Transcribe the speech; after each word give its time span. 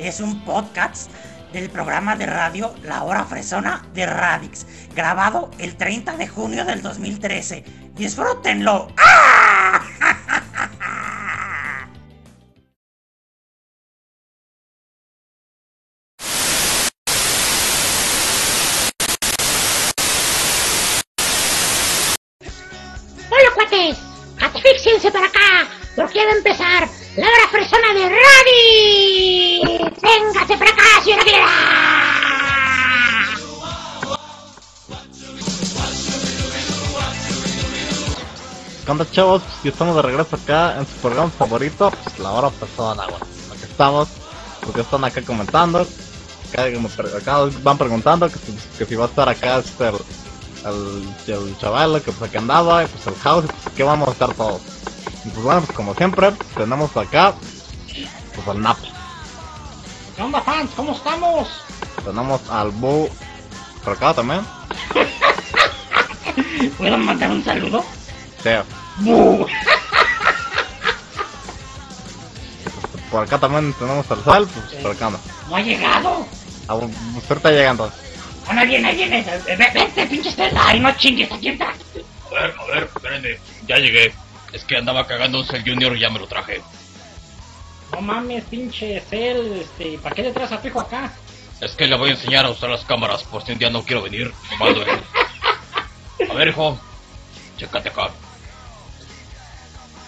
es 0.00 0.20
un 0.20 0.44
podcast 0.44 1.10
del 1.52 1.68
programa 1.68 2.16
de 2.16 2.26
radio 2.26 2.74
La 2.82 3.02
Hora 3.02 3.24
Fresona 3.24 3.84
de 3.92 4.06
Radix, 4.06 4.66
grabado 4.94 5.50
el 5.58 5.76
30 5.76 6.16
de 6.16 6.28
junio 6.28 6.64
del 6.64 6.82
2013. 6.82 7.64
¡Disfrútenlo! 7.94 8.88
¡Ah! 8.96 9.19
Chavos? 39.10 39.42
Pues 39.42 39.62
ya 39.64 39.70
estamos 39.70 39.96
de 39.96 40.02
regreso 40.02 40.36
acá 40.36 40.78
en 40.78 40.86
su 40.86 40.92
programa 41.00 41.30
favorito, 41.30 41.90
pues 41.90 42.18
la 42.18 42.32
hora 42.32 42.50
persona, 42.50 43.04
güey. 43.04 43.20
Aquí 43.52 43.64
estamos, 43.64 44.08
porque 44.64 44.80
están 44.82 45.04
acá 45.04 45.22
comentando. 45.22 45.86
Acá, 46.52 46.64
acá 47.16 47.38
van 47.62 47.78
preguntando 47.78 48.28
que 48.28 48.38
si, 48.38 48.52
que 48.78 48.86
si 48.86 48.94
va 48.96 49.04
a 49.04 49.08
estar 49.08 49.28
acá 49.28 49.58
este, 49.58 49.88
el, 49.88 49.96
el, 50.64 51.34
el 51.34 51.58
chaval 51.58 52.02
que 52.02 52.12
pues 52.12 52.28
aquí 52.28 52.38
andaba, 52.38 52.84
y 52.84 52.86
pues 52.86 53.06
el 53.06 53.14
house, 53.22 53.44
y 53.44 53.48
pues 53.48 53.66
aquí 53.66 53.82
vamos 53.82 54.08
a 54.08 54.12
estar 54.12 54.34
todos. 54.34 54.60
Y 55.24 55.28
pues 55.28 55.44
bueno, 55.44 55.60
pues 55.62 55.76
como 55.76 55.94
siempre, 55.94 56.32
tenemos 56.56 56.96
acá, 56.96 57.34
pues 58.34 58.48
al 58.48 58.60
Nap. 58.60 58.78
¿Qué 60.16 60.22
onda 60.22 60.40
fans? 60.42 60.70
¿Cómo 60.76 60.92
estamos? 60.92 61.48
Tenemos 62.04 62.40
al 62.50 62.70
Bu 62.70 63.08
por 63.84 63.94
acá 63.94 64.14
también. 64.14 64.44
¿Puedo 66.78 66.98
mandar 66.98 67.30
un 67.30 67.44
saludo? 67.44 67.84
Sí. 68.42 68.50
Por 73.10 73.24
acá 73.24 73.38
también 73.38 73.72
tenemos 73.74 74.08
al 74.10 74.24
Sal, 74.24 74.48
pues 74.48 74.82
por 74.82 74.92
acá 74.92 75.06
anda. 75.06 75.20
¿No 75.48 75.56
ha 75.56 75.60
llegado? 75.60 76.26
Ah, 76.68 76.76
pues 76.78 77.28
ahorita 77.30 77.50
llegando. 77.50 77.92
Bueno, 78.46 78.60
ahí 78.60 78.66
viene, 78.68 78.88
ahí 78.88 78.96
viene. 78.96 79.22
Ve- 79.46 79.70
Vente, 79.74 80.06
pinche 80.06 80.28
Estela. 80.28 80.60
Ay, 80.66 80.78
no 80.80 80.92
chingues, 80.96 81.30
aquí 81.32 81.48
está. 81.48 81.70
A 81.70 82.34
ver, 82.34 82.54
a 82.58 82.64
ver, 82.74 82.84
espérenme. 82.94 83.38
Ya 83.66 83.76
llegué. 83.78 84.14
Es 84.52 84.64
que 84.64 84.76
andaba 84.76 85.06
cagando 85.06 85.38
un 85.40 85.46
Cell 85.46 85.62
Junior 85.64 85.96
y 85.96 86.00
ya 86.00 86.10
me 86.10 86.18
lo 86.20 86.26
traje. 86.26 86.60
No 87.92 88.00
mames, 88.00 88.44
pinche 88.44 89.00
Cell, 89.10 89.60
este, 89.60 89.98
¿para 89.98 90.14
qué 90.14 90.22
le 90.22 90.32
traes 90.32 90.52
a 90.52 90.58
Fijo 90.58 90.80
acá? 90.80 91.12
Es 91.60 91.72
que 91.72 91.86
le 91.86 91.96
voy 91.96 92.10
a 92.10 92.12
enseñar 92.12 92.46
a 92.46 92.50
usar 92.50 92.70
las 92.70 92.84
cámaras 92.84 93.22
por 93.24 93.44
si 93.44 93.52
un 93.52 93.58
día 93.58 93.70
no 93.70 93.84
quiero 93.84 94.02
venir. 94.02 94.32
Mando 94.58 94.82
él. 94.82 95.00
A 96.30 96.34
ver, 96.34 96.48
hijo. 96.48 96.78
Chécate 97.56 97.88
acá. 97.88 98.10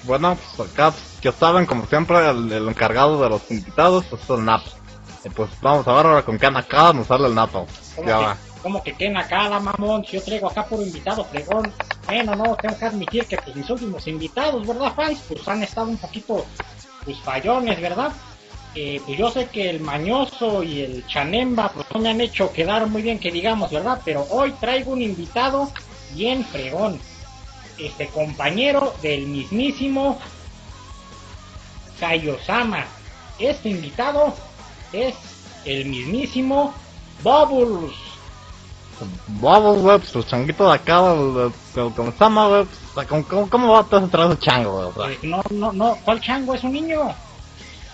Bueno, 0.05 0.37
pues 0.57 0.71
acá, 0.71 0.93
ya 1.21 1.33
saben, 1.33 1.67
como 1.67 1.87
siempre, 1.87 2.29
el, 2.29 2.51
el 2.51 2.69
encargado 2.69 3.23
de 3.23 3.29
los 3.29 3.51
invitados 3.51 4.05
pues, 4.11 4.23
es 4.23 4.31
el 4.31 4.45
Nap. 4.45 4.63
Y 5.25 5.29
pues 5.29 5.51
vamos 5.61 5.87
a 5.87 5.93
ver 5.93 6.07
ahora 6.07 6.23
con 6.23 6.39
qué 6.39 6.47
acá 6.47 6.83
vamos 6.83 7.11
a 7.11 7.15
darle 7.17 7.29
el. 7.29 7.35
¿Cómo 7.35 7.69
Ya 7.99 8.19
que, 8.19 8.25
va. 8.25 8.37
¿Cómo 8.63 8.83
que 8.83 8.93
quena 8.95 9.21
acá 9.21 9.49
la 9.49 9.61
mamón? 9.61 10.05
Si 10.05 10.17
yo 10.17 10.23
traigo 10.23 10.49
acá 10.49 10.65
puro 10.65 10.83
invitado 10.83 11.25
fregón. 11.25 11.73
Bueno, 12.07 12.35
no, 12.35 12.57
tengo 12.57 12.77
que 12.77 12.85
admitir 12.85 13.27
que 13.27 13.37
pues 13.37 13.55
mis 13.55 13.71
últimos 13.71 14.07
invitados, 14.09 14.67
¿verdad, 14.67 14.93
fans? 14.95 15.21
Pues 15.29 15.47
han 15.47 15.63
estado 15.63 15.89
un 15.89 15.97
poquito, 15.97 16.45
pues 17.05 17.19
fallones, 17.21 17.81
¿verdad? 17.81 18.13
Eh, 18.75 19.01
pues 19.05 19.19
yo 19.19 19.31
sé 19.31 19.49
que 19.49 19.71
el 19.71 19.81
mañoso 19.81 20.63
y 20.63 20.81
el 20.81 21.07
chanemba 21.07 21.71
pues 21.71 21.87
no 21.93 22.01
me 22.01 22.09
han 22.09 22.21
hecho 22.21 22.53
quedar 22.53 22.87
muy 22.87 23.03
bien 23.03 23.19
que 23.19 23.31
digamos, 23.31 23.71
¿verdad? 23.71 24.01
Pero 24.05 24.27
hoy 24.31 24.53
traigo 24.53 24.93
un 24.93 25.03
invitado 25.03 25.71
bien 26.15 26.45
fregón. 26.45 26.99
Este 27.87 28.07
compañero 28.09 28.95
del 29.03 29.27
mismísimo 29.27 30.19
Kaiosama. 31.99 32.85
Este 33.39 33.71
invitado 33.71 34.35
es 34.93 35.15
el 35.65 35.87
mismísimo 35.87 36.75
Bubbles. 37.23 37.93
Vamos, 39.41 39.79
güey, 39.79 39.99
pues 39.99 40.15
el 40.15 40.27
changuito 40.27 40.69
de 40.69 40.75
acá, 40.75 41.13
el, 41.13 41.21
el, 41.21 41.83
el, 41.83 41.93
¿cómo 41.93 42.13
se 42.13 42.19
llama, 42.19 42.49
güey? 42.49 42.67
Pues, 42.95 43.07
¿cómo, 43.07 43.49
cómo, 43.51 43.73
va 43.73 43.79
a 43.79 43.83
estar 43.83 44.03
atrás 44.03 44.29
del 44.29 44.39
chango, 44.39 44.93
sea, 44.93 45.11
Eh, 45.11 45.19
no, 45.23 45.43
no, 45.51 45.73
no, 45.73 45.99
¿cuál 46.05 46.21
chango 46.21 46.55
es 46.55 46.63
un 46.63 46.73
niño? 46.73 47.13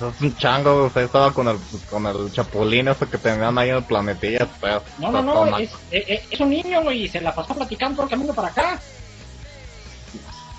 es 0.01 0.21
un 0.21 0.37
chango, 0.37 0.91
estaba 0.95 1.33
con 1.33 1.49
el, 1.49 1.59
con 1.91 2.07
el 2.07 2.31
chapulín 2.33 2.89
ese 2.89 3.07
que 3.07 3.19
tenían 3.19 3.59
ahí 3.59 3.71
en 3.71 3.77
el 3.77 3.85
planetilla, 3.85 4.47
pero... 4.61 4.83
No, 4.99 5.11
no, 5.11 5.23
no, 5.23 5.59
es, 5.59 5.71
es 5.91 6.41
un 6.41 6.51
niño 6.51 6.83
güey, 6.83 7.05
y 7.05 7.09
se 7.09 7.21
la 7.21 7.35
pasó 7.35 7.55
platicando 7.55 7.97
todo 7.97 8.05
el 8.05 8.11
camino 8.11 8.35
para 8.35 8.49
acá. 8.49 8.81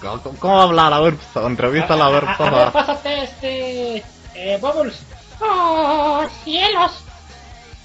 ¿Cómo, 0.02 0.22
cómo 0.40 0.56
va 0.56 0.62
a 0.62 0.64
hablar? 0.64 0.94
A 0.94 1.00
ver, 1.02 1.16
pues, 1.16 1.46
entrevístala, 1.46 2.06
a 2.06 2.10
ver, 2.10 2.26
a, 2.28 2.38
por 2.38 2.48
a 2.48 2.50
ver, 2.52 2.72
favor. 2.72 2.74
pásate, 2.74 3.24
este, 3.24 4.04
eh, 4.36 4.58
Bubbles. 4.62 5.02
¡Oh, 5.42 6.26
cielos! 6.44 6.92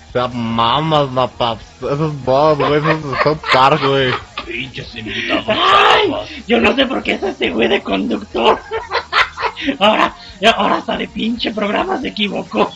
O 0.08 0.12
sea, 0.12 0.28
mamas, 0.28 1.10
mapa, 1.10 1.56
eso 1.78 2.06
es 2.06 2.24
Bob, 2.24 2.58
güey, 2.58 2.74
eso 2.78 2.90
es 2.90 3.22
South 3.22 3.80
güey. 3.82 4.12
Pinches 4.46 4.94
invitados. 4.94 5.44
¡Ay! 5.48 6.42
Yo 6.46 6.60
no 6.60 6.74
sé 6.76 6.86
por 6.86 7.02
qué 7.02 7.14
es 7.14 7.22
este 7.22 7.50
güey 7.50 7.66
de 7.68 7.82
conductor. 7.82 8.58
Ahora, 9.78 10.14
ahora 10.56 10.76
hasta 10.76 10.96
de 10.96 11.08
pinche 11.08 11.52
programa 11.52 11.98
se 12.00 12.08
equivocó. 12.08 12.70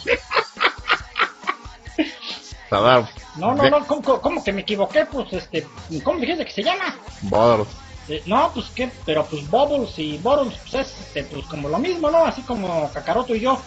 A 2.70 2.80
ver, 2.80 3.04
No, 3.36 3.54
no, 3.54 3.68
no, 3.70 3.86
¿cómo, 3.86 4.02
cómo- 4.02 4.20
cómo 4.20 4.44
que 4.44 4.52
me 4.52 4.60
equivoqué? 4.62 5.04
Pues, 5.06 5.32
este, 5.32 5.66
¿cómo 6.04 6.18
dijiste 6.20 6.44
que 6.44 6.52
se 6.52 6.62
llama? 6.62 6.94
Bothers. 7.22 7.68
Eh, 8.08 8.22
no, 8.26 8.50
pues 8.54 8.66
qué, 8.74 8.90
pero 9.04 9.24
pues 9.26 9.48
Bubbles 9.50 9.98
y 9.98 10.16
Bottles, 10.18 10.58
pues 10.70 10.74
es 10.86 11.00
este, 11.00 11.24
pues 11.24 11.44
como 11.46 11.68
lo 11.68 11.78
mismo, 11.78 12.10
¿no? 12.10 12.24
Así 12.24 12.40
como 12.42 12.90
Kakaroto 12.92 13.34
y 13.34 13.40
yo. 13.40 13.60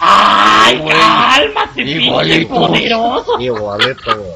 ¡Ay, 0.00 0.78
Güey. 0.78 0.94
cálmate, 0.96 1.82
Igualito. 1.82 2.54
poderoso! 2.54 3.40
Igualito. 3.40 4.34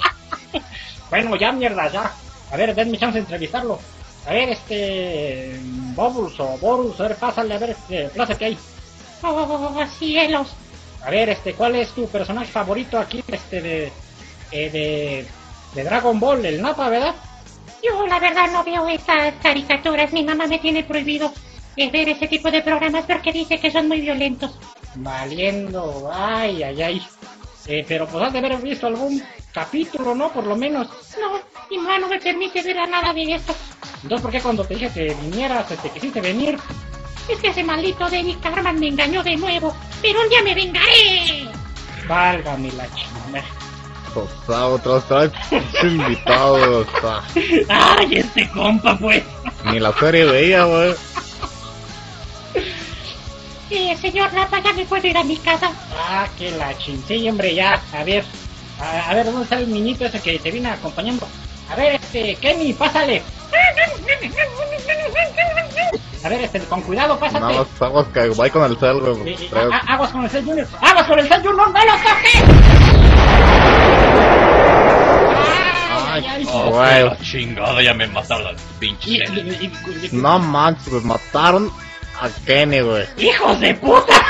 Bueno, 1.11 1.37
ya 1.37 1.53
mierda, 1.53 1.93
ya. 1.93 2.11
A 2.51 2.57
ver, 2.57 2.75
denme 2.75 2.97
chance 2.97 3.15
de 3.19 3.21
entrevistarlo. 3.21 3.79
A 4.27 4.31
ver, 4.33 4.49
este. 4.49 5.61
Bubbles 5.95 6.41
o 6.41 6.57
Borus, 6.57 6.99
a 7.01 7.03
ver, 7.03 7.17
pásale, 7.17 7.55
a 7.55 7.59
ver, 7.59 7.71
este, 7.71 8.09
plázate 8.09 8.47
ahí. 8.47 8.59
¡Oh, 9.23 9.85
cielos! 9.99 10.49
A 11.05 11.11
ver, 11.11 11.29
este, 11.29 11.53
¿cuál 11.53 11.77
es 11.77 11.91
tu 11.91 12.09
personaje 12.09 12.47
favorito 12.51 12.99
aquí, 12.99 13.23
este, 13.29 13.61
de. 13.61 13.93
eh, 14.53 14.71
de. 14.71 15.27
de 15.75 15.85
Dragon 15.85 16.19
Ball, 16.19 16.47
el 16.47 16.63
Napa, 16.63 16.89
¿verdad? 16.89 17.15
Yo 17.83 18.07
la 18.07 18.19
verdad 18.19 18.51
no 18.53 18.63
veo 18.65 18.89
estas 18.89 19.35
caricaturas. 19.43 20.13
Mi 20.13 20.25
mamá 20.25 20.47
me 20.47 20.59
tiene 20.59 20.85
prohibido 20.85 21.33
eh, 21.77 21.91
ver 21.91 22.09
ese 22.09 22.29
tipo 22.29 22.51
de 22.51 22.63
programas 22.63 23.05
porque 23.07 23.33
dice 23.33 23.59
que 23.59 23.71
son 23.71 23.89
muy 23.89 24.01
violentos. 24.01 24.59
Valiendo, 24.95 26.11
ay, 26.13 26.63
ay, 26.63 26.83
ay. 26.83 27.03
Eh, 27.67 27.85
pero 27.87 28.07
pues 28.07 28.25
has 28.25 28.33
de 28.33 28.41
haber 28.41 28.57
visto 28.59 28.87
algún 28.87 29.23
capítulo, 29.53 30.15
¿no? 30.15 30.33
Por 30.33 30.47
lo 30.47 30.57
menos. 30.57 30.89
No, 31.21 31.41
mi 31.71 31.79
mamá 31.79 31.99
no 31.99 32.09
me 32.09 32.21
permite 32.21 32.63
ver 32.63 32.79
a 32.79 32.87
nada 32.87 33.13
de 33.13 33.35
esto. 33.35 33.55
Entonces, 34.03 34.23
¿por 34.23 34.31
qué 34.31 34.41
cuando 34.41 34.65
te 34.65 34.75
dije 34.75 34.91
que 34.93 35.15
vinieras, 35.15 35.71
este, 35.71 35.91
quisiste 35.91 36.21
venir? 36.21 36.59
Es 37.29 37.39
que 37.39 37.49
ese 37.49 37.63
maldito 37.63 38.09
Danny 38.09 38.35
Carman 38.37 38.79
me 38.81 38.89
engañó 38.89 39.23
de 39.23 39.37
nuevo. 39.37 39.75
Pero 40.01 40.21
un 40.21 40.29
día 40.29 40.43
me 40.43 40.55
vengaré. 40.55 41.49
Válgame 42.09 42.73
la 42.73 42.87
chingada. 42.95 43.45
Sea, 44.47 44.67
otra 44.67 44.95
vez 44.95 45.05
trae 45.05 45.31
pinche 45.51 45.87
invitado, 45.87 46.81
o 46.81 46.85
sea. 47.01 47.23
¡Ay, 47.69 48.19
este 48.19 48.49
compa, 48.51 48.97
pues! 48.99 49.23
Ni 49.65 49.81
la 49.81 49.93
serie 49.93 50.25
veía, 50.25 50.65
güey. 50.65 50.95
Eh, 53.71 53.97
señor 53.97 54.33
Napa, 54.35 54.61
ya 54.61 54.73
me 54.75 54.85
puedo 54.85 55.07
ir 55.07 55.17
a 55.17 55.25
mi 55.25 55.37
casa. 55.39 55.73
Ah, 55.97 56.27
que 56.37 56.51
la 56.51 56.77
chin. 56.77 57.03
Sí, 57.09 57.29
hombre, 57.29 57.55
ya. 57.55 57.81
A 57.95 58.05
ver. 58.05 58.25
A, 58.79 59.11
a 59.11 59.15
ver, 59.15 59.27
¿dónde 59.27 59.45
está 59.45 59.59
el 59.59 59.73
niñito 59.73 60.05
ese 60.05 60.21
que 60.21 60.39
te 60.39 60.51
viene 60.51 60.69
acompañando? 60.71 61.27
A 61.71 61.77
ver, 61.77 61.95
este, 61.95 62.35
Kenny, 62.37 62.75
pásale. 62.75 63.23
A 66.25 66.29
ver, 66.29 66.41
este, 66.43 66.61
con 66.61 66.83
cuidado, 66.83 67.19
pásate. 67.19 67.41
Más 67.41 67.67
aguas 67.81 68.07
que 68.09 68.29
voy 68.29 68.51
con 68.51 68.71
el 68.71 68.77
cel, 68.77 69.01
güey. 69.01 69.37
Aguas 69.89 70.11
con 70.11 70.25
el 70.25 70.31
Cell 70.31 70.45
Junior. 70.45 70.67
Aguas 70.81 71.07
con 71.07 71.19
el 71.19 71.29
Cell 71.29 71.43
Junior, 71.43 71.73
no 71.73 71.85
lo 71.85 71.93
toques. 71.93 73.62
Oh, 76.55 76.71
Güey. 76.71 77.11
chingada, 77.23 77.83
ya 77.83 77.95
me 77.95 78.07
mataron 78.07 78.55
y- 78.81 79.21
No 80.13 80.39
manches, 80.39 80.89
güey, 80.91 81.03
mataron 81.05 81.73
a 82.21 82.29
Kenny, 82.47 82.81
güey. 82.81 83.07
¡Hijos 83.19 83.59
de 83.61 83.75
puta! 83.75 84.13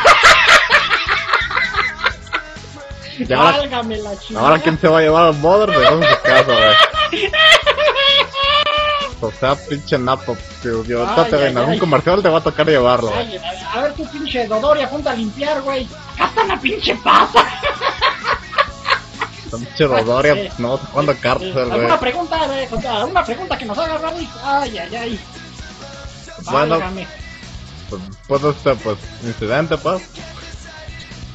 Y 3.19 3.31
ahora, 3.33 3.59
Válgame 3.59 3.99
la 3.99 4.19
chingada. 4.19 4.47
ahora 4.49 4.63
quién 4.63 4.79
se 4.81 4.89
va 4.89 4.99
a 4.99 5.03
llevar 5.03 5.27
al 5.27 5.35
Mother 5.35 5.71
de 5.71 5.87
su 5.87 6.23
casa, 6.23 6.43
güey. 6.45 7.29
O 9.21 9.31
sea, 9.31 9.55
pinche 9.55 9.97
napo. 9.99 10.37
Yo, 10.65 10.83
yo 10.85 11.07
Ay, 11.07 11.29
ay, 11.33 11.43
en 11.51 11.57
algún 11.59 11.75
ay. 11.75 11.79
comercial 11.79 12.21
te 12.23 12.29
va 12.29 12.39
a 12.39 12.43
tocar 12.43 12.67
llevarlo. 12.67 13.13
a, 13.73 13.81
ver 13.81 13.93
tu 13.95 14.05
pinche 14.11 14.49
Dodori, 14.49 14.83
apunta 14.83 15.13
a 15.13 15.15
limpiar, 15.15 15.61
güey. 15.63 15.87
Acá 16.15 16.25
está 16.27 16.45
la 16.45 16.59
pinche 16.61 16.97
pasa. 16.97 17.47
Pinche 19.58 19.87
Rodoria, 19.87 20.52
no, 20.58 20.81
cárcel, 21.20 21.49
Eh, 21.49 21.52
güey. 21.52 21.70
¿Alguna 21.72 22.00
pregunta, 22.00 22.46
güey? 22.46 22.69
¿Alguna 22.87 23.25
pregunta 23.25 23.58
que 23.58 23.64
nos 23.64 23.78
haga 23.78 23.99
Radix? 23.99 24.31
Ay, 24.43 24.78
ay, 24.78 24.96
ay. 24.96 25.20
Bueno. 26.44 26.78
Válgame. 26.78 27.06
Pues, 27.90 28.02
pues 28.26 28.44
este, 28.44 28.75
pues, 28.76 28.99
incidente, 29.22 29.76
pues. 29.76 30.02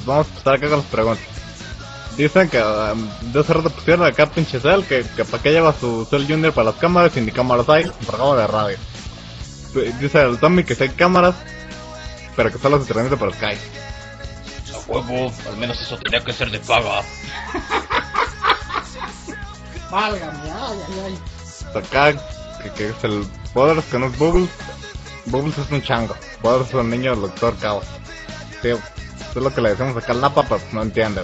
Vamos 0.05 0.25
a 0.25 0.29
empezar 0.29 0.53
acá 0.55 0.69
con 0.69 0.77
las 0.77 0.87
preguntas. 0.87 1.25
Dicen 2.17 2.49
que 2.49 2.59
um, 2.59 3.07
de 3.31 3.39
hace 3.39 3.53
rato 3.53 3.69
pusieron 3.69 4.07
acá 4.07 4.25
pinche 4.25 4.59
cel, 4.59 4.83
que, 4.85 5.05
que 5.15 5.23
para 5.23 5.43
qué 5.43 5.51
lleva 5.51 5.71
su 5.79 6.07
cel 6.09 6.25
junior 6.25 6.51
para 6.51 6.71
las 6.71 6.79
cámaras 6.79 7.15
y 7.15 7.21
ni 7.21 7.31
cámaras 7.31 7.69
hay, 7.69 7.83
un 7.83 8.05
programa 8.07 8.35
de 8.35 8.47
radio. 8.47 8.77
Dice 9.99 10.21
el 10.21 10.39
Tommy 10.39 10.63
que 10.63 10.73
sí 10.73 10.83
hay 10.83 10.89
cámaras, 10.89 11.35
pero 12.35 12.51
que 12.51 12.57
solo 12.57 12.81
se 12.81 12.91
transmite 12.91 13.17
por 13.17 13.31
Skype. 13.35 13.61
A 14.73 14.91
huevo, 14.91 15.31
al 15.47 15.57
menos 15.57 15.79
eso 15.79 15.95
tenía 15.99 16.23
que 16.23 16.33
ser 16.33 16.49
de 16.49 16.59
paga. 16.59 17.03
Válgame, 19.89 20.39
ay, 20.51 20.79
ay, 20.87 20.99
ay. 21.05 21.79
Acá, 21.79 22.13
que, 22.61 22.69
que 22.71 22.89
es 22.89 23.03
el 23.03 23.25
Borders, 23.53 23.85
que 23.85 23.99
no 23.99 24.07
es 24.07 24.17
Bubbles. 24.17 24.49
Bubbles 25.25 25.57
es 25.57 25.71
un 25.71 25.81
chango. 25.81 26.15
Borders 26.41 26.69
es 26.69 26.75
un 26.75 26.89
niño 26.89 27.11
del 27.11 27.21
Doctor 27.21 27.57
Caos. 27.57 27.85
Sí, 28.61 28.69
eso 28.69 28.81
es 29.35 29.43
lo 29.43 29.53
que 29.53 29.61
le 29.61 29.69
decimos 29.69 29.95
acá 29.95 30.13
al 30.13 30.21
Napa, 30.21 30.43
pero 30.43 30.61
no 30.71 30.81
entiende. 30.81 31.21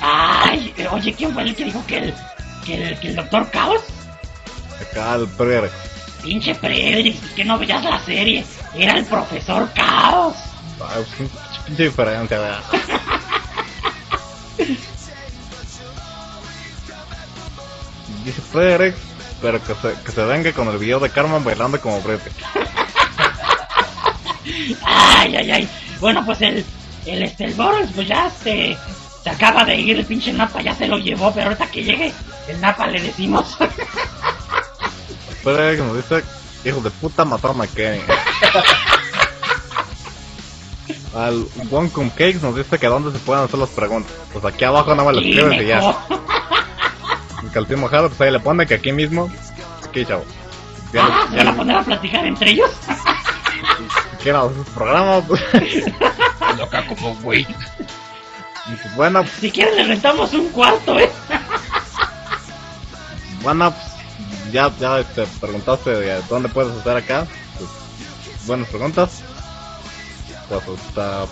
Ay, 0.00 0.74
oye, 0.90 1.14
¿quién 1.14 1.32
fue 1.32 1.42
el 1.42 1.56
que 1.56 1.64
dijo 1.64 1.84
que 1.86 1.98
el, 1.98 2.14
que 2.64 2.88
el, 2.88 3.00
que 3.00 3.08
el 3.08 3.16
doctor 3.16 3.50
Caos? 3.50 3.82
Acá 4.80 5.14
el 5.16 5.26
Priere. 5.28 5.70
Pinche 6.22 6.54
Frederick, 6.54 7.34
que 7.34 7.44
no 7.44 7.58
veías 7.58 7.84
la 7.84 7.98
serie. 8.04 8.44
Era 8.74 8.98
el 8.98 9.04
profesor 9.06 9.68
Caos. 9.74 10.36
Ay, 10.80 11.04
pinche 11.66 11.84
diferencia, 11.84 12.38
¿verdad? 12.38 12.62
Dice 18.26 18.42
Frederick, 18.42 18.96
pero 19.40 19.62
que 19.62 19.72
se, 19.76 19.94
que 20.02 20.10
se 20.10 20.24
venga 20.24 20.52
con 20.52 20.66
el 20.66 20.78
video 20.78 20.98
de 20.98 21.10
Carmen 21.10 21.44
bailando 21.44 21.80
como 21.80 22.00
Brete. 22.00 22.28
Ay, 24.84 25.36
ay, 25.36 25.50
ay. 25.52 25.68
Bueno, 26.00 26.26
pues 26.26 26.42
el, 26.42 26.64
el, 27.06 27.22
este, 27.22 27.44
el 27.44 27.54
Boris, 27.54 27.88
pues 27.94 28.08
ya 28.08 28.28
se, 28.42 28.76
se 29.22 29.30
acaba 29.30 29.64
de 29.64 29.76
ir, 29.76 29.96
el 29.96 30.04
pinche 30.04 30.32
Napa 30.32 30.60
ya 30.60 30.74
se 30.74 30.88
lo 30.88 30.98
llevó, 30.98 31.32
pero 31.32 31.46
ahorita 31.46 31.68
que 31.68 31.84
llegue 31.84 32.12
el 32.48 32.60
Napa 32.60 32.88
le 32.88 33.00
decimos. 33.00 33.56
Frederick 35.44 35.84
nos 35.84 35.96
dice, 35.96 36.24
hijo 36.64 36.80
de 36.80 36.90
puta, 36.90 37.24
mataron 37.24 37.62
a 37.62 37.68
Kenny. 37.68 38.00
Al 41.14 41.46
Wonkum 41.70 42.10
Cakes 42.10 42.40
nos 42.42 42.56
dice 42.56 42.76
que 42.76 42.88
dónde 42.88 43.12
se 43.12 43.18
pueden 43.24 43.44
hacer 43.44 43.58
las 43.60 43.70
preguntas. 43.70 44.12
Pues 44.32 44.44
aquí 44.44 44.64
abajo 44.64 44.90
nada 44.90 45.04
más 45.04 45.14
lo 45.14 45.22
Sí, 45.22 45.30
escribes 45.30 45.62
y 45.62 45.66
ya. 45.66 45.96
El 47.42 47.50
calcín 47.50 47.80
mojado, 47.80 48.08
pues 48.08 48.20
ahí 48.20 48.30
le 48.30 48.40
pone 48.40 48.66
que 48.66 48.74
aquí 48.74 48.92
mismo. 48.92 49.30
Aquí, 49.88 50.04
chavo. 50.04 50.24
Ya, 50.92 51.04
Ah, 51.06 51.26
se 51.30 51.36
ya 51.36 51.44
van 51.44 51.54
a 51.54 51.56
poner 51.56 51.76
a 51.76 51.82
platicar 51.82 52.24
entre 52.26 52.50
ellos. 52.52 52.70
quieren 54.22 54.40
hacer 54.40 54.56
sus 54.56 54.68
programas. 54.68 55.24
pues, 55.28 55.42
acá 56.62 56.86
como 56.86 57.14
güey. 57.16 57.44
pues, 58.64 58.96
bueno, 58.96 59.20
pues, 59.22 59.32
Si 59.40 59.50
quieren 59.50 59.76
le 59.76 59.84
rentamos 59.84 60.32
un 60.34 60.48
cuarto, 60.50 60.98
eh. 60.98 61.10
Bueno, 63.42 63.72
pues, 63.72 64.52
ya, 64.52 64.72
ya 64.78 65.00
este, 65.00 65.26
preguntaste 65.40 65.90
de 65.90 66.22
dónde 66.28 66.48
puedes 66.48 66.74
estar 66.76 66.96
acá. 66.96 67.26
Pues, 67.58 68.46
buenas 68.46 68.68
preguntas. 68.68 69.22
Pues, 70.48 70.62
hasta, 70.88 71.26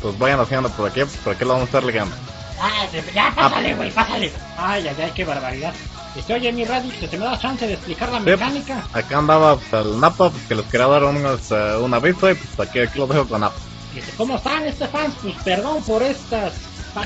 pues 0.00 0.18
vayan 0.18 0.40
haciendo 0.40 0.68
por 0.70 0.88
aquí, 0.88 1.02
por 1.24 1.34
aquí 1.34 1.44
lo 1.44 1.50
vamos 1.50 1.62
a 1.62 1.66
estar 1.66 1.84
ligando. 1.84 2.14
Ah, 2.60 2.86
ya, 3.14 3.32
pásale, 3.34 3.74
güey, 3.74 3.90
pásale. 3.90 4.32
Ay, 4.56 4.88
ay, 4.88 4.96
ay, 5.02 5.12
qué 5.14 5.24
barbaridad. 5.24 5.74
Este, 6.16 6.32
oye, 6.34 6.50
mi 6.52 6.64
Radix, 6.64 6.94
que 6.96 7.08
te 7.08 7.18
me 7.18 7.26
da 7.26 7.38
chance 7.38 7.66
de 7.66 7.74
explicar 7.74 8.10
la 8.10 8.18
Sí. 8.20 8.24
mecánica. 8.24 8.86
Acá 8.94 9.18
andaba 9.18 9.56
pues, 9.56 9.72
el 9.84 10.00
Napa, 10.00 10.30
pues, 10.30 10.42
que 10.48 10.54
les 10.54 10.64
quería 10.66 10.86
dar 10.86 11.04
un, 11.04 11.24
este, 11.26 11.76
un 11.76 11.92
aviso 11.92 12.30
y 12.30 12.34
pues 12.34 12.68
aquí, 12.68 12.78
aquí 12.80 12.98
lo 12.98 13.06
dejo 13.06 13.28
con 13.28 13.42
Napa. 13.42 13.56
Este, 13.94 14.12
¿Cómo 14.12 14.36
están, 14.36 14.64
este 14.64 14.86
fans? 14.88 15.14
Pues 15.22 15.34
perdón 15.44 15.82
por 15.84 16.02
estas 16.02 16.54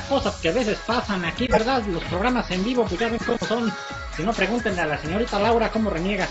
cosas 0.07 0.35
que 0.35 0.49
a 0.49 0.53
veces 0.53 0.77
pasan 0.87 1.25
aquí, 1.25 1.47
¿verdad? 1.47 1.83
Los 1.87 2.03
programas 2.05 2.49
en 2.51 2.63
vivo, 2.63 2.85
pues 2.85 2.99
ya 2.99 3.09
ven 3.09 3.19
cómo 3.25 3.37
son. 3.45 3.73
Si 4.15 4.23
no, 4.23 4.31
pregúntenle 4.31 4.81
a 4.81 4.85
la 4.87 4.97
señorita 5.01 5.37
Laura 5.39 5.69
cómo 5.69 5.89
reniega. 5.89 6.27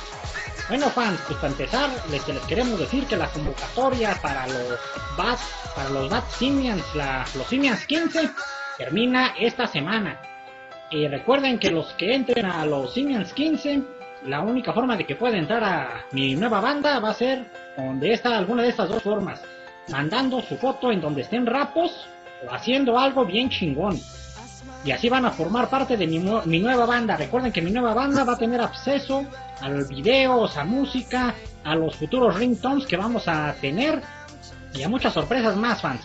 Bueno, 0.71 0.89
fans, 0.91 1.21
pues 1.27 1.39
para 1.41 1.53
empezar, 1.53 1.91
les, 2.11 2.27
les 2.29 2.43
queremos 2.45 2.79
decir 2.79 3.05
que 3.07 3.17
la 3.19 3.29
convocatoria 3.29 4.19
para 4.23 4.47
los 4.47 4.79
Bats, 5.19 5.43
para 5.77 5.91
los 5.91 6.09
Bats 6.09 6.35
Simians, 6.37 6.83
la, 6.95 7.27
los 7.35 7.47
Simians 7.49 7.85
15, 7.87 8.31
termina 8.81 9.35
esta 9.39 9.67
semana. 9.67 10.19
Y 10.91 11.07
recuerden 11.07 11.59
que 11.59 11.71
los 11.71 11.93
que 11.93 12.15
entren 12.15 12.47
a 12.47 12.65
los 12.65 12.95
Simians 12.95 13.35
15, 13.35 13.83
la 14.25 14.41
única 14.41 14.73
forma 14.73 14.97
de 14.97 15.05
que 15.05 15.17
puedan 15.17 15.41
entrar 15.41 15.63
a 15.63 16.07
mi 16.13 16.35
nueva 16.35 16.61
banda 16.61 16.99
va 16.99 17.11
a 17.11 17.15
ser 17.15 17.45
de 17.77 18.13
esta, 18.13 18.39
alguna 18.39 18.63
de 18.63 18.71
estas 18.71 18.89
dos 18.89 19.03
formas. 19.03 19.43
Mandando 19.91 20.41
su 20.41 20.57
foto 20.57 20.91
en 20.91 21.01
donde 21.03 21.21
estén 21.23 21.45
rapos 21.45 22.09
o 22.47 22.53
haciendo 22.53 22.99
algo 22.99 23.27
bien 23.27 23.51
chingón. 23.51 24.01
Y 24.83 24.93
así 24.93 25.11
van 25.11 25.27
a 25.27 25.31
formar 25.31 25.69
parte 25.69 25.99
de 25.99 26.07
mi, 26.07 26.19
mi 26.19 26.61
nueva 26.61 26.87
banda. 26.87 27.19
Recuerden 27.19 27.53
que 27.53 27.61
mi 27.61 27.71
nueva 27.71 27.93
banda 27.93 28.25
va 28.25 28.33
a 28.33 28.39
tener 28.39 28.63
acceso 28.63 29.27
al 29.61 29.85
videos, 29.85 30.57
a 30.57 30.65
música, 30.65 31.35
a 31.65 31.77
los 31.77 31.97
futuros 31.97 32.35
ringtones 32.35 32.87
que 32.87 32.97
vamos 32.97 33.29
a 33.29 33.55
tener 33.61 34.01
y 34.73 34.83
a 34.83 34.89
muchas 34.89 35.13
sorpresas 35.13 35.55
más, 35.55 35.83
fans. 35.83 36.01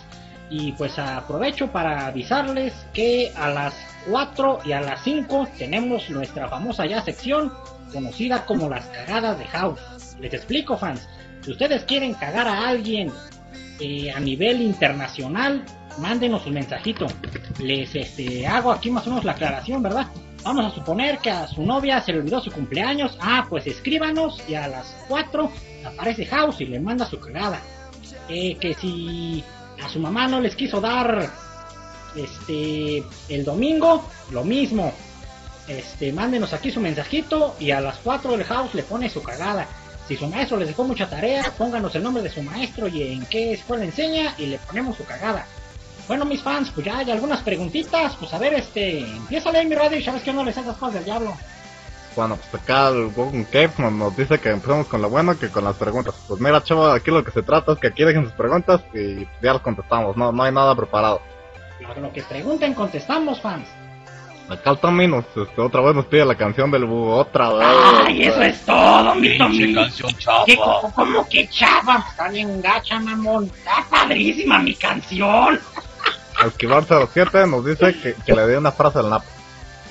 Y 0.49 0.73
pues 0.73 0.99
aprovecho 0.99 1.71
para 1.71 2.05
avisarles 2.07 2.73
que 2.93 3.31
a 3.35 3.49
las 3.49 3.73
4 4.09 4.59
y 4.65 4.73
a 4.73 4.81
las 4.81 5.03
5 5.03 5.47
tenemos 5.57 6.09
nuestra 6.09 6.47
famosa 6.47 6.85
ya 6.85 7.01
sección 7.01 7.51
conocida 7.91 8.45
como 8.45 8.69
las 8.69 8.85
cagadas 8.87 9.39
de 9.39 9.45
House. 9.45 9.79
Les 10.19 10.33
explico, 10.33 10.77
fans. 10.77 11.07
Si 11.41 11.51
ustedes 11.51 11.83
quieren 11.83 12.13
cagar 12.13 12.47
a 12.47 12.67
alguien 12.67 13.11
eh, 13.79 14.11
a 14.11 14.19
nivel 14.19 14.61
internacional, 14.61 15.63
mándenos 15.97 16.45
un 16.45 16.53
mensajito. 16.53 17.07
Les 17.59 17.95
este, 17.95 18.45
hago 18.47 18.71
aquí 18.71 18.89
más 18.89 19.05
o 19.07 19.09
menos 19.09 19.25
la 19.25 19.33
aclaración, 19.33 19.81
¿verdad? 19.81 20.07
Vamos 20.43 20.65
a 20.65 20.75
suponer 20.75 21.17
que 21.19 21.31
a 21.31 21.47
su 21.47 21.63
novia 21.63 22.01
se 22.01 22.13
le 22.13 22.19
olvidó 22.19 22.39
su 22.39 22.51
cumpleaños. 22.51 23.17
Ah, 23.19 23.45
pues 23.49 23.65
escríbanos 23.65 24.41
y 24.47 24.55
a 24.55 24.67
las 24.67 24.95
4 25.07 25.51
aparece 25.85 26.25
House 26.27 26.61
y 26.61 26.65
le 26.65 26.79
manda 26.79 27.05
su 27.05 27.19
cagada. 27.19 27.59
Eh, 28.29 28.55
que 28.59 28.73
si 28.75 29.43
a 29.85 29.89
su 29.89 29.99
mamá 29.99 30.27
no 30.27 30.41
les 30.41 30.55
quiso 30.55 30.81
dar 30.81 31.29
este 32.15 33.03
el 33.29 33.45
domingo, 33.45 34.09
lo 34.31 34.43
mismo. 34.43 34.91
Este, 35.67 36.11
mándenos 36.13 36.53
aquí 36.53 36.71
su 36.71 36.79
mensajito 36.79 37.55
y 37.59 37.71
a 37.71 37.81
las 37.81 37.97
4 38.03 38.35
el 38.35 38.43
house 38.43 38.73
le 38.73 38.83
pone 38.83 39.09
su 39.09 39.21
cagada. 39.21 39.67
Si 40.07 40.15
su 40.15 40.27
maestro 40.27 40.57
les 40.57 40.67
dejó 40.67 40.83
mucha 40.83 41.09
tarea, 41.09 41.51
pónganos 41.57 41.95
el 41.95 42.03
nombre 42.03 42.21
de 42.21 42.29
su 42.29 42.41
maestro 42.43 42.87
y 42.87 43.01
en 43.13 43.25
qué 43.25 43.53
escuela 43.53 43.83
enseña 43.83 44.35
y 44.37 44.47
le 44.47 44.59
ponemos 44.59 44.97
su 44.97 45.05
cagada. 45.05 45.45
Bueno, 46.07 46.25
mis 46.25 46.41
fans, 46.41 46.69
pues 46.73 46.85
ya 46.85 46.99
hay 46.99 47.09
algunas 47.09 47.41
preguntitas. 47.41 48.15
Pues 48.19 48.31
a 48.33 48.37
ver, 48.37 48.53
este, 48.53 48.99
empieza 48.99 49.49
a 49.49 49.51
leer 49.51 49.67
mi 49.67 49.75
radio 49.75 49.97
y 49.97 50.03
sabes 50.03 50.21
que 50.21 50.33
no 50.33 50.43
les 50.43 50.57
hagas 50.57 50.77
cosas 50.77 50.95
del 50.95 51.05
diablo. 51.05 51.35
Bueno, 52.15 52.37
pues 52.49 52.63
acá 52.63 52.87
el 52.89 53.11
Wonkum 53.15 53.43
Cakes 53.43 53.73
nos, 53.91 54.15
dice 54.15 54.39
que 54.39 54.49
empezamos 54.49 54.87
con 54.87 55.01
lo 55.01 55.09
bueno 55.09 55.37
que 55.37 55.49
con 55.49 55.65
las 55.65 55.75
preguntas. 55.75 56.15
Pues 56.27 56.39
mira, 56.39 56.63
chavo, 56.63 56.87
aquí 56.87 57.11
lo 57.11 57.23
que 57.23 57.31
se 57.31 57.43
trata 57.43 57.73
es 57.73 57.79
que 57.79 57.87
aquí 57.87 58.03
dejen 58.05 58.23
sus 58.23 58.33
preguntas 58.33 58.81
y 58.93 59.25
ya 59.41 59.53
las 59.53 59.61
contestamos. 59.61 60.15
No, 60.15 60.31
no 60.31 60.43
hay 60.43 60.51
nada 60.53 60.73
preparado. 60.75 61.21
Lo, 61.81 62.01
lo 62.01 62.13
que 62.13 62.23
pregunten, 62.23 62.73
contestamos, 62.73 63.41
fans. 63.41 63.67
Acá 64.47 64.69
el 64.71 64.77
Tommy 64.77 65.07
nos, 65.07 65.25
este, 65.35 65.59
otra 65.59 65.81
vez 65.81 65.95
nos 65.95 66.05
pide 66.05 66.23
la 66.23 66.35
canción 66.35 66.69
del 66.71 66.85
búho, 66.85 67.15
otra 67.17 67.51
vez. 67.51 67.67
Ay, 68.05 68.23
eso 68.23 68.41
es 68.43 68.61
todo, 68.63 69.15
mi 69.15 69.37
Tommy. 69.37 69.73
canción 69.73 70.13
¿Qué, 70.13 70.23
chapa. 70.23 70.45
co- 70.81 70.91
¿Cómo 70.95 71.27
que 71.27 71.47
chava? 71.49 72.05
Está 72.11 72.29
bien 72.29 72.61
gacha, 72.61 72.99
mamón. 72.99 73.45
Está 73.45 73.83
padrísima 73.89 74.59
mi 74.59 74.75
canción. 74.75 75.59
Alquivar 76.41 76.85
07 76.85 77.47
nos 77.47 77.65
dice 77.65 77.93
que, 77.99 78.13
que 78.25 78.33
le 78.33 78.45
dé 78.47 78.57
una 78.57 78.71
frase 78.71 78.99
al 78.99 79.09
Napa. 79.09 79.25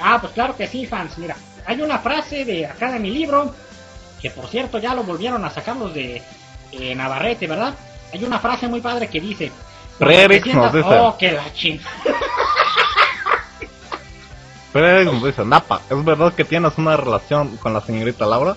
Ah, 0.00 0.18
pues 0.20 0.32
claro 0.32 0.56
que 0.56 0.66
sí, 0.68 0.86
fans. 0.86 1.18
Mira, 1.18 1.34
hay 1.66 1.80
una 1.80 1.99
frase 1.99 2.44
de 2.44 2.66
acá 2.66 2.90
de 2.92 2.99
mi 2.99 3.11
libro, 3.11 3.54
que 4.21 4.30
por 4.30 4.47
cierto 4.49 4.78
ya 4.78 4.94
lo 4.94 5.02
volvieron 5.04 5.44
a 5.44 5.50
sacar 5.50 5.76
los 5.76 5.92
de 5.94 6.23
eh, 6.73 6.94
Navarrete, 6.94 7.47
¿verdad? 7.47 7.75
Hay 8.12 8.23
una 8.25 8.38
frase 8.38 8.68
muy 8.68 8.80
padre 8.80 9.09
que 9.09 9.21
dice... 9.21 9.50
Frederick 9.99 10.44
"Te 10.44 10.50
sientas- 10.50 10.73
nos 10.75 10.85
dice. 10.85 10.99
Oh, 11.00 11.16
que 11.16 11.33
la 11.33 11.52
ching... 11.52 11.80
Pero 14.73 15.04
nos 15.12 15.23
dice, 15.23 15.44
Napa, 15.44 15.80
¿es 15.88 16.04
verdad 16.04 16.33
que 16.35 16.44
tienes 16.44 16.73
una 16.78 16.97
relación 16.97 17.56
con 17.59 17.73
la 17.75 17.80
señorita 17.80 18.26
Laura? 18.26 18.56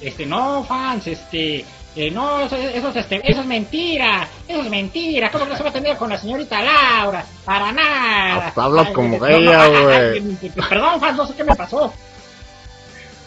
Este, 0.00 0.26
no, 0.26 0.64
fans, 0.64 1.06
este... 1.06 1.64
eh, 1.94 2.10
no, 2.10 2.40
eso, 2.40 2.56
eso, 2.56 2.88
es, 2.88 2.96
este, 2.96 3.20
eso 3.30 3.40
es 3.42 3.46
mentira, 3.46 4.26
eso 4.48 4.60
es 4.62 4.70
mentira, 4.70 5.30
¿cómo 5.30 5.44
que 5.44 5.50
no 5.50 5.56
se 5.56 5.62
va 5.62 5.68
a 5.70 5.72
tener 5.72 5.96
con 5.96 6.08
la 6.10 6.18
señorita 6.18 6.62
Laura? 6.62 7.24
Para 7.44 7.70
nada. 7.72 8.52
Pues 8.54 8.64
hablas 8.64 8.88
como 8.90 9.18
no, 9.18 9.26
ella, 9.26 9.62
ay, 9.62 9.70
güey. 9.70 9.96
ay, 9.96 10.38
ay, 10.42 10.52
Perdón, 10.68 11.00
fans, 11.00 11.16
no 11.16 11.26
sé 11.26 11.34
qué 11.34 11.44
me 11.44 11.54
pasó. 11.54 11.92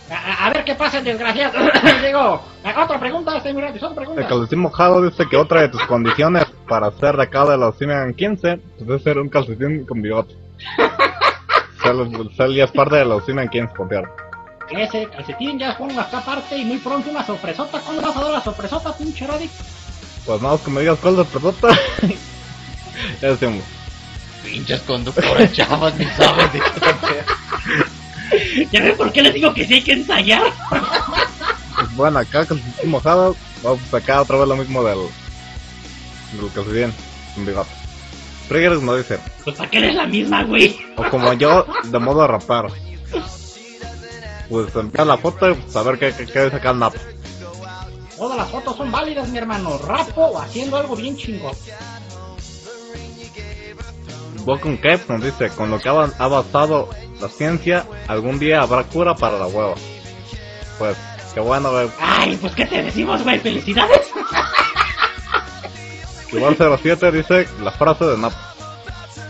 A- 0.09 0.13
a- 0.13 0.45
a 0.45 0.49
ver 0.51 0.63
qué 0.63 0.75
pasa 0.75 0.99
el 0.99 1.03
desgraciado. 1.03 1.57
Digo, 2.05 2.41
otra 2.83 2.99
pregunta, 2.99 3.37
este 3.37 3.53
Mirandis, 3.53 3.81
otra 3.81 4.03
El 4.03 4.07
pregunta. 4.07 4.27
calcetín 4.27 4.59
mojado 4.59 5.01
dice 5.01 5.25
que 5.29 5.35
otra 5.37 5.61
de 5.61 5.69
tus 5.69 5.83
condiciones 5.85 6.45
para 6.67 6.91
ser 6.91 7.17
de 7.17 7.23
acá 7.23 7.43
de 7.45 7.57
los 7.57 7.75
Simian 7.77 8.13
15 8.13 8.57
pues 8.77 8.89
es 8.99 9.03
ser 9.03 9.17
un 9.17 9.29
calcetín 9.29 9.85
con 9.85 10.01
bigote. 10.01 10.35
Ser 12.35 12.49
ya 12.51 12.63
es 12.63 12.71
parte 12.71 12.95
de 12.95 13.05
los 13.05 13.23
Simian 13.25 13.47
15, 13.47 13.75
confiar. 13.75 14.05
Ese 14.69 15.07
calcetín 15.09 15.59
ya 15.59 15.77
pongo 15.77 15.99
acá 15.99 16.19
aparte 16.19 16.57
y 16.57 16.65
muy 16.65 16.77
pronto 16.77 17.09
una 17.09 17.25
sorpresota. 17.25 17.79
¿Cuándo 17.79 18.01
vas 18.01 18.15
a 18.17 18.21
dar 18.23 18.31
la 18.31 18.43
sorpresota, 18.43 18.95
pinche 18.97 19.27
Radix? 19.27 19.51
Pues 20.25 20.41
nada 20.41 20.55
más 20.55 20.63
que 20.63 20.71
me 20.71 20.81
digas 20.81 20.97
cuál 21.01 21.25
pelota. 21.27 21.69
ya 23.21 23.27
decimos. 23.29 23.63
Pinches 24.43 24.81
conductores 24.81 25.53
chavos, 25.53 25.93
ni 25.95 26.05
sabes 26.05 26.53
de 26.53 26.59
qué. 26.59 28.65
¿Ya 28.71 28.81
ven 28.81 28.97
por 28.97 29.11
qué 29.11 29.21
les 29.21 29.33
digo 29.35 29.53
que 29.53 29.65
sí 29.67 29.75
hay 29.75 29.83
que 29.83 29.93
ensayar? 29.93 30.51
Pues 31.75 31.95
bueno, 31.95 32.19
acá 32.19 32.45
calcetín 32.45 32.89
mojado, 32.89 33.35
vamos 33.61 33.79
a 33.87 33.91
sacar 33.91 34.19
otra 34.19 34.37
vez 34.37 34.47
lo 34.47 34.55
mismo 34.55 34.83
del, 34.83 34.99
del 36.33 36.51
calcetín 36.53 36.93
con 37.35 37.45
bigote. 37.45 37.69
Triggers 38.47 38.81
nos 38.81 38.97
dice, 38.97 39.19
Pues 39.43 39.55
para 39.55 39.69
qué 39.69 39.77
eres 39.77 39.95
la 39.95 40.05
misma, 40.05 40.43
güey. 40.43 40.77
o 40.95 41.03
como 41.09 41.33
yo, 41.33 41.65
de 41.83 41.99
modo 41.99 42.27
rapero. 42.27 42.69
Pues 44.49 44.75
enviar 44.75 45.07
la 45.07 45.17
foto 45.17 45.49
y 45.49 45.53
pues, 45.55 45.75
a 45.75 45.83
ver 45.83 45.97
qué, 45.99 46.13
qué, 46.15 46.25
qué 46.31 46.43
dice 46.45 46.55
acá 46.57 46.71
el 46.71 46.79
Nap. 46.79 46.93
Todas 48.17 48.37
las 48.37 48.49
fotos 48.49 48.77
son 48.77 48.91
válidas, 48.91 49.27
mi 49.29 49.37
hermano. 49.37 49.77
Rapo 49.79 50.39
haciendo 50.39 50.77
algo 50.77 50.95
bien 50.95 51.17
chingón. 51.17 51.53
Bokun 54.45 54.77
Cape 54.77 55.01
nos 55.09 55.23
dice, 55.23 55.49
con 55.49 55.71
lo 55.71 55.79
que 55.79 55.89
ha 55.89 55.93
avan- 55.93 56.13
ha 56.19 56.25
avanzado 56.25 56.89
la 57.19 57.27
ciencia, 57.29 57.85
algún 58.07 58.37
día 58.37 58.61
habrá 58.61 58.83
cura 58.83 59.15
para 59.15 59.39
la 59.39 59.47
hueva. 59.47 59.73
Pues, 60.77 60.95
qué 61.33 61.39
bueno, 61.39 61.71
güey. 61.71 61.89
Ay, 61.99 62.37
pues 62.39 62.53
qué 62.53 62.65
te 62.67 62.83
decimos, 62.83 63.23
güey. 63.23 63.39
Felicidades. 63.39 64.07
Igual 66.31 66.57
07 66.81 67.11
dice 67.11 67.47
la 67.61 67.71
frase 67.71 68.05
de 68.05 68.17
Nap. 68.17 68.33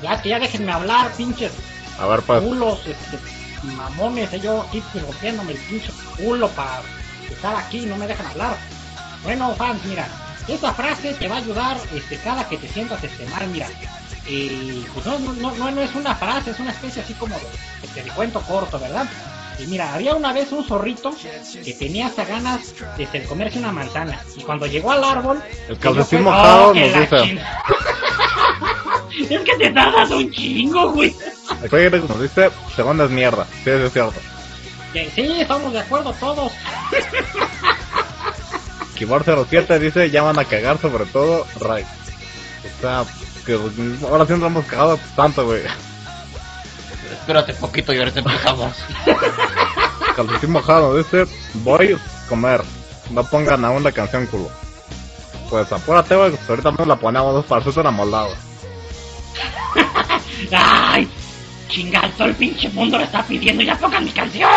Ya 0.01 0.13
es 0.15 0.21
que 0.21 0.29
ya 0.29 0.39
déjenme 0.39 0.71
hablar, 0.71 1.11
pinches 1.13 1.51
A 1.99 2.07
ver, 2.07 2.21
pues, 2.21 2.41
culos, 2.43 2.79
este, 2.85 3.17
mamones, 3.63 4.29
yo 4.41 4.61
aquí 4.67 4.83
pues, 4.91 5.03
rompiéndome 5.05 5.53
el 5.53 5.57
pinche 5.59 5.91
culo 6.17 6.49
para 6.49 6.81
estar 7.29 7.55
aquí 7.55 7.79
y 7.79 7.85
no 7.85 7.97
me 7.97 8.07
dejan 8.07 8.25
hablar. 8.27 8.57
Bueno, 9.23 9.55
fans, 9.55 9.83
mira, 9.85 10.07
esta 10.47 10.73
frase 10.73 11.13
te 11.15 11.27
va 11.27 11.35
a 11.35 11.39
ayudar 11.39 11.77
este, 11.93 12.17
cada 12.17 12.47
que 12.47 12.57
te 12.57 12.67
sientas 12.67 13.03
este, 13.03 13.25
mal, 13.27 13.47
mira. 13.47 13.67
Eh, 14.27 14.83
pues 14.93 15.05
no, 15.05 15.19
no, 15.19 15.51
no, 15.55 15.71
no 15.71 15.81
es 15.81 15.93
una 15.95 16.15
frase, 16.15 16.51
es 16.51 16.59
una 16.59 16.71
especie 16.71 17.01
así 17.01 17.13
como 17.13 17.35
de, 17.35 17.41
este, 17.83 18.03
de 18.03 18.09
cuento 18.11 18.41
corto, 18.41 18.79
¿verdad? 18.79 19.05
Y 19.59 19.67
mira, 19.67 19.93
había 19.93 20.15
una 20.15 20.33
vez 20.33 20.51
un 20.51 20.65
zorrito 20.65 21.15
que 21.63 21.73
tenía 21.73 22.07
hasta 22.07 22.25
ganas 22.25 22.73
de 22.97 23.05
de 23.07 23.23
comerse 23.23 23.57
una 23.59 23.71
manzana. 23.71 24.19
Y 24.35 24.41
cuando 24.41 24.65
llegó 24.67 24.91
al 24.91 25.03
árbol, 25.03 25.41
el 25.69 25.77
calcetín 25.79 26.05
fue- 26.05 26.19
mojado 26.21 26.67
Oh, 26.69 26.73
nos 26.73 26.75
dice, 26.99 27.41
es 29.29 29.39
que 29.41 29.55
te 29.57 29.69
tardas 29.71 30.11
un 30.11 30.29
chingo, 30.31 30.91
güey. 30.91 31.15
El 31.61 31.69
Triggers 31.69 32.09
nos 32.09 32.21
dice, 32.21 32.51
segunda 32.75 33.05
es 33.05 33.11
mierda. 33.11 33.45
Sí, 33.45 33.63
sí, 33.65 33.69
es 33.71 33.93
cierto. 33.93 34.19
que 34.93 35.09
sí, 35.11 35.41
estamos 35.41 35.73
de 35.73 35.79
acuerdo 35.79 36.13
todos. 36.13 36.51
Kibor 38.95 39.23
07 39.25 39.79
dice, 39.79 40.09
ya 40.09 40.23
van 40.23 40.39
a 40.39 40.45
cagar 40.45 40.79
sobre 40.79 41.05
todo 41.05 41.45
Ray. 41.59 41.83
O 41.83 42.81
sea, 42.81 43.05
que 43.45 43.53
ahora 44.09 44.25
sí 44.25 44.33
nos 44.33 44.43
hemos 44.43 44.65
cagado 44.65 44.99
tanto, 45.15 45.45
güey. 45.45 45.61
Espérate 47.11 47.53
poquito 47.55 47.93
y 47.93 47.99
ahorita 47.99 48.19
empezamos. 48.19 48.75
Calcetín 50.15 50.51
mojado 50.51 50.97
dice, 50.97 51.25
voy 51.55 51.93
a 51.93 52.27
comer. 52.29 52.61
No 53.11 53.23
pongan 53.23 53.65
aún 53.65 53.83
la 53.83 53.91
canción 53.91 54.25
culo. 54.27 54.49
Pues 55.49 55.71
apúrate, 55.71 56.15
güey, 56.15 56.31
pues 56.31 56.49
ahorita 56.49 56.71
nos 56.71 56.87
la 56.87 56.95
ponemos 56.95 57.33
dos 57.33 57.45
para 57.45 57.61
hacer 57.61 57.85
amoldado. 57.85 58.33
Ay, 60.51 61.09
chinga, 61.67 62.09
todo 62.17 62.27
el 62.27 62.35
pinche 62.35 62.69
mundo 62.69 62.97
lo 62.97 63.03
está 63.03 63.23
pidiendo. 63.23 63.63
Ya 63.63 63.77
pongan 63.77 64.03
mi 64.05 64.11
canción. 64.11 64.49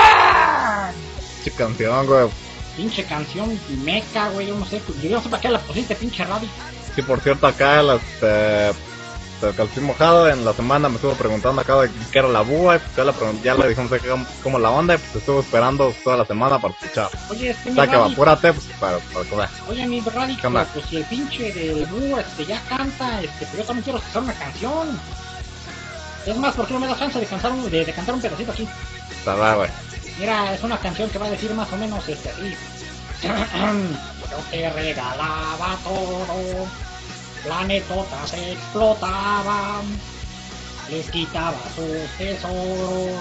Che 1.45 1.51
canción, 1.53 2.07
güey. 2.07 2.29
Pinche 2.77 3.05
canción 3.05 3.59
meca, 3.85 4.29
güey, 4.31 4.47
yo 4.49 4.55
no 4.57 4.65
sé, 4.65 4.81
yo 5.03 5.11
no 5.11 5.21
sé 5.23 5.29
para 5.29 5.41
qué 5.43 5.49
la 5.49 5.59
pusiste, 5.61 5.95
pinche 5.97 6.25
radio. 6.25 6.49
Sí, 6.95 7.03
por 7.03 7.21
cierto, 7.21 7.47
acá 7.49 7.81
el, 7.81 7.91
este, 7.91 8.69
el 8.69 9.55
calcetín 9.57 9.85
mojado 9.85 10.29
en 10.29 10.45
la 10.45 10.53
semana 10.53 10.89
me 10.89 10.95
estuvo 10.97 11.13
preguntando 11.15 11.61
acá 11.61 11.81
de 11.81 11.91
qué 12.13 12.19
era 12.21 12.29
la 12.29 12.43
búa 12.43 12.77
y 12.77 12.79
pues 12.79 12.97
ya 12.97 13.05
le, 13.05 13.13
pregun- 13.13 13.43
ya 13.43 13.55
le 13.55 13.69
dijimos 13.69 13.91
cómo, 14.09 14.27
cómo 14.45 14.59
la 14.61 14.71
onda 14.71 14.95
y 14.95 14.99
pues 14.99 15.17
estuvo 15.17 15.41
esperando 15.41 15.93
toda 16.05 16.19
la 16.19 16.25
semana 16.27 16.61
para 16.61 16.73
escuchar. 16.75 17.09
Oye, 17.31 17.51
este 17.51 17.71
O 17.71 17.75
sea 17.75 17.87
que 17.89 17.97
pues, 17.99 18.15
para, 18.79 18.99
para 18.99 19.29
comer. 19.29 19.49
oye, 19.69 19.87
mi 19.87 20.01
Radi, 20.01 20.37
¿Qué 20.37 20.47
onda? 20.47 20.65
pues 20.73 20.87
si 20.87 20.97
el 20.99 21.05
pinche 21.05 21.53
del 21.53 21.85
Búho 21.87 22.21
este, 22.21 22.47
ya 22.47 22.61
canta, 22.69 23.21
este, 23.23 23.45
pues 23.47 23.59
yo 23.59 23.65
también 23.65 23.83
quiero 23.85 23.99
escuchar 23.99 24.23
una 24.23 24.35
canción. 24.35 25.01
Es 26.27 26.37
más, 26.37 26.55
¿por 26.55 26.67
qué 26.67 26.75
no 26.75 26.81
me 26.81 26.87
das 26.87 26.99
chance 26.99 27.19
de 27.19 27.27
cantar 27.27 27.53
un, 27.53 27.71
de, 27.71 27.85
de 27.85 27.93
cantar 27.93 28.15
un 28.15 28.21
pedacito 28.21 28.53
aquí? 28.53 28.69
Está 29.11 29.35
bien, 29.35 29.55
güey. 29.57 29.71
Mira, 30.19 30.53
es 30.55 30.63
una 30.63 30.79
canción 30.79 31.09
que 31.11 31.19
va 31.19 31.27
a 31.27 31.31
decir 31.31 31.53
más 31.55 31.73
o 31.73 31.77
menos 31.77 32.07
este 32.09 32.29
así. 32.29 32.55
Yo 33.23 34.37
te 34.51 34.71
regalaba 34.71 35.77
todo, 35.83 36.67
planetotas 37.43 38.33
explotaban, 38.35 39.85
les 40.91 41.11
quitaba 41.11 41.57
sus 41.75 42.09
tesoros, 42.19 43.21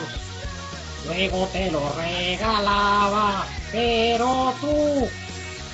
luego 1.05 1.47
te 1.47 1.71
lo 1.71 1.81
regalaba, 1.93 3.45
pero 3.71 4.53
tú, 4.59 5.07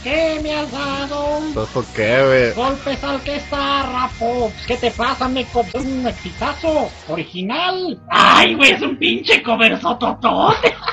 ¿qué 0.03 0.39
me 0.43 0.53
has 0.53 0.71
dado? 0.71 1.39
¿Eso 1.63 1.85
qué, 1.95 2.25
güey? 2.25 2.53
Golpes 2.53 3.03
al 3.03 3.21
que 3.21 3.37
está 3.37 3.83
rapo. 3.83 4.51
¿Qué 4.67 4.77
te 4.77 4.91
pasa, 4.91 5.27
me 5.27 5.41
Es 5.41 5.75
un 5.75 6.07
exitazo 6.07 6.89
original. 7.07 7.99
Ay, 8.09 8.55
güey, 8.55 8.71
es 8.71 8.81
un 8.81 8.97
pinche 8.97 9.41
cover 9.41 9.79
sototote. 9.79 10.73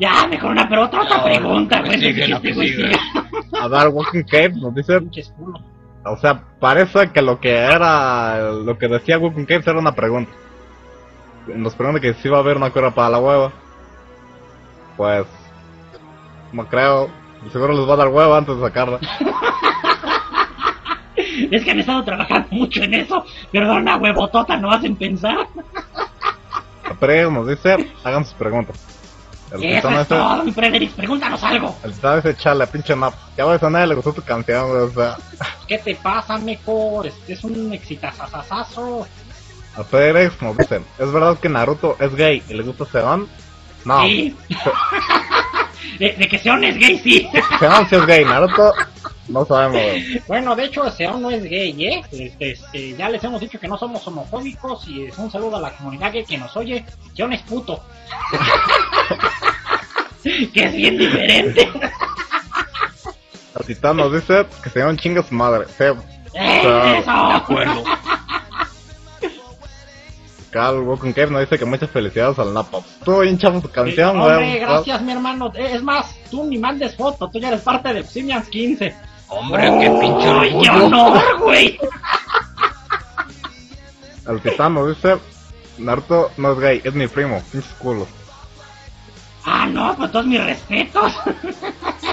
Ya, 0.00 0.28
mejor 0.28 0.52
una, 0.52 0.68
pero 0.68 0.84
otra, 0.84 1.02
otra 1.02 1.16
No, 1.18 1.24
pregunta, 1.24 1.82
que 1.82 1.88
güey. 1.88 2.14
que 2.14 2.76
que. 2.76 2.96
A 3.60 3.66
ver, 3.66 3.88
Walking 3.88 4.22
Cave 4.22 4.50
nos 4.50 4.72
dice, 4.72 5.00
Pinches 5.00 5.30
culos. 5.36 5.60
o 6.04 6.16
sea, 6.18 6.40
parece 6.60 7.10
que 7.10 7.20
lo 7.20 7.40
que 7.40 7.50
era, 7.56 8.52
lo 8.52 8.78
que 8.78 8.86
decía 8.86 9.18
Walking 9.18 9.44
Cave 9.44 9.64
era 9.66 9.78
una 9.78 9.96
pregunta. 9.96 10.30
Nos 11.48 11.74
pregunta 11.74 12.00
que 12.00 12.14
si 12.14 12.28
va 12.28 12.36
a 12.36 12.40
haber 12.40 12.58
una 12.58 12.70
cura 12.70 12.94
para 12.94 13.10
la 13.10 13.18
hueva. 13.18 13.52
Pues, 14.98 15.26
no 16.52 16.66
creo. 16.66 17.08
Seguro 17.52 17.72
les 17.72 17.88
va 17.88 17.94
a 17.94 17.96
dar 17.96 18.08
hueva 18.08 18.36
antes 18.36 18.54
de 18.56 18.62
sacarla. 18.62 18.98
Es 21.50 21.64
que 21.64 21.70
han 21.70 21.78
estado 21.78 22.04
trabajando 22.04 22.48
mucho 22.50 22.82
en 22.82 22.94
eso. 22.94 23.24
Perdona, 23.50 23.96
huevotota, 23.96 24.56
no 24.56 24.70
hacen 24.70 24.96
pensar. 24.96 25.46
Pero 27.00 27.30
nos 27.30 27.46
dice, 27.46 27.92
hagan 28.04 28.24
sus 28.24 28.34
preguntas. 28.34 28.76
El 29.52 29.64
Eso 29.64 29.88
es 29.88 29.94
ese, 29.94 30.04
todo, 30.06 30.44
mi 30.44 30.52
Frederick. 30.52 30.92
Pregúntanos 30.92 31.42
algo. 31.42 31.76
el 31.84 31.92
titán 31.92 32.18
ese 32.18 32.36
chale, 32.36 32.66
pinche 32.66 32.94
map. 32.94 33.14
Ya 33.36 33.46
ves, 33.46 33.62
a 33.62 33.70
nadie 33.70 33.86
le 33.86 33.94
gustó 33.94 34.12
tu 34.12 34.22
canción, 34.22 34.70
o 34.70 34.90
sea. 34.90 35.16
¿Qué 35.66 35.78
te 35.78 35.94
pasa, 35.94 36.36
mejor? 36.38 37.06
Este 37.06 37.32
es 37.32 37.44
un 37.44 37.72
exitazazazazo. 37.72 39.06
A 39.76 39.84
Fedex 39.84 40.42
nos 40.42 40.56
dice, 40.56 40.82
¿es 40.98 41.12
verdad 41.12 41.38
que 41.38 41.48
Naruto 41.48 41.96
es 42.00 42.14
gay 42.14 42.42
y 42.48 42.54
le 42.54 42.62
gusta 42.64 42.84
Seon? 42.84 43.28
No, 43.88 44.02
Sí. 44.02 44.36
de, 45.98 46.12
de 46.12 46.28
que 46.28 46.38
Seon 46.38 46.62
es 46.64 46.76
gay, 46.76 46.98
sí. 46.98 47.28
Seon 47.58 47.88
sí 47.88 47.96
es 47.96 48.06
gay, 48.06 48.24
Naruto 48.24 48.72
no 49.28 49.44
sabemos, 49.44 49.72
güey. 49.82 50.22
Bueno, 50.26 50.56
de 50.56 50.64
hecho, 50.64 50.90
Seon 50.90 51.22
no 51.22 51.30
es 51.30 51.42
gay, 51.42 51.84
¿eh? 51.84 52.02
Este, 52.10 52.52
este, 52.52 52.96
ya 52.96 53.08
les 53.08 53.22
hemos 53.22 53.40
dicho 53.40 53.60
que 53.60 53.68
no 53.68 53.76
somos 53.76 54.06
homofóbicos 54.06 54.88
y 54.88 55.04
es 55.06 55.18
un 55.18 55.30
saludo 55.30 55.56
a 55.56 55.60
la 55.60 55.76
comunidad 55.76 56.12
gay 56.12 56.24
que 56.24 56.38
nos 56.38 56.56
oye. 56.56 56.84
Seon 57.14 57.32
es 57.32 57.42
puto. 57.42 57.82
que 60.22 60.64
es 60.64 60.74
bien 60.74 60.98
diferente. 60.98 61.68
El 63.58 63.66
titán 63.66 63.96
nos 63.98 64.12
dice 64.12 64.46
que 64.62 64.70
Seon 64.70 64.96
chinga 64.96 65.22
su 65.22 65.34
madre. 65.34 65.66
Sí, 65.76 65.84
¡Eh, 66.34 66.98
eso! 67.00 67.28
De 67.28 67.34
acuerdo. 67.34 67.84
Cal 70.58 70.80
Walking 70.80 71.12
Cave 71.12 71.30
nos 71.30 71.40
dice 71.42 71.56
que 71.56 71.64
muchas 71.64 71.88
felicidades 71.88 72.36
al 72.40 72.52
Napa. 72.52 72.80
Bien 73.22 73.38
chavo 73.38 73.60
tu 73.60 73.68
canción, 73.70 74.16
Eh, 74.16 74.20
güey. 74.20 74.32
hombre, 74.34 74.58
gracias, 74.58 75.02
mi 75.02 75.12
hermano. 75.12 75.52
Eh, 75.54 75.70
Es 75.74 75.82
más, 75.84 76.16
tú 76.32 76.42
ni 76.46 76.58
mandes 76.58 76.96
foto, 76.96 77.30
tú 77.30 77.38
ya 77.38 77.46
eres 77.46 77.60
parte 77.60 77.92
del 77.94 78.04
Simians 78.04 78.48
15. 78.48 78.92
Hombre, 79.28 79.62
qué 79.78 79.88
pinche 80.00 80.28
¡Ay, 80.28 80.50
qué 80.50 80.56
orgullo. 80.70 80.84
honor, 80.86 81.22
güey! 81.38 81.78
El 84.26 84.40
titán 84.42 84.74
nos 84.74 84.88
dice, 84.88 85.16
Naruto 85.78 86.32
no 86.38 86.52
es 86.54 86.58
gay, 86.58 86.80
es 86.82 86.92
mi 86.92 87.06
primo, 87.06 87.40
pinches 87.52 87.70
culos. 87.78 88.08
Ah, 89.44 89.64
no, 89.66 89.94
pues 89.96 90.10
todos 90.10 90.26
mis 90.26 90.42
respetos. 90.42 91.12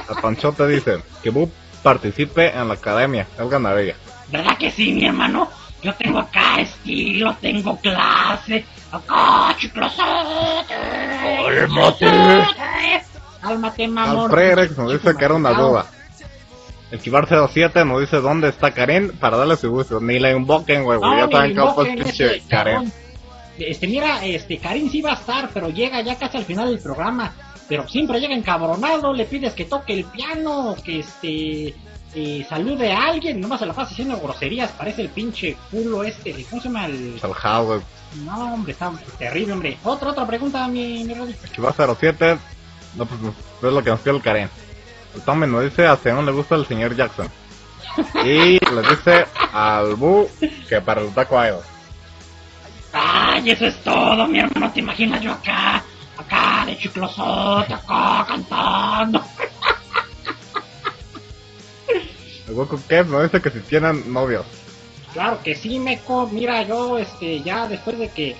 El 0.08 0.22
Panchote 0.22 0.68
dice, 0.68 1.02
que 1.24 1.32
Boo 1.32 1.50
participe 1.82 2.56
en 2.56 2.68
la 2.68 2.75
academia, 2.75 3.25
es 3.40 3.50
ganadería. 3.50 3.96
¿Verdad 4.32 4.56
que 4.60 4.70
sí, 4.70 4.94
mi 4.94 5.06
hermano? 5.06 5.50
Yo 5.86 5.94
tengo 5.94 6.18
acá 6.18 6.62
estilo, 6.62 7.38
tengo 7.39 7.77
clase. 7.77 8.65
Acá, 8.92 9.56
chiclosote. 9.56 10.74
¡Cálmate! 11.46 12.08
Cálmate, 13.39 13.88
mamón. 13.88 14.32
Alfrerex 14.32 14.75
nos 14.80 14.94
dice 14.94 15.15
que 15.15 15.25
era 15.25 15.36
una 15.36 15.54
duda. 15.54 15.86
El 16.89 16.98
Kibar 16.98 17.27
07 17.27 17.86
nos 17.86 18.01
dice 18.01 18.18
dónde 18.18 18.50
está 18.50 18.72
Karen 18.72 19.15
para 19.20 19.38
darle 19.38 19.58
su 19.58 19.70
gusto. 19.70 20.00
Ni 20.00 20.18
la 20.18 20.32
invoquen, 20.32 20.84
güey, 20.84 21.00
No, 21.00 21.15
ya 21.15 21.30
saben 21.30 21.54
que 21.54 21.62
va 21.62 21.70
invoquen 21.70 22.04
pinche 22.04 22.42
Karen. 22.50 22.92
Este, 23.60 23.86
mira, 23.86 24.25
este, 24.25 24.58
Karim 24.58 24.89
sí 24.89 25.01
va 25.04 25.12
a 25.12 25.15
estar, 25.15 25.51
pero 25.54 25.70
llega 25.70 26.01
ya 26.01 26.18
casi 26.18 26.38
al 26.38 26.46
final 26.46 26.70
del 26.72 26.80
programa. 26.80 27.32
Pero 27.68 27.88
siempre 27.88 28.20
llega 28.20 28.34
encabronado, 28.34 29.13
le 29.13 29.25
pides 29.25 29.54
que 29.54 29.65
toque 29.65 29.94
el 29.94 30.06
piano, 30.06 30.75
que 30.84 31.01
este, 31.01 31.75
eh, 32.15 32.45
salude 32.48 32.93
a 32.93 33.07
alguien, 33.07 33.41
nomás 33.41 33.60
se 33.60 33.65
la 33.65 33.74
pasa 33.74 33.91
haciendo 33.91 34.17
groserías, 34.19 34.72
parece 34.72 35.01
el 35.01 35.10
pinche 35.10 35.57
culo 35.69 36.03
este, 36.03 36.45
¿cómo 36.50 36.62
se 36.62 36.69
llama 36.69 36.86
el...? 36.86 37.19
Salhao, 37.19 37.65
güey. 37.65 37.81
No, 38.24 38.53
hombre, 38.53 38.72
está 38.72 38.91
terrible, 39.17 39.53
hombre. 39.53 39.77
Otra, 39.84 40.12
otra 40.12 40.25
pregunta, 40.25 40.65
mi, 40.67 41.03
mi 41.03 41.13
Rodri. 41.13 41.36
El 41.43 41.50
Kibar 41.51 41.74
07, 41.75 42.38
no, 42.95 43.05
pues 43.05 43.19
es 43.63 43.74
lo 43.74 43.84
que 43.84 43.89
nos 43.89 44.00
pide 44.00 44.15
el 44.15 44.22
Karen. 44.22 44.50
El 45.13 45.22
Tommy 45.22 45.48
nos 45.48 45.63
dice 45.63 45.86
a 45.86 45.98
Seon 45.98 46.25
le 46.25 46.31
gusta 46.31 46.55
el 46.55 46.65
señor 46.65 46.95
Jackson. 46.95 47.29
Y 48.25 48.60
le 48.60 48.81
dice 48.89 49.25
al 49.53 49.95
Bu 49.95 50.29
que 50.67 50.81
para 50.81 51.01
el 51.01 51.13
Taco 51.13 51.43
Idol. 51.45 51.62
Ay, 52.93 53.50
eso 53.50 53.65
es 53.65 53.75
todo, 53.84 54.25
mi 54.27 54.39
hermano, 54.39 54.72
te 54.72 54.79
imaginas 54.79 55.22
yo 55.22 55.34
acá, 55.34 55.84
acá 56.17 56.63
de 56.65 56.77
chiclosote, 56.77 57.74
acá 57.74 58.25
cantando. 58.25 59.22
Goku 62.48 62.80
Kev 62.88 63.08
nos 63.10 63.24
dice 63.24 63.42
que 63.42 63.50
si 63.50 63.60
tienen 63.62 64.12
novios. 64.12 64.46
Claro 65.14 65.40
que 65.44 65.56
sí, 65.56 65.80
Meco. 65.80 66.28
Mira, 66.32 66.62
yo, 66.64 66.98
este, 66.98 67.42
ya 67.42 67.68
después 67.68 67.98
de 67.98 68.10
que 68.10 68.36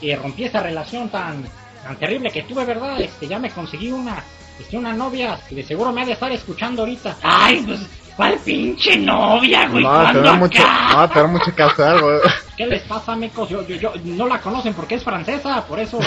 eh, 0.00 0.16
rompí 0.16 0.44
esa 0.44 0.60
relación 0.60 1.08
tan, 1.08 1.44
tan 1.82 1.96
terrible 1.96 2.30
que 2.30 2.42
tuve, 2.42 2.64
¿verdad? 2.64 3.00
Este, 3.00 3.26
ya 3.26 3.38
me 3.38 3.50
conseguí 3.50 3.90
una, 3.90 4.22
este, 4.58 4.78
una 4.78 4.92
novia 4.92 5.38
que 5.48 5.56
de 5.56 5.64
seguro 5.64 5.92
me 5.92 6.02
ha 6.02 6.06
de 6.06 6.12
estar 6.12 6.30
escuchando 6.30 6.82
ahorita. 6.82 7.16
Ay, 7.22 7.62
pues, 7.66 7.80
¿cuál 8.16 8.38
pinche 8.44 8.96
novia, 8.96 9.68
güey? 9.68 9.82
No, 9.82 9.90
te 9.90 9.96
¿Cuándo 9.96 10.22
da 10.22 10.32
mucho, 10.34 10.62
acá? 10.62 10.88
no, 10.96 11.10
te 11.10 11.18
da 11.18 11.26
mucho 11.26 11.54
que 11.54 11.62
hacer, 11.62 12.00
güey. 12.00 12.18
¿Qué 12.56 12.66
les 12.66 12.82
pasa, 12.82 13.16
Mecos? 13.16 13.48
Yo, 13.48 13.66
yo, 13.66 13.76
yo, 13.76 13.92
no 14.04 14.28
la 14.28 14.40
conocen 14.40 14.74
porque 14.74 14.94
es 14.94 15.04
francesa, 15.04 15.66
por 15.66 15.80
eso. 15.80 15.98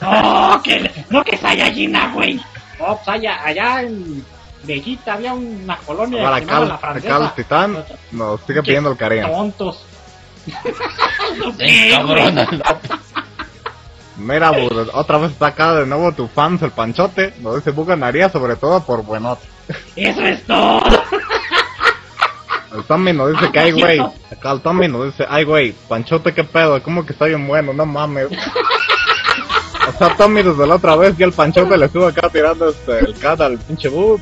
No, 0.00 0.60
que, 0.64 0.90
no 1.10 1.24
que 1.24 1.36
es 1.36 1.44
Ayayina, 1.44 2.12
güey. 2.12 2.40
Oh, 2.78 2.96
pues 2.96 3.08
allá, 3.08 3.40
allá 3.44 3.82
en 3.82 4.24
Bellita 4.64 5.14
había 5.14 5.32
una 5.34 5.76
colonia 5.78 6.24
Ahora 6.24 6.40
que 6.40 6.46
llamaba 6.46 6.66
la 6.66 6.74
acá 6.74 6.92
el 6.94 7.02
francesa. 7.02 7.34
titán 7.34 7.84
nos 8.12 8.40
sigue 8.42 8.62
pidiendo 8.62 8.90
el 8.90 8.96
Karen. 8.96 9.30
Tontos. 9.30 9.84
Mira, 14.16 14.52
otra 14.92 15.18
vez 15.18 15.32
está 15.32 15.46
acá 15.48 15.74
de 15.74 15.86
nuevo 15.86 16.12
tu 16.12 16.28
fans, 16.28 16.62
el 16.62 16.70
Panchote. 16.70 17.34
Nos 17.40 17.56
dice 17.56 17.70
Bu 17.70 17.84
ganaría 17.84 18.28
sobre 18.28 18.56
todo 18.56 18.82
por 18.84 19.02
buenote. 19.02 19.46
Eso 19.96 20.22
es 20.22 20.44
todo. 20.44 20.82
El 22.74 22.84
Tommy 22.84 23.12
nos 23.12 23.32
dice 23.32 23.50
que 23.52 23.58
ay, 23.58 23.72
güey. 23.72 24.00
Acá 24.30 24.52
el 24.52 24.60
Tommy 24.60 24.88
nos 24.88 25.06
dice, 25.06 25.26
ay, 25.28 25.44
güey, 25.44 25.72
Panchote, 25.88 26.32
qué 26.32 26.42
pedo, 26.44 26.82
como 26.82 27.04
que 27.04 27.12
está 27.12 27.26
bien 27.26 27.46
bueno, 27.46 27.72
no 27.72 27.84
mames. 27.84 28.28
O 29.88 29.98
sea, 29.98 30.16
Tommy 30.16 30.42
desde 30.42 30.66
la 30.66 30.76
otra 30.76 30.96
vez 30.96 31.14
y 31.18 31.22
el 31.22 31.32
Panchote 31.32 31.76
le 31.76 31.86
estuvo 31.86 32.06
acá 32.06 32.28
tirando 32.30 32.70
este, 32.70 33.00
el 33.00 33.18
cat 33.18 33.40
al 33.40 33.58
pinche 33.58 33.88
Bu. 33.88 34.18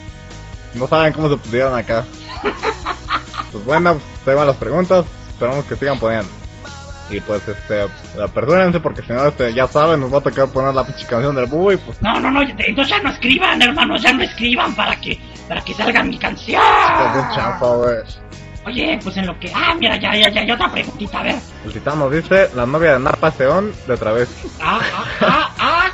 No 0.74 0.86
saben 0.86 1.12
cómo 1.12 1.28
se 1.28 1.36
pusieron 1.36 1.76
acá. 1.76 2.04
Pues 3.52 3.64
bueno, 3.64 3.98
ahí 4.26 4.34
van 4.34 4.46
las 4.46 4.56
preguntas. 4.56 5.04
Esperamos 5.30 5.64
que 5.64 5.76
sigan 5.76 5.98
poniendo. 5.98 6.30
Y 7.10 7.20
pues, 7.20 7.42
este, 7.48 7.88
apresúrense 8.22 8.78
porque 8.78 9.02
si 9.02 9.12
no, 9.12 9.26
este, 9.26 9.52
ya 9.52 9.66
saben, 9.66 9.98
nos 9.98 10.12
va 10.14 10.18
a 10.18 10.20
tocar 10.20 10.48
poner 10.48 10.72
la 10.72 10.86
pinche 10.86 11.04
canción 11.06 11.34
del 11.34 11.46
Bu 11.46 11.72
y 11.72 11.76
pues, 11.76 12.00
No, 12.00 12.20
no, 12.20 12.30
no, 12.30 12.42
entonces 12.42 12.88
ya 12.88 13.02
no 13.02 13.10
escriban, 13.10 13.60
hermanos, 13.60 14.00
ya 14.00 14.12
no 14.12 14.22
escriban 14.22 14.74
para 14.76 14.94
que, 14.94 15.18
para 15.48 15.60
que 15.62 15.74
salga 15.74 16.04
mi 16.04 16.16
canción. 16.18 16.62
está 16.62 17.12
bien 17.12 17.26
chafa, 17.34 17.66
güey. 17.66 17.96
Oye, 18.66 19.00
pues 19.02 19.16
en 19.16 19.26
lo 19.26 19.38
que. 19.40 19.50
Ah, 19.54 19.74
mira, 19.78 19.96
ya, 19.96 20.14
ya, 20.14 20.28
ya, 20.28 20.44
ya 20.44 20.54
otra 20.54 20.70
preguntita, 20.70 21.20
a 21.20 21.22
ver. 21.22 21.36
El 21.64 21.72
titán 21.72 21.98
nos 21.98 22.12
dice, 22.12 22.50
la 22.54 22.66
novia 22.66 22.92
de 22.92 22.98
Napa 23.00 23.30
Seón 23.30 23.72
de 23.88 23.96
travesti. 23.96 24.48
Ah, 24.60 24.78
ah, 24.80 25.04
ah, 25.22 25.26
ah, 25.26 25.49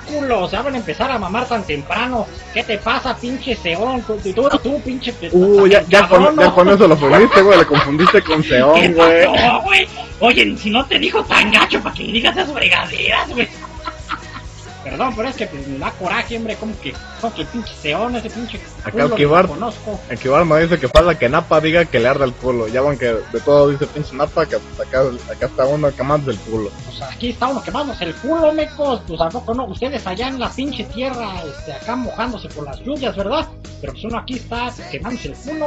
culo, 0.06 0.48
se 0.48 0.56
van 0.56 0.74
a 0.74 0.78
empezar 0.78 1.10
a 1.10 1.18
mamar 1.18 1.46
tan 1.46 1.64
temprano. 1.64 2.26
¿Qué 2.54 2.62
te 2.62 2.78
pasa, 2.78 3.16
pinche 3.16 3.54
seón? 3.56 4.02
Tú, 4.02 4.16
tú, 4.16 4.32
tú, 4.32 4.58
tú, 4.62 4.80
pinche. 4.80 5.14
Uh, 5.32 5.66
ya, 5.66 5.82
ya, 5.88 6.08
con, 6.08 6.36
ya 6.38 6.50
con 6.50 6.68
eso 6.68 6.88
lo 6.88 6.96
fundiste, 6.96 7.42
güey, 7.42 7.58
le 7.58 7.66
confundiste 7.66 8.22
con 8.22 8.42
¿Qué 8.42 8.48
Seón, 8.48 8.94
güey. 8.94 9.88
Oye, 10.20 10.56
si 10.56 10.70
no 10.70 10.84
te 10.86 10.98
dijo 10.98 11.22
tan 11.24 11.50
gacho 11.50 11.80
para 11.82 11.94
que 11.94 12.04
digas 12.04 12.36
esas 12.36 12.52
fregaderas, 12.52 13.28
güey. 13.30 13.48
Perdón, 14.88 15.14
pero 15.16 15.28
es 15.28 15.34
que 15.34 15.46
pues, 15.48 15.66
me 15.66 15.78
da 15.78 15.90
coraje, 15.90 16.36
hombre, 16.36 16.54
como 16.54 16.78
que, 16.80 16.94
como 17.20 17.34
que 17.34 17.40
el 17.40 17.48
pinche 17.48 17.74
seón, 17.74 18.14
ese 18.14 18.30
pinche 18.30 18.60
Acá 18.82 18.92
culo 18.92 19.04
el 19.06 19.10
que 19.10 19.16
Kibar. 19.16 19.48
conozco. 19.48 20.00
El 20.08 20.16
Kibar 20.16 20.46
nos 20.46 20.60
dice 20.60 20.78
que 20.78 20.86
falta 20.86 21.18
que 21.18 21.28
Napa 21.28 21.60
diga 21.60 21.84
que 21.86 21.98
le 21.98 22.06
arda 22.06 22.24
el 22.24 22.32
culo. 22.32 22.68
Ya 22.68 22.82
van 22.82 22.96
que 22.96 23.06
de 23.06 23.40
todo 23.44 23.70
dice 23.70 23.84
pinche 23.88 24.14
Napa, 24.14 24.46
que 24.46 24.56
pues, 24.58 24.88
acá, 24.88 25.00
acá 25.32 25.46
está 25.46 25.64
uno 25.66 25.92
quemándose 25.92 26.38
el 26.38 26.44
culo. 26.44 26.70
Pues 26.84 27.02
aquí 27.02 27.30
está 27.30 27.48
uno 27.48 27.60
quemándose 27.64 28.04
el 28.04 28.14
culo, 28.14 28.52
mecos. 28.52 29.00
Pues 29.08 29.20
a 29.20 29.28
poco 29.28 29.54
no, 29.54 29.64
ustedes 29.64 30.06
allá 30.06 30.28
en 30.28 30.38
la 30.38 30.50
pinche 30.50 30.84
tierra, 30.84 31.42
este, 31.42 31.72
acá 31.72 31.96
mojándose 31.96 32.48
por 32.50 32.64
las 32.64 32.78
lluvias, 32.78 33.16
¿verdad? 33.16 33.44
Pero 33.80 33.92
pues 33.92 34.04
uno 34.04 34.18
aquí 34.18 34.34
está 34.34 34.72
quemándose 34.92 35.28
el 35.30 35.34
culo. 35.34 35.66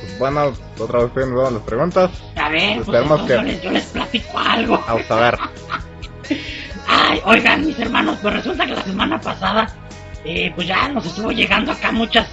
Pues 0.00 0.18
bueno, 0.18 0.52
otra 0.80 0.98
vez 0.98 1.08
estoy 1.16 1.52
las 1.52 1.62
preguntas. 1.62 2.10
A 2.34 2.48
ver, 2.48 2.82
pues 2.82 3.22
que- 3.22 3.34
yo, 3.34 3.42
les, 3.42 3.62
yo 3.62 3.70
les 3.70 3.84
platico 3.84 4.36
algo. 4.36 4.82
Vamos 4.88 5.08
a 5.10 5.14
ver. 5.14 5.38
Ay, 6.86 7.20
oigan, 7.24 7.66
mis 7.66 7.78
hermanos, 7.78 8.18
pues 8.22 8.34
resulta 8.34 8.66
que 8.66 8.74
la 8.74 8.82
semana 8.82 9.20
pasada, 9.20 9.68
eh, 10.24 10.52
pues 10.54 10.66
ya 10.66 10.88
nos 10.88 11.06
estuvo 11.06 11.30
llegando 11.32 11.72
acá 11.72 11.92
muchas, 11.92 12.28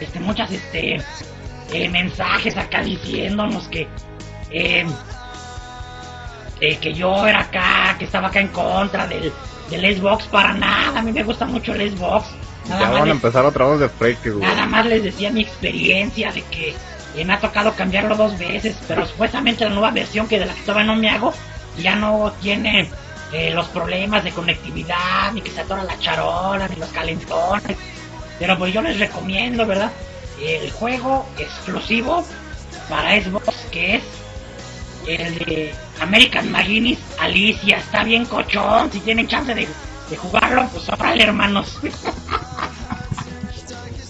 este, 0.00 0.20
muchas, 0.20 0.50
este, 0.50 1.00
eh, 1.72 1.88
mensajes 1.88 2.56
acá 2.56 2.82
diciéndonos 2.82 3.68
que, 3.68 3.88
eh, 4.50 4.86
que 6.58 6.92
yo 6.94 7.26
era 7.26 7.40
acá, 7.40 7.96
que 7.98 8.04
estaba 8.04 8.28
acá 8.28 8.40
en 8.40 8.48
contra 8.48 9.06
del, 9.06 9.32
del 9.70 9.96
Xbox 9.96 10.26
para 10.26 10.54
nada. 10.54 11.00
A 11.00 11.02
mí 11.02 11.12
me 11.12 11.22
gusta 11.22 11.46
mucho 11.46 11.74
el 11.74 11.90
Xbox. 11.90 12.26
Nada 12.68 12.80
Ya 12.80 12.90
van 12.90 13.08
a 13.08 13.12
empezar 13.12 13.44
otra 13.46 13.66
vez 13.68 13.80
de 13.80 13.88
freak, 13.88 14.26
güey. 14.26 14.40
Nada 14.40 14.66
más 14.66 14.86
les 14.86 15.02
decía 15.02 15.30
mi 15.30 15.42
experiencia 15.42 16.32
de 16.32 16.42
que 16.42 16.74
eh, 17.16 17.24
me 17.24 17.32
ha 17.32 17.40
tocado 17.40 17.74
cambiarlo 17.74 18.16
dos 18.16 18.38
veces, 18.38 18.76
pero 18.86 19.06
supuestamente 19.06 19.64
la 19.64 19.70
nueva 19.70 19.90
versión 19.90 20.28
que 20.28 20.38
de 20.38 20.46
la 20.46 20.54
que 20.54 20.60
todavía 20.62 20.84
no 20.84 20.96
me 20.96 21.10
hago 21.10 21.32
ya 21.78 21.94
no 21.94 22.32
tiene 22.42 22.90
eh, 23.32 23.50
los 23.50 23.68
problemas 23.68 24.24
de 24.24 24.32
conectividad, 24.32 25.32
ni 25.32 25.42
que 25.42 25.50
se 25.50 25.60
atora 25.60 25.84
la 25.84 25.98
charola, 25.98 26.68
ni 26.68 26.76
los 26.76 26.88
calentones. 26.90 27.76
Pero 28.38 28.56
pues 28.58 28.72
yo 28.72 28.82
les 28.82 28.98
recomiendo, 28.98 29.66
¿verdad? 29.66 29.92
El 30.40 30.70
juego 30.70 31.26
exclusivo 31.38 32.24
para 32.88 33.20
Xbox 33.20 33.54
que 33.70 33.96
es 33.96 34.02
el 35.06 35.38
de 35.38 35.74
American 36.00 36.50
Maginis 36.50 36.98
Alicia. 37.18 37.78
Está 37.78 38.04
bien 38.04 38.24
cochón, 38.24 38.90
si 38.92 39.00
tienen 39.00 39.26
chance 39.26 39.54
de, 39.54 39.68
jugarlo, 40.16 40.68
pues 40.72 40.88
órale 40.88 41.24
hermanos. 41.24 41.78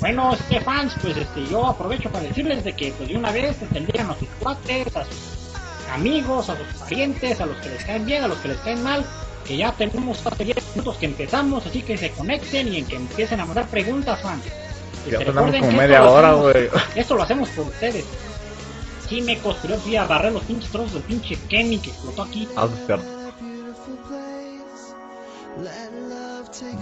Bueno, 0.01 0.33
este 0.33 0.61
fans, 0.61 0.95
pues 1.03 1.17
este, 1.17 1.45
yo 1.49 1.67
aprovecho 1.67 2.09
para 2.09 2.23
decirles 2.23 2.63
de 2.63 2.73
que 2.73 2.93
pues 2.93 3.09
de 3.09 3.17
una 3.17 3.33
vez 3.33 3.57
tendrían 3.73 4.09
a 4.09 4.15
sus 4.17 4.29
cuates, 4.39 4.87
amigos, 5.89 6.49
a 6.51 6.57
sus 6.57 6.67
parientes, 6.81 7.41
a 7.41 7.47
los 7.47 7.57
que 7.59 7.69
les 7.71 7.85
caen 7.85 8.07
bien, 8.07 8.25
a 8.25 8.29
los 8.29 8.39
que 8.39 8.49
les 8.49 8.59
caen 8.59 8.83
mal, 8.83 9.05
que 9.45 9.57
ya 9.57 9.73
tenemos 9.73 10.25
hace 10.27 10.45
10 10.45 10.57
minutos 10.77 10.97
que 10.97 11.07
empezamos, 11.07 11.67
así 11.67 11.83
que 11.83 11.97
se 11.97 12.11
conecten 12.13 12.73
y 12.73 12.79
en 12.79 12.87
que 12.87 12.97
empiecen 12.97 13.41
a 13.41 13.47
mandar 13.47 13.67
preguntas, 13.67 14.21
fans. 14.21 14.45
Ya 14.45 14.53
Este, 15.13 15.19
tenemos 15.19 15.35
recuerden 15.37 15.61
como 15.61 15.73
que 15.73 15.79
media 15.79 15.97
esto 15.99 16.07
lo 16.09 16.13
hora, 16.15 16.29
hacemos- 16.29 16.53
güey. 16.53 16.69
Esto 16.95 17.15
lo 17.15 17.23
hacemos 17.23 17.49
por 17.51 17.67
ustedes. 17.67 18.05
Sí, 19.09 19.23
me 19.23 19.39
construyó, 19.39 20.03
a 20.03 20.05
barrer 20.07 20.33
los 20.33 20.43
pinches 20.43 20.71
trozos 20.71 20.93
del 20.95 21.03
pinche 21.05 21.39
Kenny 21.49 21.79
que 21.79 21.91
explotó 21.91 22.23
aquí. 22.25 22.47
Ah, 22.57 22.67
sí, 22.69 22.75
es 22.81 22.87
cierto. 22.87 23.05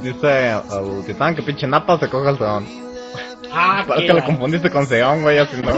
Dice 0.02 0.50
al 0.50 1.04
titán 1.06 1.34
que 1.34 1.42
pinche 1.42 1.66
Napa 1.66 1.98
se 1.98 2.08
coge 2.08 2.30
el 2.30 2.38
Seón. 2.38 2.66
Ah, 3.52 3.84
Parece 3.88 4.06
que 4.08 4.12
la- 4.14 4.24
confundiste 4.24 4.70
con 4.70 4.86
Seón, 4.86 5.22
güey, 5.22 5.38
así 5.38 5.56
no. 5.62 5.72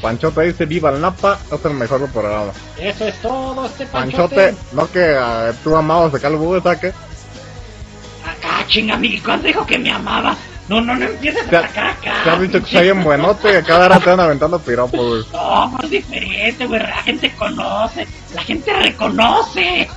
Panchote 0.00 0.42
dice, 0.42 0.66
viva 0.66 0.90
el 0.90 1.00
Napa, 1.00 1.38
es 1.52 1.64
el 1.64 1.74
mejor 1.74 2.10
programa. 2.10 2.52
Eso 2.78 3.06
es 3.06 3.14
todo, 3.20 3.66
este 3.66 3.86
Panchote, 3.86 4.36
panchote. 4.36 4.56
no 4.72 4.90
que 4.90 5.16
ah, 5.18 5.52
tú 5.62 5.76
amabas 5.76 6.22
el 6.22 6.36
búho, 6.36 6.60
saque. 6.60 6.88
Acá, 6.88 8.66
chinga, 8.66 8.96
mi 8.96 9.18
¿cuándo 9.20 9.46
dijo 9.46 9.64
que 9.66 9.78
me 9.78 9.90
amaba? 9.90 10.36
No, 10.68 10.82
no, 10.82 10.94
no 10.94 11.06
empieces 11.06 11.48
a 11.48 11.62
sacar 11.62 11.86
acá. 11.86 12.12
Te 12.24 12.30
has 12.30 12.40
dicho 12.40 12.62
que 12.62 12.70
soy 12.70 12.82
bien 12.82 13.02
buenote 13.02 13.52
y 13.52 13.56
a 13.56 13.62
cada 13.62 13.86
hora 13.86 14.00
te 14.00 14.10
van 14.10 14.20
aventando 14.20 14.58
piropos, 14.58 15.00
güey. 15.00 15.24
No, 15.32 15.78
es 15.82 15.90
diferente, 15.90 16.66
güey. 16.66 16.80
La 16.80 17.02
gente 17.02 17.32
conoce, 17.36 18.06
la 18.34 18.42
gente 18.42 18.72
reconoce. 18.74 19.88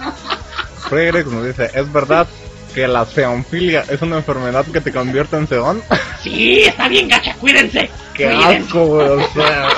Fregrix 0.90 1.28
nos 1.28 1.46
dice, 1.46 1.70
es 1.74 1.92
verdad 1.92 2.28
que 2.74 2.88
la 2.88 3.06
seonfilia 3.06 3.84
es 3.90 4.02
una 4.02 4.18
enfermedad 4.18 4.66
que 4.66 4.82
te 4.82 4.92
convierte 4.92 5.38
en 5.38 5.48
seón. 5.48 5.82
Sí, 6.22 6.62
está 6.62 6.88
bien 6.88 7.08
gacha, 7.08 7.34
cuídense. 7.36 7.90
Qué 8.14 8.26
cuídense. 8.26 8.58
asco, 8.58 8.86
güey, 8.86 9.08
o 9.08 9.28
sea. 9.34 9.70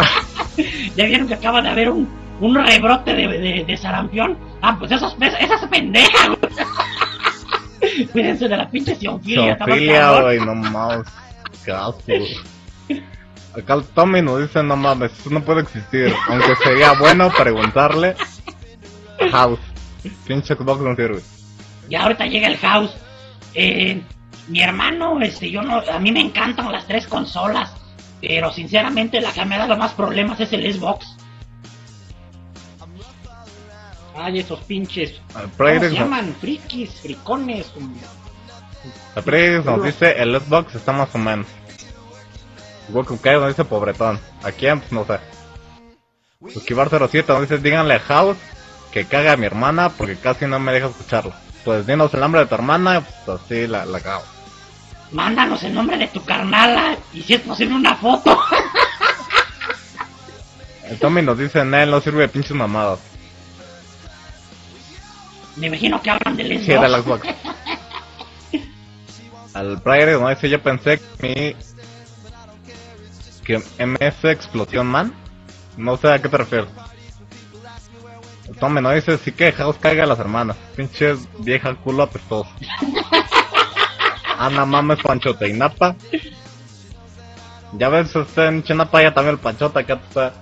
¿Ya 0.98 1.06
vieron 1.06 1.26
que 1.30 1.36
acaba 1.36 1.62
de 1.62 1.70
haber 1.70 1.90
un, 1.90 2.10
un 2.42 2.56
rebrote 2.56 3.14
de, 3.14 3.28
de, 3.30 3.64
de 3.66 3.78
sarampión? 3.78 4.38
Ah, 4.62 4.76
pues 4.78 4.92
esas, 4.92 5.16
esas 5.40 5.66
pendejas, 5.70 6.28
güey. 6.28 8.08
Cuídense 8.12 8.50
de 8.50 8.58
la 8.58 8.70
pinche 8.70 8.96
Zoofilia, 8.96 9.58
cabrón. 9.58 10.22
güey, 10.24 10.40
no 10.42 10.54
mames. 10.56 11.08
Qué 11.64 11.72
asco, 11.72 12.02
güey. 12.08 12.38
Acá 13.56 13.76
el 13.76 13.84
Tommy 13.86 14.22
nos 14.22 14.42
dice, 14.42 14.62
no 14.64 14.76
mames, 14.76 15.12
eso 15.18 15.30
no 15.30 15.42
puede 15.46 15.62
existir. 15.62 16.14
Aunque 16.28 16.56
sería 16.64 16.92
bueno 16.94 17.32
preguntarle 17.38 18.16
House. 19.32 19.60
Pinche 20.28 20.56
Xbox 20.56 20.82
no 20.82 20.94
sirve. 20.96 21.22
Ya 21.89 22.04
ahorita 22.04 22.26
llega 22.26 22.48
el 22.48 22.58
house. 22.58 22.91
Eh, 23.54 24.02
mi 24.48 24.62
hermano, 24.62 25.22
este, 25.22 25.50
yo 25.50 25.62
no, 25.62 25.80
a 25.80 26.00
mí 26.00 26.12
me 26.12 26.22
encantan 26.22 26.72
las 26.72 26.86
tres 26.88 27.08
consolas, 27.08 27.72
pero 28.19 28.52
sinceramente 28.52 29.22
la 29.22 29.32
que 29.32 29.46
me 29.46 29.56
ha 29.56 29.60
dado 29.60 29.78
más 29.78 29.93
problemas 29.93 30.39
es 30.39 30.52
el 30.54 30.74
Xbox. 30.74 31.17
Ay, 34.15 34.39
esos 34.39 34.60
pinches. 34.62 35.22
¿Cómo 35.34 35.80
se 35.80 35.89
llaman? 35.91 36.36
Frikis, 36.39 37.02
fricones. 37.02 37.72
Prairie 39.24 39.60
nos 39.60 39.84
dice, 39.84 40.22
el 40.22 40.39
Xbox 40.39 40.76
está 40.76 40.91
más 40.91 41.13
o 41.15 41.17
menos. 41.17 41.48
Goku 42.89 43.17
Kai 43.19 43.36
nos 43.36 43.48
dice 43.48 43.63
pobretón. 43.63 44.19
¿A 44.43 44.52
quién? 44.52 44.80
Pues 44.80 44.91
no 44.91 45.06
sé. 45.06 45.19
Esquivar 46.48 46.89
07 46.89 47.32
nos 47.32 47.41
dice, 47.41 47.58
díganle 47.58 47.96
a 47.96 48.00
House 48.00 48.38
que 48.91 49.06
caga 49.06 49.34
a 49.34 49.38
mi 49.38 49.46
hermana 49.46 49.89
porque 49.89 50.15
casi 50.15 50.46
no 50.46 50.60
me 50.60 50.74
deja 50.74 50.88
escucharlo. 50.88 51.34
Pues 51.63 51.88
dinos 51.88 52.13
el 52.13 52.19
nombre 52.19 52.41
de 52.41 52.47
tu 52.47 52.56
hermana, 52.56 53.02
pues 53.26 53.41
así 53.41 53.67
la, 53.67 53.86
la 53.86 53.99
cago. 53.99 54.23
Mándanos 55.12 55.63
el 55.63 55.73
nombre 55.73 55.97
de 55.97 56.08
tu 56.08 56.23
carnala 56.26 56.97
y 57.13 57.21
si 57.21 57.36
es 57.36 57.41
posible 57.41 57.76
una 57.76 57.95
foto. 57.95 58.38
El 60.89 60.99
Tommy 60.99 61.21
nos 61.21 61.38
dice, 61.38 61.63
Nel 61.63 61.91
no 61.91 62.02
sirve 62.02 62.21
de 62.21 62.28
pinches 62.28 62.56
mamadas. 62.56 62.99
Me 65.56 65.67
imagino 65.67 66.02
que 66.02 66.10
hablan 66.10 66.36
del 66.36 66.47
Xbox. 66.47 66.65
Sí, 66.65 66.71
de 66.71 66.89
la 66.89 67.02
Xbox. 67.02 67.28
Al 69.54 69.82
Prairie 69.82 70.19
nos 70.19 70.30
dice, 70.30 70.49
yo 70.49 70.62
pensé 70.62 70.99
que 70.99 71.06
mi... 71.21 71.56
Que 73.43 73.58
MS 73.86 74.26
Explosión 74.26 74.88
Man. 74.88 75.13
No 75.78 75.95
sé 75.97 76.12
a 76.12 76.21
qué 76.21 76.30
te 76.30 76.38
refieres. 76.38 76.69
El 78.48 78.56
Tommy 78.58 78.82
nos 78.82 78.96
dice, 78.96 79.18
sí 79.18 79.32
que 79.32 79.52
House 79.54 79.78
caiga 79.80 80.04
a 80.04 80.08
las 80.08 80.20
hermanas. 80.20 80.58
Pinche 80.76 81.16
vieja 81.40 81.74
culo 81.76 82.04
apestoso. 82.04 82.50
Ana 84.38 84.66
mames 84.66 85.00
Panchote 85.02 85.48
y 85.48 85.54
Napa. 85.54 85.96
Ya 87.74 87.90
ves, 87.90 88.16
este 88.16 88.46
en 88.46 88.64
Chinapa 88.64 89.02
ya 89.02 89.14
también 89.14 89.36
el 89.36 89.40
Panchote 89.40 89.80
acá 89.80 90.00
está. 90.08 90.34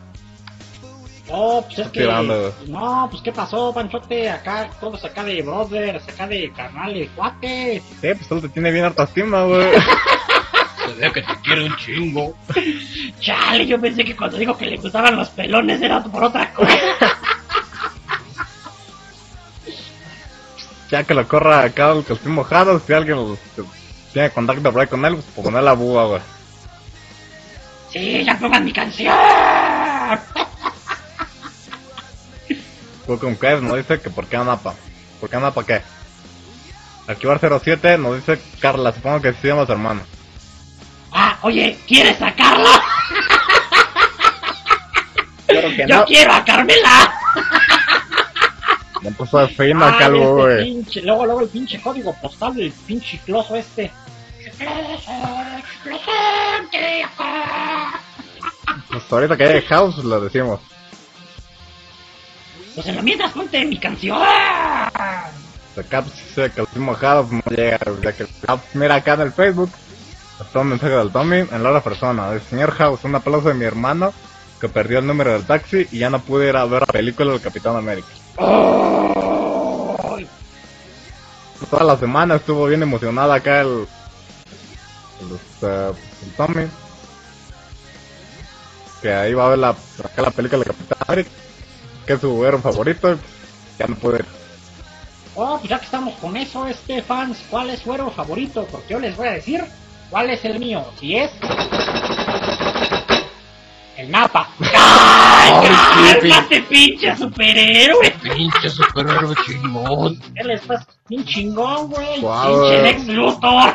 Oh, 1.29 1.63
pues 1.65 1.79
es 1.79 1.87
que. 1.89 2.01
Tirando. 2.01 2.53
No, 2.67 3.07
pues 3.09 3.21
¿qué 3.21 3.31
pasó, 3.31 3.73
Panchote? 3.73 4.29
Acá, 4.29 4.69
todos 4.79 5.03
acá 5.05 5.23
de 5.23 5.41
brothers, 5.41 6.07
acá 6.09 6.27
de 6.27 6.51
carnales, 6.51 7.09
cuates. 7.15 7.83
Sí, 7.83 8.07
pues 8.13 8.31
él 8.31 8.41
te 8.41 8.49
tiene 8.49 8.71
bien 8.71 8.85
harta 8.85 9.03
estima, 9.03 9.43
güey. 9.43 9.69
Se 10.85 10.93
ve 10.99 11.11
que 11.13 11.21
te 11.21 11.41
quiere 11.43 11.65
un 11.65 11.75
chingo. 11.77 12.35
Chale, 13.19 13.65
yo 13.65 13.79
pensé 13.79 14.03
que 14.03 14.15
cuando 14.15 14.37
dijo 14.37 14.57
que 14.57 14.65
le 14.65 14.77
gustaban 14.77 15.15
los 15.15 15.29
pelones 15.29 15.81
era 15.81 16.03
por 16.03 16.23
otra 16.23 16.51
cosa. 16.53 16.77
ya 20.91 21.03
que 21.05 21.13
lo 21.13 21.25
corra 21.27 21.63
acá 21.63 21.91
el 21.93 22.03
calcín 22.03 22.33
mojado, 22.33 22.81
si 22.85 22.91
alguien 22.93 23.37
tiene 24.11 24.29
contacto 24.29 24.71
por 24.71 24.81
ahí 24.81 24.87
con 24.87 25.05
él, 25.05 25.15
pues 25.15 25.25
por 25.27 25.45
poner 25.45 25.63
la 25.63 25.71
búa, 25.73 26.05
güey. 26.05 26.21
Sí, 27.91 28.25
ya 28.25 28.37
pongan 28.37 28.65
mi 28.65 28.73
canción. 28.73 29.15
Goku 33.07 33.39
Kev 33.39 33.63
nos 33.63 33.77
dice 33.77 34.01
que 34.01 34.09
por 34.09 34.27
qué 34.27 34.35
Anapa. 34.35 34.73
¿Por 35.19 35.29
qué 35.29 35.37
Anapa 35.37 35.65
qué? 35.65 35.81
Arquivar 37.07 37.39
07 37.39 37.97
nos 37.97 38.17
dice 38.17 38.39
Carla, 38.59 38.91
supongo 38.93 39.21
que 39.21 39.31
sí 39.33 39.47
somos 39.47 39.69
hermanos. 39.69 40.03
Ah, 41.11 41.37
oye, 41.41 41.79
¿quieres? 41.87 42.17
Claro 42.17 42.63
que 45.75 45.85
Yo 45.87 46.05
quiero 46.05 46.33
a 46.33 46.45
Carmela. 46.45 47.20
Puso 49.09 49.39
de 49.39 49.47
fino 49.47 49.83
Ay, 49.83 49.93
acá 49.93 50.05
el 50.07 50.15
este 50.15 50.27
güey. 50.27 50.63
pinche, 50.63 51.01
luego, 51.01 51.25
luego 51.25 51.41
el 51.41 51.49
pinche 51.49 51.81
código 51.81 52.15
postal 52.21 52.55
del 52.55 52.71
pinche 52.71 53.19
closo 53.25 53.55
este. 53.55 53.91
Pues 58.89 59.03
ahorita 59.11 59.37
que 59.37 59.45
llegue 59.45 59.61
House 59.63 60.03
lo 60.03 60.21
decimos. 60.21 60.59
Pues 62.75 62.87
en 62.87 62.95
lo 62.95 63.03
mientras 63.03 63.31
ponte 63.31 63.65
mi 63.65 63.77
canción. 63.77 64.17
Acá 64.21 66.01
dice 66.01 66.51
calcín 66.51 66.83
mojado, 66.83 67.27
no 67.31 67.41
llega. 67.49 67.79
Ya 68.01 68.13
que, 68.13 68.27
ah, 68.47 68.59
mira 68.73 68.95
acá 68.95 69.15
en 69.15 69.21
el 69.21 69.31
Facebook. 69.33 69.71
Está 70.39 70.59
un 70.59 70.69
mensaje 70.69 70.93
del 70.93 71.11
Tommy 71.11 71.39
en 71.39 71.63
la 71.63 71.69
hora 71.69 71.83
persona. 71.83 72.31
El 72.31 72.41
señor 72.41 72.71
House, 72.71 73.03
un 73.03 73.15
aplauso 73.15 73.49
de 73.49 73.53
mi 73.55 73.65
hermano 73.65 74.13
que 74.59 74.69
perdió 74.69 74.99
el 74.99 75.07
número 75.07 75.33
del 75.33 75.45
taxi 75.45 75.87
y 75.91 75.99
ya 75.99 76.09
no 76.09 76.19
pude 76.19 76.49
ir 76.49 76.55
a 76.55 76.65
ver 76.65 76.81
la 76.81 76.87
película 76.87 77.31
del 77.31 77.41
Capitán 77.41 77.75
América. 77.75 78.07
Ay, 78.37 80.27
toda 81.69 81.83
la 81.83 81.97
semana 81.97 82.35
estuvo 82.35 82.65
bien 82.65 82.83
emocionada 82.83 83.35
acá 83.35 83.61
el, 83.61 83.87
este, 85.35 85.87
el 86.25 86.33
Tommy 86.37 86.67
que 89.01 89.13
ahí 89.13 89.33
va 89.33 89.47
a 89.47 89.49
ver 89.49 89.59
la, 89.59 89.69
acá 89.69 90.21
la 90.21 90.31
película 90.31 90.59
de 90.59 90.65
Capitán 90.65 90.97
América 91.07 91.29
que 92.05 92.13
es 92.13 92.21
su 92.21 92.45
héroe 92.45 92.61
favorito 92.61 93.17
ya 93.77 93.87
no 93.87 93.95
puede. 93.95 94.23
Oh, 95.35 95.57
pues 95.57 95.69
ya 95.69 95.79
que 95.79 95.85
estamos 95.85 96.13
con 96.15 96.35
eso, 96.35 96.67
este 96.67 97.01
fans, 97.01 97.37
¿cuál 97.49 97.69
es 97.69 97.79
su 97.79 97.93
héroe 97.93 98.11
favorito? 98.11 98.67
Porque 98.69 98.93
yo 98.93 98.99
les 98.99 99.15
voy 99.15 99.27
a 99.27 99.31
decir 99.31 99.63
cuál 100.09 100.29
es 100.29 100.43
el 100.43 100.59
mío. 100.59 100.85
Si 100.99 101.15
es. 101.15 101.31
El 103.97 104.11
Napa. 104.11 104.49
¡Ay, 104.73 105.51
qué 105.61 106.19
cálmate, 106.19 106.61
pinche 106.61 107.15
superhéroe! 107.15 108.11
Pinche 108.23 108.69
superhéroe 108.69 109.35
chingón. 109.45 110.21
Él 110.35 110.51
es 110.51 110.61
pues 110.61 110.81
bien 111.09 111.25
chingón, 111.25 111.89
güey. 111.89 112.21
Guau, 112.21 112.61
¡Pinche. 112.61 112.81
Lex 112.83 113.07
Luthor! 113.07 113.73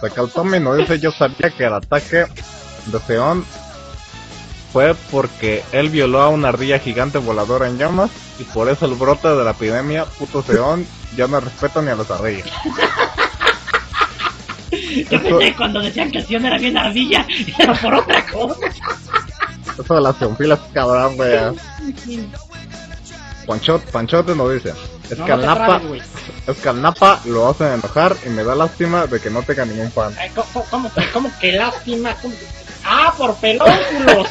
Tommy 0.34 0.60
nos 0.60 0.76
dice 0.78 1.00
yo 1.00 1.10
sabía 1.10 1.50
que 1.50 1.64
el 1.64 1.74
ataque 1.74 2.26
de 2.86 2.98
Seon 3.06 3.44
fue 4.72 4.94
porque 5.10 5.64
él 5.72 5.88
violó 5.88 6.22
a 6.22 6.28
una 6.28 6.48
ardilla 6.48 6.78
gigante 6.78 7.18
voladora 7.18 7.66
en 7.66 7.78
llamas 7.78 8.10
y 8.38 8.44
por 8.44 8.68
eso 8.68 8.86
el 8.86 8.94
brote 8.94 9.28
de 9.28 9.42
la 9.44 9.52
epidemia, 9.52 10.04
puto 10.04 10.42
Seon, 10.42 10.86
ya 11.16 11.26
no 11.26 11.40
respeta 11.40 11.82
ni 11.82 11.90
a 11.90 11.96
las 11.96 12.10
ardillas. 12.10 12.46
Yo 14.70 15.22
pensé 15.22 15.38
que 15.38 15.54
cuando 15.56 15.80
decían 15.80 16.10
que 16.10 16.18
el 16.18 16.26
Sion 16.26 16.44
era 16.44 16.58
bien 16.58 16.76
ardilla, 16.76 17.26
era 17.58 17.74
por 17.74 17.94
otra 17.94 18.24
cosa. 18.26 18.54
Eso 19.78 19.94
de 19.94 20.00
las 20.00 20.16
es 20.22 20.58
cabrón, 20.72 21.16
güey. 21.16 21.38
Panchot, 23.46 23.82
Panchote 23.90 24.34
nos 24.34 24.52
dice, 24.52 24.74
es 25.10 25.18
No, 25.18 25.24
que 25.24 25.30
no 25.30 25.34
al 25.34 25.40
te 25.40 25.46
Napa, 25.46 25.64
trabes, 25.66 25.88
güey. 25.88 26.02
es 26.46 26.56
que 26.58 26.68
al 26.68 26.82
Napa 26.82 27.20
lo 27.24 27.48
hacen 27.48 27.68
enojar 27.72 28.14
y 28.26 28.28
me 28.28 28.44
da 28.44 28.54
lástima 28.54 29.06
de 29.06 29.20
que 29.20 29.30
no 29.30 29.42
tenga 29.42 29.64
ningún 29.64 29.90
fan. 29.90 30.14
Ay, 30.20 30.30
¿Cómo, 30.34 30.64
cómo, 30.70 30.92
que- 30.92 31.10
cómo 31.12 31.30
que 31.40 31.52
lástima? 31.52 32.14
¿Cómo 32.20 32.34
que- 32.34 32.46
Ah, 32.84 33.14
por 33.16 33.34
pelónculos. 33.36 34.28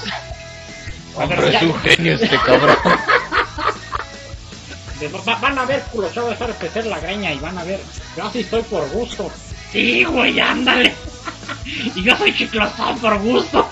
Hombre, 1.16 1.56
es 1.56 1.62
un 1.64 1.80
genio 1.80 2.14
este 2.14 2.38
cabrón. 2.46 2.76
Van 5.42 5.58
a 5.60 5.66
ver, 5.66 5.82
culos, 5.92 6.14
yo 6.14 6.22
voy 6.24 6.32
a 6.32 6.34
dejar 6.34 6.48
de 6.50 6.56
crecer 6.56 6.86
la 6.88 7.00
greña 7.00 7.32
y 7.34 7.40
van 7.40 7.58
a 7.58 7.64
ver. 7.64 7.80
Yo 8.16 8.26
así 8.26 8.40
estoy 8.42 8.62
por 8.64 8.88
gusto. 8.90 9.32
Sí, 9.72 10.04
güey, 10.04 10.40
ándale. 10.40 10.94
Y 11.66 12.04
yo 12.04 12.16
soy 12.18 12.34
chiclosón 12.34 12.98
por 13.00 13.18
gusto. 13.20 13.68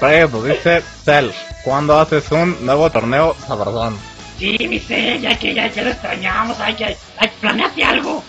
Pero 0.00 0.28
nos 0.28 0.44
dice, 0.44 0.82
Cell, 1.04 1.30
¿cuándo 1.64 1.98
haces 1.98 2.30
un 2.30 2.64
nuevo 2.64 2.90
torneo 2.90 3.34
sabrosón? 3.46 3.98
Sí, 4.38 4.56
mi 4.68 4.78
C, 4.78 5.18
ya 5.20 5.38
que 5.38 5.54
ya, 5.54 5.68
ya 5.68 5.82
lo 5.82 5.90
extrañamos, 5.90 6.60
hay 6.60 6.74
que, 6.74 6.84
hay, 6.84 7.30
planeate 7.40 7.82
algo. 7.82 8.22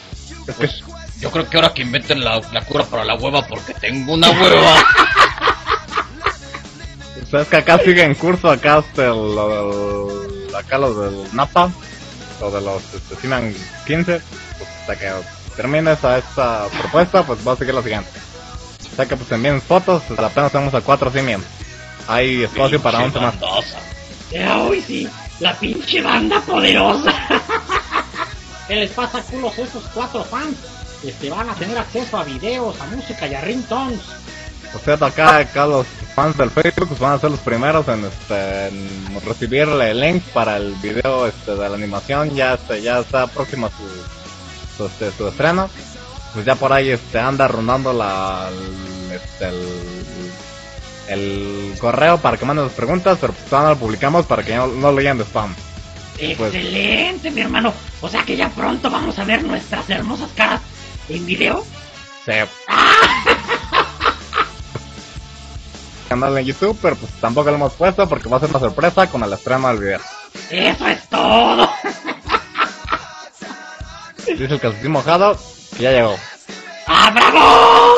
Es 0.48 0.56
que 0.56 0.70
Yo 1.20 1.30
creo 1.32 1.50
que 1.50 1.58
ahora 1.58 1.74
que 1.74 1.82
inventen 1.82 2.24
la, 2.24 2.40
la 2.54 2.62
cura 2.62 2.86
para 2.86 3.04
la 3.04 3.16
hueva 3.16 3.46
porque 3.46 3.74
tengo 3.74 4.14
una 4.14 4.30
hueva. 4.30 4.76
Sabes 7.30 7.48
que 7.50 7.58
acá 7.58 7.78
sigue 7.80 8.04
en 8.04 8.16
curso 8.16 8.50
acá 8.50 8.80
este, 8.80 9.06
lo 9.06 9.50
del, 10.48 10.56
acá 10.56 10.78
lo 10.78 10.94
del 10.94 11.36
Napa, 11.36 11.70
lo 12.40 12.50
de 12.52 12.62
los 12.62 12.82
este, 12.94 13.18
Sinan 13.18 13.54
15, 13.86 14.22
pues 14.58 14.70
hasta 14.80 14.96
que 14.96 15.12
termine 15.58 15.92
esta, 15.92 16.20
esta 16.20 16.68
propuesta, 16.80 17.24
pues 17.24 17.46
va 17.46 17.54
a 17.54 17.56
seguir 17.58 17.74
la 17.74 17.82
siguiente. 17.82 18.10
O 18.94 18.96
sea 18.96 19.06
que 19.06 19.18
pues 19.18 19.32
envíen 19.32 19.62
fotos, 19.62 20.04
apenas 20.12 20.48
estamos 20.48 20.74
a 20.74 20.82
4 20.82 21.12
simios. 21.12 21.42
Hay 22.08 22.44
espacio 22.44 22.82
para 22.82 23.00
11 23.00 23.20
más. 23.20 23.36
Ya, 24.32 24.58
hoy 24.60 24.82
sí, 24.82 25.10
la 25.40 25.54
pinche 25.56 26.02
banda 26.02 26.40
poderosa. 26.42 27.12
¿Qué 28.68 28.76
les 28.76 28.92
pasa, 28.92 29.22
culos, 29.24 29.58
a 29.58 29.62
esos 29.62 29.84
cuatro 29.94 30.24
fans? 30.24 30.58
Este, 31.04 31.30
van 31.30 31.50
a 31.50 31.54
tener 31.54 31.78
acceso 31.78 32.18
a 32.18 32.24
videos, 32.24 32.80
a 32.82 32.86
música 32.88 33.28
y 33.28 33.34
a 33.34 33.42
ringtones. 33.42 34.02
Por 34.72 34.82
cierto, 34.82 35.06
acá, 35.06 35.38
acá 35.38 35.66
los 35.66 35.88
fans 36.14 36.36
del 36.38 36.52
Facebook 36.52 36.90
pues, 36.90 37.00
van 37.00 37.14
a 37.14 37.20
ser 37.20 37.32
los 37.32 37.40
primeros 37.40 37.88
en, 37.88 38.04
este, 38.04 38.68
en 38.68 39.22
recibir 39.26 39.70
el 39.70 40.00
link 40.00 40.24
para 40.34 40.58
el 40.58 40.74
video 40.76 41.28
este, 41.28 41.52
de 41.52 41.70
la 41.70 41.76
animación. 41.76 42.36
Ya, 42.36 42.56
este, 42.56 42.82
ya 42.82 43.00
está 43.00 43.28
próximo 43.28 43.70
su, 43.70 44.17
su, 44.78 44.90
su 45.18 45.28
estreno. 45.28 45.70
Pues 46.34 46.46
ya 46.46 46.56
por 46.56 46.72
ahí 46.72 46.90
este, 46.90 47.20
anda 47.20 47.48
rondando 47.48 47.94
la, 47.94 48.50
el, 48.50 49.12
este, 49.12 49.48
el, 49.50 50.32
el 51.08 51.74
correo 51.80 52.18
para 52.20 52.38
que 52.38 52.46
manden 52.46 52.66
sus 52.66 52.74
preguntas, 52.74 53.18
pero 53.20 53.34
pues 53.34 53.46
todavía 53.46 53.70
no 53.70 53.76
lo 53.76 53.80
publicamos 53.80 54.26
para 54.26 54.44
que 54.44 54.56
no, 54.56 54.68
no 54.68 54.92
lo 54.92 55.00
lean 55.00 55.18
de 55.18 55.24
spam. 55.24 55.54
Pues- 56.38 56.54
Excelente, 56.54 57.32
mi 57.32 57.42
hermano. 57.42 57.74
O 58.02 58.10
sea 58.10 58.24
que 58.24 58.36
ya 58.36 58.50
pronto 58.50 58.90
vamos 58.90 59.18
a 59.20 59.24
ver 59.24 59.44
nuestras 59.44 59.90
hermosas 59.90 60.30
caras 60.36 60.62
en 61.10 61.26
video. 61.26 61.64
Sí. 62.26 62.34
Canal 66.10 66.38
en 66.38 66.46
YouTube, 66.46 66.78
pero 66.82 66.96
pues 66.96 67.12
tampoco 67.20 67.50
lo 67.50 67.56
hemos 67.58 67.74
puesto 67.74 68.08
porque 68.08 68.30
va 68.30 68.38
a 68.38 68.40
ser 68.40 68.50
una 68.50 68.60
sorpresa 68.60 69.08
con 69.10 69.24
el 69.24 69.34
estreno 69.34 69.68
del 69.68 69.80
video. 69.80 70.00
Eso 70.50 70.88
es 70.88 71.08
todo. 71.10 71.70
Dice 74.28 74.54
el 74.54 74.60
calcetín 74.60 74.92
mojado 74.92 75.38
que 75.76 75.84
ya 75.84 75.92
llegó. 75.92 76.18
¡Ah, 76.88 77.12
bravo! 77.14 77.96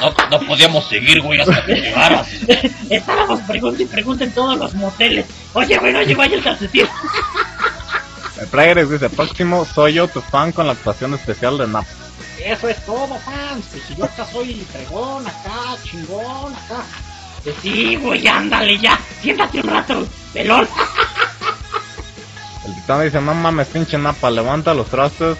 No, 0.00 0.38
no 0.38 0.46
podíamos 0.46 0.88
seguir, 0.88 1.20
güey, 1.20 1.40
hasta 1.40 1.64
que 1.64 1.74
llegaras. 1.74 2.28
Estábamos 2.90 3.40
pregunta 3.40 3.82
y 3.82 3.86
pregunta 3.86 4.24
en 4.24 4.32
todos 4.32 4.58
los 4.58 4.74
moteles. 4.74 5.26
Oye, 5.52 5.76
güey, 5.78 5.92
no 5.92 6.02
llegó 6.02 6.22
ahí 6.22 6.34
el 6.34 6.42
calcetín. 6.42 6.86
El 8.40 8.46
Prageres 8.46 8.88
dice, 8.88 9.10
próximo 9.10 9.66
soy 9.66 9.94
yo 9.94 10.08
tu 10.08 10.22
fan 10.22 10.52
con 10.52 10.66
la 10.66 10.72
actuación 10.72 11.12
especial 11.14 11.58
de 11.58 11.66
Nap. 11.66 11.84
Eso 12.42 12.68
es 12.68 12.84
todo, 12.86 13.14
fans. 13.18 13.66
Pues 13.70 13.82
si 13.86 13.94
yo 13.94 14.04
acá 14.04 14.26
soy 14.32 14.66
fregón, 14.72 15.26
acá, 15.26 15.76
chingón, 15.84 16.54
acá. 16.54 16.82
Pues 17.44 17.56
sí, 17.62 17.96
güey, 17.96 18.26
ándale 18.26 18.78
ya. 18.78 18.98
Siéntate 19.20 19.60
un 19.60 19.68
rato, 19.68 20.06
pelón. 20.32 20.66
El 22.70 22.76
titán 22.76 23.04
dice, 23.04 23.20
no 23.20 23.34
mames, 23.34 23.68
pinche 23.68 23.98
Napa, 23.98 24.30
levanta 24.30 24.72
los 24.74 24.86
trastes 24.86 25.36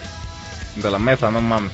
de 0.75 0.91
la 0.91 0.99
mesa, 0.99 1.31
no 1.31 1.41
mames. 1.41 1.71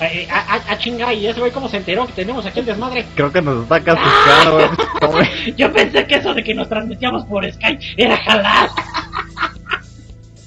Eh, 0.00 0.28
a, 0.30 0.54
a, 0.54 0.72
a 0.72 0.78
chinga, 0.78 1.12
y 1.12 1.26
ese 1.26 1.40
güey, 1.40 1.50
¿cómo 1.50 1.68
se 1.68 1.78
enteró 1.78 2.06
que 2.06 2.12
tenemos 2.12 2.46
aquí 2.46 2.60
el 2.60 2.66
desmadre? 2.66 3.04
Creo 3.16 3.32
que 3.32 3.42
nos 3.42 3.64
está 3.64 3.82
castigando, 3.82 4.70
güey. 5.10 5.54
Yo 5.56 5.72
pensé 5.72 6.06
que 6.06 6.14
eso 6.14 6.32
de 6.32 6.44
que 6.44 6.54
nos 6.54 6.68
transmitíamos 6.68 7.24
por 7.24 7.50
Skype 7.52 7.84
era 7.96 8.16
jalar. 8.18 8.70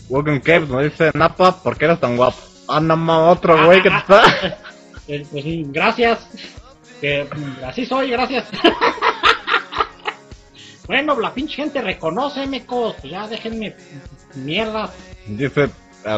Walking 0.07 0.39
Caves 0.39 0.69
nos 0.69 0.83
dice, 0.83 1.11
Napa, 1.13 1.61
¿por 1.61 1.77
qué 1.77 1.85
eres 1.85 1.99
tan 1.99 2.15
guapo? 2.15 2.37
Ah, 2.69 2.79
no 2.79 2.95
mames, 2.95 3.37
otro 3.37 3.65
güey 3.65 3.81
que 3.81 3.89
te 3.89 3.97
está... 3.97 4.23
Pues 5.07 5.43
sí, 5.43 5.65
gracias. 5.67 6.19
Eh, 7.01 7.27
mm, 7.35 7.65
así 7.65 7.85
soy, 7.85 8.11
gracias. 8.11 8.45
bueno, 10.87 11.19
la 11.19 11.33
pinche 11.33 11.55
gente 11.55 11.81
reconoce, 11.81 12.47
mecos. 12.47 12.95
Pues 13.01 13.11
ya 13.11 13.27
déjenme 13.27 13.75
mierda. 14.35 14.89
Dice, 15.27 15.69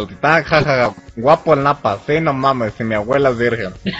titán, 0.07 0.43
jajaja, 0.43 0.93
guapo 1.15 1.53
el 1.53 1.63
Napa, 1.63 1.99
sí, 2.07 2.19
no 2.21 2.33
mames, 2.33 2.73
si 2.77 2.83
mi 2.83 2.95
abuela 2.95 3.29
es 3.29 3.37
virgen. 3.37 3.73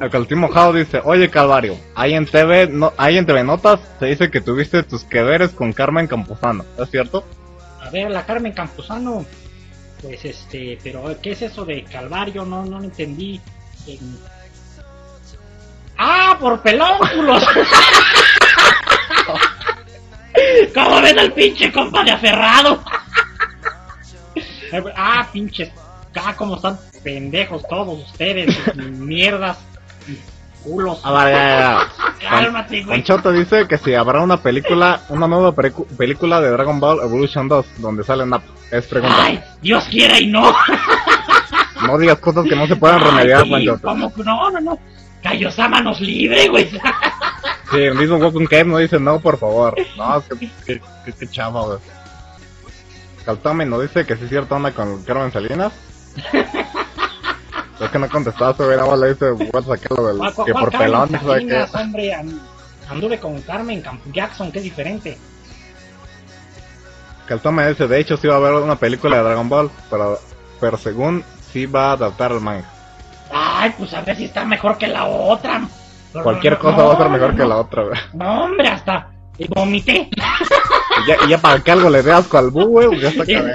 El 0.00 0.10
calcetín 0.10 0.38
mojado 0.38 0.72
dice, 0.72 1.00
oye 1.04 1.30
Calvario, 1.30 1.78
ahí 1.94 2.14
en 2.14 2.26
TV, 2.26 2.66
no, 2.66 2.92
ahí 2.96 3.16
en 3.16 3.26
TV 3.26 3.44
Notas 3.44 3.78
se 4.00 4.06
dice 4.06 4.30
que 4.30 4.40
tuviste 4.40 4.82
tus 4.82 5.04
que 5.04 5.22
veres 5.22 5.50
con 5.50 5.72
Carmen 5.72 6.08
Campuzano, 6.08 6.64
¿es 6.78 6.90
cierto? 6.90 7.24
A 7.80 7.90
ver, 7.90 8.10
la 8.10 8.26
Carmen 8.26 8.52
Campuzano. 8.52 9.24
Pues 10.02 10.24
este, 10.24 10.78
pero 10.82 11.14
¿qué 11.22 11.32
es 11.32 11.42
eso 11.42 11.64
de 11.64 11.84
Calvario? 11.84 12.44
No, 12.44 12.64
no 12.64 12.78
lo 12.78 12.84
entendí. 12.84 13.40
En- 13.86 14.18
¡Ah, 15.96 16.36
por 16.40 16.60
pelónculos! 16.60 17.44
¿Cómo 20.74 21.00
ven 21.00 21.18
al 21.18 21.32
pinche 21.32 21.72
compa 21.72 22.04
de 22.04 22.12
aferrado? 22.12 22.82
ah, 24.96 25.26
pinches. 25.32 25.70
Ah, 26.16 26.34
como 26.36 26.56
están 26.56 26.78
pendejos 27.02 27.62
todos 27.68 28.00
ustedes. 28.00 28.56
mierdas. 28.76 29.58
Culos. 30.62 31.00
Ah, 31.04 31.10
vale, 31.10 31.32
ya, 31.32 31.38
ya, 31.38 31.88
ya. 32.22 32.30
Cálmate, 32.30 32.82
güey. 32.84 32.98
Conchoto 32.98 33.32
dice 33.32 33.68
que 33.68 33.76
si 33.76 33.94
habrá 33.94 34.20
una 34.20 34.38
película, 34.38 35.02
una 35.10 35.28
nueva 35.28 35.52
película 35.52 36.40
de 36.40 36.50
Dragon 36.50 36.80
Ball 36.80 37.00
Evolution 37.00 37.48
2, 37.48 37.66
donde 37.78 38.02
sale 38.02 38.24
Napa. 38.24 38.46
Es 38.70 38.86
pregunta. 38.86 39.16
Ay, 39.18 39.40
Dios 39.60 39.84
quiera 39.84 40.18
y 40.18 40.26
no. 40.26 40.54
No 41.86 41.98
digas 41.98 42.18
cosas 42.18 42.46
que 42.48 42.56
no 42.56 42.66
se 42.66 42.76
puedan 42.76 43.00
remediar, 43.00 43.44
sí, 43.44 43.50
Conchoto. 43.50 43.86
¿cómo 43.88 44.14
que 44.14 44.22
no, 44.24 44.50
no, 44.50 44.60
no. 44.60 44.78
Kaiosama 45.22 45.80
nos 45.82 46.00
libre, 46.00 46.48
güey. 46.48 46.70
Sí, 47.70 47.78
el 47.82 47.94
mismo 47.94 48.16
Walking 48.16 48.46
Cave 48.46 48.64
no 48.64 48.78
dice 48.78 48.98
no, 49.00 49.20
por 49.20 49.38
favor. 49.38 49.74
No, 49.96 50.18
es 50.18 50.24
que, 50.24 50.50
que, 50.66 50.80
que, 51.04 51.12
que 51.12 51.28
chava, 51.30 51.62
güey. 51.62 51.78
Caltame 53.24 53.64
nos 53.66 53.82
dice 53.82 54.04
que 54.04 54.16
sí 54.16 54.24
es 54.24 54.30
cierto 54.30 54.54
anda 54.54 54.70
con 54.72 55.02
Carmen 55.04 55.32
Salinas. 55.32 55.72
es 57.80 57.90
que 57.90 57.98
no 57.98 58.08
contestaste, 58.08 58.64
güey, 58.64 58.76
nada 58.76 58.96
le 58.96 59.14
dice, 59.14 59.30
voy 59.30 59.50
a 59.52 59.62
sacar 59.62 59.98
lo 59.98 60.06
del, 60.08 60.18
¿Cuál- 60.18 60.34
cuál- 60.34 60.46
que 60.46 60.52
por 60.52 60.70
pelón. 60.70 61.10
Salinas, 61.10 61.74
hombre, 61.74 62.14
an- 62.14 62.40
anduve 62.88 63.18
con 63.18 63.40
Carmen 63.42 63.82
Jackson, 64.12 64.52
que 64.52 64.58
es 64.58 64.64
diferente. 64.64 65.18
Caltame 67.26 67.68
dice, 67.70 67.86
de 67.88 67.98
hecho 68.00 68.16
sí 68.18 68.26
va 68.28 68.34
a 68.34 68.36
haber 68.38 68.52
una 68.54 68.76
película 68.76 69.16
de 69.16 69.22
Dragon 69.22 69.48
Ball, 69.48 69.70
pero, 69.90 70.20
pero 70.60 70.76
según 70.76 71.24
sí 71.52 71.64
va 71.66 71.90
a 71.90 71.92
adaptar 71.92 72.32
el 72.32 72.40
manga. 72.40 72.70
Ay, 73.32 73.74
pues 73.78 73.92
a 73.94 74.02
ver 74.02 74.16
si 74.16 74.24
está 74.26 74.44
mejor 74.44 74.76
que 74.76 74.86
la 74.86 75.06
otra. 75.06 75.66
Cualquier 76.22 76.58
cosa 76.58 76.82
va 76.82 76.94
a 76.94 76.96
ser 76.96 77.08
mejor 77.08 77.36
que 77.36 77.44
la 77.44 77.56
otra, 77.56 77.82
güey. 77.84 77.98
No, 78.12 78.44
hombre, 78.44 78.68
hasta 78.68 79.08
vomité. 79.48 80.08
Y 80.10 81.08
ya, 81.08 81.16
y 81.26 81.28
ya 81.28 81.38
para 81.38 81.60
que 81.60 81.70
algo 81.72 81.90
le 81.90 82.02
dé 82.02 82.12
asco 82.12 82.38
al 82.38 82.50
bu, 82.50 82.66
güey, 82.66 83.00
ya 83.00 83.08
está 83.08 83.26
cabrón. 83.26 83.52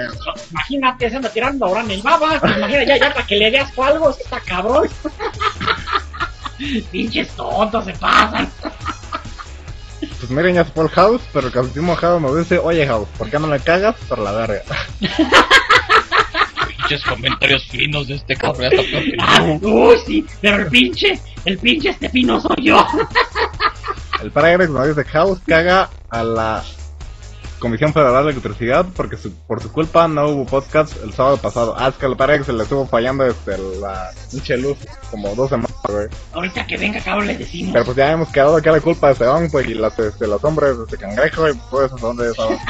Imagínate, 0.51 1.09
se 1.09 1.15
anda 1.15 1.29
tirando 1.29 1.65
ahora 1.65 1.81
en 1.81 1.91
el 1.91 2.01
baba. 2.01 2.35
Imagínate, 2.35 2.85
ya, 2.85 2.97
ya 2.97 3.13
para 3.13 3.25
que 3.25 3.35
le 3.37 3.51
dé 3.51 3.59
asco 3.59 3.83
algo, 3.83 4.09
está 4.09 4.39
cabrón. 4.41 4.89
Pinches 6.91 7.29
tontos 7.29 7.85
se 7.85 7.93
pasan. 7.93 8.49
Pues 9.99 10.29
miren, 10.29 10.55
ya 10.55 10.65
fue 10.65 10.83
el 10.83 10.89
House, 10.89 11.21
pero 11.31 11.47
el 11.47 11.53
calcetín 11.53 11.83
mojado 11.83 12.19
nos 12.19 12.37
dice, 12.37 12.59
oye 12.59 12.85
House, 12.85 13.07
¿por 13.17 13.29
qué 13.29 13.39
no 13.39 13.47
me 13.47 13.59
cagas? 13.59 13.95
Por 14.07 14.19
la 14.19 14.31
verga. 14.31 14.63
Pinches 16.89 17.05
comentarios 17.07 17.67
finos 17.67 18.07
de 18.07 18.15
este 18.15 18.35
cabrón. 18.35 18.71
Ah, 19.19 19.43
uy, 19.61 19.95
sí, 20.07 20.25
pero 20.41 20.55
el 20.57 20.67
pinche, 20.69 21.19
el 21.45 21.59
pinche 21.59 21.89
este 21.89 22.09
pino 22.09 22.41
soy 22.41 22.55
yo. 22.63 22.83
El 24.23 24.31
Paragrax 24.31 24.71
nos 24.71 24.87
dice, 24.87 25.03
House 25.11 25.39
caga 25.47 25.87
a 26.09 26.23
la 26.23 26.63
Comisión 27.59 27.93
Federal 27.93 28.25
de 28.25 28.31
Electricidad 28.31 28.85
porque 28.95 29.15
su- 29.17 29.31
por 29.47 29.61
su 29.61 29.71
culpa 29.71 30.07
no 30.07 30.27
hubo 30.29 30.45
podcast 30.47 30.93
el 31.03 31.13
sábado 31.13 31.37
pasado. 31.37 31.75
Ah, 31.77 31.89
es 31.89 31.95
que 31.95 32.05
al 32.07 32.17
Paragrax 32.17 32.47
se 32.47 32.53
le 32.53 32.63
estuvo 32.63 32.85
fallando 32.87 33.23
este, 33.25 33.55
la 33.79 34.09
pinche 34.31 34.57
luz 34.57 34.77
como 35.11 35.33
dos 35.35 35.49
semanas, 35.49 35.71
güey. 35.87 36.07
Ahorita 36.33 36.65
que 36.65 36.75
venga, 36.77 36.99
cabrón, 37.01 37.27
le 37.27 37.37
decimos. 37.37 37.71
Pero 37.71 37.85
pues 37.85 37.97
ya 37.97 38.11
hemos 38.11 38.29
quedado 38.29 38.59
que 38.61 38.67
era 38.69 38.81
culpa 38.81 39.09
de 39.09 39.15
Seón, 39.15 39.47
pues, 39.51 39.67
y 39.69 39.75
las, 39.75 39.97
este, 39.99 40.25
los 40.27 40.43
hombres 40.43 40.75
de 40.89 40.97
cangrejo 40.97 41.47
y 41.49 41.53
pues 41.69 41.85
eso 41.85 41.97
dónde 41.97 42.31
estaban. 42.31 42.57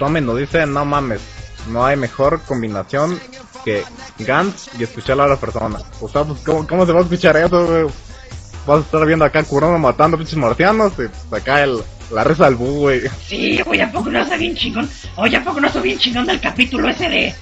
Tommy 0.00 0.20
nos 0.20 0.38
dice, 0.38 0.66
no 0.66 0.84
mames, 0.84 1.20
no 1.68 1.84
hay 1.86 1.96
mejor 1.96 2.40
combinación 2.42 3.20
que 3.64 3.84
Gantz 4.18 4.70
y 4.78 4.82
escuchar 4.82 5.20
a 5.20 5.26
la 5.28 5.36
persona. 5.36 5.78
O 6.00 6.08
sea, 6.08 6.24
pues, 6.24 6.40
¿cómo, 6.40 6.66
cómo 6.66 6.86
se 6.86 6.92
va 6.92 7.00
a 7.00 7.02
escuchar 7.02 7.36
eso, 7.36 7.66
güey? 7.66 7.84
Vas 8.66 8.78
a 8.78 8.80
estar 8.80 9.06
viendo 9.06 9.24
acá 9.24 9.42
Kurono 9.44 9.78
matando 9.78 10.16
pinches 10.18 10.36
marcianos 10.36 10.92
y 10.94 11.08
pues, 11.28 11.42
acá 11.42 11.62
el, 11.62 11.78
la 12.10 12.24
risa 12.24 12.46
del 12.46 12.54
bu, 12.56 12.64
güey. 12.80 13.02
Sí, 13.28 13.60
güey, 13.64 13.80
¿a 13.82 13.92
poco 13.92 14.10
no 14.10 14.20
está 14.22 14.36
bien 14.36 14.56
chingón? 14.56 14.88
Oye, 15.16 15.36
¿a 15.36 15.44
poco 15.44 15.60
no 15.60 15.66
está 15.66 15.80
bien 15.80 15.98
chingón 15.98 16.26
del 16.26 16.40
capítulo 16.40 16.88
ese 16.88 17.08
de... 17.08 17.34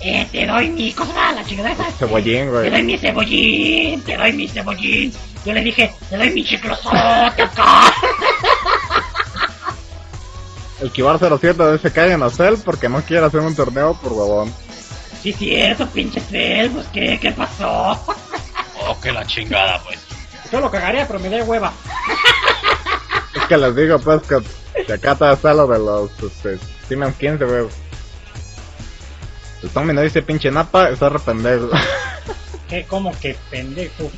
Eh, 0.00 0.26
te 0.30 0.46
doy 0.46 0.68
mi... 0.68 0.92
¿Cómo 0.92 1.10
se 1.12 1.16
llama 1.18 1.32
la 1.40 1.44
chingadera 1.44 1.74
esa? 1.74 1.90
Cebollín, 1.98 2.44
Te 2.46 2.50
güey. 2.50 2.70
doy 2.70 2.82
mi 2.82 2.98
cebollín, 2.98 4.00
te 4.02 4.16
doy 4.16 4.32
mi 4.32 4.48
cebollín. 4.48 5.12
Yo 5.44 5.52
le 5.52 5.60
dije, 5.62 5.92
te 6.10 6.16
doy 6.16 6.30
mi 6.30 6.44
chiclosote 6.44 7.42
acá. 7.42 7.92
El 10.80 10.90
Kibar 10.92 11.18
07 11.18 11.72
dice 11.72 11.92
que 11.92 12.12
en 12.12 12.22
a 12.22 12.30
Cell 12.30 12.56
porque 12.64 12.88
no 12.88 13.00
quiere 13.02 13.24
hacer 13.24 13.40
un 13.40 13.54
torneo 13.54 13.98
por 14.00 14.12
huevón. 14.12 14.52
Sí, 15.22 15.32
cierto, 15.32 15.86
pinche 15.88 16.20
Cel, 16.20 16.70
pues, 16.70 16.86
¿qué, 16.88 17.18
qué 17.20 17.32
pasó? 17.32 17.98
Oh, 18.80 19.00
que 19.00 19.10
la 19.10 19.26
chingada, 19.26 19.82
pues. 19.82 19.98
Yo 20.52 20.60
lo 20.60 20.70
cagaría, 20.70 21.06
pero 21.06 21.18
me 21.18 21.30
da 21.30 21.42
hueva. 21.42 21.72
Es 23.34 23.42
que 23.46 23.56
les 23.56 23.74
digo, 23.74 23.98
pues, 23.98 24.22
que, 24.22 24.84
que 24.84 24.92
acá 24.92 25.16
está 25.32 25.54
lo 25.54 25.66
de 25.66 25.78
los, 25.78 26.10
este, 26.22 26.58
Siemens 26.86 27.16
15, 27.16 27.44
güey. 27.44 27.66
El 29.62 29.70
Tommy 29.70 29.94
no 29.94 30.02
dice 30.02 30.22
pinche 30.22 30.50
napa, 30.50 30.90
está 30.90 31.06
arrepentido. 31.06 31.70
¿Qué? 32.68 32.84
¿Cómo 32.84 33.12
que 33.18 33.36
pendejo? 33.50 34.10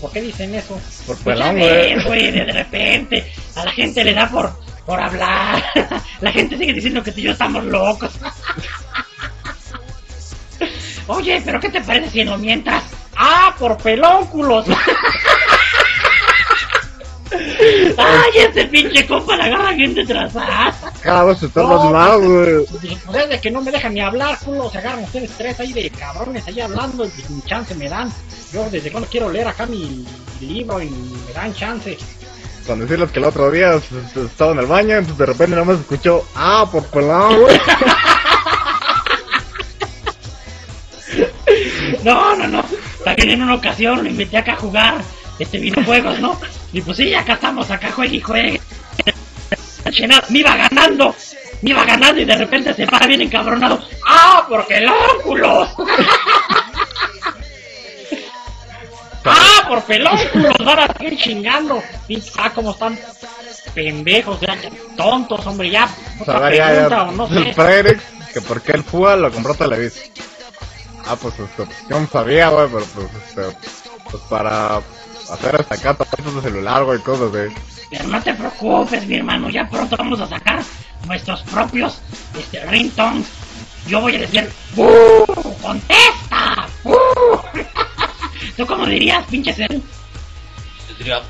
¿Por, 0.00 0.12
qué 0.12 0.20
dicen 0.20 0.54
eso? 0.54 0.80
Por 1.06 1.16
Pues 1.16 1.38
pelón, 1.38 1.58
güey, 2.06 2.30
de 2.30 2.44
repente 2.44 3.32
a 3.56 3.64
la 3.64 3.72
gente 3.72 4.04
le 4.04 4.14
da 4.14 4.30
por, 4.30 4.52
por 4.90 5.00
hablar. 5.00 5.62
La 6.20 6.32
gente 6.32 6.58
sigue 6.58 6.72
diciendo 6.72 7.00
que 7.00 7.12
tú 7.12 7.20
y 7.20 7.22
yo 7.22 7.30
estamos 7.30 7.64
locos. 7.64 8.10
Oye, 11.06 11.40
pero 11.44 11.60
¿qué 11.60 11.68
te 11.68 11.80
parece 11.80 12.10
si 12.10 12.24
no 12.24 12.36
mientras? 12.36 12.82
Ah, 13.16 13.54
por 13.56 13.76
pelónculos. 13.76 14.66
Ay, 17.96 18.30
ese 18.34 18.64
pinche 18.64 19.06
compa 19.06 19.36
la 19.36 19.44
agarra 19.44 19.74
gente 19.74 20.04
trazada. 20.04 20.74
Cada 21.00 21.22
vez 21.22 21.40
está 21.40 21.62
No, 21.62 21.68
más 21.68 21.92
mal, 21.92 22.20
güey. 22.20 22.66
Dije, 22.82 22.98
pues 23.06 23.22
es 23.22 23.28
de 23.28 23.40
que 23.40 23.52
no 23.52 23.62
me 23.62 23.70
dejan 23.70 23.94
ni 23.94 24.00
hablar, 24.00 24.40
culo. 24.40 24.68
Se 24.70 24.78
agarran 24.78 25.04
ustedes 25.04 25.30
tres 25.38 25.60
ahí 25.60 25.72
de 25.72 25.88
cabrones 25.90 26.44
ahí 26.48 26.60
hablando. 26.60 27.04
Y 27.04 27.12
ni 27.28 27.42
chance 27.42 27.76
me 27.76 27.88
dan. 27.88 28.12
Yo 28.52 28.68
desde 28.68 28.90
cuando 28.90 29.08
quiero 29.08 29.30
leer 29.30 29.46
acá 29.46 29.66
mi 29.66 30.04
libro 30.40 30.82
y 30.82 30.90
me 30.90 31.32
dan 31.32 31.54
chance. 31.54 31.96
Con 32.70 32.78
decirles 32.78 33.10
que 33.10 33.18
el 33.18 33.24
otro 33.24 33.50
día 33.50 33.80
estaba 34.14 34.52
en 34.52 34.60
el 34.60 34.66
baño, 34.66 34.94
entonces 34.94 35.18
de 35.18 35.26
repente 35.26 35.56
nada 35.56 35.64
más 35.64 35.80
escuchó, 35.80 36.24
ah, 36.36 36.64
por 36.70 36.84
pelón, 36.84 37.40
güey. 37.40 37.60
No, 42.04 42.36
no, 42.36 42.46
no. 42.46 42.64
También 43.04 43.30
en 43.30 43.42
una 43.42 43.56
ocasión 43.56 44.04
lo 44.04 44.08
invité 44.08 44.38
acá 44.38 44.52
a 44.52 44.56
jugar 44.56 45.02
este 45.40 45.58
videojuegos, 45.58 46.20
¿no? 46.20 46.40
Y 46.72 46.80
pues 46.80 46.96
sí, 46.96 47.12
acá 47.12 47.32
estamos, 47.32 47.68
acá 47.72 47.90
juegue 47.90 48.18
y 48.18 48.20
juegue. 48.20 48.60
Me 50.28 50.38
iba 50.38 50.56
ganando. 50.56 51.12
Me 51.62 51.70
iba 51.70 51.84
ganando 51.84 52.20
y 52.20 52.24
de 52.24 52.36
repente 52.36 52.72
se 52.72 52.86
para 52.86 53.08
bien 53.08 53.22
encabronado. 53.22 53.82
¡Ah, 54.06 54.46
porque 54.48 54.76
el 54.76 54.88
óculos! 54.88 55.70
¡Ah, 59.24 59.64
por 59.68 59.82
pelónculos! 59.84 60.54
Ahora 60.66 60.92
siguen 60.98 61.16
chingando. 61.18 61.82
Pinche, 62.06 62.30
Ah, 62.38 62.50
cómo 62.54 62.70
están 62.72 62.98
pendejos, 63.74 64.40
ya, 64.40 64.56
tontos, 64.96 65.46
hombre, 65.46 65.70
ya. 65.70 65.88
Otra 66.20 66.38
a 66.46 66.48
pregunta 66.50 66.88
ya. 66.88 67.02
o 67.02 67.12
no 67.12 67.26
El 67.26 67.44
sé. 67.44 67.52
Fredrix, 67.54 68.02
que 68.32 68.40
por 68.40 68.62
qué 68.62 68.72
el 68.72 68.82
FUA 68.84 69.16
lo 69.16 69.30
compró 69.32 69.54
Televisa. 69.54 70.00
Ah, 71.06 71.16
pues 71.20 71.34
este, 71.38 71.66
yo 71.88 72.00
no 72.00 72.06
sabía, 72.08 72.48
güey, 72.50 72.68
pero 72.68 72.84
pues 72.94 73.06
este, 73.26 73.68
pues 74.10 74.22
para 74.28 74.76
hacer 75.30 75.56
hasta 75.60 75.74
acá 75.74 75.94
tapitos 75.94 76.36
de 76.36 76.42
celular, 76.42 76.84
güey, 76.84 76.98
cosas 77.00 77.32
de. 77.32 77.52
Pero 77.90 78.04
no 78.08 78.22
te 78.22 78.34
preocupes, 78.34 79.06
mi 79.06 79.16
hermano, 79.16 79.50
ya 79.50 79.68
pronto 79.68 79.96
vamos 79.96 80.20
a 80.20 80.28
sacar 80.28 80.62
nuestros 81.06 81.42
propios 81.42 81.98
este, 82.38 82.64
ringtones. 82.66 83.26
Yo 83.86 84.00
voy 84.00 84.16
a 84.16 84.20
decir, 84.20 84.52
¡Bú! 84.74 84.86
¡Contesta! 85.62 86.66
¡Bú! 86.84 86.94
¿Tú 88.56 88.66
cómo 88.66 88.86
dirías, 88.86 89.24
pinche? 89.26 89.54
Yo 89.58 90.94
diría, 90.98 91.20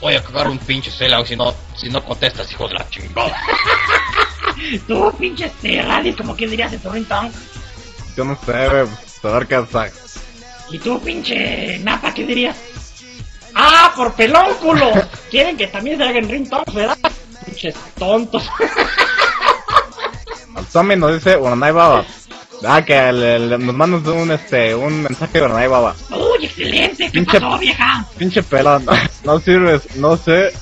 voy 0.00 0.14
a 0.14 0.22
cagar 0.22 0.48
un 0.48 0.58
pinche 0.58 0.90
cela 0.90 1.24
si 1.26 1.36
no, 1.36 1.54
si 1.76 1.88
no 1.88 2.02
contestas, 2.04 2.50
hijo 2.52 2.68
de 2.68 2.74
la 2.74 2.88
chingada. 2.90 3.36
Tú, 4.88 5.12
pinche 5.18 5.46
este, 5.46 5.82
radio, 5.82 6.16
como 6.16 6.34
que 6.34 6.46
dirías 6.48 6.72
tu 6.82 6.90
ringtone. 6.90 7.30
Yo 8.16 8.24
no 8.24 8.38
sé, 8.46 8.68
güey, 8.68 8.86
pues. 8.86 9.02
Y 10.70 10.78
tú, 10.78 11.00
pinche 11.00 11.78
napa, 11.80 12.12
¿qué 12.14 12.24
dirías? 12.24 12.56
¡Ah, 13.54 13.92
por 13.94 14.14
pelónculo! 14.14 14.90
Quieren 15.30 15.56
que 15.56 15.66
también 15.68 15.98
se 15.98 16.04
hagan 16.04 16.28
ringtones, 16.28 16.74
¿verdad? 16.74 16.98
Pinches 17.44 17.74
tontos. 17.98 18.48
Al 20.54 20.64
Tommy 20.72 20.96
nos 20.96 21.12
dice 21.14 21.36
Uranai 21.36 21.72
Baba. 21.72 22.04
Ah, 22.66 22.82
que 22.84 23.12
le- 23.12 23.38
le- 23.38 23.58
nos 23.58 23.74
mandan 23.74 24.06
un, 24.08 24.30
este, 24.32 24.74
un 24.74 25.02
mensaje 25.02 25.38
de 25.38 25.44
Uranai 25.44 25.68
Baba. 25.68 25.94
¡Uy, 26.46 26.62
excelente! 26.62 27.10
¿Qué 27.10 27.20
Pinche- 27.20 27.40
pasó, 27.40 27.58
vieja? 27.58 28.06
Pinche 28.18 28.42
pelón, 28.42 28.86
no 29.24 29.40
sirves, 29.40 29.96
no 29.96 30.16
sé, 30.16 30.52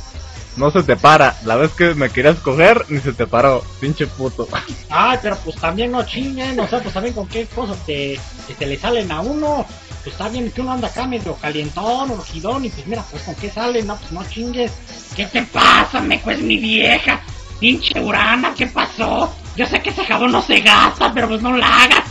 no 0.56 0.70
se 0.70 0.82
te 0.82 0.96
para. 0.96 1.36
La 1.44 1.56
vez 1.56 1.72
que 1.72 1.94
me 1.94 2.10
querías 2.10 2.36
coger, 2.38 2.84
ni 2.88 3.00
se 3.00 3.12
te 3.12 3.26
paró. 3.26 3.62
Pinche 3.80 4.06
puto. 4.06 4.48
Ay, 4.90 5.18
pero 5.22 5.36
pues 5.38 5.56
también 5.56 5.90
no 5.92 6.04
chinguen, 6.04 6.58
o 6.60 6.66
sea, 6.68 6.80
pues 6.80 6.94
también 6.94 7.14
con 7.14 7.26
qué 7.28 7.46
cosas 7.46 7.76
te, 7.86 8.18
que 8.46 8.54
te 8.54 8.66
le 8.66 8.78
salen 8.78 9.10
a 9.12 9.20
uno. 9.20 9.66
Pues 10.02 10.14
está 10.16 10.28
bien 10.28 10.50
que 10.50 10.60
uno 10.60 10.72
anda 10.72 10.88
acá 10.88 11.06
medio 11.06 11.34
calientón, 11.36 12.10
urgidón, 12.10 12.64
y 12.64 12.68
pues 12.68 12.86
mira, 12.86 13.02
pues 13.10 13.22
con 13.22 13.34
qué 13.36 13.50
salen, 13.50 13.86
no, 13.86 13.96
pues 13.96 14.12
no 14.12 14.22
chingues. 14.28 14.70
¿Qué 15.16 15.24
te 15.26 15.42
pasa, 15.44 16.00
me 16.00 16.18
pues 16.18 16.40
mi 16.40 16.58
vieja? 16.58 17.20
Pinche 17.58 17.98
Urana, 18.00 18.52
¿qué 18.54 18.66
pasó? 18.66 19.34
Yo 19.56 19.64
sé 19.66 19.80
que 19.80 19.90
ese 19.90 20.04
jabón 20.04 20.32
no 20.32 20.42
se 20.42 20.60
gasta, 20.60 21.10
pero 21.14 21.28
pues 21.28 21.40
no 21.40 21.56
la 21.56 21.66
hagas. 21.84 22.04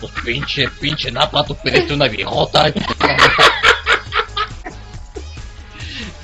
Pues 0.00 0.12
pinche, 0.24 0.68
pinche 0.80 1.10
napa, 1.10 1.44
tú 1.44 1.56
pediste 1.56 1.94
una 1.94 2.08
viejota. 2.08 2.72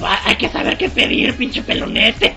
Ah, 0.00 0.20
Hay 0.26 0.37
que 0.37 0.48
saber 0.48 0.76
qué 0.76 0.88
pedir, 0.90 1.37
pinche 1.37 1.62
pelonete. 1.62 2.37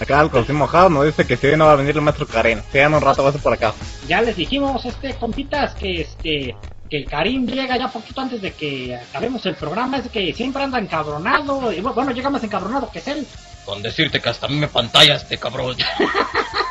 Acá 0.00 0.20
el 0.20 0.30
Cosimo 0.30 0.60
mojado 0.60 0.88
nos 0.88 1.04
dice 1.06 1.26
que 1.26 1.36
si 1.36 1.48
hoy 1.48 1.56
no 1.56 1.66
va 1.66 1.72
a 1.72 1.76
venir 1.76 1.96
el 1.96 2.02
maestro 2.02 2.26
Karen. 2.26 2.62
Si 2.72 2.78
en 2.78 2.94
un 2.94 3.00
rato 3.00 3.22
va 3.22 3.30
a 3.30 3.32
ser 3.32 3.42
por 3.42 3.52
acá. 3.52 3.74
Ya 4.06 4.22
les 4.22 4.36
dijimos, 4.36 4.84
este, 4.84 5.14
compitas, 5.14 5.74
que 5.74 6.02
este, 6.02 6.56
que 6.88 6.96
el 6.96 7.04
Karim 7.06 7.46
llega 7.46 7.76
ya 7.76 7.88
poquito 7.88 8.20
antes 8.20 8.40
de 8.40 8.52
que 8.52 8.96
acabemos 8.96 9.44
el 9.46 9.54
programa, 9.56 9.98
es 9.98 10.08
que 10.08 10.32
siempre 10.32 10.62
anda 10.62 10.78
encabronado, 10.78 11.72
y 11.72 11.80
bueno, 11.80 12.12
llega 12.12 12.30
más 12.30 12.42
encabronado 12.42 12.90
que 12.90 13.00
es 13.00 13.08
él. 13.08 13.26
Con 13.64 13.82
decirte 13.82 14.20
que 14.20 14.28
hasta 14.28 14.46
a 14.46 14.48
mí 14.48 14.56
me 14.56 14.68
pantallas 14.68 15.22
este 15.22 15.36
cabrón. 15.38 15.76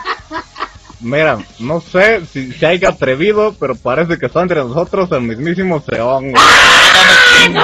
Mira, 0.99 1.38
no 1.60 1.79
sé 1.79 2.25
si 2.25 2.51
se 2.53 2.65
haya 2.65 2.89
atrevido, 2.89 3.53
pero 3.60 3.75
parece 3.75 4.17
que 4.17 4.25
está 4.25 4.41
entre 4.41 4.57
nosotros 4.62 5.12
el 5.12 5.21
mismísimo 5.21 5.79
Seón. 5.81 6.31
No. 7.51 7.62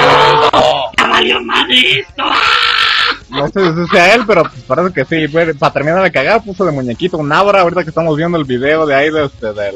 ¡Ya 0.97 1.07
valió 1.07 1.41
madre 1.41 1.99
esto! 1.99 2.23
No 3.29 3.47
sé 3.47 3.73
si 3.73 3.87
sea 3.89 4.13
él, 4.13 4.23
pero 4.27 4.43
pues 4.43 4.61
parece 4.67 4.93
que 4.93 5.05
sí. 5.05 5.27
Para 5.57 5.73
terminar 5.73 6.03
de 6.03 6.11
cagar, 6.11 6.43
puso 6.43 6.63
de 6.65 6.71
muñequito 6.71 7.17
un 7.17 7.31
Abra. 7.31 7.61
Ahorita 7.61 7.83
que 7.83 7.89
estamos 7.89 8.15
viendo 8.15 8.37
el 8.37 8.43
video 8.45 8.85
de 8.85 8.93
ahí 8.95 9.09
de 9.09 9.25
este, 9.25 9.53
del. 9.53 9.75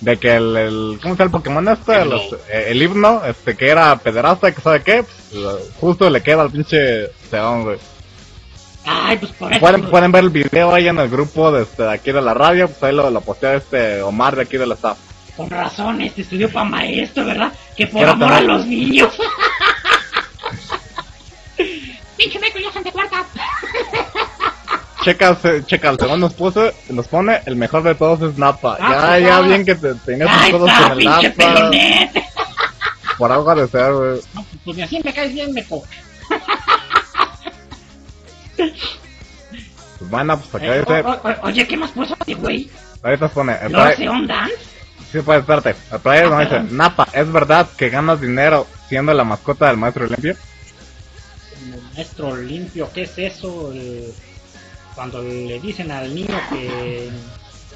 De 0.00 0.16
que 0.18 0.34
el, 0.36 0.56
el 0.56 0.98
¿Cómo 1.02 1.14
se 1.14 1.18
llama 1.18 1.24
el 1.24 1.30
Pokémon 1.30 1.68
este? 1.68 2.04
Los- 2.04 2.32
eh, 2.50 2.66
el 2.68 2.82
himno, 2.82 3.22
este, 3.26 3.56
que 3.56 3.68
era 3.68 3.96
pederasta, 3.96 4.52
que 4.52 4.60
sabe 4.62 4.82
qué. 4.82 5.04
pues, 5.32 5.44
justo 5.80 6.08
le 6.08 6.22
queda 6.22 6.42
al 6.42 6.50
pinche 6.50 7.10
Seón, 7.30 7.64
güey. 7.64 7.78
Ay, 8.86 9.18
pues 9.18 9.32
por 9.32 9.52
eso. 9.52 9.60
Pueden, 9.60 9.82
pueden 9.90 10.12
ver 10.12 10.24
el 10.24 10.30
video 10.30 10.72
ahí 10.72 10.86
en 10.88 10.98
el 10.98 11.08
grupo 11.08 11.50
de, 11.50 11.64
este, 11.64 11.82
de 11.82 11.92
aquí 11.92 12.12
de 12.12 12.22
la 12.22 12.32
radio. 12.34 12.68
Pues 12.68 12.82
ahí 12.84 12.94
lo, 12.94 13.10
lo 13.10 13.20
postea 13.20 13.54
este 13.54 14.00
Omar 14.02 14.36
de 14.36 14.42
aquí 14.42 14.56
del 14.56 14.72
staff. 14.72 14.96
Con 15.36 15.50
razón, 15.50 16.00
este 16.00 16.22
estudio 16.22 16.50
para 16.50 16.64
maestro, 16.64 17.26
¿verdad? 17.26 17.52
Que 17.76 17.86
por 17.86 17.98
Quiero 17.98 18.12
amor 18.12 18.32
a 18.32 18.40
los 18.40 18.64
niños. 18.66 19.12
Pinche 22.16 22.38
Michael 22.38 22.64
Jackson 22.64 22.82
de 22.84 22.92
cuarta. 22.92 23.26
Checa, 25.04 25.38
checa, 25.66 25.90
el 25.90 25.98
Seón 26.00 26.18
nos 26.18 26.34
puso, 26.34 26.72
nos 26.88 27.06
pone 27.06 27.40
el 27.46 27.54
mejor 27.54 27.84
de 27.84 27.94
todos 27.94 28.28
es 28.28 28.38
Napa. 28.38 28.76
Ah, 28.80 28.90
ya, 28.90 29.08
pues, 29.08 29.22
ya 29.22 29.40
bien 29.42 29.64
que 29.64 29.76
te 29.76 29.94
tenías 29.94 30.50
todos 30.50 30.68
está, 30.68 30.88
con 30.88 30.98
el 30.98 31.04
Napa. 31.04 31.70
Por 33.16 33.30
algo 33.30 33.54
de 33.54 33.68
ser, 33.68 33.92
güey. 33.92 34.20
No, 34.34 34.42
pues, 34.42 34.46
pues 34.64 34.76
ni 34.76 34.82
así 34.82 35.00
me 35.04 35.12
caes 35.12 35.32
bien, 35.32 35.52
meco. 35.52 35.84
Pues 38.56 40.10
pues 40.50 40.64
acá 40.64 40.74
Eh, 40.76 40.80
dice, 40.80 41.00
o- 41.00 41.10
o- 41.10 41.46
oye, 41.46 41.66
¿qué 41.66 41.76
más 41.76 41.90
puso 41.90 42.14
güey? 42.38 42.70
ahorita 43.02 43.28
pone, 43.28 43.56
el 43.62 43.72
¿No 43.72 43.80
hace 43.80 44.04
dance? 44.04 44.54
sí 45.12 45.18
pues 45.24 45.40
espérate, 45.40 45.74
el 45.92 46.00
player 46.00 46.26
Ah, 46.26 46.30
nos 46.30 46.40
dice. 46.40 46.74
Napa, 46.74 47.08
¿es 47.12 47.32
verdad 47.32 47.68
que 47.76 47.88
ganas 47.88 48.20
dinero 48.20 48.66
siendo 48.88 49.14
la 49.14 49.24
mascota 49.24 49.68
del 49.68 49.76
maestro 49.78 50.06
limpio? 50.06 50.36
El 51.72 51.82
maestro 51.94 52.36
limpio, 52.36 52.90
¿qué 52.92 53.02
es 53.02 53.18
eso? 53.18 53.72
El- 53.72 54.12
cuando 54.94 55.22
le 55.22 55.60
dicen 55.60 55.90
al 55.90 56.14
niño 56.14 56.38
que 56.50 57.10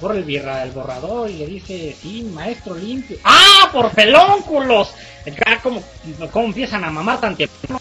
borra 0.01 0.15
el, 0.17 0.25
birra- 0.25 0.63
el 0.63 0.71
borrador 0.71 1.29
y 1.31 1.37
le 1.39 1.47
dice, 1.47 1.95
sí, 2.01 2.23
maestro 2.35 2.75
limpio. 2.75 3.19
¡Ah, 3.25 3.69
por 3.73 3.91
pelónculos! 3.91 4.93
Ah, 5.47 5.59
¿cómo, 5.63 5.83
cómo 6.33 6.47
empiezan 6.47 6.83
a 6.85 6.91
mamar 6.91 7.21
tan 7.21 7.37
temprano? 7.37 7.79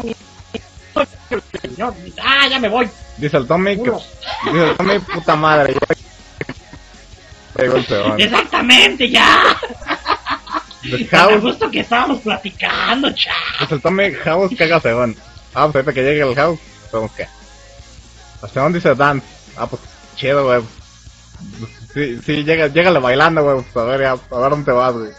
Ah, 2.22 2.48
ya 2.50 2.60
me 2.60 2.70
voy. 2.70 2.90
Dice 3.18 3.38
el 3.38 3.48
Tommy 3.48 3.76
que, 3.78 3.92
dice 4.46 4.70
el 4.70 4.78
Tommy, 4.78 5.00
puta 5.00 5.36
madre. 5.36 5.76
Exactamente, 8.18 9.10
ya. 9.10 9.42
A 9.52 11.18
House, 11.18 11.42
gusto 11.42 11.70
que 11.70 11.82
estábamos 11.82 12.22
platicando, 12.22 13.12
cha. 13.12 13.34
dice 13.60 13.76
el 13.76 13.82
Tommy, 13.82 14.14
House 14.14 14.56
caga 14.58 14.80
Segón. 14.80 15.16
Ah, 15.54 15.66
pues 15.66 15.76
ahorita 15.76 15.94
que 15.94 16.04
llegue 16.04 16.22
el 16.22 16.36
House, 16.36 16.60
vemos 16.92 17.12
que. 17.12 17.28
El 18.44 18.50
Segón 18.50 18.74
dice 18.74 18.96
Dance. 18.96 19.26
Ah, 19.58 19.68
pues 19.68 19.82
chido, 20.16 20.46
güey. 20.46 20.62
Sí, 21.94 22.20
sí, 22.26 22.44
llega, 22.44 22.68
llégale 22.68 23.00
bailando, 23.00 23.44
güey. 23.44 23.66
Pues, 23.74 23.84
a 23.84 23.90
ver, 23.90 24.02
ya, 24.02 24.12
a 24.12 24.40
ver 24.40 24.50
dónde 24.50 24.72
vas, 24.72 24.94
güey. 24.94 25.12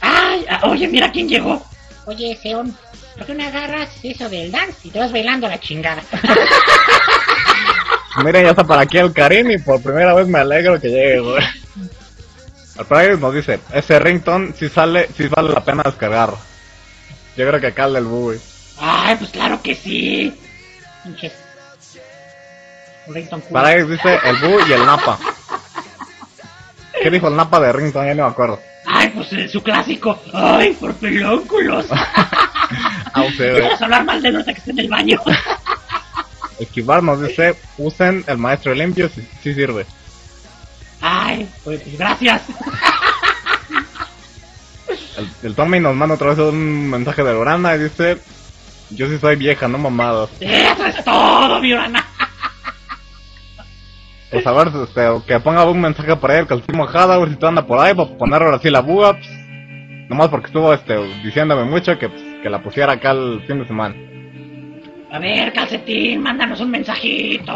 Ay, 0.00 0.46
ah, 0.48 0.60
oye, 0.64 0.86
mira 0.86 1.10
quién 1.10 1.28
llegó. 1.28 1.64
Oye, 2.06 2.38
Seón, 2.40 2.76
¿por 3.18 3.26
qué 3.26 3.34
no 3.34 3.44
agarras 3.44 3.90
eso 4.02 4.28
del 4.28 4.50
dance 4.50 4.78
y 4.84 4.90
te 4.90 4.98
vas 4.98 5.12
bailando 5.12 5.46
a 5.46 5.50
la 5.50 5.60
chingada? 5.60 6.02
Miren, 8.24 8.44
ya 8.44 8.50
está 8.50 8.64
para 8.64 8.82
aquí 8.82 8.98
el 8.98 9.12
Karim 9.12 9.50
y 9.50 9.58
por 9.58 9.82
primera 9.82 10.14
vez 10.14 10.26
me 10.26 10.38
alegro 10.38 10.80
que 10.80 10.88
llegue, 10.88 11.20
güey. 11.20 11.44
El 12.78 12.86
Pride 12.86 13.16
nos 13.16 13.34
dice, 13.34 13.60
ese 13.72 13.98
ringtone 13.98 14.52
sí 14.56 14.68
sale, 14.68 15.08
sí 15.16 15.28
vale 15.28 15.52
la 15.52 15.64
pena 15.64 15.82
descargar. 15.84 16.30
Yo 17.36 17.46
creo 17.46 17.60
que 17.60 17.68
acá 17.68 17.86
el 17.86 17.94
del 17.94 18.04
Bu, 18.04 18.24
güey. 18.24 18.38
Ay, 18.80 19.16
pues 19.16 19.30
claro 19.30 19.60
que 19.62 19.74
sí. 19.74 20.32
Pinches 21.04 21.32
ringtone 23.08 23.42
cool. 23.42 23.52
Para 23.52 23.74
dice 23.74 24.18
el 24.24 24.36
Bu 24.36 24.60
y 24.68 24.72
el 24.72 24.86
Napa. 24.86 25.18
¿Qué 27.02 27.10
dijo 27.10 27.28
el 27.28 27.36
Napa 27.36 27.60
de 27.60 27.72
Rington? 27.72 28.06
Ya 28.06 28.14
no 28.14 28.24
me 28.24 28.30
acuerdo. 28.30 28.60
Ay, 28.86 29.10
pues 29.10 29.50
su 29.50 29.62
clásico. 29.62 30.20
Ay, 30.32 30.72
por 30.72 30.94
pelóculos. 30.94 31.86
Sea, 33.36 33.54
¿Quieres 33.54 33.82
hablar 33.82 34.04
mal 34.04 34.22
de 34.22 34.44
que 34.44 34.50
está 34.52 34.70
en 34.70 34.78
el 34.78 34.88
baño? 34.88 35.20
el 36.60 36.66
Kibar 36.66 37.02
nos 37.02 37.20
dice, 37.20 37.56
usen 37.78 38.24
el 38.26 38.38
maestro 38.38 38.74
limpio 38.74 39.08
si, 39.08 39.22
si 39.42 39.54
sirve. 39.54 39.86
Ay, 41.00 41.48
pues, 41.64 41.80
gracias. 41.96 42.42
El, 45.16 45.28
el 45.42 45.54
Tommy 45.54 45.80
nos 45.80 45.94
manda 45.94 46.14
otra 46.14 46.30
vez 46.30 46.38
un 46.38 46.90
mensaje 46.90 47.22
de 47.22 47.32
Lorana 47.32 47.74
y 47.74 47.80
dice, 47.80 48.18
yo 48.90 49.08
sí 49.08 49.18
soy 49.18 49.36
vieja, 49.36 49.68
no 49.68 49.78
mamadas. 49.78 50.30
Eso 50.40 50.86
es 50.86 51.04
todo, 51.04 51.60
mi 51.60 51.72
Urana. 51.72 52.04
Pues 54.30 54.46
a 54.46 54.52
ver, 54.52 54.68
este, 54.68 55.08
que 55.26 55.40
ponga 55.40 55.64
un 55.64 55.80
mensaje 55.80 56.14
por 56.16 56.30
ahí, 56.30 56.40
el 56.40 56.46
calcetín 56.46 56.76
mojado, 56.76 57.12
a 57.12 57.18
ver 57.18 57.30
si 57.30 57.36
tú 57.36 57.46
anda 57.46 57.66
por 57.66 57.80
ahí, 57.80 57.94
para 57.94 58.10
poner 58.10 58.42
ahora 58.42 58.58
sí 58.58 58.68
la 58.70 58.80
buga, 58.80 59.14
pues, 59.14 59.28
nomás 60.08 60.28
porque 60.28 60.46
estuvo 60.46 60.72
este, 60.72 60.96
diciéndome 61.24 61.64
mucho 61.64 61.98
que, 61.98 62.08
pues, 62.10 62.22
que 62.42 62.50
la 62.50 62.62
pusiera 62.62 62.92
acá 62.92 63.12
el 63.12 63.42
fin 63.46 63.60
de 63.60 63.66
semana. 63.66 63.94
A 65.10 65.18
ver, 65.18 65.52
calcetín, 65.52 66.22
mándanos 66.22 66.60
un 66.60 66.70
mensajito. 66.70 67.52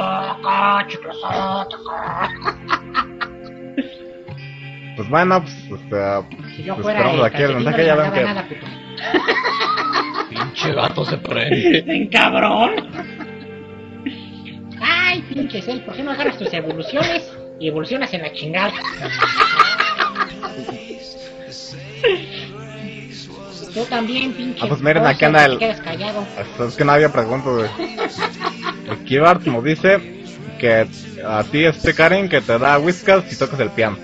Pues 4.96 5.08
bueno, 5.08 5.42
pues, 5.42 5.82
este, 5.82 6.56
Si 6.56 6.62
yo 6.62 6.74
pues 6.74 6.84
fuera 6.84 7.00
esperamos 7.00 7.26
aquí 7.26 7.42
el 7.42 7.54
mensaje, 7.56 7.86
ya 7.86 7.94
ven 7.94 8.12
que... 8.12 8.24
nada. 8.24 8.48
Pinche 10.30 10.72
gato 10.72 11.04
se 11.04 11.18
prende. 11.18 11.82
Ven, 11.86 12.08
cabrón. 12.08 12.72
Ay, 14.80 15.22
pinche 15.22 15.62
Cell, 15.62 15.80
¿por 15.80 15.94
qué 15.94 16.02
no 16.02 16.12
agarras 16.12 16.38
tus 16.38 16.52
evoluciones 16.52 17.32
y 17.60 17.68
evolucionas 17.68 18.12
en 18.14 18.22
la 18.22 18.32
chingada? 18.32 18.72
Tú 23.74 23.84
también, 23.86 24.32
pinche. 24.32 24.60
Ah, 24.62 24.68
pues 24.68 24.80
miren, 24.82 24.98
anda 24.98 25.14
que 25.16 25.24
el- 25.26 25.58
Es 26.68 26.74
que 26.76 26.84
nadie 26.84 27.08
pregunta, 27.08 27.48
güey. 27.50 27.68
El 28.90 28.98
Kibart 29.04 29.44
nos 29.46 29.64
dice 29.64 30.24
que 30.58 30.86
a 31.26 31.42
ti 31.44 31.64
este 31.64 31.94
Karen 31.94 32.28
que 32.28 32.40
te 32.40 32.58
da 32.58 32.78
whiskas 32.78 33.24
si 33.28 33.36
tocas 33.38 33.58
el 33.60 33.70
piano. 33.70 33.96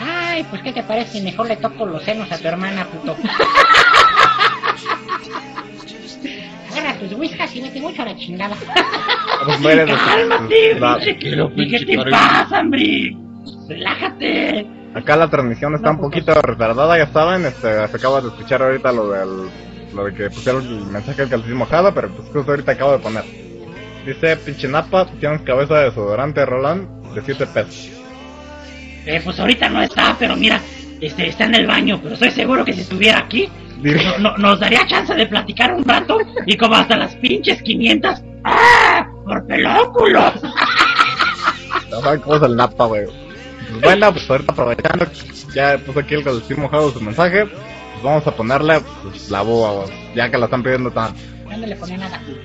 Ay, 0.00 0.44
pues 0.50 0.62
¿qué 0.62 0.72
te 0.72 0.82
parece? 0.82 1.20
Mejor 1.22 1.48
le 1.48 1.56
toco 1.56 1.86
los 1.86 2.02
senos 2.04 2.30
a 2.30 2.38
tu 2.38 2.46
hermana, 2.46 2.84
puto. 2.86 3.16
Agarra 6.72 6.98
tus 6.98 7.12
whiskas 7.14 7.54
y 7.56 7.60
vete 7.62 7.80
mucho 7.80 8.02
a 8.02 8.04
la 8.06 8.16
chingada. 8.16 8.54
Ah, 8.68 9.42
Pues 9.46 9.60
miren, 9.64 9.88
Cálmate, 9.88 10.78
la- 10.78 10.96
pinche. 10.96 11.16
Quiero 11.18 11.50
¿Y 11.56 11.68
qué 11.70 11.84
te 11.86 11.98
pasa, 12.10 12.60
hombre? 12.60 13.16
Relájate. 13.68 14.66
Acá 14.96 15.16
la 15.16 15.28
transmisión 15.28 15.74
está 15.74 15.90
un 15.90 15.98
poquito 16.00 16.32
retardada, 16.40 16.98
ya 16.98 17.06
saben, 17.12 17.44
este, 17.46 17.86
se 17.88 17.96
acaba 17.96 18.20
de 18.20 18.28
escuchar 18.28 18.62
ahorita 18.62 18.92
lo 18.92 19.10
del 19.10 19.28
lo 19.94 20.04
de 20.04 20.14
que 20.14 20.28
pusieron 20.30 20.62
el 20.66 20.84
mensaje 20.86 21.22
del 21.22 21.30
calcetín 21.30 21.56
mojado, 21.56 21.94
pero 21.94 22.08
pues 22.10 22.28
justo 22.30 22.50
ahorita 22.50 22.72
acabo 22.72 22.92
de 22.92 22.98
poner. 22.98 23.24
Dice, 24.04 24.36
pinche 24.36 24.68
napa, 24.68 25.06
tienes 25.18 25.40
cabeza 25.42 25.74
de 25.78 25.84
desodorante 25.86 26.44
Roland 26.44 27.14
de 27.14 27.22
7 27.22 27.46
pesos. 27.46 27.90
Eh, 29.06 29.20
pues 29.24 29.38
ahorita 29.40 29.68
no 29.70 29.80
está, 29.82 30.14
pero 30.18 30.36
mira, 30.36 30.60
este, 31.00 31.28
está 31.28 31.44
en 31.44 31.54
el 31.54 31.66
baño, 31.66 31.98
pero 32.02 32.14
estoy 32.14 32.30
seguro 32.30 32.64
que 32.64 32.72
si 32.74 32.80
estuviera 32.82 33.18
aquí, 33.20 33.48
Dile- 33.80 34.04
no- 34.18 34.18
no- 34.32 34.36
nos 34.38 34.60
daría 34.60 34.86
chance 34.86 35.14
de 35.14 35.26
platicar 35.26 35.72
un 35.74 35.84
rato 35.84 36.18
y 36.46 36.56
como 36.56 36.74
hasta 36.74 36.96
las 36.96 37.14
pinches 37.16 37.62
500. 37.62 38.22
¡Ah! 38.44 39.06
¡Por 39.24 39.46
pelóculos! 39.46 40.32
No 41.90 42.00
saben 42.00 42.20
cómo 42.20 42.36
es 42.36 42.42
el 42.42 42.56
napa, 42.56 42.84
güey. 42.86 43.04
Pues 43.80 43.82
bueno, 43.82 44.12
pues 44.12 44.30
ahorita 44.30 44.52
aprovechando, 44.52 45.06
que 45.10 45.52
ya 45.54 45.78
puso 45.78 46.00
aquí 46.00 46.14
el 46.14 46.24
calcetín 46.24 46.60
mojado 46.62 46.90
su 46.92 47.00
mensaje, 47.00 47.46
pues 47.46 48.02
vamos 48.02 48.26
a 48.26 48.30
ponerle 48.34 48.80
pues, 49.02 49.30
la 49.30 49.42
boba, 49.42 49.84
ya 50.14 50.30
que 50.30 50.38
la 50.38 50.44
están 50.46 50.62
pidiendo 50.62 50.90
tanto. 50.90 51.20
Ya 51.48 51.56
no 51.56 51.66
le 51.66 51.76
ponía 51.76 51.96
nada, 51.98 52.20
puto. 52.26 52.40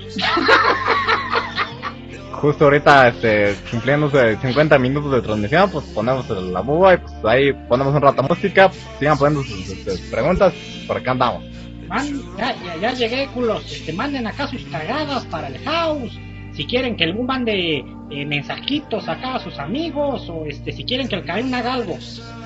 Justo 2.34 2.64
ahorita, 2.66 3.10
este, 3.10 3.56
cumpliéndose 3.70 4.36
50 4.38 4.80
minutos 4.80 5.12
de 5.12 5.22
transmisión, 5.22 5.70
pues 5.70 5.86
ponemos 5.94 6.28
la 6.30 6.62
buba 6.62 6.96
y 6.96 6.98
pues 6.98 7.14
ahí 7.26 7.54
ponemos 7.70 7.94
un 7.94 8.02
rato 8.02 8.24
música, 8.24 8.70
pues, 8.70 8.82
sigan 9.00 9.18
poniendo 9.18 9.44
sus, 9.48 9.66
sus- 9.66 9.84
sus 9.84 10.00
preguntas, 10.10 10.54
por 10.88 10.98
acá 10.98 11.12
andamos. 11.12 11.44
Man, 11.88 12.08
ya, 12.38 12.56
ya, 12.64 12.78
ya 12.78 12.94
llegué, 12.94 13.28
culos. 13.28 13.70
Este, 13.72 13.94
manden 13.94 14.26
acá 14.26 14.48
sus 14.48 14.64
cagadas 14.72 15.26
para 15.26 15.48
el 15.50 15.58
house. 15.66 16.18
Si 16.54 16.66
quieren 16.66 16.96
que 16.98 17.06
el 17.06 17.14
Boom 17.14 17.28
mande 17.28 17.86
eh, 18.10 18.26
mensajitos 18.26 19.08
acá 19.08 19.36
a 19.36 19.40
sus 19.40 19.58
amigos, 19.60 20.28
o 20.30 20.46
este, 20.46 20.72
si 20.72 20.84
quieren 20.84 21.08
que 21.08 21.16
el 21.16 21.24
Karim 21.24 21.54
haga 21.54 21.74
algo. 21.74 21.98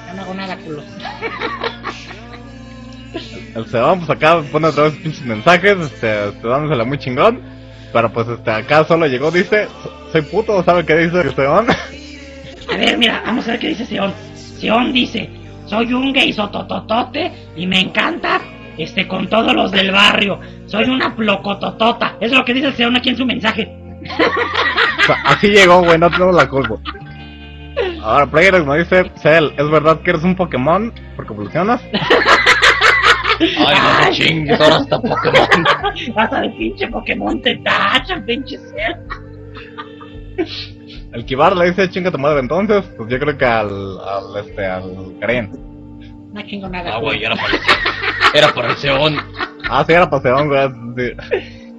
Ya 0.06 0.14
no 0.14 0.22
hago 0.22 0.34
nada, 0.34 0.58
culos. 0.58 0.86
El 3.56 3.66
Sebón, 3.68 3.99
pues 3.99 4.10
acá 4.10 4.41
pone 4.51 4.68
otra 4.68 4.84
vez 4.84 4.93
pinches 4.95 5.26
mensajes, 5.26 5.78
este, 5.80 6.28
este, 6.28 6.47
dándosela 6.47 6.84
muy 6.84 6.97
chingón, 6.97 7.41
pero 7.93 8.12
pues 8.12 8.28
este, 8.28 8.51
acá 8.51 8.84
solo 8.84 9.08
llegó, 9.08 9.32
dice, 9.32 9.68
soy 10.12 10.22
puto, 10.24 10.62
¿sabe 10.64 10.86
qué 10.86 10.97
dice 10.97 11.22
el 11.22 11.34
Sebón? 11.34 11.68
A 11.70 12.78
ver, 12.78 12.97
mira, 12.97 13.24
vamos 13.26 13.47
a 13.47 13.51
ver 13.51 13.60
qué 13.62 13.70
dice 13.70 13.86
Sion. 13.86 14.14
Sion 14.60 14.91
dice, 14.91 15.30
soy 15.66 15.93
un 15.93 16.12
gay 16.12 16.34
sotototote 16.34 17.32
y 17.56 17.66
me 17.66 17.80
encanta 17.80 18.41
este 18.78 19.08
con 19.08 19.28
todos 19.30 19.53
los 19.53 19.72
del 19.72 19.91
barrio. 19.91 20.39
Soy 20.66 20.89
una 20.89 21.16
plocototota. 21.16 22.18
Es 22.20 22.32
lo 22.32 22.43
que 22.43 22.53
dice 22.53 22.74
Sion 22.74 22.97
aquí 22.97 23.10
en 23.10 23.18
su 23.18 23.26
mensaje. 23.26 23.84
O 24.06 25.03
sea, 25.06 25.16
así 25.26 25.47
llegó, 25.49 25.84
güey, 25.84 25.97
no 25.97 26.10
tenemos 26.10 26.36
la 26.36 26.47
culpa. 26.47 26.76
Ahora, 28.01 28.26
Player 28.28 28.64
me 28.64 28.80
dice, 28.80 29.12
Cell, 29.22 29.51
¿es 29.58 29.70
verdad 29.70 30.01
que 30.01 30.12
eres 30.12 30.24
un 30.24 30.36
Pokémon 30.36 30.93
porque 31.16 31.34
evolucionas? 31.34 31.82
Ay, 33.39 33.78
no 33.82 34.06
te 34.06 34.12
chingues, 34.12 34.60
ahora 34.62 34.78
está 34.78 35.01
Pokémon. 35.01 35.66
Hasta 36.16 36.41
de 36.41 36.49
pinche 36.51 36.88
Pokémon 36.88 37.41
te 37.41 37.56
tachan, 37.58 38.26
pinche 38.26 38.58
ser. 38.58 38.97
El 41.14 41.26
Kibar 41.26 41.56
le 41.56 41.70
dice, 41.70 41.89
chinga 41.89 42.12
tu 42.12 42.18
madre 42.18 42.39
entonces, 42.39 42.84
pues 42.97 43.10
yo 43.10 43.20
creo 43.20 43.38
que 43.38 43.45
al, 43.45 43.70
al 43.99 44.45
este, 44.45 44.66
al 44.66 45.16
Karen. 45.20 45.51
No 46.34 46.41
chingo 46.41 46.68
nada. 46.68 46.95
Ah, 46.95 46.99
güey, 46.99 47.24
era 47.24 47.36
para 47.36 47.53
el, 47.53 47.60
era 48.34 48.53
para 48.53 48.70
el 48.70 48.78
Seón. 48.78 49.18
Ah, 49.70 49.84
sí, 49.88 49.93
era 49.93 50.10
paseón, 50.10 50.47
güey. 50.49 50.70
sí. 50.97 51.74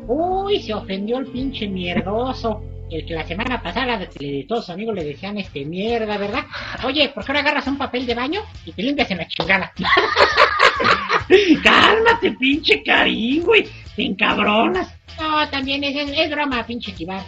Uy, 0.47 0.63
se 0.63 0.73
ofendió 0.73 1.19
el 1.19 1.27
pinche 1.27 1.67
mierdoso. 1.67 2.63
El 2.89 3.05
que 3.05 3.15
la 3.15 3.27
semana 3.27 3.61
pasada 3.61 3.99
todos 4.47 4.65
sus 4.65 4.73
amigos 4.73 4.95
le 4.95 5.03
decían 5.03 5.37
este 5.39 5.65
mierda, 5.65 6.17
¿verdad? 6.19 6.45
Oye, 6.85 7.09
¿por 7.09 7.25
qué 7.25 7.33
no 7.33 7.41
agarras 7.41 7.67
un 7.67 7.77
papel 7.77 8.07
de 8.07 8.15
baño 8.15 8.43
y 8.65 8.71
te 8.71 8.81
limpias 8.81 9.11
en 9.11 9.19
la 9.19 9.27
chingada? 9.27 9.73
Cálmate, 11.65 12.31
pinche 12.39 12.81
Karim, 12.85 13.43
güey. 13.43 13.67
Te 13.97 14.05
encabronas. 14.05 14.95
No, 15.21 15.49
también 15.49 15.83
es, 15.83 15.97
es, 15.97 16.17
es 16.17 16.31
broma, 16.31 16.65
pinche 16.65 16.93
Kibar. 16.93 17.25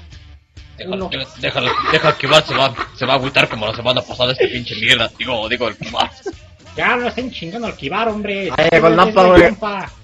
Déjalo, 0.77 1.11
déjalo, 1.41 1.73
deja 1.91 2.17
que 2.17 2.29
va, 2.29 2.41
se 2.43 2.55
va, 2.55 2.73
se 2.95 3.05
va 3.05 3.15
a 3.15 3.17
agüitar 3.17 3.49
como 3.49 3.67
la 3.67 3.75
semana 3.75 4.01
pasada 4.01 4.31
este 4.31 4.47
pinche 4.47 4.77
mierda. 4.77 5.11
Digo, 5.19 5.49
digo, 5.49 5.67
el 5.67 5.77
Kibar. 5.77 6.09
Ya 6.77 6.95
lo 6.95 7.09
están 7.09 7.33
chingando 7.33 7.67
al 7.67 7.75
Kibar, 7.75 8.07
hombre. 8.07 8.51
Ahí 8.57 8.69
llegó 8.71 8.87
el 8.87 8.93
Es 8.93 8.97
Napa, 8.97 9.23
de 9.25 9.29
güey. 9.51 9.57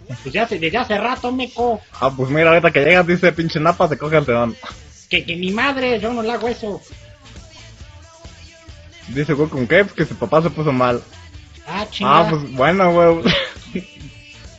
Compa. 0.07 0.20
Pues 0.22 0.32
ya 0.34 0.42
hace- 0.44 0.59
desde 0.59 0.78
hace 0.78 0.98
rato, 0.98 1.32
meco. 1.32 1.80
Ah, 2.00 2.11
pues 2.16 2.30
mira, 2.30 2.50
ahorita 2.50 2.70
que 2.70 2.84
llegas, 2.84 3.07
dice 3.07 3.32
pinche 3.32 3.59
napa, 3.61 3.88
se 3.88 3.98
coge 3.98 4.16
el 4.18 4.26
Teón. 4.26 4.57
Que, 5.09 5.24
que 5.24 5.36
mi 5.36 5.50
madre, 5.50 5.98
yo 6.00 6.12
no 6.12 6.22
le 6.22 6.32
hago 6.32 6.48
eso. 6.48 6.80
Dice 9.09 9.34
Goku 9.34 9.57
con 9.57 9.66
Caves 9.66 9.92
que 9.92 10.05
su 10.07 10.14
papá 10.16 10.40
se 10.42 10.50
puso 10.50 10.72
mal. 10.72 11.02
Ah, 11.66 11.86
chingada. 11.90 12.20
Ah, 12.20 12.30
pues 12.30 12.52
bueno, 12.52 12.92
güey. 12.92 13.34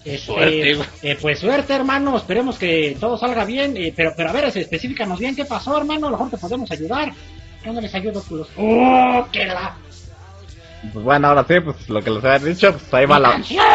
Este, 0.06 0.20
Suerte, 0.24 0.74
güey. 0.76 0.88
eh, 1.02 1.18
pues 1.20 1.40
suerte, 1.40 1.74
hermano. 1.74 2.16
Esperemos 2.16 2.60
que 2.60 2.96
todo 3.00 3.18
salga 3.18 3.44
bien. 3.44 3.76
eh, 3.76 3.92
pero, 3.96 4.14
pero 4.16 4.30
a 4.30 4.34
ver, 4.34 4.46
específicanos 4.56 5.18
bien 5.18 5.36
qué 5.36 5.46
pasó, 5.46 5.76
hermano. 5.76 6.06
A 6.06 6.12
lo 6.12 6.18
mejor 6.18 6.30
te 6.30 6.38
podemos 6.38 6.70
ayudar. 6.70 7.12
Yo 7.66 7.74
no 7.74 7.82
les 7.82 7.92
ayudo, 7.96 8.22
culos. 8.24 8.48
¡Oh, 8.56 9.26
que 9.32 9.48
la 9.48 9.76
Pues 10.94 11.04
bueno, 11.04 11.30
ahora 11.30 11.44
sí, 11.48 11.56
pues 11.60 11.90
lo 11.90 12.04
que 12.04 12.12
les 12.12 12.24
había 12.24 12.38
dicho, 12.54 12.72
pues 12.72 12.94
ahí 12.94 13.08
va 13.08 13.18
la, 13.18 13.32
canción! 13.32 13.66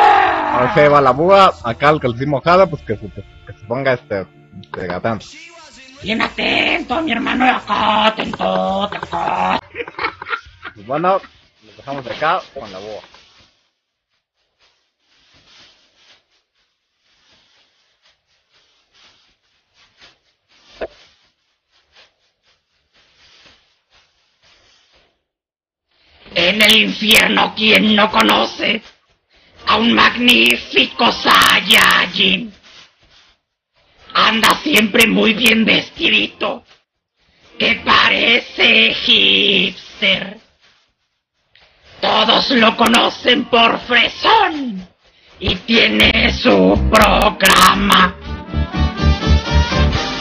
Sí 0.74 0.80
ahí 0.80 0.88
va 0.88 1.00
la 1.00 1.10
búa, 1.12 1.54
acá 1.64 1.90
el 1.90 2.00
calcín 2.00 2.30
mojado, 2.30 2.68
pues 2.68 2.82
que 2.82 2.96
se, 2.96 3.10
que 3.10 3.52
se 3.52 3.66
ponga 3.66 3.94
este, 3.94 4.26
este 4.62 4.86
gatán. 4.86 5.20
Bien 6.02 6.22
atento 6.22 6.94
a 6.94 7.02
mi 7.02 7.12
hermano 7.12 7.44
de 7.44 7.50
acá, 7.50 8.06
atento, 8.06 8.88
de 8.88 8.96
acá. 8.96 9.60
Pues 10.74 10.86
bueno, 10.86 11.20
lo 11.64 11.72
dejamos 11.76 12.06
acá 12.06 12.40
con 12.54 12.72
la 12.72 12.78
búa. 12.78 13.00
En 26.32 26.62
el 26.62 26.76
infierno, 26.76 27.52
¿quién 27.56 27.96
no 27.96 28.10
conoce 28.10 28.82
a 29.70 29.76
un 29.76 29.92
magnífico 29.92 31.12
Saiyajin? 31.12 32.52
Anda 34.12 34.48
siempre 34.64 35.06
muy 35.06 35.32
bien 35.32 35.64
vestidito, 35.64 36.64
que 37.56 37.76
parece 37.76 38.92
hipster. 38.94 40.38
Todos 42.00 42.50
lo 42.50 42.76
conocen 42.76 43.44
por 43.44 43.78
fresón 43.80 44.88
y 45.38 45.54
tiene 45.54 46.32
su 46.32 46.90
programa. 46.90 48.16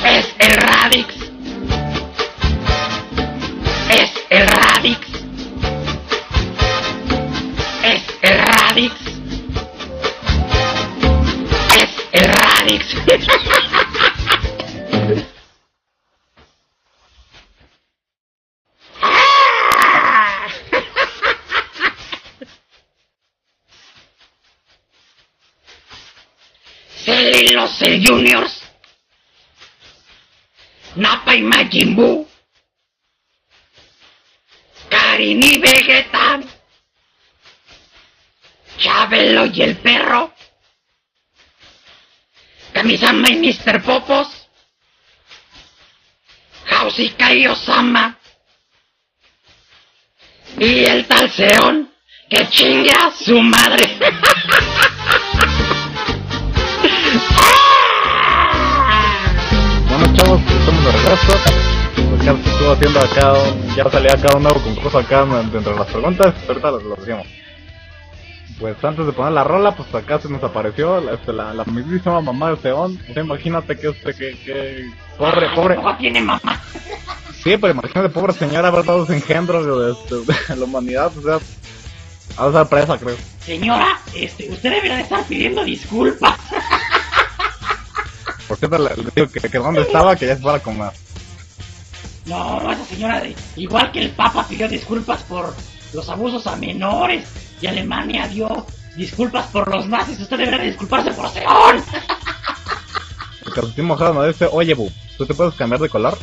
Es 0.06 0.36
el 0.38 0.56
Radix. 0.58 1.16
Es 3.89 4.12
el 4.30 4.47
Radix. 4.47 5.08
Es 7.84 8.04
el 8.22 8.38
Radix. 8.38 9.09
Salen 27.05 27.55
los 27.55 27.80
Juniors. 28.05 28.61
Nappa 30.95 31.36
y 31.36 31.41
Majin 31.41 31.95
Buu. 31.95 32.28
Karin 34.89 35.41
y 35.41 35.57
Vegeta. 35.57 36.39
Chabelo 38.78 39.47
y 39.47 39.61
el 39.63 39.76
perro. 39.78 40.39
Kamisama 42.80 43.30
y 43.30 43.36
Mr. 43.36 43.84
Popos. 43.84 44.48
Hausika 46.70 47.34
y 47.34 47.44
el 50.86 51.06
tal 51.06 51.30
Seón 51.30 51.90
que 52.30 52.48
chingue 52.48 52.94
su 53.22 53.42
madre. 53.42 53.84
Bueno, 59.90 60.16
chavos, 60.16 60.42
estamos 60.42 60.86
de 60.86 60.92
regreso. 60.94 61.34
Pues 62.10 62.24
ya 62.24 62.34
se 62.34 62.50
estuvo 62.50 62.72
haciendo 62.72 63.00
acá, 63.02 63.34
ya 63.76 63.92
salía 63.92 64.14
acá 64.14 64.38
un 64.38 64.44
nuevo 64.44 64.62
concurso 64.62 65.00
acá 65.00 65.26
dentro 65.52 65.74
de 65.74 65.80
las 65.80 65.88
preguntas. 65.88 66.34
Ahorita 66.48 66.72
lo, 66.72 66.80
lo. 66.80 67.39
Pues 68.58 68.84
antes 68.84 69.06
de 69.06 69.14
poner 69.14 69.32
la 69.34 69.43
rola, 69.43 69.76
pues 69.76 69.93
acá 69.95 70.20
se 70.20 70.28
nos 70.30 70.43
apareció 70.43 71.00
la, 71.00 71.14
este, 71.14 71.32
la, 71.32 71.54
la 71.54 71.64
mismísima 71.66 72.20
mamá 72.20 72.52
de 72.52 72.58
Seón. 72.58 73.00
O 73.10 73.14
sea, 73.14 73.24
imagínate 73.24 73.78
que 73.78 73.89
este, 73.89 74.14
que, 74.14 74.38
que, 74.43 74.91
pobre, 75.18 75.47
pobre. 75.56 75.76
¿Cómo 75.76 75.95
tiene 75.97 76.20
mamá? 76.22 76.62
Sí, 77.41 77.56
pero 77.58 77.70
imagínate, 77.72 78.10
pobre 78.10 78.34
señora, 78.34 78.68
haber 78.68 78.84
dado 78.86 79.04
ese 79.04 79.16
engendro 79.16 79.64
de, 79.86 79.93
de- 80.16 80.26
de 80.50 80.56
la 80.58 80.66
humanidad. 80.66 81.12
O 81.18 81.22
sea, 81.22 81.39
a 82.38 82.47
estar 82.47 82.68
presa, 82.68 82.97
creo. 82.97 83.16
Señora, 83.39 84.00
este, 84.14 84.50
usted 84.50 84.72
debería 84.72 84.97
de 84.97 85.02
estar 85.04 85.24
pidiendo 85.26 85.64
disculpas. 85.64 86.38
Por 88.47 88.58
cierto, 88.58 88.78
le, 88.78 88.89
le 89.04 89.12
digo 89.16 89.30
que, 89.32 89.39
que 89.39 89.58
dónde 89.58 89.82
estaba, 89.84 90.16
que 90.16 90.26
ya 90.28 90.36
se 90.36 90.41
fuera 90.41 90.58
a 90.58 90.62
comer. 90.62 90.91
No, 92.26 92.72
esa 92.72 92.86
señora, 92.86 93.24
igual 93.56 93.91
que 93.91 94.02
el 94.02 94.10
Papa 94.12 94.45
pidió 94.47 94.68
disculpas 94.68 95.24
por 95.24 95.54
los 95.93 96.10
abusos 96.10 96.45
a 96.47 96.56
menores 96.56 97.26
y 97.62 97.68
Alemania 97.68 98.28
dio 98.28 98.66
disculpas 98.95 99.47
por 99.47 99.68
los 99.74 99.88
nazis, 99.88 100.20
usted 100.20 100.38
debería 100.38 100.60
de 100.60 100.68
disculparse 100.68 101.12
por 101.12 101.30
Seón. 101.30 101.84
El 103.45 103.53
calcetín 103.53 103.86
mojado 103.86 104.14
nos 104.14 104.28
dice, 104.28 104.47
oye, 104.51 104.74
Bu, 104.74 104.91
¿tú 105.18 105.26
te 105.26 105.34
puedes 105.34 105.55
cambiar 105.55 105.82
de 105.82 105.89
color? 105.89 106.18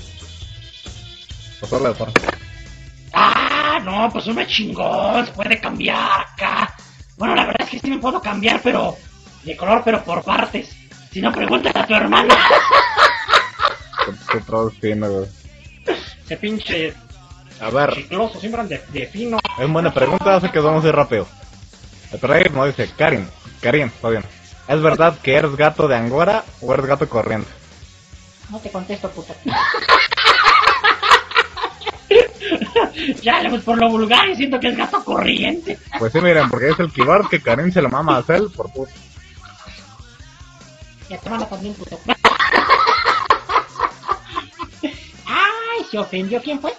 Pues 1.61 1.72
órale, 1.72 1.95
por. 1.95 2.12
Ah, 3.12 3.80
no, 3.82 4.11
pues 4.12 4.26
uno 4.26 4.41
es 4.43 4.49
chingón, 4.49 5.26
se 5.26 5.32
puede 5.32 5.59
cambiar 5.61 6.20
acá. 6.20 6.74
Bueno, 7.16 7.34
la 7.34 7.47
verdad 7.47 7.62
es 7.62 7.70
que 7.70 7.78
sí 7.78 7.91
me 7.91 7.99
puedo 7.99 8.20
cambiar, 8.20 8.61
pero 8.62 8.97
de 9.43 9.57
color, 9.57 9.82
pero 9.84 10.05
por 10.05 10.22
partes. 10.22 10.76
Si 11.11 11.20
no, 11.22 11.32
pregúntale 11.32 11.78
a 11.78 11.87
tu 11.87 11.95
hermana. 11.95 12.37
Qué 14.30 14.41
traduciendo, 14.41 15.11
güey. 15.11 15.28
Ese 16.24 16.37
pinche 16.37 16.95
A 17.61 17.70
ver, 17.70 17.95
chicloso 17.95 18.39
siempre 18.39 18.64
de, 18.64 18.82
de 18.93 19.07
fino. 19.07 19.39
Es 19.59 19.69
buena 19.69 19.93
pregunta, 19.93 20.37
así 20.37 20.49
que 20.51 20.61
vamos 20.61 20.85
a 20.85 20.89
ir 20.89 20.95
rápido. 20.95 21.27
El 22.13 22.21
dice, 22.67 22.89
Karin, 22.97 23.29
Karin, 23.61 23.89
está 23.89 24.09
bien. 24.09 24.25
¿Es 24.69 24.81
verdad 24.81 25.19
que 25.23 25.35
eres 25.35 25.57
gato 25.57 25.89
de 25.89 25.97
Angora 25.97 26.45
o 26.61 26.73
eres 26.73 26.87
gato 26.87 27.09
corriente? 27.09 27.49
No 28.51 28.59
te 28.59 28.71
contesto, 28.71 29.11
puta. 29.11 29.35
ya, 33.23 33.43
pues 33.49 33.63
por 33.63 33.79
lo 33.79 33.89
vulgar, 33.91 34.29
y 34.29 34.37
siento 34.37 34.61
que 34.61 34.69
es 34.69 34.77
gato 34.77 35.03
corriente. 35.05 35.79
Pues 35.99 36.13
sí, 36.13 36.21
miren, 36.21 36.49
porque 36.49 36.69
es 36.71 36.79
el 36.79 36.93
Kibar 36.93 37.29
que 37.29 37.41
Karin 37.41 37.73
se 37.73 37.83
lo 37.83 37.89
mama 37.89 38.19
a 38.19 38.23
Cell 38.23 38.47
por 38.55 38.73
puto. 38.73 38.93
Y 41.09 41.15
a 41.15 41.19
tu 41.19 41.27
hermana 41.27 41.49
también, 41.49 41.75
puto. 41.75 41.99
Ay, 45.27 45.85
se 45.91 45.99
ofendió. 45.99 46.41
¿Quién 46.43 46.61
fue? 46.61 46.73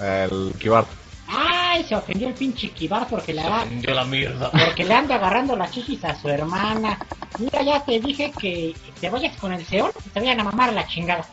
El 0.00 0.54
Kibar. 0.58 0.86
Ay, 1.34 1.84
se 1.84 1.94
ofendió 1.96 2.28
el 2.28 2.34
pinche 2.34 2.70
Kibar 2.70 3.06
porque 3.08 3.32
le, 3.32 3.42
va- 3.42 3.64
la 3.64 4.04
mierda. 4.04 4.50
porque 4.50 4.84
le 4.84 4.94
anda 4.94 5.14
agarrando 5.14 5.56
las 5.56 5.70
chichis 5.70 6.04
a 6.04 6.14
su 6.14 6.28
hermana. 6.28 6.98
Mira, 7.38 7.62
ya 7.62 7.82
te 7.84 7.98
dije 8.00 8.30
que 8.38 8.74
te 9.00 9.08
vayas 9.08 9.36
con 9.38 9.52
el 9.52 9.64
Seón 9.66 9.90
y 10.04 10.08
te 10.10 10.20
vayan 10.20 10.40
a 10.40 10.44
mamar 10.44 10.72
la 10.72 10.86
chingada. 10.86 11.24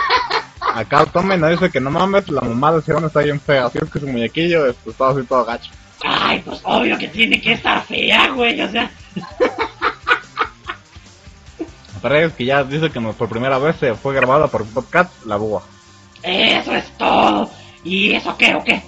Acá 0.74 1.04
Tome 1.06 1.36
nos 1.36 1.50
dice 1.50 1.70
que 1.70 1.80
no 1.80 1.90
mames, 1.90 2.28
la 2.28 2.40
mamá 2.40 2.72
de 2.72 2.82
Sion 2.82 3.04
está 3.04 3.20
bien 3.20 3.40
fea, 3.40 3.66
así 3.66 3.78
es 3.82 3.90
que 3.90 3.98
su 4.00 4.06
muñequillo 4.06 4.66
este, 4.66 4.90
está 4.90 5.08
así 5.10 5.22
todo 5.24 5.44
gacho. 5.44 5.70
Ay, 6.04 6.40
pues 6.44 6.60
obvio 6.64 6.96
que 6.98 7.08
tiene 7.08 7.40
que 7.40 7.52
estar 7.52 7.82
fea, 7.84 8.28
güey. 8.30 8.60
O 8.60 8.70
sea, 8.70 8.90
Pero 12.00 12.16
es 12.16 12.32
que 12.32 12.44
ya 12.44 12.64
dice 12.64 12.90
que 12.90 13.00
por 13.00 13.28
primera 13.28 13.58
vez 13.58 13.76
se 13.76 13.94
fue 13.94 14.14
grabada 14.14 14.48
por 14.48 14.64
podcast 14.66 15.24
La 15.24 15.36
Búa. 15.36 15.62
eso 16.22 16.74
es 16.74 16.90
todo. 16.98 17.48
¿Y 17.84 18.12
eso 18.12 18.36
qué 18.36 18.54
o 18.54 18.62
qué? 18.62 18.82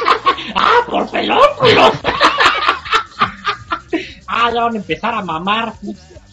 ah, 0.54 0.80
por 0.88 1.10
pelóculos. 1.10 1.92
Ah, 4.30 4.50
ya 4.52 4.64
van 4.64 4.74
a 4.74 4.76
empezar 4.76 5.14
a 5.14 5.22
mamar. 5.22 5.72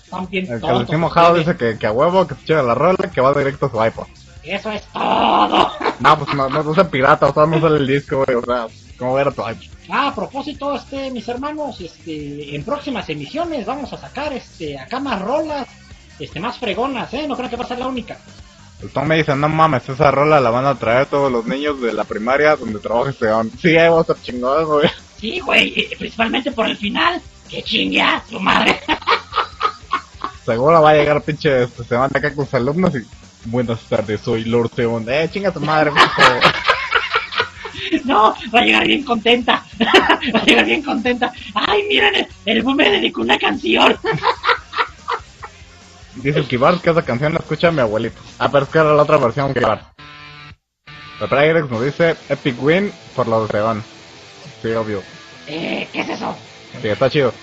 Están 0.04 0.28
bien 0.30 0.52
El 0.52 0.60
tontos. 0.60 1.00
mojado 1.00 1.36
dice 1.36 1.56
que, 1.56 1.78
que 1.80 1.88
a 1.88 1.92
huevo, 1.94 2.28
que 2.28 2.36
se 2.36 2.42
eche 2.42 2.54
la 2.56 2.76
rola, 2.76 2.98
que 3.12 3.22
va 3.22 3.34
directo 3.34 3.66
a 3.68 3.70
su 3.72 3.84
iPod. 3.84 4.08
Eso 4.44 4.70
es 4.72 4.84
todo. 4.94 5.72
No, 6.02 6.20
pues 6.20 6.36
no, 6.36 6.50
no, 6.50 6.62
no 6.62 6.76
sea 6.76 6.90
pirata, 6.92 7.28
o 7.28 7.34
sea, 7.34 7.46
no 7.46 7.60
sale 7.62 7.78
el 7.78 7.88
disco, 7.88 8.18
güey, 8.26 8.36
o 8.36 8.44
sea, 8.44 8.68
¿cómo 9.00 9.18
era 9.18 9.32
tu 9.32 9.42
iPod? 9.48 9.64
Ah, 9.90 10.10
a 10.10 10.14
propósito, 10.16 10.76
este, 10.76 11.10
mis 11.10 11.26
hermanos, 11.30 11.80
este, 11.80 12.54
en 12.54 12.64
próximas 12.66 13.08
emisiones 13.10 13.66
vamos 13.66 13.94
a 13.94 13.98
sacar, 13.98 14.34
este, 14.34 14.78
acá 14.78 15.00
más 15.00 15.22
rolas, 15.22 15.66
este, 16.20 16.42
más 16.42 16.60
fregonas, 16.60 17.14
¿eh? 17.14 17.26
No 17.30 17.38
creo 17.38 17.50
que 17.50 17.56
va 17.56 17.64
a 17.64 17.68
ser 17.68 17.80
la 17.80 17.88
única. 17.88 18.18
El 18.82 18.90
Tom 18.90 19.08
me 19.08 19.18
dice, 19.18 19.36
no 19.36 19.50
mames, 19.50 19.88
esa 19.88 20.12
rola 20.12 20.40
la 20.40 20.50
van 20.50 20.66
a 20.66 20.76
traer 20.76 21.08
todos 21.08 21.32
los 21.32 21.46
niños 21.46 21.82
de 21.82 21.94
la 21.94 22.04
primaria 22.04 22.56
donde 22.56 22.80
trabaja 22.80 23.12
este 23.12 23.28
don. 23.28 23.50
Sí, 23.52 23.70
ahí 23.78 23.90
va 23.90 24.00
a 24.00 24.02
estar 24.02 24.22
chingón, 24.22 24.66
güey. 24.66 24.90
Sí, 25.18 25.40
güey, 25.40 25.74
y 25.76 25.96
principalmente 25.96 26.52
por 26.52 26.68
el 26.68 26.78
final. 26.78 27.22
Que 27.50 27.62
chingue 27.62 28.02
a 28.02 28.24
su 28.28 28.40
madre. 28.40 28.80
Seguro 30.46 30.82
va 30.82 30.92
a 30.92 30.96
llegar 30.96 31.22
pinche, 31.22 31.64
este, 31.64 31.84
se 31.84 31.96
van 31.96 32.12
acá 32.14 32.34
con 32.34 32.46
sus 32.46 32.54
alumnos 32.56 32.94
y... 32.96 33.06
Buenas 33.48 33.80
tardes, 33.82 34.22
soy 34.22 34.44
Lord 34.46 34.72
Seon. 34.76 35.06
Eh, 35.08 35.30
chinga 35.32 35.52
tu 35.52 35.60
madre. 35.60 35.92
No, 38.04 38.36
va 38.54 38.60
a 38.60 38.64
llegar 38.64 38.86
bien 38.86 39.04
contenta. 39.04 39.64
va 40.34 40.40
a 40.40 40.46
llegar 40.46 40.66
bien 40.66 40.82
contenta. 40.82 41.32
Ay, 41.54 41.84
miren, 41.88 42.16
el, 42.16 42.28
el 42.46 42.62
boom 42.62 42.78
me 42.78 42.90
dedicó 42.90 43.22
una 43.22 43.38
canción. 43.38 43.98
Dice 46.16 46.40
el 46.40 46.48
Kibar 46.48 46.80
que 46.80 46.90
esa 46.90 47.02
canción 47.02 47.34
la 47.34 47.40
escucha 47.40 47.72
mi 47.72 47.82
abuelito. 47.82 48.20
Ah, 48.40 48.50
pero 48.52 48.66
es 48.66 48.70
que 48.70 48.78
era 48.78 48.94
la 48.94 49.04
otra 49.04 49.18
versión 49.18 49.54
Kibar. 49.54 49.94
El 51.22 51.30
Pyrex 51.30 51.70
nos 51.70 51.84
dice 51.84 52.16
Epic 52.30 52.62
Win 52.62 52.92
por 53.16 53.28
lo 53.28 53.46
de 53.46 53.52
Seon. 53.52 53.84
Sí, 54.62 54.72
obvio. 54.72 55.02
Eh, 55.48 55.88
¿qué 55.92 56.02
es 56.02 56.10
eso? 56.10 56.36
Sí, 56.82 56.88
está 56.88 57.10
chido. 57.10 57.34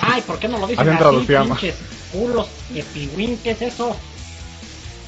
Ay, 0.00 0.20
¿por 0.22 0.38
qué 0.38 0.48
no 0.48 0.58
lo 0.58 0.66
dicen 0.66 0.88
así, 0.88 1.26
pinches 1.26 1.76
culos, 2.12 2.48
epiwin, 2.74 3.38
¿qué 3.38 3.52
es 3.52 3.62
eso? 3.62 3.96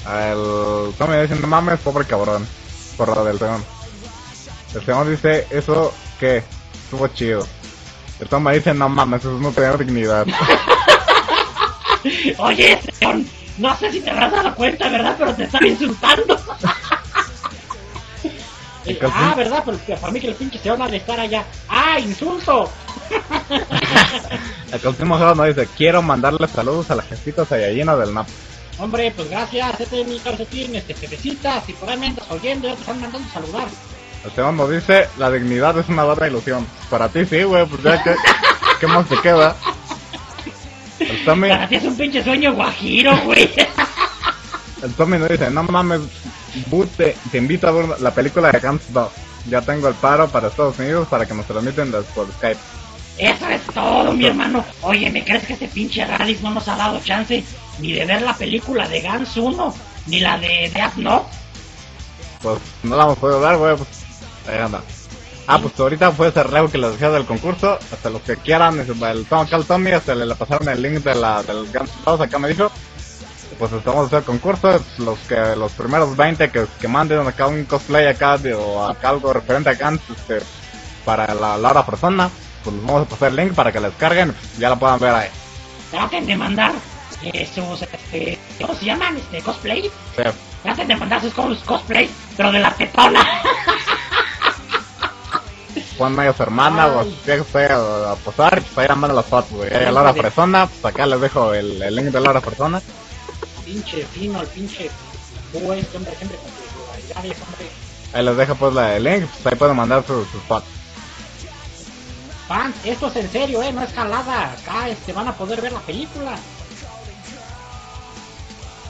El 0.07 0.95
Tommy 0.97 1.17
dice, 1.19 1.35
no 1.37 1.47
mames, 1.47 1.81
pobre 1.81 2.05
cabrón. 2.05 2.47
Por 2.97 3.15
lo 3.15 3.25
del 3.25 3.39
Seon. 3.39 3.65
El 4.75 4.85
Seon 4.85 5.11
dice, 5.11 5.47
eso, 5.51 5.93
¿qué? 6.19 6.43
Estuvo 6.85 7.07
chido. 7.09 7.47
El 8.21 8.29
Tommy 8.29 8.55
dice, 8.55 8.73
no 8.75 8.89
mames, 8.89 9.21
eso 9.21 9.39
no 9.39 9.51
tiene 9.53 9.77
dignidad. 9.77 10.27
Oye, 12.39 12.79
Seón, 12.99 13.29
no 13.59 13.77
sé 13.77 13.93
si 13.93 14.01
te 14.01 14.11
habrás 14.11 14.33
dado 14.33 14.55
cuenta, 14.55 14.89
¿verdad? 14.89 15.17
Pero 15.19 15.35
te 15.35 15.45
están 15.45 15.67
insultando. 15.67 16.39
Eh, 18.85 18.99
ah, 19.03 19.35
¿verdad? 19.37 19.63
Pero 19.67 19.79
que 19.85 19.97
para 19.97 20.11
mí 20.11 20.19
que 20.19 20.29
el 20.29 20.35
pinche 20.35 20.59
se 20.59 20.71
van 20.71 20.81
a 20.81 20.89
de 20.89 20.97
estar 20.97 21.21
allá. 21.21 21.45
¡Ah, 21.69 22.01
insulto! 22.01 22.71
El 24.73 24.81
Calcetín 24.81 25.09
Mojado 25.09 25.35
nos 25.35 25.47
dice, 25.49 25.69
quiero 25.77 26.01
mandarle 26.01 26.49
saludos 26.49 26.91
a 26.91 26.95
la 26.95 27.03
jefita 27.03 27.45
Sayayina 27.45 27.97
del 27.97 28.15
NAP. 28.15 28.27
Hombre, 28.79 29.13
pues 29.15 29.29
gracias, 29.29 29.81
este 29.81 30.01
es 30.01 30.07
mi 30.07 30.19
calcetín, 30.21 30.75
este, 30.75 30.95
Pepecita, 30.95 31.61
si 31.67 31.75
por 31.75 31.91
ahí 31.91 31.99
me 31.99 32.07
andas 32.07 32.31
oyendo, 32.31 32.67
ya 32.67 32.75
te 32.77 32.81
están 32.81 32.99
mandando 32.99 33.29
saludar. 33.29 33.69
El 34.25 34.31
segundo 34.31 34.69
dice, 34.69 35.09
la 35.19 35.31
dignidad 35.31 35.77
es 35.79 35.89
una 35.89 36.05
buena 36.05 36.27
ilusión. 36.27 36.67
Para 36.89 37.11
ti 37.11 37.27
sí, 37.27 37.43
güey, 37.43 37.67
pues 37.67 37.83
ya 37.83 38.03
que... 38.03 38.15
¿Qué 38.81 38.87
más 38.87 39.07
te 39.09 39.21
queda? 39.21 39.57
El 41.01 41.25
Tommy, 41.25 41.49
es 41.71 41.85
un 41.85 41.97
pinche 41.97 42.23
sueño 42.23 42.55
guajiro, 42.55 43.17
güey. 43.25 43.51
el 44.83 44.93
Tommy 44.95 45.19
nos 45.19 45.29
dice, 45.29 45.51
no 45.51 45.63
mames, 45.65 46.01
te, 46.97 47.17
invito 47.39 47.69
a 47.69 47.73
ver 47.73 48.01
la 48.01 48.13
película 48.13 48.51
de 48.51 48.59
Guns 48.59 48.93
2. 48.93 49.13
Ya 49.49 49.63
tengo 49.63 49.89
el 49.89 49.95
paro 49.95 50.29
para 50.29 50.49
Estados 50.49 50.79
Unidos 50.79 51.09
para 51.09 51.27
que 51.27 51.35
nos 51.35 51.47
transmiten 51.47 51.91
por 52.15 52.31
Skype. 52.33 52.59
Eso 53.19 53.49
es 53.49 53.63
todo, 53.75 54.13
mi 54.13 54.27
hermano. 54.27 54.65
Oye, 54.83 55.11
¿me 55.11 55.25
crees 55.25 55.45
que 55.45 55.55
este 55.55 55.69
pinche 55.69 56.05
Radix 56.05 56.41
no 56.43 56.51
nos 56.51 56.69
ha 56.69 56.77
dado 56.77 57.01
chance 57.01 57.43
ni 57.81 57.93
de 57.93 58.05
ver 58.05 58.23
la 58.23 58.35
película 58.35 58.87
de 58.89 59.01
Gans 59.01 59.37
1, 59.37 59.75
ni 60.07 60.21
la 60.21 60.39
de 60.39 60.71
Death 60.73 60.97
Note? 60.97 61.27
Pues 62.43 62.59
no 62.85 62.97
la 62.97 63.05
hemos 63.05 63.19
podido 63.19 63.41
dar, 63.41 63.57
güey, 63.57 63.77
pues 63.77 63.89
ahí 64.49 64.59
anda. 64.59 64.83
Ah, 65.51 65.59
pues 65.59 65.79
ahorita 65.81 66.13
fue 66.13 66.31
reo 66.31 66.71
que 66.71 66.77
les 66.79 66.93
decía 66.93 67.11
del 67.11 67.25
concurso. 67.25 67.79
Hasta 67.93 68.11
los 68.11 68.21
que 68.23 68.37
quieran, 68.37 68.79
es- 68.81 68.89
el 68.89 69.25
Tom, 69.27 69.47
el 69.51 69.65
Tommy, 69.65 69.93
hasta 69.93 70.15
le, 70.15 70.27
le 70.27 70.35
pasaron 70.35 70.69
el 70.69 70.83
link 70.83 71.03
de 71.03 71.15
la, 71.15 71.43
del 71.43 71.67
Guns 71.73 71.91
2, 72.05 72.21
acá 72.21 72.39
me 72.39 72.49
dijo. 72.49 72.71
Pues 73.59 73.73
estamos 73.73 74.05
haciendo 74.07 74.19
el 74.19 74.25
concurso, 74.25 74.81
los 74.99 75.19
que 75.21 75.57
los 75.57 75.73
primeros 75.73 76.15
20 76.17 76.51
que, 76.51 76.67
que 76.81 76.87
manden 76.87 77.27
acá 77.27 77.47
un 77.47 77.65
cosplay 77.65 78.07
acá 78.07 78.37
de, 78.39 78.55
o 78.55 78.87
acá 78.87 79.09
algo 79.09 79.33
referente 79.33 79.71
a 79.71 79.75
Guns 79.75 80.01
este, 80.17 80.41
para 81.05 81.35
la, 81.35 81.57
la 81.57 81.71
hora 81.71 81.85
persona, 81.85 82.31
pues 82.63 82.77
les 82.77 82.85
vamos 82.85 83.07
a 83.07 83.09
pasar 83.09 83.31
el 83.31 83.37
link 83.37 83.55
para 83.55 83.73
que 83.73 83.81
la 83.81 83.89
descarguen, 83.89 84.33
pues, 84.33 84.59
ya 84.59 84.69
la 84.69 84.77
puedan 84.77 85.01
ver 85.01 85.15
ahí. 85.15 85.29
Traten 85.91 86.27
de 86.27 86.37
mandar 86.37 86.73
eh, 87.23 87.49
sus, 87.53 87.83
este, 87.83 88.39
¿cómo 88.61 88.75
se 88.75 88.85
llaman? 88.85 89.17
Este, 89.17 89.41
cosplay. 89.43 89.91
Sí. 90.15 90.23
Traten 90.63 90.87
de 90.87 90.97
mandar 90.97 91.21
sus 91.23 91.35
cos- 91.35 91.65
cosplay, 91.65 92.09
pero 92.37 92.53
de 92.53 92.61
la 92.61 92.71
tetona. 92.75 93.27
Juan 95.99 96.15
Mayo 96.15 96.33
su 96.33 96.45
hermana 96.45 96.87
o 96.87 97.05
si 97.05 97.11
que 97.25 97.41
usted 97.41 97.71
a, 97.73 98.15
posar, 98.25 98.63
pues 98.63 98.79
ahí 98.79 98.89
la 98.89 98.95
mandan 98.95 99.17
las 99.17 99.27
fotos, 99.27 99.51
güey. 99.51 99.75
Ahí 99.75 99.85
a 99.85 99.93
la 99.93 100.01
hora 100.01 100.15
persona, 100.15 100.67
pues 100.67 100.95
acá 100.95 101.07
les 101.07 101.21
dejo 101.21 101.53
el, 101.53 101.83
el 101.83 101.97
link 101.97 102.07
de 102.07 102.21
la 102.21 102.31
hora 102.31 102.41
persona. 102.41 102.81
Pinche 103.65 104.05
fino, 104.07 104.41
el 104.41 104.47
pinche 104.47 104.89
buen, 105.53 105.87
hombre, 105.95 106.15
siempre 106.17 106.39
con 106.39 106.51
sus 106.51 107.43
hombre. 107.43 107.71
Ahí 108.15 108.25
les 108.25 108.37
dejo 108.37 108.55
pues 108.55 108.75
la, 108.75 108.97
el 108.97 109.05
link, 109.05 109.27
pues 109.27 109.47
ahí 109.47 109.59
pueden 109.59 109.77
mandar 109.77 110.05
sus, 110.07 110.27
sus 110.29 110.43
fotos. 110.43 110.69
Fans, 112.47 112.77
esto 112.85 113.09
es 113.09 113.17
en 113.17 113.31
serio, 113.31 113.63
eh, 113.63 113.73
no 113.73 113.83
es 113.83 113.93
jalada. 113.93 114.53
Acá, 114.53 114.89
este, 114.89 115.13
van 115.13 115.29
a 115.29 115.35
poder 115.35 115.61
ver 115.61 115.73
la 115.73 115.81
película. 115.81 116.37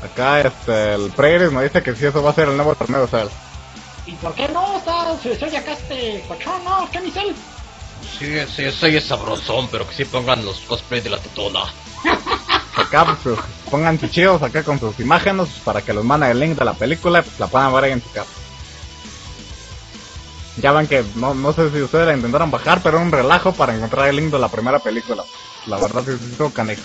Acá 0.05 0.43
este, 0.43 0.95
el 0.95 1.11
Prairie 1.11 1.49
me 1.49 1.65
dice 1.65 1.83
que 1.83 1.97
si 1.97 2.07
eso 2.07 2.23
va 2.23 2.31
a 2.31 2.35
ser 2.35 2.49
el 2.49 2.57
nuevo 2.57 2.75
torneo 2.77 3.01
de 3.01 3.09
Cell. 3.09 3.29
¿Y 4.09 4.17
por 4.17 4.35
qué 4.35 4.49
no? 4.49 4.79
Está, 4.79 5.17
se, 5.19 5.37
se 5.37 5.45
oye 5.45 5.59
acá 5.59 5.73
este 5.73 6.25
cochón, 6.27 6.65
¿no? 6.65 6.91
¿Qué 6.91 6.99
misel? 7.01 7.35
Sí, 8.19 8.27
sí, 8.47 8.71
soy 8.73 8.97
es 8.97 9.05
sabrosón, 9.05 9.69
pero 9.71 9.87
que 9.87 9.95
sí 9.95 10.05
pongan 10.07 10.43
los 10.47 10.61
cosplays 10.61 11.05
de 11.05 11.11
la 11.11 11.19
tetona. 11.19 11.61
Acá 12.77 13.05
pues 13.05 13.19
sus- 13.37 13.45
pongan 13.71 13.99
chidos 13.99 14.41
acá 14.41 14.63
con 14.63 14.79
sus 14.81 14.99
imágenes 15.01 15.49
para 15.65 15.83
que 15.83 15.93
los 15.93 16.05
manden 16.05 16.31
el 16.31 16.41
link 16.41 16.57
de 16.59 16.65
la 16.65 16.73
película 16.75 17.19
y 17.19 17.23
pues 17.23 17.39
la 17.39 17.49
puedan 17.49 17.73
ver 17.75 17.85
ahí 17.85 17.93
en 17.93 18.03
su 18.03 18.11
casa. 18.13 18.31
Ya 20.63 20.73
ven 20.73 20.87
que 20.87 21.05
no, 21.17 21.35
no 21.35 21.53
sé 21.53 21.71
si 21.71 21.83
ustedes 21.83 22.07
la 22.07 22.15
intentaron 22.15 22.51
bajar, 22.51 22.81
pero 22.83 22.97
era 22.97 23.05
un 23.05 23.13
relajo 23.13 23.53
para 23.53 23.75
encontrar 23.75 24.09
el 24.09 24.17
link 24.17 24.33
de 24.33 24.39
la 24.39 24.49
primera 24.49 24.79
película. 24.79 25.23
La 25.67 25.77
verdad 25.77 26.03
sí, 26.07 26.13
sí, 26.19 26.31
estuvo 26.33 26.51
canijo. 26.51 26.83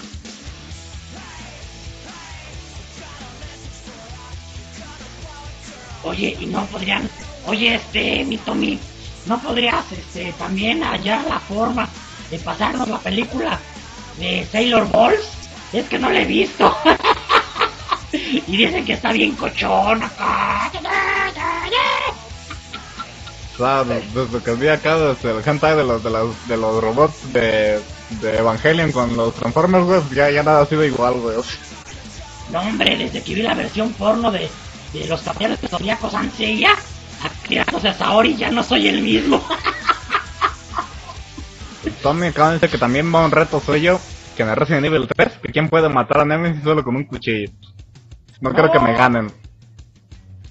Oye, 6.04 6.36
y 6.40 6.46
no 6.48 6.66
podrían, 6.66 7.10
oye, 7.48 7.76
este, 7.76 8.24
mi 8.26 8.38
Tommy, 8.38 8.80
¿no 9.26 9.40
podrías, 9.40 9.84
este, 9.92 10.34
también 10.34 10.84
hallar 10.84 11.24
la 11.30 11.40
forma 11.40 11.88
de 12.30 12.40
pasarnos 12.40 12.88
la 12.90 13.00
película 13.00 13.60
de 14.20 14.46
Sailor 14.52 14.90
Balls? 14.92 15.24
Es 15.72 15.88
que 15.88 15.98
no 16.00 16.10
la 16.10 16.22
he 16.22 16.26
visto. 16.26 16.76
y 18.12 18.58
dicen 18.58 18.86
que 18.86 18.94
está 18.94 19.12
bien 19.12 19.32
cochón 19.36 20.04
acá. 20.04 20.72
O 23.54 23.58
sea, 23.58 23.84
de- 23.84 24.02
desde 24.14 24.40
que 24.44 24.52
vi 24.56 24.68
acá 24.68 24.98
desde 24.98 25.32
el 25.32 25.48
hentai 25.48 25.76
de 25.78 25.84
los, 25.84 26.04
de 26.04 26.10
los, 26.10 26.48
de 26.48 26.58
los 26.58 26.82
robots 26.84 27.32
de, 27.34 27.80
de 28.22 28.38
Evangelion 28.40 28.92
con 28.92 29.16
los 29.16 29.34
Transformers, 29.36 29.86
güey, 29.86 30.02
ya, 30.14 30.30
ya 30.32 30.42
nada 30.44 30.62
ha 30.64 30.66
sido 30.66 30.84
igual, 30.84 31.14
güey. 31.16 31.38
No, 32.52 32.62
hombre, 32.62 32.98
desde 32.98 33.22
que 33.22 33.36
vi 33.36 33.42
la 33.44 33.54
versión 33.54 33.94
porno 33.94 34.32
de, 34.32 34.50
de 34.94 35.08
los 35.08 35.22
caballeros 35.22 35.60
zodiacos 35.60 36.14
tirándose 37.48 37.90
a 37.90 37.94
Saori, 37.94 38.36
ya 38.36 38.52
no 38.52 38.64
soy 38.64 38.88
el 38.88 39.02
mismo. 39.02 39.44
Tommy 42.02 42.28
dice 42.28 42.70
que 42.70 42.78
también 42.78 43.14
va 43.14 43.26
un 43.26 43.32
reto 43.32 43.60
suyo, 43.60 44.00
que 44.36 44.44
en 44.44 44.50
el 44.50 44.56
Resident 44.56 44.86
Evil 44.86 45.08
3, 45.08 45.40
que 45.42 45.52
quién 45.52 45.70
puede 45.70 45.90
matar 45.90 46.20
a 46.20 46.26
Nemesis 46.26 46.64
solo 46.64 46.84
con 46.84 46.96
un 46.96 47.06
cuchillo. 47.06 47.52
No 48.42 48.52
creo 48.52 48.72
que 48.72 48.80
me 48.80 48.94
ganen. 48.94 49.32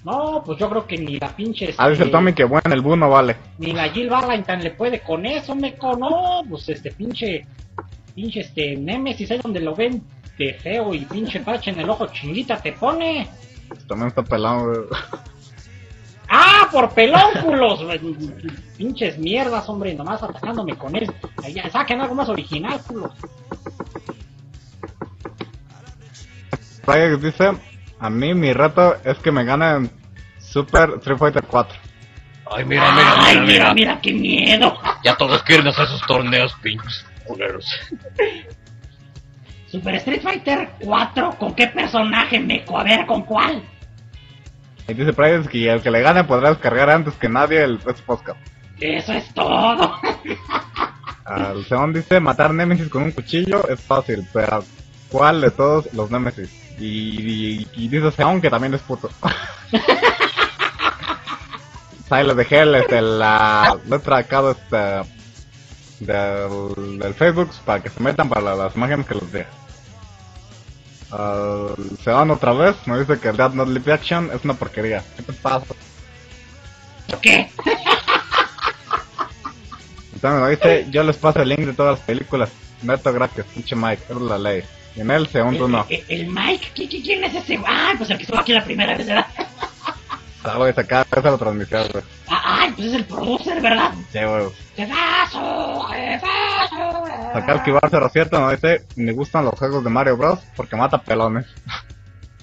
No, 0.03 0.43
pues 0.45 0.59
yo 0.59 0.69
creo 0.69 0.85
que 0.85 0.97
ni 0.97 1.17
la 1.17 1.33
pinche. 1.33 1.73
Ah, 1.77 1.89
dice 1.89 2.03
el 2.03 2.09
este, 2.09 2.17
Tommy 2.17 2.33
que 2.33 2.43
bueno, 2.43 2.73
el 2.73 2.81
Bu 2.81 2.95
no 2.95 3.09
vale. 3.09 3.37
Ni 3.59 3.71
la 3.71 3.89
Jill 3.89 4.09
Valentine 4.09 4.63
le 4.63 4.71
puede 4.71 4.99
con 4.99 5.25
eso, 5.25 5.55
me 5.55 5.75
no, 5.97 6.41
pues 6.49 6.67
este 6.69 6.91
pinche, 6.91 7.45
pinche 8.13 8.41
este 8.41 8.75
Nemesis 8.75 9.31
ahí 9.31 9.39
donde 9.41 9.61
lo 9.61 9.73
ven 9.75 10.03
de 10.37 10.55
feo 10.55 10.93
y 10.93 11.05
pinche 11.05 11.39
parche 11.39 11.71
en 11.71 11.79
el 11.79 11.89
ojo 11.89 12.07
chinguita 12.07 12.57
te 12.57 12.73
pone. 12.73 13.27
También 13.87 14.07
está 14.09 14.23
pelado, 14.23 14.65
güey. 14.65 14.87
¡Ah, 16.29 16.67
por 16.71 16.89
pelónculos! 16.93 17.81
Pinches 18.77 19.17
mierdas, 19.19 19.67
hombre, 19.69 19.93
nomás 19.93 20.23
atacándome 20.23 20.75
con 20.77 20.95
eso. 20.95 21.13
Ahí 21.43 21.53
Ya, 21.53 21.69
saquen 21.69 22.01
algo 22.01 22.15
más 22.15 22.29
original, 22.29 22.81
culos. 22.87 23.11
Dice, 27.21 27.51
a 27.99 28.09
mí 28.09 28.33
mi 28.33 28.51
reto 28.51 28.95
es 29.05 29.17
que 29.19 29.31
me 29.31 29.43
ganen 29.45 29.89
Super 30.39 30.95
Street 30.97 31.17
Fighter 31.17 31.43
4. 31.45 31.77
Ay, 32.51 32.65
mira, 32.65 32.91
mira, 32.91 33.13
Ay, 33.17 33.35
mira, 33.37 33.45
mira, 33.45 33.45
mira. 33.45 33.73
mira, 33.73 34.01
qué 34.01 34.11
miedo. 34.13 34.77
Ya 35.03 35.15
todos 35.15 35.41
quieren 35.43 35.67
hacer 35.67 35.87
sus 35.87 36.01
torneos, 36.05 36.53
pinches 36.61 37.05
culeros. 37.25 37.65
Super 39.73 39.95
Street 39.95 40.21
Fighter 40.21 40.69
4, 40.81 41.31
¿con 41.39 41.55
qué 41.55 41.65
personaje, 41.65 42.39
meco? 42.39 42.77
A 42.77 42.83
ver, 42.83 43.07
¿con 43.07 43.23
cuál? 43.23 43.63
Y 44.87 44.93
dice 44.93 45.13
Fryer 45.13 45.47
que 45.49 45.67
el 45.67 45.81
que 45.81 45.89
le 45.89 46.01
gane 46.01 46.23
podrá 46.25 46.49
descargar 46.49 46.91
antes 46.91 47.15
que 47.15 47.27
nadie 47.27 47.63
el 47.63 47.77
este 47.77 48.03
podcast. 48.05 48.37
Eso 48.79 49.13
es 49.13 49.33
todo. 49.33 49.95
Al 51.25 51.65
Seon 51.65 51.91
dice, 51.91 52.19
matar 52.19 52.53
Nemesis 52.53 52.87
con 52.89 53.01
un 53.01 53.11
cuchillo 53.13 53.67
es 53.67 53.79
fácil, 53.81 54.27
pero 54.31 54.63
¿cuál 55.09 55.41
de 55.41 55.49
todos 55.49 55.91
los 55.93 56.11
Nemesis? 56.11 56.51
Y, 56.79 57.61
y, 57.63 57.67
y 57.73 57.87
dice 57.87 58.11
Seon 58.11 58.41
que 58.41 58.51
también 58.51 58.75
es 58.75 58.81
puto. 58.81 59.09
Les 62.11 62.35
dejé 62.37 62.59
el, 62.59 62.75
este, 62.75 63.01
la 63.01 63.75
letra 63.89 64.17
acá 64.17 64.43
de 64.43 64.51
este, 64.51 66.05
del, 66.05 66.99
del 66.99 67.13
Facebook 67.15 67.49
para 67.65 67.81
que 67.81 67.89
se 67.89 67.99
metan 68.03 68.29
para 68.29 68.41
la- 68.41 68.55
las 68.55 68.75
imágenes 68.75 69.07
que 69.07 69.15
les 69.15 69.31
dé. 71.17 71.23
Al 71.23 71.97
Seon 72.03 72.31
otra 72.31 72.53
vez 72.53 72.75
me 72.85 72.99
dice 72.99 73.19
que 73.19 73.31
Dead 73.31 73.51
Not 73.53 73.67
Live 73.69 73.93
Action 73.93 74.29
es 74.33 74.43
una 74.43 74.53
porquería. 74.53 75.03
¿Qué 75.15 75.23
te 75.23 75.33
pasa? 75.33 75.73
¿Qué? 77.21 77.49
Entonces 80.15 80.41
me 80.41 80.49
dice, 80.51 80.87
yo 80.91 81.03
les 81.03 81.17
paso 81.17 81.41
el 81.41 81.49
link 81.49 81.59
de 81.61 81.73
todas 81.73 81.97
las 81.99 82.05
películas. 82.07 82.49
Neto 82.81 83.11
gracias, 83.13 83.45
pinche 83.47 83.75
Mike, 83.75 84.03
es 84.09 84.17
la 84.17 84.37
ley. 84.37 84.63
Y 84.95 85.01
en 85.01 85.11
él, 85.11 85.27
según 85.27 85.57
tú 85.57 85.67
no. 85.67 85.85
El, 85.89 86.03
el 86.09 86.27
Mike, 86.27 86.67
¿qui- 86.75 86.87
qui- 86.89 87.01
¿quién 87.03 87.23
es 87.23 87.33
ese? 87.35 87.59
Ay, 87.65 87.95
pues 87.97 88.09
el 88.09 88.17
que 88.17 88.23
estuvo 88.23 88.39
aquí 88.39 88.53
la 88.53 88.63
primera 88.63 88.95
vez, 88.95 89.07
¿verdad? 89.07 89.25
Ah, 90.43 90.57
güey, 90.57 90.71
acá 90.75 91.05
esa 91.09 91.31
la 91.31 91.37
transmisión, 91.37 91.87
güey. 91.91 92.03
Ah, 92.29 92.41
Ay, 92.63 92.71
pues 92.75 92.87
es 92.87 92.93
el 92.95 93.05
producer, 93.05 93.61
¿verdad? 93.61 93.91
Sí, 94.11 94.19
güey. 94.19 94.45
¡Jefazo! 94.75 95.83
¡Jefazo! 95.89 97.03
Acá 97.33 97.53
el 97.53 97.63
Kibar 97.63 97.89
07 98.11 98.39
me 98.39 98.51
dice, 98.51 98.85
me 98.95 99.11
gustan 99.13 99.45
los 99.45 99.53
juegos 99.57 99.83
de 99.83 99.89
Mario 99.89 100.17
Bros. 100.17 100.39
porque 100.55 100.75
mata 100.75 100.97
pelones. 100.99 101.45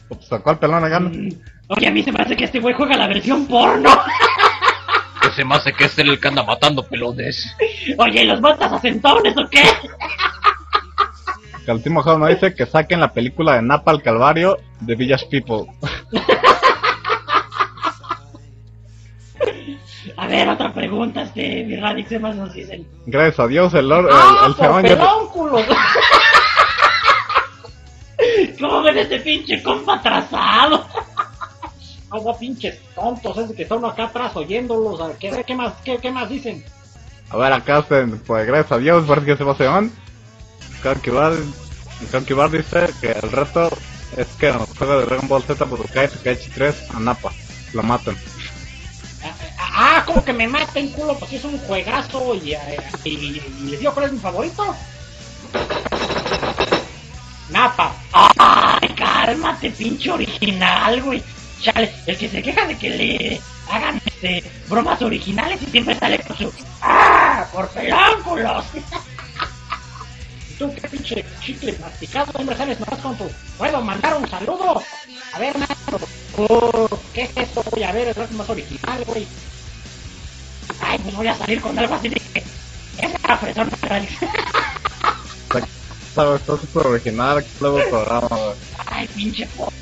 Pues 0.08 0.26
sacó 0.26 0.50
el 0.50 0.58
pelón 0.58 0.82
gana. 0.90 1.08
Mm, 1.08 1.28
Oye, 1.68 1.86
a 1.86 1.92
mí 1.92 2.02
se 2.02 2.10
me 2.10 2.20
hace 2.20 2.36
que 2.36 2.42
este 2.42 2.58
güey 2.58 2.74
juega 2.74 2.96
la 2.96 3.06
versión 3.06 3.46
porno. 3.46 3.90
Ese 5.30 5.44
más 5.44 5.62
sé 5.62 5.72
que 5.72 5.84
es 5.84 5.96
él 6.00 6.08
el 6.08 6.18
que 6.18 6.26
anda 6.26 6.42
matando 6.42 6.82
pelones. 6.84 7.54
Oye, 7.96 8.24
¿y 8.24 8.26
los 8.26 8.40
matas 8.40 8.72
a 8.72 8.80
centones 8.80 9.36
o 9.36 9.48
qué? 9.48 9.62
Que 11.64 11.70
el 11.70 11.80
Timo 11.80 12.02
House 12.02 12.18
me 12.18 12.30
dice 12.34 12.52
que 12.56 12.66
saquen 12.66 12.98
la 12.98 13.12
película 13.12 13.54
de 13.54 13.62
Napa 13.62 13.92
al 13.92 14.02
Calvario 14.02 14.58
de 14.80 14.96
Village 14.96 15.26
People. 15.30 15.72
ver, 20.30 20.48
otra 20.48 20.72
pregunta, 20.72 21.22
este, 21.22 21.64
mi 21.64 21.76
Radix, 21.76 22.08
¿qué 22.08 22.18
más 22.18 22.34
nos 22.36 22.52
dicen? 22.52 22.86
Gracias 23.06 23.40
a 23.40 23.46
Dios, 23.46 23.74
el, 23.74 23.88
Lord, 23.88 24.06
el, 24.06 24.12
¡Ah, 24.14 24.44
el 24.46 24.54
por 24.54 24.66
Seon 24.66 24.82
ya- 24.84 24.96
pelónculos! 24.96 25.62
¿Cómo 28.60 28.82
ves 28.82 28.92
puede 28.94 29.00
ese 29.02 29.18
pinche 29.20 29.62
compa 29.62 29.94
atrasado. 29.94 30.86
Agua 32.10 32.36
pinches 32.38 32.78
tontos, 32.94 33.38
es 33.38 33.52
que 33.52 33.62
están 33.62 33.84
acá 33.84 34.04
atrás 34.04 34.34
oyéndolos. 34.36 35.00
¿qué, 35.18 35.44
qué 35.46 35.54
más, 35.54 35.74
qué, 35.84 35.98
qué 35.98 36.10
más 36.10 36.28
dicen? 36.28 36.64
A 37.30 37.36
ver, 37.36 37.52
acá 37.52 37.82
pues 37.82 38.46
gracias 38.46 38.72
a 38.72 38.78
Dios, 38.78 39.04
parece 39.06 39.26
que 39.26 39.36
se 39.36 39.44
va 39.44 39.52
a 39.52 39.56
Seon. 39.56 39.92
Kankibar, 40.82 41.32
Kankibar 42.10 42.50
dice 42.50 42.88
que 43.00 43.12
el 43.12 43.30
reto 43.30 43.70
es 44.16 44.26
que 44.38 44.48
en 44.48 44.54
el 44.56 44.66
juego 44.66 44.98
de 44.98 45.06
Dragon 45.06 45.28
Ball 45.28 45.42
Z 45.44 45.64
Budokai 45.64 46.08
Tenkaichi 46.08 46.50
3 46.50 46.90
a 46.94 47.00
Nappa 47.00 47.30
lo 47.74 47.82
maten. 47.84 48.16
Ah, 49.82 50.02
como 50.04 50.22
que 50.22 50.34
me 50.34 50.46
maten, 50.46 50.90
culo, 50.90 51.18
pues 51.18 51.32
es 51.32 51.42
un 51.42 51.58
juegazo 51.60 52.34
y, 52.34 52.52
eh, 52.52 52.76
y, 53.02 53.08
y, 53.08 53.42
y 53.60 53.70
les 53.70 53.80
digo 53.80 53.94
cuál 53.94 54.04
es 54.04 54.12
mi 54.12 54.18
favorito. 54.18 54.76
Napa. 57.48 57.94
Ay, 58.12 58.90
cálmate, 58.90 59.70
pinche 59.70 60.10
original, 60.10 61.00
güey. 61.00 61.22
Chale, 61.62 61.90
el 62.04 62.18
que 62.18 62.28
se 62.28 62.42
queja 62.42 62.66
de 62.66 62.76
que 62.76 62.90
le 62.90 63.40
hagan 63.70 63.98
este 64.04 64.44
bromas 64.68 65.00
originales 65.00 65.62
y 65.62 65.70
siempre 65.70 65.98
sale 65.98 66.18
con 66.18 66.36
su 66.36 66.52
¡Ah! 66.82 67.46
por 67.50 67.66
pelánculos. 67.70 68.66
¿Y 70.50 70.54
tú 70.58 70.74
qué 70.74 70.88
pinche 70.88 71.24
chicle 71.40 71.74
masticado? 71.80 72.30
Siempre 72.32 72.54
sales 72.54 72.78
nomás 72.80 73.00
con 73.00 73.16
tu... 73.16 73.30
¿Puedo 73.56 73.80
mandar 73.80 74.14
un 74.18 74.28
saludo? 74.28 74.82
A 75.32 75.38
ver, 75.38 75.56
maestro. 75.56 75.98
Oh, 76.36 76.86
¿Qué 77.14 77.22
es 77.22 77.30
esto, 77.34 77.62
güey? 77.70 77.84
A 77.84 77.92
ver, 77.92 78.08
es 78.08 78.30
más 78.32 78.50
original, 78.50 79.02
güey. 79.06 79.26
Ay, 80.80 80.98
pues 80.98 81.14
voy 81.14 81.26
a 81.26 81.36
salir 81.36 81.60
con 81.60 81.78
algo 81.78 81.94
así 81.94 82.08
de 82.08 82.16
que 82.16 82.38
es 82.38 83.12
la 83.26 83.34
Está 86.10 86.34
está 86.34 86.56
súper 86.56 86.86
original, 86.88 87.42
que 87.42 87.48
luego 87.60 87.80
el 87.80 87.88
programa. 87.88 88.28
Ay, 88.86 89.08
pinche 89.14 89.46
po. 89.56 89.72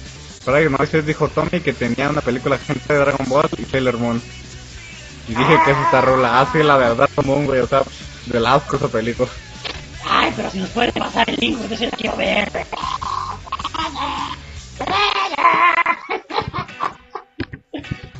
Ahí 0.46 0.68
no 0.68 0.78
sé, 0.86 1.02
dijo 1.02 1.28
Tommy 1.28 1.60
que 1.60 1.72
tenía 1.72 2.08
una 2.08 2.20
película 2.20 2.58
gente 2.58 2.92
de 2.92 2.98
Dragon 2.98 3.26
Ball 3.28 3.48
y 3.58 3.64
Sailor 3.64 3.98
Moon. 3.98 4.22
Y 5.28 5.34
dije 5.34 5.58
que 5.64 5.70
es 5.72 5.76
esta 5.76 6.00
rola, 6.00 6.40
así 6.40 6.62
la 6.62 6.76
verdad 6.76 7.08
Moon, 7.24 7.44
güey, 7.44 7.60
o 7.60 7.66
sea, 7.66 7.82
del 8.26 8.46
asco 8.46 8.76
esa 8.76 8.88
película. 8.88 9.28
Ay, 10.08 10.32
pero 10.36 10.50
si 10.50 10.58
nos 10.58 10.70
puede 10.70 10.92
pasar 10.92 11.28
el 11.28 11.36
link, 11.36 11.58
yo 11.68 11.86
la 11.86 11.90
quiero 11.92 12.16
ver. 12.16 12.48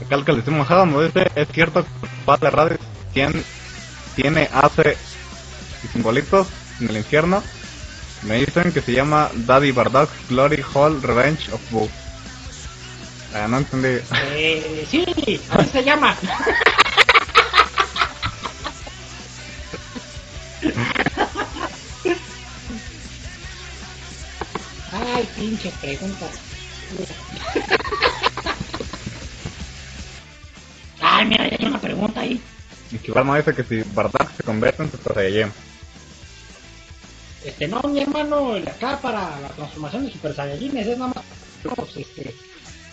Acá 0.01 0.15
el 0.15 0.25
que 0.25 0.33
le 0.33 0.51
mojado 0.51 0.87
nos 0.87 1.05
dice, 1.05 1.31
es 1.35 1.49
cierto 1.49 1.85
el 2.29 2.41
padre 2.41 2.51
Radio 2.51 2.79
tiene, 3.15 3.43
tiene 4.15 4.51
hace 4.53 4.99
y 5.83 5.89
simbolitos 5.89 6.47
en 6.79 6.91
el 6.91 6.99
infierno. 6.99 7.43
Me 8.23 8.35
dicen 8.41 8.71
que 8.73 8.83
se 8.83 8.93
llama 8.93 9.31
Daddy 9.33 9.73
Bardock 9.73 10.11
Glory 10.29 10.63
Hall 10.75 11.01
Revenge 11.03 11.51
of 11.53 11.61
Boo. 11.71 11.89
Ah, 13.35 13.47
no 13.49 13.59
entendí. 13.59 13.99
Eh, 14.13 14.87
sí, 14.91 15.41
así 15.51 15.71
se 15.71 15.85
llama. 15.85 16.17
Ay, 24.93 25.29
pinche 25.35 25.73
pregunta. 25.81 26.27
Me 33.25 33.39
dice 33.39 33.55
que 33.55 33.65
si 33.65 33.83
Bardock 33.95 34.31
se 34.37 34.43
convierte 34.43 34.83
en 34.83 34.91
Super 34.91 35.15
Saiyajin. 35.15 35.53
Este, 37.45 37.69
no, 37.69 37.81
mi 37.83 38.01
hermano, 38.01 38.57
el 38.57 38.67
acá 38.69 38.99
para 39.01 39.39
la 39.41 39.49
transformación 39.49 40.07
de 40.07 40.13
Super 40.13 40.35
Saiyajines 40.35 40.87
es 40.87 40.99
nada 40.99 41.13
más 41.15 41.25
algunos, 41.65 41.97
este, 41.97 42.35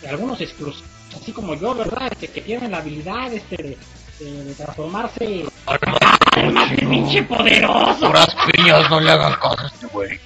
de 0.02 0.08
algunos 0.08 0.40
exclusivos, 0.40 0.84
así 1.20 1.32
como 1.32 1.54
yo, 1.54 1.74
¿verdad? 1.74 2.08
Este, 2.12 2.28
que 2.28 2.40
tienen 2.42 2.70
la 2.70 2.78
habilidad 2.78 3.32
este, 3.32 3.56
de, 3.56 3.78
de- 4.20 4.44
de 4.44 4.54
transformarse. 4.54 5.44
Pinche 6.78 7.22
poderoso. 7.24 8.06
Puras 8.06 8.36
piñas, 8.52 8.88
no 8.90 9.00
le 9.00 9.10
hagan 9.10 9.34
caso 9.34 9.56
a 9.62 9.66
este 9.66 9.86
güey. 9.86 10.20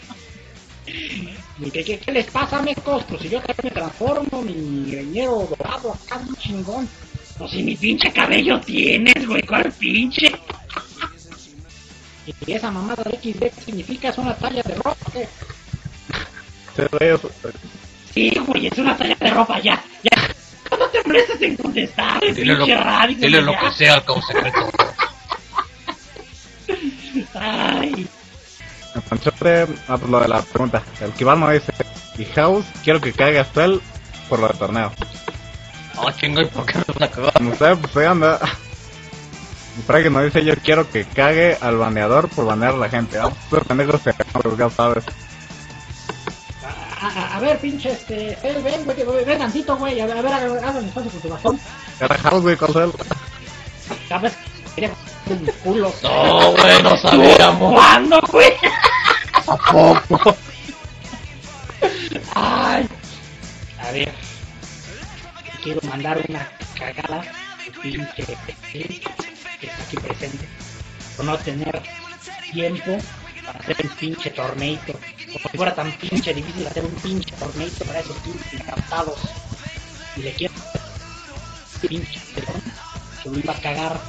¿Y 1.62 1.70
qué, 1.70 1.84
qué, 1.84 1.98
qué 1.98 2.12
les 2.12 2.26
pasa, 2.30 2.62
mecos? 2.62 3.04
Pues 3.04 3.20
si 3.22 3.28
yo 3.28 3.38
también 3.40 3.56
me 3.64 3.70
transformo, 3.70 4.42
mi 4.42 4.90
greñero 4.90 5.46
dorado 5.58 5.92
acá, 5.92 6.16
un 6.26 6.34
chingón. 6.36 6.88
Pues 7.40 7.52
si 7.52 7.62
mi 7.62 7.74
pinche 7.74 8.12
cabello 8.12 8.60
tienes, 8.60 9.26
güey, 9.26 9.40
¿cuál 9.42 9.72
pinche? 9.72 10.30
Y 12.46 12.52
esa 12.52 12.70
mamada 12.70 13.02
de 13.04 13.12
XD 13.16 13.40
¿qué 13.40 13.50
significa 13.64 14.10
es 14.10 14.18
una 14.18 14.34
talla 14.36 14.62
de 14.62 14.74
ropa. 14.74 14.96
¿qué? 15.10 15.26
Sí, 16.76 16.82
güey, 16.92 17.10
es- 17.14 17.20
Sí, 18.12 18.30
güey, 18.46 18.66
es 18.66 18.76
una 18.76 18.94
talla 18.94 19.14
de 19.18 19.30
ropa 19.30 19.58
ya, 19.60 19.82
ya. 20.02 20.76
No 20.78 20.86
te 20.88 21.02
molestes 21.06 21.40
en 21.40 21.56
contestar, 21.56 22.20
Dile 22.20 22.52
lo, 22.54 22.58
pinche 22.66 22.76
radio. 22.76 23.16
dile 23.18 23.40
lo 23.40 23.52
ya. 23.52 23.60
que 23.60 23.72
sea 23.72 23.94
al 23.94 24.04
cabo 24.04 24.20
secreto. 24.22 24.70
Ay, 27.34 28.06
Panchote, 29.08 29.66
ah, 29.88 29.96
pues 29.96 30.10
lo 30.10 30.20
de 30.20 30.28
la 30.28 30.42
pregunta. 30.42 30.82
El 31.00 31.12
Kibar 31.12 31.38
me 31.38 31.54
dice, 31.54 31.72
y 32.18 32.24
House, 32.26 32.66
quiero 32.84 33.00
que 33.00 33.12
caiga 33.14 33.40
Estel 33.42 33.80
por 34.28 34.38
lo 34.40 34.48
del 34.48 34.58
torneo. 34.58 34.92
Ah, 35.96 36.12
chinga, 36.18 36.42
¿y 36.42 36.46
por 36.46 36.64
qué 36.66 36.78
me 36.78 36.84
van 36.94 37.02
a 37.02 37.10
cagar? 37.10 37.42
No 37.42 37.54
sé, 37.56 37.76
pues 37.76 37.96
ahí 37.96 38.06
anda. 38.06 38.38
Ahí 39.88 40.02
que 40.02 40.10
nos 40.10 40.24
dice, 40.24 40.44
yo 40.44 40.54
quiero 40.56 40.88
que 40.90 41.04
cague 41.04 41.56
al 41.60 41.76
baneador 41.76 42.28
por 42.28 42.44
banear 42.46 42.74
a 42.74 42.78
la 42.78 42.88
gente. 42.88 43.18
Pendejo 43.66 43.98
se 43.98 44.12
pues, 44.14 44.56
ya 44.58 44.70
sabes. 44.70 45.04
A, 47.00 47.06
a- 47.08 47.36
a 47.36 47.40
ver, 47.40 47.58
pinche, 47.58 47.92
este, 47.92 48.36
ven, 48.42 48.62
ven, 48.62 48.84
güey, 48.84 49.24
ven 49.24 49.38
tantito, 49.38 49.76
güey, 49.76 50.00
a 50.00 50.06
ver, 50.06 50.18
a 50.18 50.22
ver, 50.22 50.84
espacio 50.84 51.10
con 51.10 51.20
tu 51.20 51.28
bastón. 51.30 51.60
House, 52.22 52.42
güey, 52.42 52.56
¿cuál 52.56 52.70
es 52.70 52.76
él? 52.76 52.92
Sabes, 54.08 54.32
quería 54.74 54.90
en 55.30 55.42
mis 55.42 55.54
culos. 55.56 55.94
No, 56.02 56.52
güey, 56.52 56.82
no 56.82 56.96
sabíamos. 56.98 57.72
¿cuándo, 57.74 58.20
güey? 58.30 58.52
¿A 59.46 59.56
poco? 59.56 60.36
Ay, 62.34 62.86
A 63.82 63.90
ver, 63.92 64.12
quiero 65.62 65.80
mandar 65.82 66.22
una 66.28 66.48
cagada 66.78 67.22
pinche 67.82 68.24
Pepe, 68.24 69.00
que 69.60 69.66
está 69.66 69.82
aquí 69.82 69.96
presente, 69.96 70.48
por 71.16 71.26
no 71.26 71.38
tener 71.38 71.82
tiempo 72.52 72.98
para 73.44 73.58
hacer 73.58 73.76
un 73.82 73.90
pinche 73.96 74.30
torneito. 74.30 74.98
Si 75.16 75.56
fuera 75.56 75.74
tan 75.74 75.92
pinche 75.92 76.34
difícil 76.34 76.66
hacer 76.66 76.84
un 76.84 76.94
pinche 76.96 77.34
torneito 77.36 77.84
para 77.84 78.00
esos 78.00 78.16
pinches 78.18 78.52
encantados. 78.54 79.18
Y 80.16 80.22
le 80.22 80.32
quiero 80.32 80.54
pinche 81.80 82.20
pelón, 82.34 82.62
que 83.22 83.30
lo 83.30 83.38
iba 83.38 83.52
a 83.52 83.60
cagar, 83.60 84.00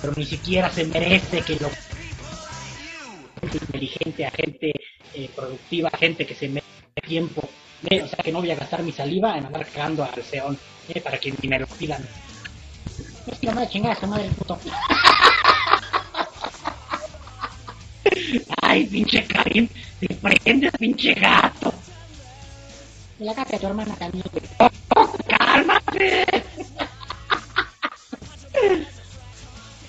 pero 0.00 0.12
ni 0.16 0.24
siquiera 0.24 0.70
se 0.70 0.84
merece 0.84 1.40
que 1.42 1.56
lo 1.56 1.70
gente 3.40 3.58
inteligente, 3.58 4.26
a 4.26 4.30
gente 4.30 4.72
eh, 5.14 5.30
productiva, 5.34 5.90
gente 5.98 6.26
que 6.26 6.34
se 6.34 6.48
merece 6.48 6.68
tiempo 7.06 7.48
o 7.84 8.08
sea 8.08 8.18
que 8.24 8.32
no 8.32 8.40
voy 8.40 8.50
a 8.50 8.56
gastar 8.56 8.82
mi 8.82 8.92
saliva 8.92 9.36
en 9.36 9.46
andar 9.46 9.66
cagando 9.66 10.04
al 10.04 10.22
Seón, 10.24 10.58
eh, 10.88 11.00
para 11.00 11.18
que 11.18 11.32
ni 11.40 11.48
me 11.48 11.58
lo 11.58 11.66
pidan. 11.66 12.04
Es 13.26 13.38
que 13.38 13.46
me 13.46 13.54
da 13.54 13.68
chingada 13.68 13.94
esa 13.94 14.06
madre, 14.06 14.28
puto. 14.30 14.58
ay, 18.62 18.86
pinche 18.86 19.26
Karim, 19.26 19.68
te 20.00 20.14
prendes, 20.14 20.72
pinche 20.78 21.14
gato. 21.14 21.72
Y 23.20 23.24
la 23.24 23.34
capa 23.34 23.50
de 23.52 23.58
tu 23.58 23.66
hermana 23.66 23.94
también, 23.96 24.24
güey. 24.32 24.44
Cálmate. 25.26 26.24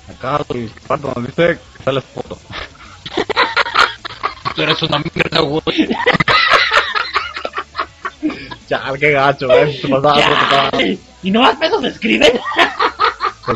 Acá 0.10 0.46
el 0.50 0.72
Kibar 0.74 1.00
nos 1.00 1.28
dice 1.28 1.60
que 1.78 1.84
sale 1.84 2.02
foto. 2.02 2.38
Tú 4.56 4.62
eres 4.62 4.82
una 4.82 5.00
mierda, 5.00 5.40
güey. 5.42 5.90
Ya, 8.94 9.00
qué 9.00 9.12
gacho, 9.12 9.48
preocupado. 9.48 10.80
Y 11.22 11.32
no 11.32 11.42
más 11.42 11.58
pesos 11.58 11.84
escriben. 11.84 12.32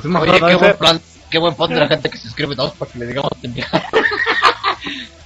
Sim 0.01 0.15
Oye, 0.17 0.33
qué 0.33 0.55
buen 0.55 0.77
plan, 0.77 1.01
qué 1.29 1.37
buen 1.37 1.55
plan 1.55 1.69
de 1.69 1.79
la 1.79 1.87
gente 1.87 2.09
que 2.09 2.17
se 2.17 2.27
inscribe, 2.27 2.55
¿no? 2.55 2.73
Para 2.73 2.91
que 2.91 2.99
le 2.99 3.07
digamos 3.07 3.31
pendeja. 3.41 3.83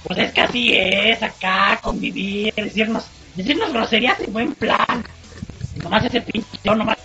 Pues 0.04 0.20
es 0.20 0.32
que 0.32 0.40
así 0.40 0.74
es, 0.74 1.22
acá, 1.22 1.78
convivir, 1.82 2.54
decirnos, 2.54 3.04
decirnos 3.34 3.72
groserías 3.72 4.18
en 4.20 4.32
buen 4.32 4.54
plan. 4.54 5.04
Y 5.76 5.80
nomás 5.80 6.04
ese 6.04 6.20
pinche, 6.22 6.48
yo 6.62 6.74
nomás. 6.74 6.96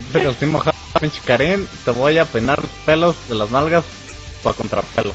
dice 0.00 0.20
que 0.20 0.34
Sim 0.34 0.50
Mojado, 0.50 0.76
pinche 0.98 1.20
Karim, 1.24 1.66
te 1.84 1.90
voy 1.92 2.18
a 2.18 2.24
peinar 2.24 2.60
los 2.60 2.70
pelos 2.84 3.16
de 3.28 3.34
las 3.36 3.50
nalgas 3.50 3.84
para 4.42 4.56
contrapelo. 4.56 5.12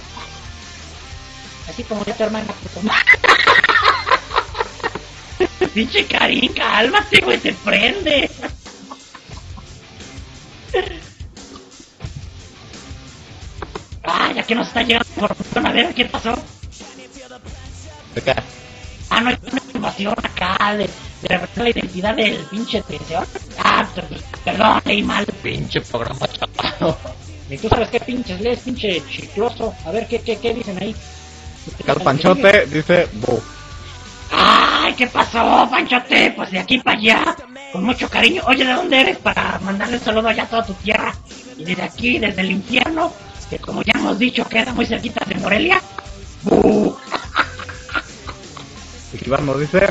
Así 1.75 1.83
como 1.83 2.05
yo 2.05 2.13
tu 2.15 2.23
hermana, 2.23 2.45
puto. 2.53 2.79
Pinche 5.73 6.07
Karim, 6.07 6.53
cálmate, 6.53 7.19
güey, 7.19 7.37
te 7.37 7.51
prende. 7.51 8.29
Ah, 14.03 14.31
ya 14.35 14.43
que 14.43 14.55
nos 14.55 14.67
está 14.67 14.81
llegando 14.83 15.07
información, 15.15 15.65
a 15.65 15.71
ver 15.71 15.93
qué 15.93 16.05
pasó. 16.05 16.35
¿De 18.13 18.21
qué? 18.21 18.35
Ah, 19.09 19.21
no, 19.21 19.29
es 19.31 19.37
una 19.51 19.61
invasión 19.73 20.15
acá 20.23 20.75
de, 20.75 20.89
de 21.23 21.39
la 21.55 21.69
identidad 21.69 22.15
del 22.15 22.37
pinche 22.45 22.81
Teseo. 22.83 23.23
Ah, 23.63 23.87
per- 23.93 24.07
perdón, 24.43 24.81
leí 24.85 25.01
mal. 25.01 25.25
Pinche 25.41 25.81
programa 25.81 26.27
chapado. 26.27 26.97
Y 27.49 27.57
tú 27.57 27.67
sabes 27.69 27.89
qué 27.89 27.99
pinches 27.99 28.39
lees, 28.41 28.59
pinche 28.59 29.03
chicloso. 29.09 29.73
A 29.85 29.91
ver, 29.91 30.07
¿qué, 30.07 30.19
qué, 30.21 30.37
qué 30.37 30.53
dicen 30.53 30.77
ahí? 30.81 30.95
El 31.85 32.01
Panchote 32.01 32.65
dice, 32.67 33.07
bu. 33.13 33.41
Ay, 34.31 34.93
¿qué 34.93 35.07
pasó, 35.07 35.67
Panchote? 35.69 36.33
Pues 36.35 36.51
de 36.51 36.59
aquí 36.59 36.79
para 36.79 36.97
allá, 36.97 37.35
con 37.71 37.83
mucho 37.83 38.09
cariño. 38.09 38.43
Oye, 38.47 38.65
¿de 38.65 38.73
dónde 38.73 39.01
eres? 39.01 39.17
Para 39.17 39.59
mandarle 39.59 39.97
un 39.97 40.03
saludo 40.03 40.29
allá 40.29 40.43
a 40.43 40.47
toda 40.49 40.65
tu 40.65 40.73
tierra. 40.75 41.15
Y 41.57 41.63
desde 41.63 41.83
aquí, 41.83 42.19
desde 42.19 42.41
el 42.41 42.51
infierno, 42.51 43.13
que 43.49 43.59
como 43.59 43.81
ya 43.83 43.93
hemos 43.95 44.19
dicho, 44.19 44.45
queda 44.45 44.73
muy 44.73 44.85
cerquita 44.85 45.23
de 45.25 45.35
Morelia. 45.35 45.81
¡Bu! 46.43 46.97
Y 49.13 49.27
Iván 49.27 49.45
nos 49.45 49.59
dice 49.59 49.87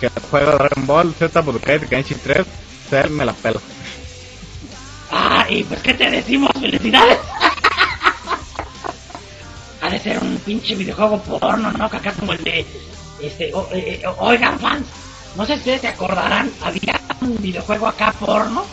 que 0.00 0.08
de 0.08 0.44
Dragon 0.44 0.86
Ball 0.86 1.14
Z 1.14 1.40
Budokai 1.40 1.78
Tenkaichi 1.78 2.14
3 2.14 2.46
Cell 2.90 3.10
me 3.10 3.24
la 3.24 3.32
pela. 3.32 3.60
Ah, 5.10 5.46
y 5.48 5.62
pues, 5.64 5.80
¿qué 5.82 5.94
te 5.94 6.10
decimos? 6.10 6.50
¡Felicidades! 6.60 7.18
De 9.90 9.98
ser 9.98 10.18
un 10.18 10.36
pinche 10.38 10.74
videojuego 10.74 11.20
porno, 11.22 11.72
¿no? 11.72 11.90
Que 11.90 11.96
acá 11.96 12.12
como 12.12 12.32
el 12.32 12.42
de... 12.42 12.66
Este, 13.20 13.48
eh, 13.48 13.52
eh, 13.72 14.02
oigan, 14.18 14.58
fans, 14.58 14.86
no 15.36 15.46
sé 15.46 15.54
si 15.54 15.58
ustedes 15.60 15.80
se 15.80 15.88
acordarán, 15.88 16.50
había 16.62 17.00
un 17.22 17.36
videojuego 17.40 17.86
acá 17.86 18.12
porno 18.12 18.64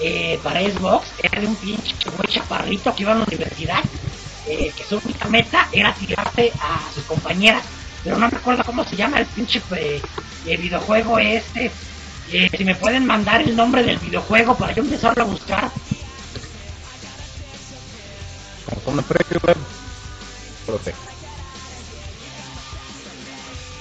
eh, 0.00 0.38
para 0.42 0.60
Xbox, 0.60 1.06
era 1.22 1.40
de 1.40 1.46
un 1.46 1.54
pinche 1.56 1.94
güey 2.16 2.28
chaparrito 2.28 2.94
que 2.94 3.02
iba 3.04 3.12
a 3.12 3.16
la 3.16 3.24
universidad, 3.24 3.82
que 4.44 4.84
su 4.88 4.96
única 4.96 5.28
meta 5.28 5.68
era 5.70 5.94
tirarse 5.94 6.52
a 6.60 6.92
sus 6.92 7.04
compañeras, 7.04 7.62
pero 8.02 8.18
no 8.18 8.28
me 8.28 8.36
acuerdo 8.36 8.64
cómo 8.64 8.84
se 8.84 8.96
llama 8.96 9.20
el 9.20 9.26
pinche 9.26 9.62
videojuego 10.44 11.18
este. 11.20 11.70
Si 12.28 12.64
me 12.64 12.74
pueden 12.74 13.06
mandar 13.06 13.42
el 13.42 13.54
nombre 13.54 13.84
del 13.84 13.98
videojuego 13.98 14.56
para 14.56 14.74
yo 14.74 14.82
empezarlo 14.82 15.22
a 15.22 15.26
buscar. 15.26 15.70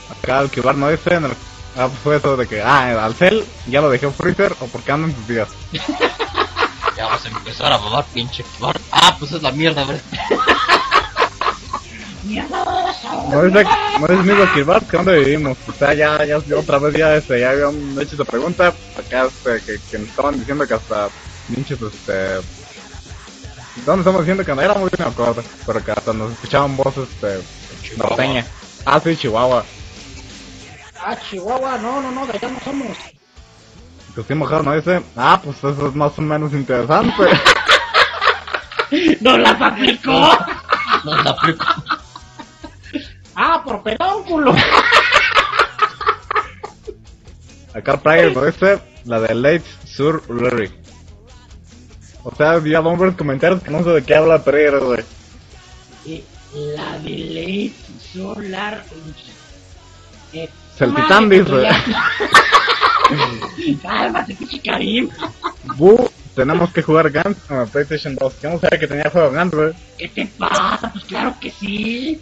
Acá 0.10 0.42
el 0.42 0.50
Kibar 0.50 0.76
no 0.76 0.90
dice 0.90 1.16
en 1.16 1.26
el... 1.26 1.32
Ah, 1.78 1.88
pues 1.88 2.00
fue 2.04 2.18
eso 2.18 2.36
de 2.36 2.48
que, 2.48 2.62
ah, 2.62 3.06
al 3.06 3.16
Cell 3.16 3.44
ya 3.68 3.80
lo 3.82 3.90
dejé 3.90 4.06
en 4.08 4.14
Freezer 4.14 4.54
o 4.60 4.66
porque 4.68 4.92
ando 4.92 5.08
en 5.08 5.14
tus 5.14 5.28
días. 5.28 5.50
Ya 6.98 7.08
vas 7.08 7.26
a 7.26 7.30
empezar 7.30 7.72
a 7.72 7.78
mamar, 7.80 8.06
pinche 8.14 8.44
Kibar. 8.44 8.80
Ah, 8.92 9.16
pues 9.18 9.32
es 9.32 9.42
la 9.42 9.52
mierda, 9.52 9.86
¿verdad? 9.86 10.04
No 12.24 13.44
dice, 13.44 13.66
no 14.00 14.08
dice 14.08 14.24
mismo 14.24 14.54
Kibar 14.54 14.86
que 14.86 14.98
dónde 14.98 15.20
vivimos. 15.20 15.58
O 15.68 15.74
sea, 15.74 15.94
ya, 15.94 16.24
ya, 16.24 16.38
ya 16.38 16.58
otra 16.58 16.78
vez 16.78 16.94
ya, 16.94 17.16
este, 17.16 17.40
ya 17.40 17.50
habían 17.52 18.00
hecho 18.00 18.16
esa 18.16 18.26
pregunta. 18.26 18.74
Acá, 18.98 19.26
este, 19.26 19.66
que, 19.66 19.80
que 19.90 20.00
nos 20.00 20.10
estaban 20.10 20.38
diciendo 20.38 20.68
que 20.68 20.74
hasta 20.74 21.10
pinches, 21.48 21.82
este... 21.82 22.61
¿Dónde 23.78 24.02
estamos 24.02 24.22
diciendo 24.22 24.46
que 24.46 24.54
no 24.54 24.62
era 24.62 24.74
muy 24.74 24.90
bien, 24.90 25.08
me 25.08 25.12
acuerdo? 25.12 25.44
Pero 25.66 25.84
que 25.84 25.92
hasta 25.92 26.14
nos 26.14 26.32
escuchaban 26.34 26.76
voces, 26.76 27.10
este, 27.10 27.42
norteña. 27.98 28.46
Ah, 28.86 29.00
sí, 29.00 29.16
Chihuahua. 29.16 29.64
Ah, 31.04 31.18
Chihuahua, 31.30 31.78
no, 31.78 32.02
no, 32.02 32.12
no, 32.12 32.28
de 32.28 32.34
allá 32.34 32.50
no 32.50 32.60
somos. 32.60 32.98
Que 34.14 34.24
sí, 34.24 34.34
mojado 34.36 34.64
no 34.64 34.76
dice, 34.76 35.02
ah, 35.16 35.40
pues 35.42 35.58
eso 35.58 35.88
es 35.88 35.96
más 35.96 36.18
o 36.18 36.22
menos 36.22 36.52
interesante. 36.52 37.24
¡No 39.22 39.38
las 39.38 39.62
aplicó! 39.62 40.30
No 41.06 41.24
la 41.24 41.32
aplico. 41.32 41.66
Ah, 43.36 43.62
por 43.64 43.82
pedónculo. 43.82 44.54
Acá 47.74 47.98
Pryor 47.98 48.34
no 48.36 48.46
dice, 48.46 48.82
la 49.06 49.22
de 49.22 49.34
Late 49.34 49.64
Sur 49.86 50.30
Lyric. 50.30 50.81
O 52.24 52.36
sea, 52.36 52.60
vamos 52.60 53.00
a 53.00 53.04
ver 53.06 53.16
comentarios 53.16 53.64
que 53.64 53.72
no 53.72 53.84
sé 53.84 53.90
de 53.90 54.04
qué 54.04 54.16
habla 54.16 54.44
Pryor, 54.44 54.84
güey. 54.86 55.04
La 56.76 57.00
de 57.00 57.18
Late 57.18 57.74
Solar. 58.14 58.84
Eh, 60.34 60.50
dice. 61.30 61.62
ya. 61.62 61.84
Cálmate, 63.82 64.36
pinche 64.36 64.60
Karim. 64.60 65.10
Bu, 65.78 66.10
tenemos 66.36 66.72
que 66.72 66.82
jugar 66.82 67.12
Guns 67.12 67.38
en 67.50 67.58
la 67.58 67.66
PlayStation 67.66 68.16
2. 68.16 68.42
Yo 68.42 68.50
no 68.50 68.60
sabía 68.60 68.80
que 68.80 68.88
tenía 68.88 69.10
juego 69.10 69.32
Guns, 69.32 69.54
güey. 69.54 69.74
¿Qué 69.98 70.08
te 70.10 70.26
pasa? 70.38 70.92
Pues 70.92 71.06
claro 71.06 71.36
que 71.40 71.52
sí. 71.52 72.20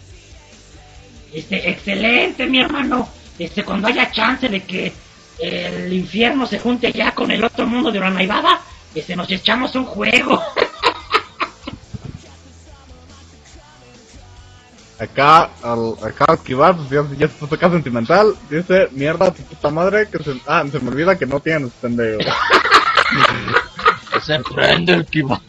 Este, 1.32 1.70
excelente, 1.70 2.46
mi 2.46 2.60
hermano. 2.60 3.08
Este, 3.38 3.64
cuando 3.64 3.88
haya 3.88 4.10
chance 4.10 4.48
de 4.48 4.62
que 4.64 4.92
el 5.38 5.92
infierno 5.92 6.46
se 6.46 6.58
junte 6.58 6.92
ya 6.92 7.12
con 7.12 7.30
el 7.30 7.42
otro 7.42 7.66
mundo 7.66 7.90
de 7.90 7.98
Uranaibada, 7.98 8.60
este, 8.94 9.16
nos 9.16 9.30
echamos 9.30 9.74
un 9.74 9.84
juego. 9.84 10.42
Acá, 14.98 15.50
al, 15.62 15.94
acá 16.04 16.26
al 16.28 16.34
esquivar, 16.34 16.76
pues 16.76 16.90
ya, 16.90 17.02
ya 17.16 17.28
se 17.28 17.54
acá 17.54 17.70
sentimental. 17.70 18.34
Dice, 18.50 18.88
mierda, 18.92 19.30
tu 19.30 19.42
puta 19.44 19.70
madre, 19.70 20.08
que 20.10 20.22
se, 20.22 20.38
ah, 20.46 20.62
se 20.70 20.78
me 20.80 20.90
olvida 20.90 21.18
que 21.18 21.26
no 21.26 21.40
tienes, 21.40 21.70
pendejo. 21.80 22.20
Se 24.22 24.38
prende 24.40 24.92
el 24.92 25.06
Kibar. 25.06 25.40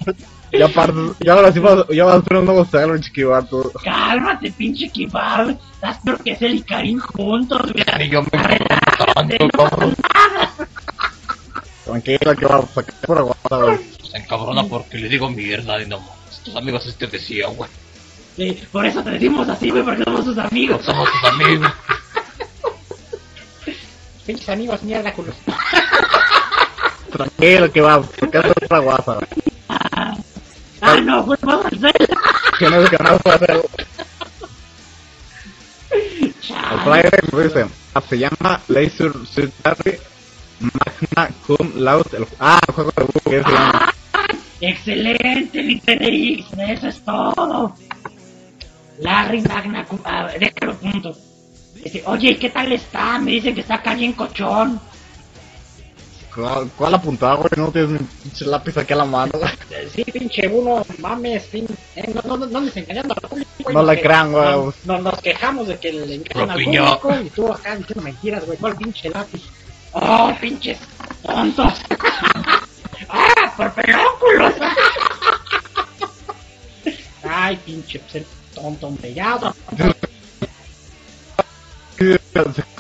ya 0.52 0.66
aparte, 0.66 1.00
ya 1.20 1.34
ahora 1.34 1.52
sí 1.52 1.60
vas, 1.60 1.86
ya 1.90 2.06
vas 2.06 2.16
a 2.16 2.18
hacer 2.20 2.38
un 2.38 2.46
nuevo 2.46 2.64
Salvage 2.66 3.02
esquivar, 3.02 3.46
tú. 3.46 3.72
Cálmate, 3.84 4.52
pinche 4.52 4.90
Kibar. 4.90 5.58
Estás 5.74 5.98
peor 6.00 6.24
que 6.24 6.36
Cel 6.36 6.56
y 6.56 6.62
Karim 6.62 7.00
juntos, 7.00 7.62
güey. 7.74 7.84
Y 8.06 8.10
yo 8.10 8.22
me 8.22 8.30
tanto, 8.30 9.50
cabrón. 9.50 9.96
Tranquila, 11.92 12.36
que 12.36 12.46
va 12.46 12.60
a 12.60 12.68
sacar 12.68 12.96
pura 13.06 13.22
guapa, 13.22 13.58
güey. 13.58 13.80
Se 14.10 14.18
encabrona 14.18 14.64
porque 14.64 14.98
le 14.98 15.10
digo 15.10 15.30
mierda 15.30 15.82
y 15.82 15.88
no. 15.88 16.02
Tus 16.46 16.56
amigos 16.56 16.86
este 16.86 17.06
decían, 17.08 17.54
güey. 17.54 17.70
Sí, 18.38 18.64
por 18.72 18.86
eso 18.86 19.04
te 19.04 19.12
decimos 19.12 19.50
así, 19.50 19.70
güey, 19.70 19.84
porque 19.84 20.04
somos 20.06 20.24
tus 20.24 20.38
amigos. 20.38 20.86
Somos 20.86 21.10
tus 21.12 21.24
amigos. 21.30 21.72
Pinches 24.26 24.50
amigos, 24.50 24.82
mierda, 24.84 25.14
culos. 25.14 25.36
Tranquilo, 27.12 27.72
que 27.72 27.82
va 27.82 27.96
a 27.96 28.04
sacar 28.04 28.54
pura 28.54 28.80
guapa, 28.80 29.16
güey. 29.16 29.28
Ah, 29.68 30.96
no, 31.04 31.26
pues 31.26 31.42
vamos 31.42 31.66
a 31.66 31.68
hacer. 31.68 32.10
Que 32.58 32.70
no 32.70 32.82
es 32.82 32.90
que 32.90 33.04
no 33.04 33.18
puede 33.18 33.36
hacer. 33.36 33.62
El 35.92 37.32
nos 37.32 37.44
dice, 37.44 37.66
ah, 37.94 38.02
se 38.08 38.18
llama 38.18 38.62
Laser 38.70 39.12
Suit 39.30 39.52
Party 39.62 39.92
Magna 40.62 41.30
Cum 41.48 41.72
Laude. 41.76 42.18
El, 42.18 42.28
ah, 42.40 42.60
el 42.68 42.74
juego 42.74 42.92
de 42.96 43.44
se 43.44 43.50
llama. 43.52 43.94
Excelente, 44.62 45.82
Federic, 45.84 46.46
eso 46.60 46.88
es 46.88 47.02
todo. 47.04 47.74
Larry 49.00 49.42
Magna, 49.42 49.86
Cum- 49.86 50.00
ah, 50.06 50.30
déjalo 50.40 50.76
punto. 50.76 51.16
Dice, 51.84 52.04
oye, 52.06 52.38
¿qué 52.38 52.50
tal 52.52 52.72
está? 52.72 53.18
Me 53.18 53.32
dicen 53.32 53.56
que 53.56 53.62
está 53.62 53.76
acá 53.76 53.96
bien 53.96 54.14
cochón. 54.14 54.80
¿Cuál, 56.34 56.70
cuál 56.78 56.94
apuntaba, 56.94 57.36
güey? 57.36 57.50
No 57.58 57.72
tienes 57.72 57.90
mi 57.92 57.98
pinche 58.00 58.46
lápiz 58.46 58.78
aquí 58.78 58.94
a 58.94 58.98
la 58.98 59.06
mano, 59.06 59.32
Sí, 59.94 60.04
pinche 60.06 60.48
uno, 60.48 60.86
mames, 61.00 61.46
fin. 61.48 61.66
Eh, 61.96 62.10
no, 62.14 62.22
no, 62.26 62.38
no, 62.38 62.46
no 62.46 62.58
andes 62.60 62.78
engañando 62.78 63.14
al 63.22 63.30
público. 63.30 63.50
güey, 63.64 63.76
No 63.76 63.84
le 63.84 63.96
que- 63.98 64.02
crean, 64.04 64.32
güey. 64.32 64.46
no- 64.46 64.74
no- 64.86 65.00
nos 65.00 65.20
quejamos 65.22 65.68
de 65.68 65.78
que 65.78 65.92
le 65.92 66.16
engañan 66.16 66.52
al 66.52 66.64
público 66.64 67.16
y 67.26 67.30
tú 67.32 67.52
acá 67.52 67.76
diciendo 67.76 68.02
mentiras, 68.04 68.46
güey. 68.46 68.58
¿Cuál 68.60 68.78
pinche 68.78 69.10
lápiz? 69.10 69.42
Oh, 69.94 70.34
pinches 70.40 70.80
tontos. 71.24 71.74
ah, 73.10 73.54
por 73.58 73.72
pelóculos. 73.74 74.54
Ay, 77.30 77.58
pinche, 77.66 78.02
el 78.14 78.26
tonto, 78.54 78.88
hombre. 78.88 79.14
Ya, 79.14 79.38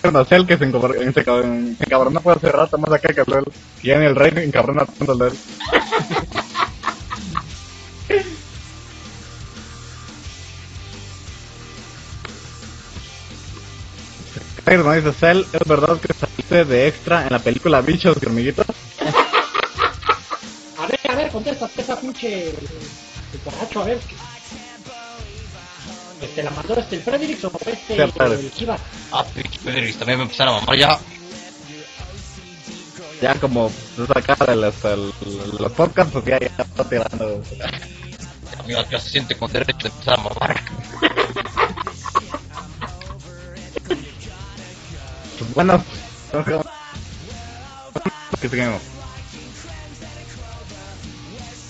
a 0.03 0.25
Cell 0.25 0.45
que 0.47 0.57
se 0.57 0.65
encabr- 0.65 0.97
se 1.13 1.23
encab- 1.23 1.77
se 1.77 1.83
encabrona 1.83 2.19
por 2.21 2.37
hace 2.37 2.51
rato 2.51 2.77
más 2.77 2.91
acá 2.91 3.13
que 3.13 3.23
Cell. 3.23 3.43
Y 3.83 3.87
ya 3.87 3.99
ni 3.99 4.05
el 4.05 4.15
rey 4.15 4.31
encabrona 4.35 4.85
tanto 4.85 5.11
al 5.13 5.21
él. 5.21 5.37
Cell, 14.71 15.43
¿es 15.51 15.67
verdad 15.67 15.99
que 15.99 16.13
saliste 16.13 16.63
de 16.63 16.87
extra 16.87 17.23
en 17.23 17.33
la 17.33 17.39
película 17.39 17.81
Bichos 17.81 18.15
y 18.21 18.25
Hormiguitos? 18.25 18.65
A 20.79 20.87
ver, 20.87 20.99
a 21.09 21.15
ver, 21.15 21.29
contéstate 21.29 21.81
esa 21.81 21.99
pinche. 21.99 22.47
El 22.51 22.55
borracho, 23.43 23.81
a 23.81 23.85
ver. 23.85 23.99
Este, 26.21 26.43
¿La 26.43 26.51
mandó 26.51 26.75
este 26.75 26.95
el 26.95 27.01
Fredericks 27.01 27.43
o 27.43 27.51
este 27.65 27.95
Sí, 27.95 28.01
el 28.01 28.11
Fredericks. 28.13 28.43
el 28.45 28.53
Chivas? 28.53 28.79
Ah, 29.11 29.25
pinche 29.35 29.59
Pedris, 29.61 29.97
también 29.97 30.19
me 30.19 30.23
empezaron 30.23 30.55
a 30.55 30.59
mamar 30.61 30.77
ya. 30.77 30.97
Ya 33.21 33.35
como 33.35 33.69
se 33.97 34.05
saca 34.07 34.45
de 34.45 34.55
los, 34.55 34.85
el- 34.85 35.13
los 35.59 35.71
podcasts, 35.73 36.13
pues 36.13 36.23
ya, 36.25 36.39
ya 36.39 36.47
está 36.47 36.83
tirando. 36.87 37.43
Amigo, 38.57 38.83
ya 38.89 38.99
se 39.01 39.09
siente 39.09 39.35
con 39.35 39.51
derecho 39.51 39.77
de 39.83 39.89
empezar 39.89 40.13
a 40.17 40.23
mamar. 40.23 40.61
Bueno, 45.55 45.83
que 48.41 48.49
seguimos. 48.49 48.81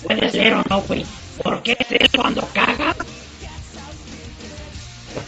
Puede 0.03 0.29
ser 0.29 0.53
o 0.53 0.63
no, 0.69 0.81
güey. 0.81 1.05
¿Por 1.43 1.61
qué 1.63 1.77
es 1.79 1.91
él 1.91 2.09
cuando 2.15 2.47
caga? 2.53 2.95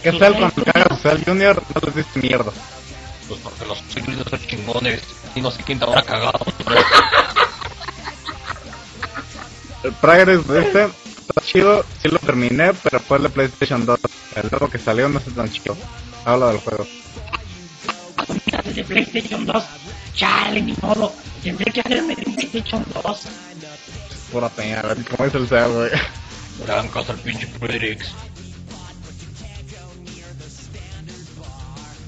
¿Qué 0.01 0.09
es 0.09 0.21
él 0.21 0.33
cuando 0.33 0.63
caga 0.63 0.85
a 0.89 0.95
Cell 0.97 1.23
Junior? 1.25 1.61
No 1.73 1.81
les 1.85 1.95
dice 1.95 2.19
mierda. 2.19 2.51
Pues 3.27 3.39
porque 3.41 3.65
los 3.65 3.83
híbridos 3.95 4.27
son 4.29 4.39
chingones 4.39 5.01
y 5.35 5.41
no 5.41 5.51
sé 5.51 5.63
quién 5.63 5.79
te 5.79 5.85
habrá 5.85 6.03
cagado. 6.03 6.39
El 9.83 9.91
Progress 9.93 10.47
de 10.47 10.61
este 10.61 10.85
está 10.85 11.41
chido, 11.41 11.85
sí 12.01 12.07
lo 12.07 12.19
terminé, 12.19 12.73
pero 12.83 12.99
fue 12.99 13.17
el 13.17 13.23
de 13.23 13.29
PlayStation 13.29 13.85
2. 13.85 13.99
El 14.35 14.49
nuevo 14.49 14.69
que 14.69 14.77
salió 14.77 15.09
no 15.09 15.19
está 15.19 15.31
tan 15.31 15.51
chido. 15.51 15.75
Habla 16.25 16.47
del 16.47 16.59
juego. 16.59 16.85
Asumidas 18.23 18.75
de 18.75 18.83
PlayStation 18.83 19.45
2. 19.45 19.63
Chale, 20.15 20.61
ni 20.61 20.73
modo. 20.81 21.13
Tendré 21.43 21.71
que 21.71 21.81
hacerme 21.81 22.15
de 22.15 22.23
un 22.25 22.35
PlayStation 22.35 22.85
2. 23.03 23.21
Pura 24.31 24.49
peña, 24.49 24.81
como 24.81 25.25
dice 25.25 25.37
el 25.37 25.47
Cell, 25.47 25.71
güey. 25.71 25.91
Le 26.65 26.71
hagan 26.71 26.87
caso 26.89 27.11
al 27.11 27.19
pinche 27.19 27.47
Predix. 27.59 28.07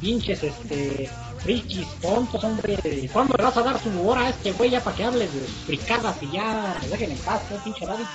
Pinches, 0.01 0.43
este. 0.43 1.09
Frikis, 1.39 1.87
tontos, 2.01 2.43
hombre. 2.43 2.77
¿Cuándo 3.13 3.35
le 3.37 3.43
vas 3.43 3.57
a 3.57 3.61
dar 3.61 3.79
su 3.79 4.07
hora 4.07 4.21
a 4.21 4.29
este 4.29 4.51
güey 4.53 4.71
ya 4.71 4.83
para 4.83 4.95
que 4.95 5.03
hables 5.03 5.31
de 5.31 5.39
sus 5.41 5.49
fricadas 5.67 6.15
y 6.21 6.31
ya 6.31 6.75
me 6.81 6.87
dejen 6.87 7.11
en 7.11 7.17
paz, 7.19 7.41
eh, 7.51 7.59
pinche 7.63 7.85
David? 7.85 8.05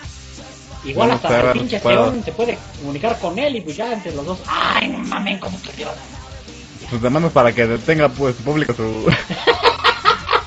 Igual 0.85 1.09
Bueno, 1.09 1.15
hasta 1.15 1.41
el 1.41 1.53
pinche. 1.53 1.79
Seón 1.79 2.25
se 2.25 2.33
puede 2.33 2.59
comunicar 2.81 3.19
con 3.21 3.39
él 3.39 3.57
y 3.57 3.61
pues 3.61 3.77
ya 3.77 3.93
entre 3.93 4.13
los 4.15 4.27
dos. 4.27 4.41
Ay, 4.47 4.89
no 4.89 4.99
mamen, 4.99 5.39
como 5.39 5.61
que 5.63 5.73
Dios. 5.75 5.93
Sus 6.91 7.01
demandas 7.01 7.33
para 7.33 7.53
que 7.53 7.67
tenga 7.79 8.09
pues 8.09 8.35
público 8.37 8.75
su 8.75 9.07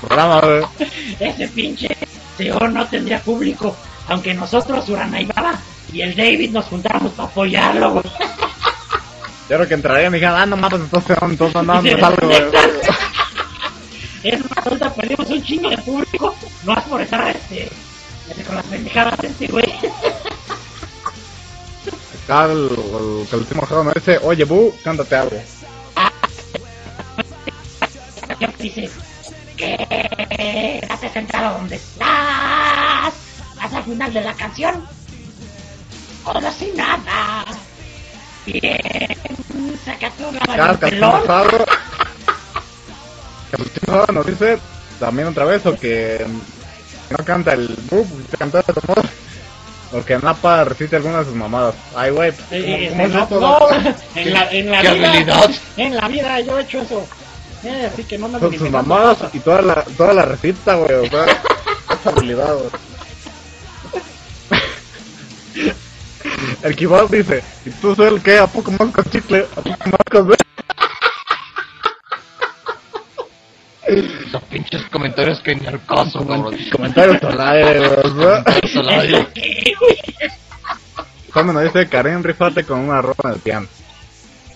programa. 0.06 0.42
Ese 1.18 1.48
pinche 1.48 1.96
Señor 2.36 2.70
no 2.70 2.86
tendría 2.86 3.20
público. 3.20 3.76
Aunque 4.08 4.34
nosotros, 4.34 4.88
Urana 4.88 5.20
y 5.20 5.26
Baba 5.26 5.58
y 5.92 6.02
el 6.02 6.14
David 6.14 6.50
nos 6.50 6.66
juntáramos 6.66 7.12
para 7.12 7.28
apoyarlo, 7.28 7.92
güey. 7.92 8.04
Yo 9.48 9.56
creo 9.56 9.68
que 9.68 9.74
entraría 9.74 10.06
y 10.06 10.10
me 10.10 10.16
dijeron, 10.18 10.40
ah, 10.40 10.46
no 10.46 10.56
mames, 10.56 10.80
entonces 10.80 11.16
no, 11.20 11.28
entonces 11.30 11.66
güey. 11.66 11.82
desconectan. 11.94 12.70
Es 14.22 14.40
más, 14.40 14.66
ahorita 14.66 14.94
perdimos 14.94 15.28
un 15.28 15.42
chingo 15.42 15.68
de 15.68 15.76
público. 15.78 16.34
No 16.64 16.72
es 16.72 16.82
por 16.84 16.98
estar 17.02 17.28
este, 17.28 17.68
este, 18.30 18.42
con 18.44 18.56
las 18.56 18.64
pendejadas 18.64 19.18
de 19.18 19.28
este 19.28 19.46
güey. 19.48 19.66
Acá 22.24 22.46
el, 22.46 22.70
el, 22.70 23.26
el 23.30 23.38
último 23.38 23.66
juego 23.66 23.84
me 23.84 23.92
dice, 23.92 24.18
oye, 24.22 24.44
Bu, 24.44 24.74
cántate 24.82 25.14
algo. 25.14 25.36
Dice 28.80 29.00
Quédate 29.56 31.08
sentado 31.12 31.58
donde 31.58 31.76
estás 31.76 33.14
Hasta 33.60 33.78
el 33.78 33.84
final 33.84 34.12
de 34.12 34.20
la 34.20 34.34
canción 34.34 34.84
Como 36.24 36.52
si 36.52 36.72
nada 36.72 37.44
Bien 38.46 39.16
Saca 39.84 40.10
tu 40.10 40.24
Acá 40.50 40.90
la 40.90 41.44
el 43.58 43.70
juego 43.86 44.06
nos 44.12 44.26
dice, 44.26 44.58
también 44.98 45.28
otra 45.28 45.44
vez, 45.44 45.64
o 45.66 45.76
que 45.76 46.24
no 47.10 47.24
canta 47.24 47.52
el 47.52 47.68
Bu, 47.90 48.06
se 48.30 48.36
canta 48.36 48.58
de 48.62 48.64
otro 48.72 48.82
modo. 48.88 49.02
O 49.92 50.04
que 50.04 50.18
Napa 50.18 50.64
repite 50.64 50.96
algunas 50.96 51.20
de 51.20 51.26
sus 51.26 51.34
mamadas. 51.34 51.74
Ay, 51.94 52.10
güey, 52.10 52.32
en 52.50 53.08
la, 54.32 54.50
en 54.50 54.70
la 54.70 54.80
¡Qué 54.82 54.94
vida, 54.94 55.10
habilidad! 55.10 55.50
en 55.76 55.96
la 55.96 56.08
vida 56.08 56.40
yo 56.40 56.58
he 56.58 56.62
hecho 56.62 56.80
eso. 56.80 57.06
Eh, 57.64 57.90
así 57.92 58.04
que 58.04 58.18
no 58.18 58.28
Son 58.38 58.58
sus 58.58 58.70
mamadas 58.70 59.18
y 59.32 59.40
toda 59.40 59.62
la, 59.62 59.82
toda 59.96 60.12
la 60.12 60.24
recita, 60.26 60.74
güey. 60.74 60.94
O 60.94 61.08
sea, 61.08 61.24
esa 61.24 62.10
habilidad, 62.10 62.54
güey. 62.54 62.70
El 66.62 66.76
keyboard 66.76 67.10
dice, 67.10 67.42
¿y 67.64 67.70
tú 67.70 67.94
soy 67.94 68.08
el 68.14 68.22
qué? 68.22 68.38
¿A 68.38 68.46
poco 68.46 68.70
más 68.72 68.90
con 68.90 69.04
chicle? 69.10 69.46
¿A 69.56 69.60
poco 69.60 69.90
más 69.90 70.00
con 70.10 70.28
de-?" 70.28 70.36
Esos 73.86 74.42
pinches 74.44 74.82
comentarios 74.90 75.40
que 75.40 75.54
ni 75.54 75.66
al 75.66 75.84
caso, 75.86 76.26
cabrón. 76.26 76.56
Comentarios 76.72 77.22
al 77.22 77.40
aire, 77.40 77.78
güey. 77.78 77.90
o 77.90 78.02
sea. 78.02 78.44
Comentarios 78.44 78.76
al 78.76 78.88
aire. 78.88 79.28
¿Qué, 79.34 79.74
güey? 79.78 79.98
Cuando 81.32 81.52
nos 81.52 81.64
dice, 81.64 81.88
Karen, 81.88 82.22
rifate 82.22 82.64
con 82.64 82.80
una 82.80 83.02
ropa 83.02 83.28
en 83.28 83.34
el 83.34 83.40
piano. 83.40 83.66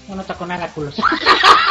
No, 0.08 0.14
no 0.14 0.24
toco 0.24 0.46
nada, 0.46 0.68
culos. 0.68 0.94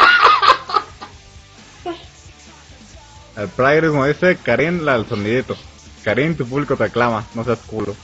El 3.38 3.46
Prairis 3.46 3.92
nos 3.92 4.08
dice, 4.08 4.36
Karin, 4.36 4.84
la 4.84 4.94
del 4.94 5.06
sonidito. 5.06 5.56
Karin, 6.02 6.36
tu 6.36 6.44
público 6.44 6.76
te 6.76 6.84
aclama, 6.84 7.24
no 7.34 7.44
seas 7.44 7.60
culo. 7.60 7.94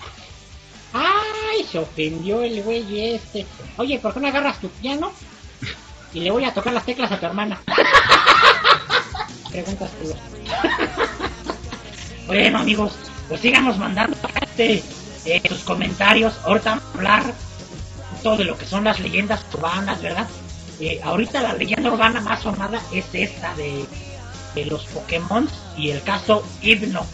Ay, 0.93 1.65
se 1.65 1.81
ofendió 1.81 2.41
el 2.41 2.63
güey 2.63 3.15
este. 3.15 3.45
Oye, 3.77 3.99
¿por 3.99 4.15
qué 4.15 4.21
no 4.21 4.29
agarras 4.29 4.61
tu 4.61 4.69
piano? 4.69 5.13
Y 6.13 6.21
le 6.21 6.31
voy 6.31 6.45
a 6.45 6.55
tocar 6.55 6.73
las 6.73 6.87
teclas 6.87 7.11
a 7.11 7.19
tu 7.19 7.27
hermana. 7.27 7.61
Preguntas 9.51 9.91
culos. 10.01 10.17
Bueno 12.29 12.59
amigos, 12.61 12.93
pues 13.29 13.41
sigamos 13.41 13.77
mandando 13.77 14.17
este, 14.41 14.85
eh, 15.25 15.43
sus 15.49 15.65
comentarios. 15.65 16.33
Ahorita 16.45 16.71
vamos 16.71 16.85
a 16.85 16.97
hablar 16.97 17.35
todo 18.23 18.37
de 18.37 18.45
lo 18.45 18.57
que 18.57 18.67
son 18.67 18.85
las 18.85 19.01
leyendas 19.01 19.45
urbanas, 19.53 20.01
¿verdad? 20.01 20.29
Eh, 20.79 21.01
ahorita 21.03 21.43
la 21.43 21.55
leyenda 21.55 21.93
urbana 21.93 22.21
más 22.21 22.41
sonada 22.41 22.81
es 22.93 23.05
esta 23.13 23.55
de, 23.57 23.85
de 24.55 24.65
los 24.67 24.85
Pokémon 24.87 25.49
y 25.77 25.91
el 25.91 26.03
caso 26.03 26.45
Hipno. 26.63 27.07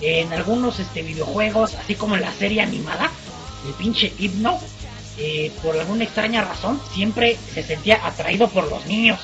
En 0.00 0.32
algunos 0.32 0.78
este, 0.78 1.02
videojuegos, 1.02 1.74
así 1.74 1.94
como 1.94 2.16
en 2.16 2.22
la 2.22 2.32
serie 2.32 2.62
animada, 2.62 3.10
el 3.66 3.74
pinche 3.74 4.12
Hipno, 4.18 4.58
eh, 5.18 5.52
por 5.62 5.76
alguna 5.76 6.04
extraña 6.04 6.42
razón, 6.42 6.80
siempre 6.92 7.36
se 7.52 7.62
sentía 7.62 8.04
atraído 8.06 8.48
por 8.48 8.68
los 8.70 8.86
niños. 8.86 9.20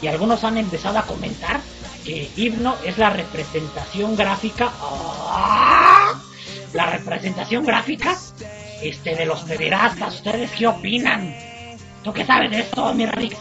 Y 0.00 0.06
algunos 0.06 0.44
han 0.44 0.58
empezado 0.58 0.98
a 0.98 1.06
comentar 1.06 1.60
que 2.04 2.30
Hipno 2.36 2.76
es 2.84 2.98
la 2.98 3.10
representación 3.10 4.16
gráfica. 4.16 4.72
¡Ah! 4.80 6.20
La 6.72 6.86
representación 6.86 7.66
gráfica 7.66 8.16
este, 8.82 9.16
de 9.16 9.26
los 9.26 9.40
pederastas. 9.42 10.14
¿Ustedes 10.14 10.50
qué 10.52 10.66
opinan? 10.66 11.34
¿Tú 12.02 12.12
qué 12.12 12.24
sabes 12.24 12.50
de 12.50 12.60
esto, 12.60 12.94
mi 12.94 13.06
Radix? 13.06 13.36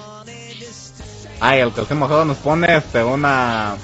Ay, 1.40 1.60
el 1.60 1.72
que 1.72 1.82
el 1.82 1.96
mojado 1.96 2.26
nos 2.26 2.38
pone 2.38 2.78
este 2.78 3.04
una 3.04 3.76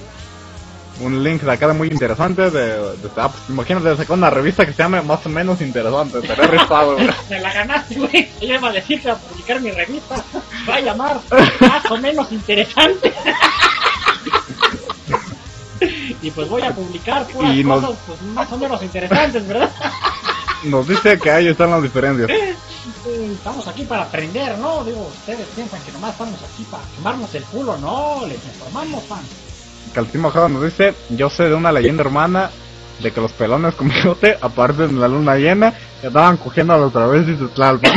un 1.01 1.24
link 1.24 1.41
de 1.41 1.51
acá 1.51 1.68
de 1.68 1.74
muy 1.74 1.89
interesante 1.89 2.49
de, 2.49 2.78
de 2.80 3.10
ah, 3.18 3.28
pues, 3.30 3.43
imagínate 3.49 3.97
sacar 3.97 4.18
una 4.18 4.30
revista 4.30 4.66
que 4.66 4.72
se 4.72 4.78
llame 4.82 5.01
más 5.01 5.26
o 5.26 5.30
menos 5.30 5.60
interesante, 5.60 6.20
estaría 6.20 6.47
rifado, 6.47 6.93
güey. 6.95 7.10
Me 7.30 7.39
la 7.41 7.51
ganaste, 7.53 7.95
güey. 7.95 8.30
Yo 8.41 8.53
iba 8.56 8.70
a 8.70 8.72
decir 8.72 9.01
que 9.01 9.10
a 9.10 9.16
publicar 9.16 9.60
mi 9.60 9.72
revista. 9.72 10.24
Va 10.70 10.76
a 10.76 10.80
llamar 10.82 11.20
más 11.60 11.91
o 11.91 11.97
menos 11.97 12.32
interesante. 12.32 13.14
y 16.22 16.32
pues 16.32 16.47
voy 16.49 16.62
a 16.62 16.72
publicar 16.72 17.26
puras 17.28 17.53
Y 17.53 17.64
nos- 17.64 17.82
cosas 17.84 17.99
pues, 18.08 18.22
más 18.22 18.51
o 18.51 18.58
menos 18.58 18.82
interesantes, 18.82 19.47
¿verdad? 19.47 19.70
Nos 20.64 20.88
dice 20.88 21.20
que 21.20 21.30
ahí 21.30 21.47
están 21.47 21.70
las 21.70 21.84
diferencias. 21.84 22.28
Estamos 23.32 23.67
aquí 23.67 23.84
para 23.84 24.03
aprender, 24.03 24.57
¿no? 24.59 24.84
Digo, 24.84 25.07
ustedes 25.07 25.47
piensan 25.55 25.82
que 25.84 25.91
nomás 25.91 26.11
estamos 26.11 26.39
aquí 26.43 26.63
para 26.69 26.84
quemarnos 26.95 27.34
el 27.34 27.43
culo, 27.43 27.78
no, 27.78 28.26
les 28.28 28.43
informamos, 28.45 29.03
fan. 29.05 29.21
Que 29.93 29.99
el 29.99 30.19
mojado 30.19 30.49
nos 30.49 30.63
dice, 30.63 30.93
yo 31.09 31.30
sé 31.30 31.45
de 31.45 31.55
una 31.55 31.71
leyenda 31.71 32.01
hermana 32.03 32.51
de 32.99 33.11
que 33.11 33.21
los 33.21 33.32
pelones 33.32 33.76
con 33.76 33.89
bigote 33.89 34.38
aparecen 34.41 34.89
en 34.91 35.01
la 35.01 35.07
luna 35.07 35.36
llena 35.36 35.73
y 36.03 36.07
andaban 36.07 36.38
cogiendo 36.38 36.73
a 36.73 36.78
los 36.78 36.93
travestis 36.93 37.39
de 37.39 37.47
Tlalpan. 37.47 37.91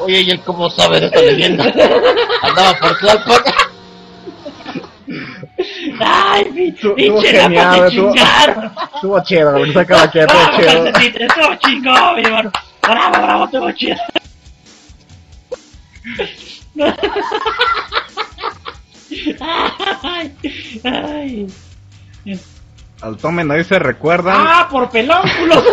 Oye, 0.00 0.20
¿y 0.22 0.30
él 0.30 0.40
cómo 0.44 0.68
sabe 0.68 1.00
de 1.00 1.06
esta 1.06 1.20
leyenda? 1.20 1.64
Andaba 2.42 2.78
por 2.78 2.98
Tlalpan. 2.98 3.42
¡Ay, 6.04 6.50
mi 6.52 6.68
Estuvo 6.68 6.94
pinche 6.94 7.28
genial, 7.28 7.86
estuvo- 7.86 8.12
chingar! 8.12 8.72
Estuvo 8.94 9.22
chido, 9.24 9.52
güey, 9.58 9.72
sácala 9.72 10.02
aquí, 10.04 10.18
estuvo 10.18 10.40
¡Bravo, 10.40 10.58
chido. 10.58 10.86
¡Estuvo 11.26 11.54
chingón, 11.56 12.16
mi 12.16 12.22
hermano! 12.22 12.50
¡Bravo, 12.82 13.22
bravo! 13.22 13.44
¡Estuvo 13.44 13.72
chido! 13.72 13.96
¡Ay! 19.40 20.32
¡Ay! 20.84 21.46
Al 23.02 23.16
Tome 23.16 23.44
nos 23.44 23.56
dice, 23.58 23.78
recuerdan, 23.78 24.44
¡Ah, 24.46 24.68
por 24.70 24.90
pelónculos! 24.90 25.64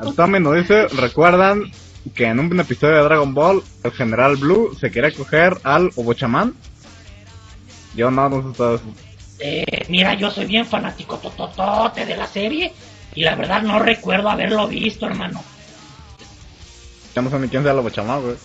Al 0.00 0.14
Tommy 0.16 0.40
nos 0.40 0.56
dice, 0.56 0.88
recuerdan 0.88 1.70
que 2.14 2.26
en 2.26 2.40
un 2.40 2.58
episodio 2.58 2.96
de 2.96 3.02
Dragon 3.02 3.32
Ball, 3.34 3.62
el 3.84 3.92
general 3.92 4.36
Blue 4.36 4.76
se 4.78 4.90
quería 4.90 5.12
coger 5.12 5.58
al 5.62 5.90
Obochaman. 5.96 6.54
Yo 7.94 8.10
no, 8.10 8.28
no 8.28 8.54
sé. 8.54 8.82
Eh, 9.38 9.86
mira, 9.88 10.14
yo 10.14 10.30
soy 10.30 10.46
bien 10.46 10.66
fanático 10.66 11.18
tototote 11.18 12.06
de 12.06 12.16
la 12.16 12.26
serie. 12.26 12.72
Y 13.14 13.24
la 13.24 13.34
verdad 13.34 13.62
no 13.62 13.78
recuerdo 13.78 14.30
haberlo 14.30 14.66
visto, 14.68 15.06
hermano. 15.06 15.42
Ya 17.14 17.22
no 17.22 17.30
sé 17.30 17.38
ni 17.38 17.48
quién 17.48 17.62
sea 17.62 17.74
Lobo 17.74 17.90
Chamán, 17.90 18.22
güey. 18.22 18.36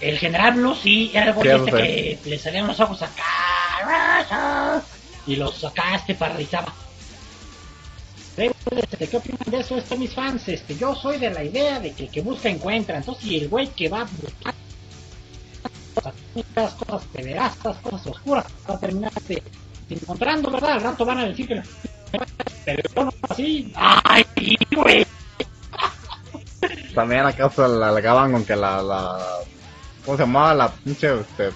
El 0.00 0.18
general 0.18 0.54
Blue 0.54 0.74
sí, 0.74 1.10
era 1.14 1.30
el 1.30 1.64
que 1.64 2.18
le 2.24 2.38
salían 2.38 2.66
los 2.66 2.78
ojos 2.80 3.00
acá. 3.02 4.82
Y 5.26 5.36
los 5.36 5.64
acá 5.64 5.94
este 5.94 6.14
paralizaba. 6.14 6.72
Este, 8.36 9.08
¿Qué 9.08 9.16
opinan 9.16 9.50
de 9.50 9.60
eso, 9.60 9.76
este, 9.76 9.96
mis 9.96 10.14
fans? 10.14 10.48
Este, 10.48 10.76
yo 10.76 10.94
soy 10.94 11.18
de 11.18 11.30
la 11.30 11.44
idea 11.44 11.80
de 11.80 11.92
que 11.92 12.04
el 12.04 12.10
que 12.10 12.22
busca 12.22 12.48
encuentra. 12.48 12.96
Entonces, 12.96 13.24
si 13.24 13.36
el 13.38 13.48
güey 13.48 13.68
que 13.68 13.88
va 13.88 14.02
a 14.02 14.04
buscar 14.04 14.54
cosas 16.54 16.74
cosas 16.74 17.04
pederastas, 17.12 17.76
cosas 17.78 18.06
oscuras, 18.06 18.46
va 18.68 18.74
a 18.74 18.80
terminar 18.80 19.12
este, 19.16 19.42
encontrando, 19.90 20.50
¿verdad? 20.50 20.72
Al 20.72 20.80
rato 20.80 21.04
van 21.04 21.18
a 21.18 21.24
decir 21.26 21.46
que... 21.46 21.62
Pero 22.64 23.04
no 23.04 23.12
así. 23.28 23.72
¡Ay, 23.74 24.24
güey! 24.74 25.06
También 26.94 27.26
acá 27.26 27.50
se 27.50 27.66
la 27.66 27.88
alegaban 27.88 28.32
con 28.32 28.44
que 28.44 28.56
la, 28.56 28.82
la... 28.82 29.18
¿Cómo 30.04 30.16
se 30.16 30.22
llamaba? 30.22 30.54
La 30.54 30.70
pinche, 30.70 31.20
este... 31.20 31.50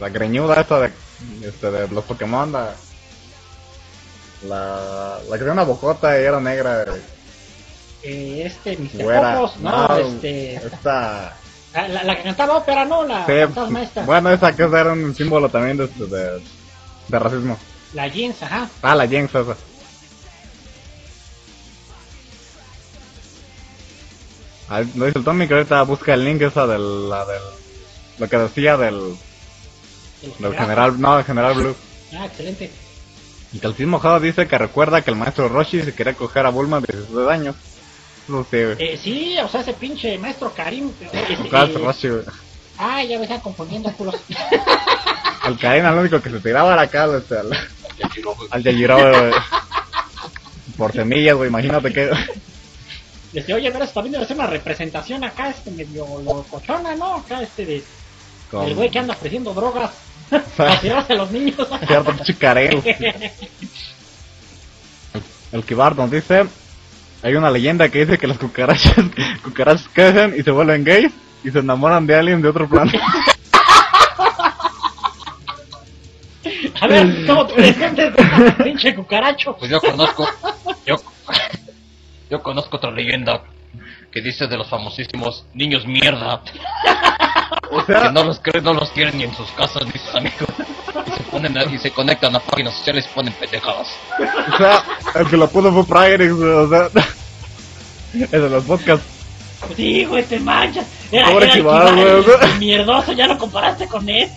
La 0.00 0.08
greñuda 0.08 0.60
esta 0.60 0.80
de, 0.80 0.92
este, 1.44 1.70
de 1.70 1.88
los 1.88 2.04
Pokémon. 2.04 2.52
La, 4.48 5.18
la 5.28 5.32
que 5.32 5.38
tenía 5.38 5.52
una 5.52 5.62
bocota 5.64 6.18
y 6.20 6.24
era 6.24 6.40
negra, 6.40 6.84
Eh, 8.02 8.42
este, 8.44 8.76
Mr. 8.76 9.02
güera. 9.04 9.34
Popos, 9.36 9.56
no, 9.58 9.96
este... 9.96 10.54
Esta... 10.56 11.36
La, 11.72 11.88
la- 11.88 12.02
la 12.04 12.16
que 12.16 12.22
cantaba 12.24 12.56
ópera, 12.58 12.84
¿no? 12.84 13.04
La 13.06 13.24
Sí, 13.24 13.32
fantasma 13.44 13.82
esta. 13.82 14.02
bueno, 14.04 14.30
esa 14.30 14.54
que 14.54 14.62
era 14.64 14.92
un 14.92 15.14
símbolo 15.14 15.48
también 15.48 15.76
de, 15.78 15.86
de, 15.86 16.42
de 17.08 17.18
racismo. 17.18 17.56
La 17.94 18.08
jeans, 18.08 18.42
ajá. 18.42 18.68
Ah, 18.82 18.94
la 18.94 19.06
Jinx 19.06 19.34
esa. 19.34 19.54
Ah, 24.68 24.80
lo 24.96 25.06
dice 25.06 25.18
el 25.18 25.24
Tommy 25.24 25.46
que 25.46 25.54
ahorita 25.54 25.82
busca 25.82 26.14
el 26.14 26.24
link 26.24 26.40
esa 26.42 26.66
del, 26.66 27.08
la 27.08 27.24
del, 27.26 27.42
lo 28.18 28.28
que 28.28 28.38
decía 28.38 28.76
del, 28.76 29.16
El 30.22 30.42
del 30.42 30.54
general, 30.56 31.00
no, 31.00 31.16
del 31.16 31.24
general 31.24 31.54
Blue. 31.54 31.76
Ah, 32.14 32.26
excelente. 32.26 32.70
Y 33.52 33.58
que 33.58 33.66
el 33.66 33.86
Mojado 33.86 34.18
dice 34.20 34.46
que 34.46 34.56
recuerda 34.56 35.02
que 35.02 35.10
el 35.10 35.16
maestro 35.16 35.48
Roshi 35.48 35.82
se 35.82 35.94
quería 35.94 36.14
coger 36.14 36.46
a 36.46 36.50
Bulma 36.50 36.80
de 36.80 36.96
16 36.96 37.28
años. 37.28 37.56
No 38.28 38.44
sé, 38.44 38.64
güey. 38.64 38.76
Eh, 38.78 38.98
sí, 39.02 39.36
o 39.38 39.48
sea, 39.48 39.60
ese 39.60 39.74
pinche 39.74 40.16
maestro 40.18 40.52
Karim. 40.54 40.90
este, 41.00 41.36
¿Cuál 41.50 41.70
es 41.70 41.76
eh, 41.76 41.78
Roshi, 41.78 42.08
güey? 42.08 42.24
ah, 42.78 43.04
ya 43.04 43.18
me 43.18 43.24
están 43.24 43.40
confundiendo, 43.40 43.92
culos. 43.92 44.16
Al 45.42 45.58
Karin, 45.58 45.84
al 45.84 45.98
único 45.98 46.20
que 46.20 46.30
se 46.30 46.38
tiraba 46.38 46.72
era 46.72 46.82
acá, 46.82 47.04
este, 47.16 47.36
al, 47.36 47.50
al 48.50 48.62
Yajirobe, 48.62 49.10
güey. 49.10 49.32
Por 50.76 50.92
semillas, 50.92 51.34
güey, 51.34 51.48
imagínate 51.48 51.92
que... 51.92 52.10
Este, 53.32 53.54
oye, 53.54 53.70
pero 53.72 53.86
también 53.88 54.12
debe 54.12 54.26
ser 54.26 54.36
una 54.36 54.46
representación 54.46 55.24
acá, 55.24 55.50
este 55.50 55.70
medio 55.70 56.06
locochona, 56.20 56.94
¿no? 56.94 57.14
Acá, 57.16 57.42
este 57.42 57.64
de. 57.64 57.84
Con 58.50 58.66
El 58.66 58.74
güey 58.74 58.90
que 58.90 58.98
anda 58.98 59.14
ofreciendo 59.14 59.54
drogas. 59.54 59.90
Para 60.56 60.72
a 61.08 61.14
los 61.14 61.30
niños. 61.30 61.56
cierto 61.86 62.12
pinche 62.12 62.34
Karen. 62.34 62.82
El 65.52 65.64
Kibar 65.64 65.96
nos 65.96 66.10
dice, 66.10 66.46
hay 67.22 67.34
una 67.34 67.50
leyenda 67.50 67.88
que 67.88 68.04
dice 68.04 68.18
que 68.18 68.26
las 68.26 68.38
cucarachas, 68.38 68.94
cucarachas 69.44 69.88
crecen 69.92 70.34
y 70.38 70.42
se 70.42 70.50
vuelven 70.50 70.84
gays 70.84 71.12
y 71.44 71.50
se 71.50 71.58
enamoran 71.58 72.06
de 72.06 72.16
alguien 72.16 72.40
de 72.40 72.48
otro 72.48 72.68
planeta. 72.68 73.04
A 76.80 76.86
ver, 76.86 77.06
¿cómo 77.26 77.46
te 77.46 77.60
defiendes 77.60 78.14
de 78.16 78.22
ese 78.22 78.52
pinche 78.62 78.94
cucaracho? 78.94 79.56
Pues 79.56 79.70
yo 79.70 79.80
conozco. 79.80 80.26
Yo, 80.86 80.96
yo 82.30 82.42
conozco 82.42 82.76
otra 82.78 82.90
leyenda 82.90 83.42
que 84.12 84.20
dice 84.20 84.46
de 84.46 84.56
los 84.56 84.68
famosísimos 84.68 85.44
niños 85.54 85.86
mierda. 85.86 86.42
O 87.70 87.84
Que 87.84 87.92
sea, 87.94 88.12
no 88.12 88.24
los 88.24 88.38
creen, 88.40 88.64
no 88.64 88.74
los 88.74 88.90
quieren 88.90 89.16
ni 89.16 89.24
en 89.24 89.34
sus 89.34 89.50
casas 89.52 89.84
ni 89.86 89.92
sus 89.92 90.14
amigos. 90.14 90.48
Y 91.06 91.10
se, 91.16 91.22
ponen 91.30 91.56
a- 91.58 91.64
y 91.64 91.78
se 91.78 91.90
conectan 91.90 92.36
a 92.36 92.40
páginas 92.40 92.74
sociales 92.74 93.06
y 93.10 93.14
ponen 93.14 93.32
pendejadas. 93.34 93.88
o 94.52 94.56
sea, 94.58 94.84
el 95.14 95.26
que 95.28 95.36
lo 95.36 95.48
puso 95.48 95.72
fue 95.84 96.16
güey, 96.28 96.30
o 96.30 96.68
sea, 96.68 96.88
es 98.14 98.30
de 98.30 98.50
los 98.50 98.64
podcasts. 98.64 99.06
Sí, 99.76 100.04
güey, 100.04 100.24
te 100.24 100.38
manchas. 100.40 100.86
Era, 101.10 101.28
Pobre 101.30 101.50
era 101.52 101.62
güey, 101.62 102.54
mierdoso, 102.58 103.12
ya 103.12 103.26
lo 103.26 103.38
comparaste 103.38 103.86
con 103.86 104.08
él. 104.08 104.28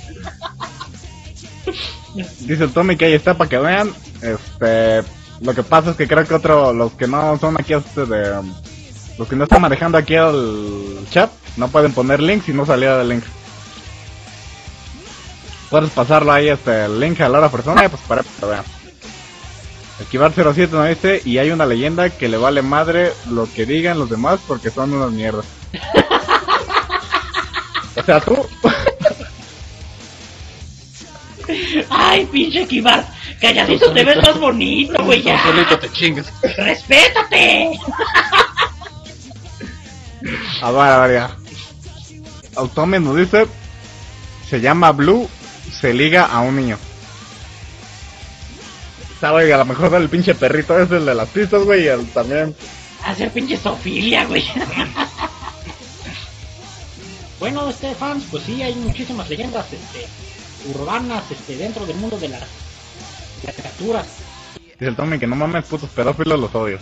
Dice 2.41 2.63
el 2.63 2.71
Tommy 2.71 2.95
que 2.95 3.05
ahí 3.05 3.13
está 3.13 3.33
para 3.33 3.49
que 3.49 3.57
vean. 3.57 3.91
Este, 4.21 5.03
lo 5.41 5.53
que 5.53 5.63
pasa 5.63 5.91
es 5.91 5.97
que 5.97 6.07
creo 6.07 6.25
que 6.25 6.33
otro, 6.35 6.71
los 6.71 6.93
que 6.93 7.07
no 7.07 7.37
son 7.39 7.55
aquí 7.59 7.73
este 7.73 8.05
de, 8.05 8.39
um, 8.39 8.53
los 9.17 9.27
que 9.27 9.35
no 9.35 9.43
están 9.43 9.61
manejando 9.61 9.97
aquí 9.97 10.15
el 10.15 11.05
chat, 11.09 11.31
no 11.57 11.67
pueden 11.69 11.93
poner 11.93 12.21
links 12.21 12.49
y 12.49 12.53
no 12.53 12.65
salía 12.65 12.97
del 12.97 13.09
link. 13.09 13.23
Puedes 15.69 15.89
pasarlo 15.91 16.31
ahí 16.31 16.49
este 16.49 16.85
el 16.85 16.99
link 16.99 17.19
a 17.21 17.29
la 17.29 17.39
hora 17.39 17.49
persona 17.49 17.85
y 17.85 17.89
pues 17.89 18.01
para 18.07 18.21
que 18.23 18.29
lo 18.41 18.49
vean. 18.49 18.63
El 19.99 20.05
Kibar 20.07 20.33
07 20.33 20.75
nos 20.75 20.89
dice, 20.89 21.21
y 21.23 21.37
hay 21.37 21.51
una 21.51 21.65
leyenda 21.65 22.09
que 22.09 22.27
le 22.27 22.35
vale 22.35 22.61
madre 22.61 23.13
lo 23.29 23.47
que 23.51 23.65
digan 23.65 23.97
los 23.97 24.09
demás 24.09 24.39
porque 24.45 24.69
son 24.69 24.93
unas 24.93 25.11
mierdas. 25.11 25.45
o 27.95 28.03
sea, 28.03 28.19
tú, 28.19 28.45
Ay, 31.89 32.25
pinche 32.25 32.65
Kibar. 32.67 33.05
Calladito 33.39 33.91
te 33.91 34.03
ves 34.03 34.17
más 34.17 34.39
bonito, 34.39 35.03
güey, 35.03 35.21
ya. 35.21 35.41
solito 35.43 35.77
te 35.79 35.91
chingues. 35.91 36.25
¡Respétate! 36.57 37.77
A 40.61 40.71
ver, 40.71 40.81
a 40.81 41.07
ver, 41.07 41.15
ya. 41.15 41.35
Automen 42.55 43.03
nos 43.03 43.15
dice: 43.15 43.47
Se 44.49 44.59
llama 44.59 44.91
Blue, 44.91 45.29
se 45.79 45.93
liga 45.93 46.25
a 46.25 46.41
un 46.41 46.55
niño. 46.55 46.77
Sabe, 49.19 49.51
a 49.53 49.57
lo 49.57 49.65
mejor 49.65 49.93
el 49.95 50.09
pinche 50.09 50.35
perrito 50.35 50.79
es 50.79 50.91
el 50.91 51.05
de 51.05 51.15
las 51.15 51.29
pistas, 51.29 51.63
güey, 51.63 51.83
y 51.83 51.87
el 51.87 52.05
también. 52.07 52.55
Hacer 53.03 53.31
pinche 53.31 53.57
Sofilia, 53.57 54.25
güey. 54.25 54.45
bueno, 57.39 57.69
este 57.69 57.95
fans, 57.95 58.25
pues 58.29 58.43
sí, 58.43 58.61
hay 58.61 58.75
muchísimas 58.75 59.29
leyendas 59.29 59.65
este, 59.71 60.07
urbanas 60.69 61.23
este, 61.31 61.55
dentro 61.55 61.85
del 61.85 61.95
mundo 61.97 62.19
de 62.19 62.29
las 62.29 62.41
de 62.41 63.47
las 63.47 63.55
criaturas. 63.55 64.07
Dice 64.55 64.87
el 64.87 64.95
Tommy 64.95 65.19
que 65.19 65.27
no 65.27 65.35
mames, 65.35 65.65
putos 65.65 65.89
pedófilos, 65.91 66.39
los 66.39 66.53
odio. 66.53 66.79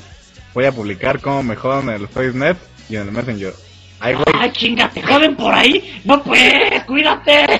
Voy 0.53 0.65
a 0.65 0.71
publicar 0.71 1.19
cómo 1.19 1.43
me 1.43 1.55
jodan 1.55 1.89
en 1.89 1.95
el 1.95 2.07
Y 2.93 2.95
en 2.95 3.07
el 3.07 3.11
Messenger. 3.11 3.55
Ay, 3.99 4.13
güey, 4.13 4.25
Ay, 4.35 4.51
chinga, 4.51 4.87
te 4.87 5.01
joden 5.01 5.35
por 5.35 5.51
ahí. 5.51 5.99
No 6.05 6.21
puedes, 6.21 6.83
cuídate. 6.83 7.59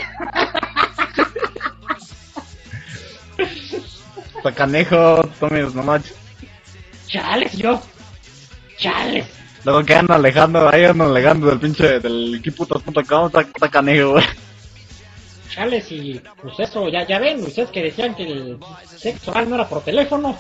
está 4.38 4.52
canejo, 4.52 5.28
Tommy, 5.40 5.62
no 5.74 5.82
manches. 5.82 6.16
Chales, 7.08 7.52
yo. 7.54 7.82
Chales. 8.78 9.26
Luego 9.66 9.84
que 9.84 9.96
andan 9.96 10.20
alejando, 10.20 10.70
ahí 10.70 10.84
andan 10.84 11.08
alejando 11.08 11.48
del 11.48 11.60
pinche, 11.60 12.00
del 12.00 12.36
equiputos.com, 12.36 13.26
está, 13.26 13.42
está 13.42 13.72
canejo, 13.72 14.12
güey. 14.12 14.26
Chales 15.50 15.92
y 15.92 16.22
pues 16.40 16.60
eso, 16.60 16.90
ya, 16.90 17.08
ya 17.08 17.18
ven, 17.18 17.42
ustedes 17.42 17.72
que 17.72 17.82
decían 17.82 18.14
que 18.14 18.24
el 18.24 18.60
sexo 18.86 19.32
oral 19.32 19.50
no 19.50 19.56
era 19.56 19.68
por 19.68 19.82
teléfono. 19.82 20.38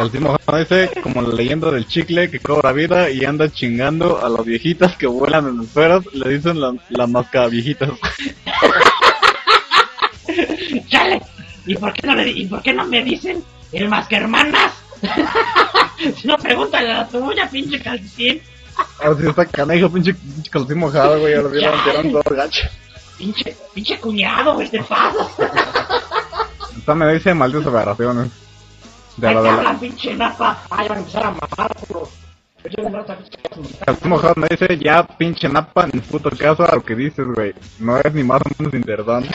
Calcimo 0.00 0.34
dice, 0.58 0.90
como 1.02 1.20
la 1.20 1.34
leyenda 1.34 1.70
del 1.70 1.86
chicle 1.86 2.30
que 2.30 2.40
cobra 2.40 2.72
vida 2.72 3.10
y 3.10 3.26
anda 3.26 3.52
chingando 3.52 4.24
a 4.24 4.30
las 4.30 4.46
viejitas 4.46 4.96
que 4.96 5.06
vuelan 5.06 5.46
en 5.46 5.60
esferas, 5.60 6.06
le 6.14 6.30
dicen 6.30 6.58
la, 6.58 6.74
la 6.88 7.06
masca 7.06 7.46
viejitas. 7.48 7.90
Chale. 10.88 11.20
¿Y 11.66 11.76
por 11.76 11.92
qué 11.92 12.06
no 12.06 12.14
le 12.14 12.30
y 12.30 12.46
por 12.46 12.62
qué 12.62 12.72
no 12.72 12.86
me 12.86 13.04
dicen 13.04 13.44
el 13.72 13.92
hermanas? 14.08 14.72
si 16.16 16.26
no 16.26 16.38
pregúntale 16.38 16.92
a 16.92 17.00
la 17.00 17.08
tuya, 17.08 17.50
pinche 17.50 17.78
calcetín. 17.82 18.40
Ahora 19.04 19.20
sí 19.20 19.28
está 19.28 19.44
canejo, 19.44 19.90
pinche, 19.90 20.14
pinche 20.14 20.50
calcín 20.50 20.78
mojado, 20.78 21.20
güey, 21.20 21.34
ahora 21.34 21.48
vieron 21.50 21.84
que 21.84 21.90
eran 21.90 22.10
dos 22.10 22.24
gachos. 22.24 22.70
Pinche, 23.18 23.54
pinche 23.74 24.00
cuñado, 24.00 24.54
güey, 24.54 24.70
te 24.70 24.82
pasas. 24.82 25.28
Esta 26.74 26.94
me 26.94 27.12
dice 27.12 27.34
malditas 27.34 27.66
aberraciones. 27.66 28.30
De 29.20 29.34
la 29.34 29.42
de 29.42 29.62
la... 29.62 29.78
pinche 29.78 30.14
napa. 30.14 30.62
Ay, 30.70 30.88
van 30.88 30.96
a 30.96 31.00
empezar 31.00 31.26
a 31.26 31.34
me 34.36 34.48
dice, 34.48 34.78
ya 34.78 35.02
pinche 35.06 35.46
napa, 35.48 35.86
ni 35.92 36.00
puto 36.00 36.30
caso 36.30 36.64
a 36.64 36.74
lo 36.74 36.82
que 36.82 36.94
dices, 36.94 37.26
güey. 37.26 37.54
No 37.78 37.98
es 37.98 38.14
ni 38.14 38.22
más 38.22 38.40
o 38.40 38.50
menos 38.58 38.72
interesante. 38.72 39.28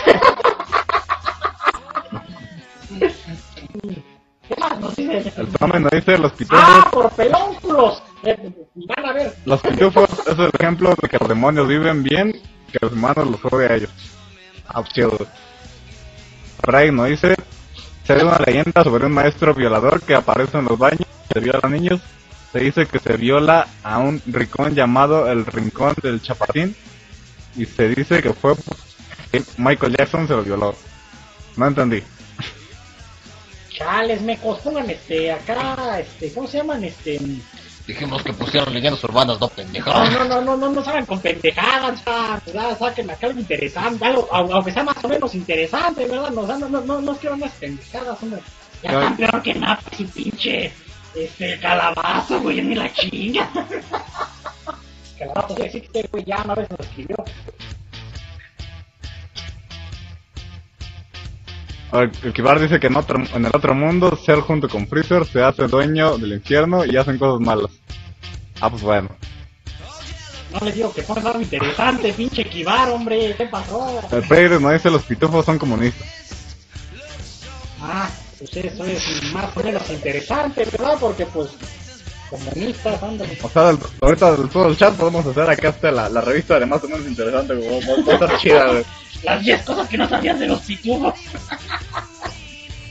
¿Qué 4.47 4.55
más 4.59 4.79
nos 4.79 4.95
dice? 4.95 5.33
El 5.37 5.47
Tome 5.49 5.79
nos 5.79 5.91
dice, 5.91 6.17
los 6.17 6.31
pitufos, 6.31 6.63
¡Ah, 6.63 6.89
por 6.91 7.11
pelónculos! 7.11 8.01
Eh, 8.23 8.37
van 8.75 9.05
a 9.05 9.13
ver. 9.13 9.35
los 9.45 9.61
pitufos 9.61 10.09
es 10.25 10.39
el 10.39 10.49
ejemplo 10.59 10.95
de 10.99 11.07
que 11.09 11.17
los 11.19 11.29
demonios 11.29 11.67
viven 11.67 12.01
bien, 12.01 12.31
que 12.71 12.79
los 12.81 12.91
humanos 12.91 13.27
los 13.27 13.53
odia 13.53 13.67
a 13.67 13.75
ellos. 13.75 13.91
Ah, 14.67 14.81
pues 14.81 14.93
chido. 14.93 15.15
Fray 16.63 16.91
nos 16.91 17.07
dice, 17.07 17.35
Se 18.05 18.13
ve 18.13 18.23
una 18.23 18.39
leyenda 18.45 18.83
sobre 18.83 19.05
un 19.05 19.11
maestro 19.11 19.53
violador 19.53 20.01
que 20.01 20.15
aparece 20.15 20.57
en 20.57 20.65
los 20.65 20.77
baños 20.77 21.07
se 21.31 21.39
viola 21.39 21.59
a 21.63 21.69
niños. 21.69 22.01
Se 22.51 22.59
dice 22.59 22.85
que 22.85 22.99
se 22.99 23.17
viola 23.17 23.67
a 23.83 23.97
un 23.97 24.21
rincón 24.25 24.73
llamado 24.73 25.29
el 25.29 25.45
Rincón 25.45 25.93
del 26.01 26.21
Chapatín. 26.21 26.75
Y 27.55 27.65
se 27.65 27.89
dice 27.89 28.21
que 28.21 28.33
fue 28.33 28.53
Michael 29.57 29.97
Jackson 29.97 30.27
se 30.27 30.33
lo 30.33 30.43
violó. 30.43 30.75
No 31.57 31.67
entendí. 31.67 32.03
Chales, 33.69 34.21
me 34.21 34.37
pongan 34.37 34.89
este, 34.89 35.31
acá, 35.31 35.99
este, 35.99 36.31
¿cómo 36.33 36.47
se 36.47 36.57
llaman? 36.59 36.83
Este, 36.85 37.19
Dijimos 37.87 38.23
que 38.23 38.33
pusieron 38.33 38.73
leyendas 38.73 39.03
urbanas, 39.03 39.39
no 39.39 39.47
no, 39.47 39.53
pendejadas. 39.53 40.11
no, 40.11 40.23
no, 40.25 40.41
no, 40.41 40.57
no, 40.57 40.69
no 40.71 40.83
salgan 40.83 41.05
con 41.05 41.21
pendejadas, 41.21 42.03
ya, 42.03 42.41
ya, 42.51 42.75
saquen 42.75 43.09
acá 43.11 43.27
algo 43.27 43.39
interesante, 43.39 44.03
algo, 44.05 44.27
au- 44.31 44.51
aunque 44.53 44.71
sea 44.71 44.83
más 44.83 45.03
o 45.03 45.07
menos 45.07 45.35
interesante, 45.35 46.05
¿verdad? 46.07 46.31
No, 46.31 46.47
no, 46.47 46.57
no, 46.57 46.81
no, 46.81 47.01
no 47.01 47.15
quiero 47.17 47.37
más 47.37 47.51
pendejadas, 47.53 48.17
hombre. 48.23 48.41
Ya 48.81 48.89
tan 48.91 49.17
peor 49.17 49.41
que 49.43 49.53
nada, 49.53 49.79
su 49.95 50.05
pinche 50.07 50.71
este 51.15 51.59
calabazo, 51.59 52.41
güey, 52.41 52.61
ni 52.61 52.75
la 52.75 52.91
chinga. 52.91 53.49
Rato 55.35 55.55
sí 55.55 55.61
existe, 55.63 56.07
güey, 56.11 56.23
ya 56.25 56.41
una 56.43 56.55
vez 56.55 56.69
nos 56.69 56.79
escribió. 56.81 57.15
El 62.01 62.33
Kibar 62.33 62.59
dice 62.59 62.79
que 62.79 62.87
en, 62.87 62.95
otro, 62.95 63.17
en 63.33 63.45
el 63.45 63.51
otro 63.53 63.73
mundo, 63.73 64.17
Cell 64.23 64.39
junto 64.41 64.67
con 64.69 64.87
Freezer 64.87 65.25
se 65.25 65.41
hace 65.43 65.67
dueño 65.67 66.17
del 66.17 66.33
infierno 66.33 66.85
y 66.85 66.95
hacen 66.97 67.17
cosas 67.17 67.39
malas. 67.45 67.71
Ah, 68.61 68.69
pues 68.69 68.81
bueno. 68.83 69.09
No 70.53 70.59
les 70.65 70.75
digo 70.75 70.93
que 70.93 71.01
pongan 71.01 71.27
algo 71.27 71.41
interesante, 71.41 72.13
pinche 72.13 72.45
Kibar, 72.45 72.89
hombre, 72.89 73.35
¿qué 73.37 73.45
pasó? 73.45 74.01
El 74.11 74.23
Freire 74.23 74.59
nos 74.59 74.71
dice 74.73 74.89
los 74.89 75.03
pitufos 75.03 75.45
son 75.45 75.57
comunistas. 75.59 76.07
Ah, 77.81 78.09
pues 78.39 78.55
eso 78.55 78.85
es 78.85 79.33
más 79.33 79.45
o 79.55 79.63
menos 79.63 79.89
interesante, 79.89 80.65
¿verdad? 80.65 80.97
Porque 80.99 81.25
pues 81.25 81.49
comunistas, 82.29 83.03
ándale. 83.03 83.37
O 83.41 83.49
sea, 83.49 83.77
ahorita 84.01 84.31
del 84.35 84.49
todo 84.49 84.67
el 84.69 84.77
chat 84.77 84.93
podemos 84.95 85.25
hacer 85.25 85.49
acá 85.49 85.69
hasta 85.69 85.91
la, 85.91 86.09
la 86.09 86.21
revista 86.21 86.59
de 86.59 86.65
más 86.65 86.83
o 86.83 86.87
menos 86.87 87.05
interesante, 87.05 87.53
güey. 87.53 87.69
Va- 87.85 88.11
a 88.11 88.13
estar 88.13 88.37
chida, 88.39 88.65
güey. 88.71 88.85
Las 89.23 89.43
10 89.43 89.61
cosas 89.63 89.87
que 89.89 89.97
no 89.97 90.07
sabías 90.07 90.39
de 90.39 90.47
los 90.47 90.61
pitufos. 90.61 91.13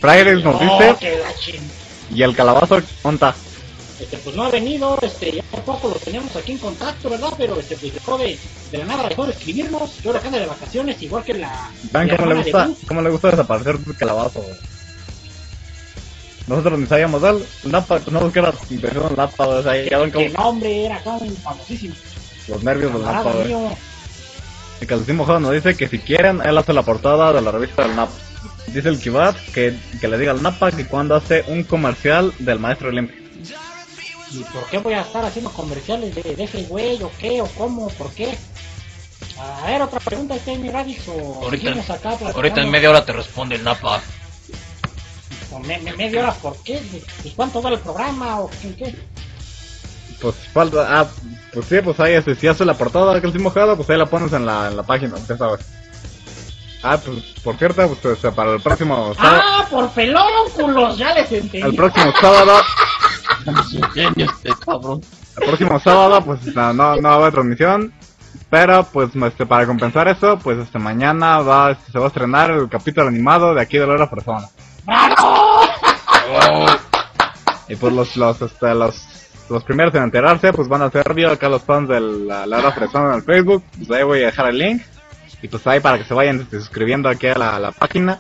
Freire 0.05 0.35
nos 0.35 0.60
No, 0.60 0.60
dice, 0.60 1.60
y 2.14 2.22
el 2.22 2.36
calabazo, 2.36 2.78
¿onta? 3.05 3.35
Este, 3.98 4.18
pues 4.18 4.36
no 4.36 4.44
ha 4.44 4.51
venido, 4.51 4.98
este, 5.01 5.32
ya 5.32 5.43
poco 5.64 5.89
lo 5.89 5.94
teníamos 5.94 6.36
aquí 6.36 6.52
en 6.52 6.59
contacto, 6.59 7.09
¿verdad? 7.09 7.31
Pero 7.39 7.59
este, 7.59 7.74
pues 7.78 7.94
dejó 7.94 8.18
de, 8.18 8.39
de 8.70 8.78
la 8.78 8.85
nada 8.85 9.09
dejó 9.09 9.24
de 9.24 9.32
escribirnos, 9.32 10.02
yo 10.02 10.10
ahora 10.10 10.20
anda 10.22 10.40
de 10.40 10.47
vacaciones, 10.47 11.01
igual 11.01 11.24
que 11.24 11.32
la... 11.32 11.70
¿Vean 11.90 12.09
la 12.09 12.16
cómo 12.18 12.28
le 12.28 12.35
de 12.35 12.43
gusta, 12.43 12.68
cómo 12.86 13.01
le 13.01 13.10
gusta 13.10 13.31
desaparecer 13.31 13.78
el 13.86 13.97
calabazo? 13.97 14.44
Nosotros 16.48 16.78
ni 16.81 16.86
sabíamos 16.86 17.22
de 17.22 17.31
él, 17.31 17.47
Napa, 17.64 17.98
pues 17.98 18.12
no 18.12 18.31
que 18.31 18.39
era 18.40 18.52
impresión 18.68 19.14
Napa, 19.16 19.47
güey, 19.47 19.59
o 19.59 19.62
sea, 19.62 19.72
quedaron 19.72 20.10
Que 20.10 20.31
como 20.31 20.44
nombre 20.44 20.85
era 20.85 20.97
acá 20.97 21.18
famosísimo. 21.43 21.94
los 22.48 22.62
nervios 22.62 22.93
del 22.93 23.02
Napa, 23.05 23.32
güey. 23.32 23.56
El 24.82 24.86
calcetín 24.86 25.16
mojado 25.16 25.40
nos 25.40 25.52
dice 25.52 25.74
que 25.74 25.89
si 25.89 25.98
quieren, 25.98 26.43
él 26.44 26.59
hace 26.59 26.74
la 26.74 26.82
portada 26.82 27.32
de 27.32 27.40
la 27.40 27.51
revista 27.51 27.85
del 27.85 27.97
Napa. 27.97 28.12
Dice 28.69 28.89
el 28.89 28.99
Kibat 29.01 29.36
que, 29.53 29.78
que 30.01 30.09
le 30.09 30.19
diga 30.19 30.32
al 30.32 30.43
Napa 30.43 30.73
que 30.73 30.86
cuando 30.86 31.15
hace 31.15 31.45
un 31.49 31.62
comercial 31.65 32.32
del 32.39 32.59
maestro 32.59 32.89
Olimpio. 32.89 33.16
¿Y 34.32 34.43
por 34.45 34.66
qué 34.69 34.78
voy 34.78 34.95
a 34.95 35.03
estar 35.03 35.24
haciendo 35.24 35.51
comerciales 35.53 36.15
de, 36.15 36.23
de 36.35 36.45
ese 36.45 36.65
güey 36.65 37.01
o 37.03 37.11
qué 37.20 37.41
o 37.41 37.47
cómo? 37.47 37.89
¿Por 37.91 38.12
qué? 38.15 38.36
A 39.39 39.66
ver, 39.66 39.82
otra 39.82 40.01
pregunta, 40.01 40.35
¿está 40.35 40.53
mi 40.55 40.70
Radix 40.70 41.07
o 41.09 41.41
Ahorita, 41.43 41.70
acá 41.93 42.16
ahorita 42.35 42.62
en 42.62 42.70
media 42.70 42.91
hora 42.91 43.05
te 43.05 43.12
responde 43.12 43.57
el 43.57 43.65
Napa. 43.65 44.01
O 45.53 45.59
me- 45.61 45.78
me- 45.81 45.93
media 45.93 46.20
hora, 46.20 46.32
¿por 46.35 46.57
qué? 46.65 46.81
Pues 47.23 47.35
cuánto 47.35 47.61
dura 47.61 47.74
el 47.74 47.81
programa 47.81 48.41
o 48.41 48.51
qué? 48.51 48.74
qué? 48.74 48.95
Pues 50.20 50.35
falta, 50.53 50.86
ah, 51.01 51.07
pues 51.53 51.66
sí, 51.66 51.77
pues 51.85 52.01
ahí 52.01 52.15
este, 52.15 52.35
si 52.35 52.47
hace 52.49 52.65
la 52.65 52.74
portada 52.74 53.12
del 53.12 53.23
calcetín 53.23 53.43
mojado, 53.45 53.77
pues 53.77 53.89
ahí 53.91 53.99
la 53.99 54.07
pones 54.07 54.32
en 54.32 54.47
la, 54.47 54.69
en 54.69 54.77
la 54.77 54.82
página, 54.82 55.15
ya 55.28 55.36
sabes. 55.36 55.61
Ah, 56.86 56.98
pues 57.02 57.19
por 57.43 57.56
cierto, 57.56 57.97
pues 58.02 58.35
para 58.35 58.52
el 58.52 58.61
próximo 58.61 59.15
sábado, 59.15 59.40
¡Ah, 59.43 59.65
por 59.70 59.89
pelónculos! 59.93 60.98
Ya 60.98 61.15
les 61.15 61.32
entendí. 61.32 61.62
el 61.62 61.74
próximo 61.74 62.12
sábado, 62.20 62.61
Genio 63.94 64.27
este 64.27 64.51
cabrón. 64.66 65.01
el 65.40 65.47
próximo 65.47 65.81
sábado, 65.81 66.23
pues 66.23 66.44
no, 66.55 66.74
no, 66.74 66.97
no 66.97 67.09
va 67.09 67.15
a 67.15 67.19
haber 67.19 67.32
transmisión. 67.32 67.90
Pero 68.51 68.85
pues 68.85 69.16
este, 69.16 69.47
para 69.47 69.66
compensar 69.66 70.09
eso, 70.09 70.39
pues 70.39 70.59
este 70.59 70.78
mañana 70.78 71.39
va, 71.40 71.70
este, 71.70 71.90
se 71.90 71.98
va 71.98 72.05
a 72.05 72.09
estrenar 72.09 72.51
el 72.51 72.69
capítulo 72.69 73.09
animado 73.09 73.55
de 73.55 73.62
aquí 73.62 73.78
de 73.78 73.86
la 73.86 73.94
hora 73.94 74.11
persona. 74.11 74.47
Oh, 75.23 75.66
Y 77.69 77.77
pues 77.77 77.93
los, 77.94 78.15
los, 78.16 78.43
este, 78.43 78.74
los, 78.74 79.02
los 79.48 79.65
primeros 79.65 79.94
en 79.94 80.02
enterarse, 80.02 80.52
pues 80.52 80.69
van 80.69 80.82
a 80.82 80.90
ser 80.90 81.16
yo 81.16 81.31
acá 81.31 81.48
los 81.48 81.62
fans 81.62 81.89
de 81.89 81.98
la, 81.98 82.47
la 82.47 82.59
hora 82.59 82.73
fresona 82.73 83.09
en 83.09 83.15
el 83.15 83.23
Facebook. 83.23 83.65
Pues 83.78 83.90
ahí 83.90 84.05
voy 84.05 84.23
a 84.23 84.27
dejar 84.27 84.51
el 84.51 84.59
link. 84.59 84.82
Y 85.45 85.49
pues 85.49 85.66
ahí 85.66 85.79
para 85.79 85.99
que 85.99 86.05
se 86.05 86.15
vayan 86.15 86.49
suscribiendo 86.51 87.07
aquí 87.07 87.27
a 87.27 87.35
la, 87.35 87.59
la 87.59 87.71
página. 87.71 88.19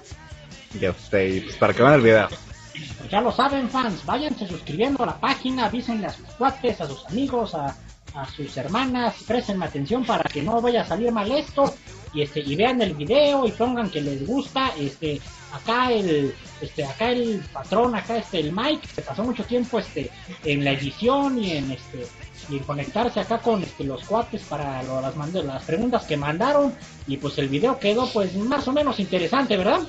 Y 0.78 0.84
este, 0.84 1.40
pues 1.40 1.56
para 1.56 1.72
que 1.72 1.82
vean 1.82 1.94
el 1.94 2.02
video. 2.02 2.28
Pues 2.28 3.10
ya 3.10 3.22
lo 3.22 3.32
saben, 3.32 3.70
fans. 3.70 4.04
Váyanse 4.04 4.46
suscribiendo 4.46 5.04
a 5.04 5.06
la 5.06 5.18
página, 5.18 5.64
avísenle 5.64 6.06
a 6.06 6.10
sus 6.10 6.28
cuates, 6.36 6.82
a 6.82 6.86
sus 6.86 7.06
amigos, 7.06 7.54
a, 7.54 7.74
a 8.14 8.26
sus 8.26 8.54
hermanas. 8.58 9.14
Presten 9.26 9.62
atención 9.62 10.04
para 10.04 10.24
que 10.24 10.42
no 10.42 10.60
vaya 10.60 10.82
a 10.82 10.84
salir 10.84 11.10
mal 11.12 11.32
esto. 11.32 11.74
Y 12.12 12.20
este 12.20 12.40
y 12.40 12.56
vean 12.56 12.82
el 12.82 12.92
video 12.92 13.46
y 13.46 13.52
pongan 13.52 13.88
que 13.88 14.02
les 14.02 14.26
gusta. 14.26 14.72
Este 14.78 15.18
acá 15.54 15.90
el 15.92 16.34
este 16.60 16.84
acá 16.84 17.08
el 17.08 17.42
patrón, 17.54 17.94
acá 17.94 18.18
este 18.18 18.40
el 18.40 18.52
Mike, 18.52 18.86
que 18.96 19.00
pasó 19.00 19.24
mucho 19.24 19.44
tiempo 19.44 19.78
este 19.78 20.10
en 20.44 20.62
la 20.62 20.72
edición 20.72 21.38
y 21.38 21.52
en 21.52 21.70
este 21.70 22.06
y 22.48 22.58
conectarse 22.60 23.20
acá 23.20 23.38
con 23.38 23.62
este, 23.62 23.84
los 23.84 24.02
cuates 24.04 24.42
para 24.42 24.82
lo- 24.82 25.00
las 25.00 25.16
las 25.44 25.62
preguntas 25.64 26.04
que 26.04 26.16
mandaron 26.16 26.74
y 27.06 27.16
pues 27.16 27.38
el 27.38 27.48
video 27.48 27.78
quedó 27.78 28.06
pues 28.12 28.34
más 28.36 28.66
o 28.68 28.72
menos 28.72 28.98
interesante, 29.00 29.56
¿verdad? 29.56 29.80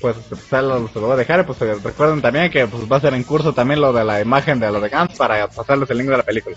Pues 0.00 0.16
pues, 0.28 0.50
lo, 0.52 0.88
se 0.88 0.94
lo 1.00 1.02
voy 1.06 1.12
a 1.12 1.16
dejar. 1.16 1.40
Y 1.40 1.42
pues 1.44 1.62
eh, 1.62 1.74
recuerden 1.82 2.20
también 2.20 2.50
que 2.50 2.66
pues 2.66 2.90
va 2.90 2.96
a 2.96 3.00
ser 3.00 3.14
en 3.14 3.22
curso 3.22 3.52
también 3.52 3.80
lo 3.80 3.92
de 3.92 4.04
la 4.04 4.20
imagen 4.20 4.58
de 4.58 4.70
lo 4.70 4.80
de 4.80 4.88
Gantz 4.88 5.16
para 5.16 5.46
pasarles 5.48 5.88
el 5.90 5.98
link 5.98 6.08
de 6.10 6.16
la 6.16 6.22
película. 6.24 6.56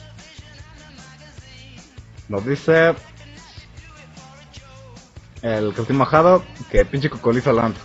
Nos 2.28 2.44
dice 2.46 2.96
el 5.44 5.68
Calcetín 5.74 5.98
Mojado 5.98 6.44
que 6.72 6.86
pinche 6.86 7.10
cocolizo 7.10 7.54
lanza. 7.54 7.80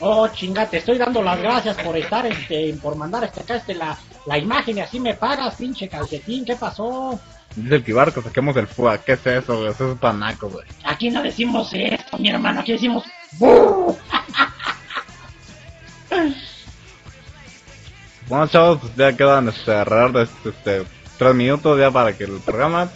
Oh, 0.00 0.28
chinga, 0.28 0.66
te 0.68 0.78
estoy 0.78 0.98
dando 0.98 1.22
las 1.22 1.40
gracias 1.40 1.76
por 1.78 1.96
estar, 1.96 2.26
este, 2.26 2.74
por 2.82 2.96
mandar 2.96 3.24
este, 3.24 3.40
acá 3.40 3.56
este, 3.56 3.74
la, 3.74 3.96
la 4.26 4.38
imagen 4.38 4.78
y 4.78 4.80
así 4.80 5.00
me 5.00 5.14
pagas, 5.14 5.54
pinche 5.56 5.88
calcetín, 5.88 6.44
¿qué 6.44 6.56
pasó? 6.56 7.18
Dice 7.56 7.74
el 7.76 7.84
Kibar 7.84 8.12
que 8.12 8.20
saquemos 8.20 8.56
el 8.56 8.66
FUA. 8.66 8.98
¿Qué 8.98 9.12
es 9.12 9.26
eso, 9.26 9.58
güey? 9.58 9.70
Eso 9.70 9.92
es 9.92 9.98
panaco, 9.98 10.48
güey. 10.48 10.66
Aquí 10.84 11.10
no 11.10 11.22
decimos 11.22 11.70
esto, 11.72 12.18
mi 12.18 12.30
hermano, 12.30 12.60
aquí 12.60 12.72
decimos 12.72 13.04
¡Bu! 13.38 13.96
Bueno, 18.28 18.46
chavos, 18.46 18.78
pues 18.80 18.96
ya 18.96 19.14
quedan 19.14 19.48
este, 19.48 19.72
alrededor 19.72 20.12
de 20.12 20.22
este, 20.22 20.48
este, 20.48 20.86
tres 21.18 21.34
minutos 21.34 21.78
ya 21.78 21.90
para 21.90 22.16
que 22.16 22.24
el 22.24 22.40
programa. 22.40 22.88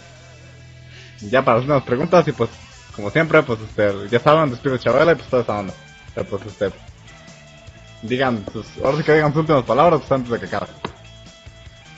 Ya 1.21 1.43
para 1.43 1.57
hacer 1.57 1.69
unas 1.69 1.83
preguntas 1.83 2.27
y 2.27 2.31
pues, 2.31 2.49
como 2.95 3.11
siempre, 3.11 3.43
pues 3.43 3.59
este, 3.59 4.09
ya 4.09 4.19
saben, 4.19 4.49
despido 4.49 4.77
Chabela 4.77 5.11
y 5.11 5.15
pues 5.15 5.27
toda 5.27 5.43
esa 5.43 5.59
onda. 5.59 5.73
Pero 6.15 6.27
pues 6.27 6.45
este. 6.47 6.71
Digan, 8.01 8.43
pues, 8.51 8.65
ahora 8.83 8.97
sí 8.97 9.03
que 9.03 9.13
digan 9.13 9.31
sus 9.31 9.41
últimas 9.41 9.65
palabras 9.65 9.99
pues, 9.99 10.11
antes 10.11 10.31
de 10.31 10.39
que 10.39 10.45
acabe. 10.45 10.78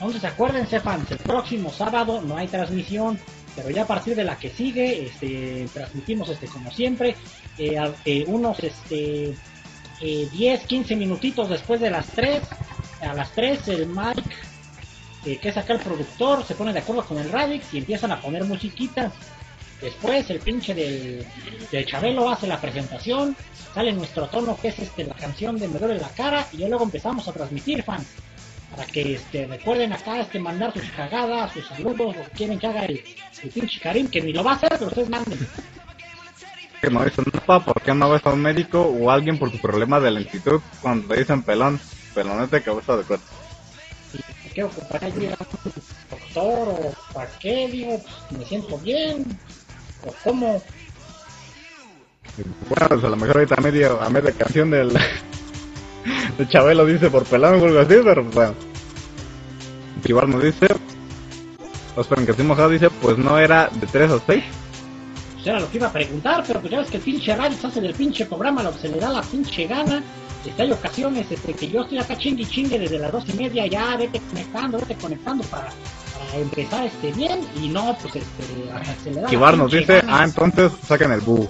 Entonces 0.02 0.24
acuérdense, 0.24 0.80
fans, 0.80 1.08
el 1.12 1.18
próximo 1.18 1.70
sábado 1.70 2.20
no 2.22 2.36
hay 2.36 2.48
transmisión, 2.48 3.20
pero 3.54 3.70
ya 3.70 3.82
a 3.82 3.86
partir 3.86 4.16
de 4.16 4.24
la 4.24 4.36
que 4.36 4.50
sigue, 4.50 5.06
este, 5.06 5.68
transmitimos 5.72 6.28
este 6.28 6.48
como 6.48 6.72
siempre, 6.72 7.14
eh, 7.56 7.80
eh, 8.04 8.24
unos 8.26 8.58
este, 8.58 9.32
eh, 10.00 10.28
10, 10.32 10.66
15 10.66 10.96
minutitos 10.96 11.48
después 11.48 11.80
de 11.80 11.90
las 11.90 12.08
3, 12.08 12.42
a 13.02 13.14
las 13.14 13.30
3 13.30 13.68
el 13.68 13.86
Mike, 13.86 14.28
eh, 15.24 15.38
que 15.38 15.50
es 15.50 15.56
acá 15.56 15.74
el 15.74 15.78
productor, 15.78 16.44
se 16.44 16.56
pone 16.56 16.72
de 16.72 16.80
acuerdo 16.80 17.04
con 17.04 17.18
el 17.18 17.30
Radix 17.30 17.72
y 17.72 17.78
empiezan 17.78 18.10
a 18.10 18.20
poner 18.20 18.42
musiquita. 18.42 19.12
Después 19.80 20.28
el 20.30 20.40
pinche 20.40 20.74
del, 20.74 21.24
del 21.70 21.86
Chabelo 21.86 22.28
hace 22.28 22.48
la 22.48 22.60
presentación, 22.60 23.36
sale 23.72 23.92
nuestro 23.92 24.26
tono 24.26 24.56
que 24.60 24.68
es 24.68 24.80
este 24.80 25.04
la 25.04 25.14
canción 25.14 25.56
de 25.58 25.68
Me 25.68 25.78
duele 25.78 26.00
la 26.00 26.08
cara 26.08 26.48
y 26.50 26.56
ya 26.56 26.68
luego 26.68 26.82
empezamos 26.82 27.28
a 27.28 27.32
transmitir 27.32 27.84
fans 27.84 28.08
para 28.76 28.86
que 28.86 29.14
este, 29.14 29.46
recuerden 29.46 29.92
acá 29.92 30.20
este 30.20 30.38
mandar 30.38 30.72
sus 30.72 30.90
cagadas, 30.90 31.52
sus 31.52 31.66
saludos, 31.66 32.16
lo 32.16 32.24
que 32.24 32.30
quieren 32.30 32.58
que 32.58 32.66
haga 32.66 32.84
el, 32.86 33.02
el 33.42 33.50
pinche 33.50 33.80
Karim, 33.80 34.08
que 34.08 34.22
ni 34.22 34.32
lo 34.32 34.42
va 34.42 34.52
a 34.52 34.54
hacer, 34.54 34.70
pero 34.70 34.86
ustedes 34.86 35.08
manden. 35.08 35.38
Que 36.80 36.90
no 36.90 37.04
dicen 37.04 37.24
nada, 37.32 37.64
¿por 37.64 37.80
qué 37.82 37.94
no 37.94 38.10
ves 38.10 38.26
a 38.26 38.30
un 38.30 38.40
médico 38.40 38.80
o 38.80 39.10
alguien 39.10 39.38
por 39.38 39.50
tu 39.50 39.58
problema 39.58 40.00
de 40.00 40.10
lentitud 40.10 40.60
cuando 40.80 41.06
te 41.08 41.20
dicen 41.20 41.42
pelón? 41.42 41.80
Pelonete 42.14 42.62
cabeza 42.62 42.96
de 42.96 43.04
cuerpo. 43.04 43.26
¿Y 44.12 44.48
¿Qué 44.50 44.64
ocupará 44.64 45.08
ir 45.08 45.32
a 45.32 45.46
un 45.64 45.72
doctor 46.10 46.68
o 46.68 46.94
para 47.14 47.30
qué? 47.38 47.68
Digo, 47.68 48.02
pues, 48.02 48.38
me 48.40 48.44
siento 48.44 48.78
bien. 48.78 49.24
¿O 50.04 50.14
cómo? 50.24 50.62
Bueno, 52.68 52.88
pues 52.88 53.04
a 53.04 53.08
lo 53.08 53.16
mejor 53.16 53.36
ahorita 53.36 53.54
a 53.56 53.60
media, 53.60 53.90
a 54.00 54.10
media 54.10 54.32
canción 54.32 54.70
del 54.70 54.92
de 54.92 55.00
Chabelo 56.48 56.84
dice 56.84 57.10
por 57.10 57.24
pelón 57.24 57.60
o 57.60 57.64
algo 57.64 57.80
así, 57.80 57.94
pero 58.02 58.24
bueno. 58.24 58.54
Igual 60.04 60.30
nos 60.30 60.42
dice, 60.42 60.66
que 61.94 62.30
estoy 62.30 62.44
mojado, 62.44 62.70
dice, 62.70 62.90
pues 62.90 63.18
no 63.18 63.38
era 63.38 63.68
de 63.72 63.86
3 63.86 64.10
a 64.10 64.18
6. 64.26 64.44
Pues 65.34 65.46
era 65.46 65.60
lo 65.60 65.70
que 65.70 65.76
iba 65.76 65.88
a 65.88 65.92
preguntar, 65.92 66.44
pero 66.46 66.60
pues 66.60 66.72
ya 66.72 66.78
ves 66.80 66.90
que 66.90 66.96
el 66.96 67.02
pinche 67.02 67.36
Radix 67.36 67.64
hace 67.64 67.80
del 67.80 67.94
pinche 67.94 68.26
programa 68.26 68.62
lo 68.62 68.72
que 68.72 68.78
se 68.80 68.88
le 68.88 68.98
da 68.98 69.10
la 69.10 69.22
pinche 69.22 69.66
gana. 69.66 70.02
Este, 70.44 70.62
hay 70.62 70.72
ocasiones 70.72 71.26
este, 71.30 71.52
que 71.52 71.68
yo 71.68 71.82
estoy 71.82 71.98
acá 71.98 72.16
chingue 72.16 72.42
y 72.42 72.46
chingue 72.46 72.78
desde 72.78 72.98
las 72.98 73.12
dos 73.12 73.24
y 73.28 73.34
media, 73.34 73.66
ya 73.66 73.96
vete 73.96 74.20
conectando, 74.20 74.78
vete 74.78 74.96
conectando 74.96 75.44
para, 75.44 75.68
para 75.68 76.40
empezar 76.40 76.86
este 76.86 77.12
bien, 77.12 77.40
y 77.60 77.68
no, 77.68 77.96
pues 78.02 78.16
este, 78.16 78.72
hasta 78.72 78.94
se 79.04 79.10
le 79.10 79.16
da 79.16 79.22
la 79.22 79.28
Kibar 79.28 79.56
nos 79.56 79.70
dice, 79.70 80.02
ah, 80.08 80.24
entonces 80.24 80.72
saquen 80.84 81.12
el 81.12 81.20
boo. 81.20 81.48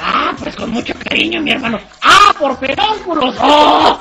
Ah, 0.00 0.34
pues 0.38 0.56
con 0.56 0.70
mucho 0.70 0.94
cariño, 1.08 1.40
mi 1.42 1.52
hermano. 1.52 1.78
¡Ah, 2.02 2.34
por 2.38 2.58
pedónculos! 2.58 3.36
¡Oh! 3.40 3.98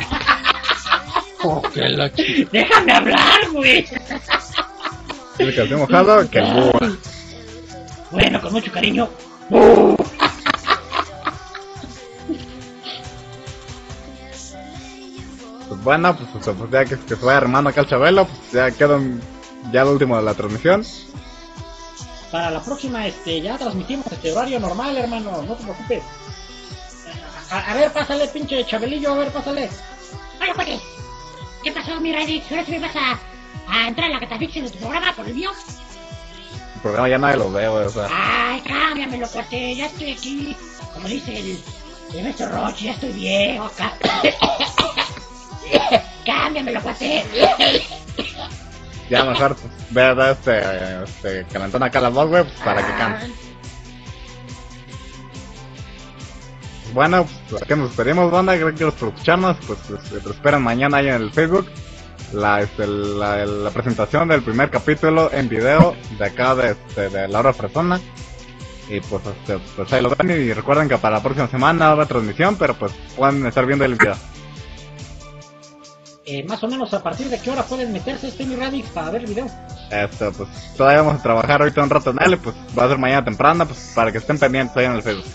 Oh, 1.44 1.62
que 1.74 1.90
la 1.90 2.10
Déjame 2.52 2.92
hablar, 2.92 3.50
güey. 3.52 3.86
Dice 5.38 5.68
que 5.68 5.76
mojado, 5.76 6.30
que 6.30 6.40
el 6.40 6.54
boo. 6.54 6.72
Bueno, 8.12 8.42
con 8.42 8.54
mucho 8.54 8.72
cariño. 8.72 9.10
Pues 15.68 15.84
bueno, 15.84 16.16
pues, 16.16 16.30
pues, 16.34 16.58
pues, 16.58 16.72
ya 16.72 16.86
que, 16.86 16.98
que 16.98 17.16
se 17.16 17.26
vaya 17.26 17.38
armando 17.38 17.70
acá 17.70 17.82
el 17.82 17.88
Chabelo, 17.88 18.26
pues 18.26 18.52
ya 18.52 18.72
queda 18.72 19.00
ya 19.72 19.86
lo 19.86 19.92
último 19.92 20.18
de 20.18 20.24
la 20.24 20.34
transmisión. 20.34 20.84
Para 22.32 22.52
la 22.52 22.62
próxima, 22.62 23.08
este, 23.08 23.42
ya 23.42 23.58
transmitimos 23.58 24.06
este 24.12 24.32
horario 24.32 24.60
normal, 24.60 24.96
hermano, 24.96 25.42
no 25.42 25.56
te 25.56 25.64
preocupes. 25.64 26.04
A, 27.50 27.72
a 27.72 27.74
ver, 27.74 27.92
pásale, 27.92 28.28
pinche 28.28 28.64
Chabelillo, 28.66 29.14
a 29.14 29.18
ver, 29.18 29.32
pásale. 29.32 29.70
Hola, 30.40 30.54
cuate. 30.54 30.80
¿Qué 31.64 31.72
pasó, 31.72 32.00
mi 32.00 32.14
Radix? 32.14 32.52
¿Ahora 32.52 32.66
sí 32.66 32.72
me 32.72 32.80
vas 32.80 32.96
a, 32.96 33.20
a 33.68 33.88
entrar 33.88 34.08
en 34.08 34.14
la 34.14 34.20
catafixia 34.20 34.62
de 34.62 34.70
tu 34.70 34.78
programa 34.78 35.14
por 35.16 35.28
el 35.28 35.34
mío? 35.34 35.52
El 36.76 36.82
programa 36.82 37.10
ya 37.10 37.18
nadie 37.18 37.38
lo 37.38 37.52
ve, 37.52 37.68
güey, 37.68 37.86
o 37.86 37.90
sea. 37.90 38.08
Ay, 38.12 38.62
cámbiamelo, 38.62 39.28
cuate. 39.28 39.76
Ya 39.76 39.88
estoy 39.88 40.12
aquí. 40.12 40.56
Como 40.94 41.08
dice 41.08 41.40
el, 41.40 41.60
el 42.14 42.24
maestro 42.24 42.50
Roche, 42.50 42.86
ya 42.86 42.92
estoy 42.92 43.12
viejo 43.12 43.64
acá. 43.66 43.94
cámbiamelo, 46.26 46.82
cuate. 46.82 47.26
Ya 49.10 49.24
mejor 49.24 49.56
pues, 49.56 49.74
ve 49.92 50.02
a 50.02 50.16
dar 50.16 50.32
este, 50.32 51.04
este 51.04 51.46
calentón 51.52 51.84
acá 51.84 52.02
la 52.02 52.10
voz, 52.10 52.28
güey, 52.28 52.44
para 52.64 52.86
que 52.86 52.94
cante. 52.94 53.32
Bueno, 56.94 57.28
pues 57.50 57.62
aquí 57.62 57.76
nos 57.76 57.90
despedimos, 57.90 58.32
banda. 58.32 58.56
Gracias 58.56 58.94
por 58.94 59.10
escucharnos. 59.10 59.58
Pues, 59.68 59.80
pues, 59.88 60.24
te 60.24 60.30
esperan 60.30 60.64
mañana 60.64 60.98
ahí 60.98 61.08
en 61.08 61.16
el 61.16 61.32
Facebook. 61.32 61.68
La, 62.34 62.62
este, 62.62 62.86
la, 62.86 63.46
la 63.46 63.70
presentación 63.72 64.28
del 64.28 64.44
primer 64.44 64.70
capítulo 64.70 65.32
en 65.32 65.50
video 65.50 65.96
de 66.18 66.26
acá 66.26 66.56
de, 66.56 66.72
este, 66.72 67.10
de 67.10 67.28
la 67.28 67.40
hora 67.40 67.54
fresona. 67.54 68.00
Y 68.88 69.00
pues, 69.02 69.22
este, 69.26 69.60
pues 69.76 69.94
ahí 69.94 70.02
lo 70.02 70.10
ven. 70.16 70.32
Y 70.32 70.54
recuerden 70.54 70.90
que 70.90 70.98
para 70.98 71.18
la 71.18 71.24
próxima 71.24 71.48
semana 71.48 71.92
habrá 71.92 72.06
transmisión, 72.06 72.56
pero 72.56 72.74
pues 72.74 72.92
pueden 73.16 73.46
estar 73.46 73.66
viendo 73.66 73.86
el 73.86 73.96
video. 73.96 74.16
Eh, 76.32 76.46
más 76.48 76.64
o 76.64 76.68
menos 76.68 76.94
a 76.94 77.02
partir 77.02 77.28
de 77.28 77.40
qué 77.40 77.50
hora 77.50 77.64
pueden 77.64 77.92
meterse 77.92 78.28
este 78.28 78.46
mi 78.46 78.56
Radix 78.56 78.88
para 78.90 79.10
ver 79.10 79.22
el 79.22 79.30
video. 79.30 79.48
Esto, 79.90 80.32
pues 80.32 80.48
todavía 80.78 81.02
vamos 81.02 81.20
a 81.20 81.24
trabajar 81.24 81.62
ahorita 81.62 81.82
un 81.82 81.90
rato 81.90 82.12
en 82.12 82.22
él, 82.22 82.38
pues 82.38 82.56
va 82.78 82.84
a 82.84 82.88
ser 82.90 83.00
mañana 83.00 83.26
temprano, 83.26 83.66
pues 83.66 83.94
para 83.96 84.12
que 84.12 84.20
estén 84.20 84.38
pendientes 84.38 84.78
ahí 84.78 84.86
en 84.86 84.92
el 84.92 85.02
Facebook. 85.02 85.26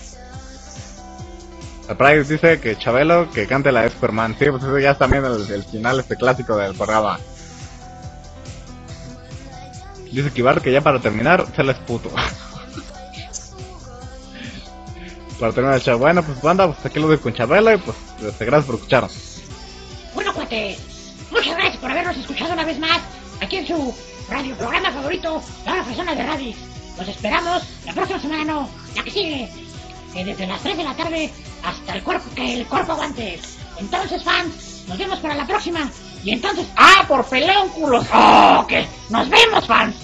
Price 1.98 2.32
dice 2.32 2.60
que 2.60 2.78
Chabelo 2.78 3.28
que 3.32 3.48
cante 3.48 3.72
la 3.72 3.82
de 3.82 3.90
Superman. 3.90 4.36
Sí, 4.38 4.44
pues 4.48 4.62
eso 4.62 4.78
ya 4.78 4.92
es 4.92 4.98
también 4.98 5.24
el, 5.24 5.64
final 5.64 5.98
este 5.98 6.14
clásico 6.14 6.56
del 6.56 6.76
programa. 6.76 7.18
Dice 10.12 10.30
Kibar 10.30 10.62
que 10.62 10.70
ya 10.70 10.80
para 10.80 11.00
terminar, 11.00 11.44
se 11.56 11.64
les 11.64 11.76
puto. 11.78 12.08
para 15.40 15.52
terminar 15.52 15.82
el. 15.84 15.96
Bueno, 15.96 16.22
pues 16.22 16.40
banda, 16.40 16.72
pues 16.72 16.86
aquí 16.86 17.00
lo 17.00 17.08
dejo 17.08 17.24
con 17.24 17.34
Chabelo 17.34 17.72
y 17.72 17.78
pues 17.78 17.96
este, 18.24 18.44
gracias 18.44 18.66
por 18.66 18.76
escucharnos. 18.76 19.33
Bueno, 20.14 20.32
cuate, 20.32 20.78
muchas 21.30 21.56
gracias 21.56 21.76
por 21.78 21.90
habernos 21.90 22.16
escuchado 22.16 22.52
una 22.52 22.64
vez 22.64 22.78
más 22.78 23.00
aquí 23.40 23.56
en 23.56 23.66
su 23.66 23.94
radio 24.28 24.56
programa 24.56 24.90
favorito, 24.92 25.42
La 25.66 25.82
Persona 25.84 26.14
de 26.14 26.22
Radix. 26.22 26.58
Los 26.96 27.08
esperamos 27.08 27.62
la 27.84 27.92
próxima 27.92 28.20
semana, 28.20 28.44
no, 28.44 28.68
la 28.94 29.02
que 29.02 29.10
sigue, 29.10 29.48
eh, 30.14 30.24
desde 30.24 30.46
las 30.46 30.60
3 30.62 30.76
de 30.76 30.84
la 30.84 30.94
tarde 30.94 31.32
hasta 31.64 31.94
el 31.96 32.02
cuerpo 32.02 32.30
que 32.34 32.54
el 32.54 32.66
cuerpo 32.66 32.92
aguante. 32.92 33.40
Entonces, 33.78 34.22
fans, 34.22 34.84
nos 34.86 34.98
vemos 34.98 35.18
para 35.18 35.34
la 35.34 35.46
próxima. 35.46 35.90
Y 36.22 36.30
entonces, 36.30 36.66
¡ah, 36.76 37.04
por 37.08 37.26
pelónculos! 37.26 38.06
¡Oh, 38.14 38.64
que! 38.68 38.86
¡Nos 39.10 39.28
vemos, 39.28 39.66
fans! 39.66 39.96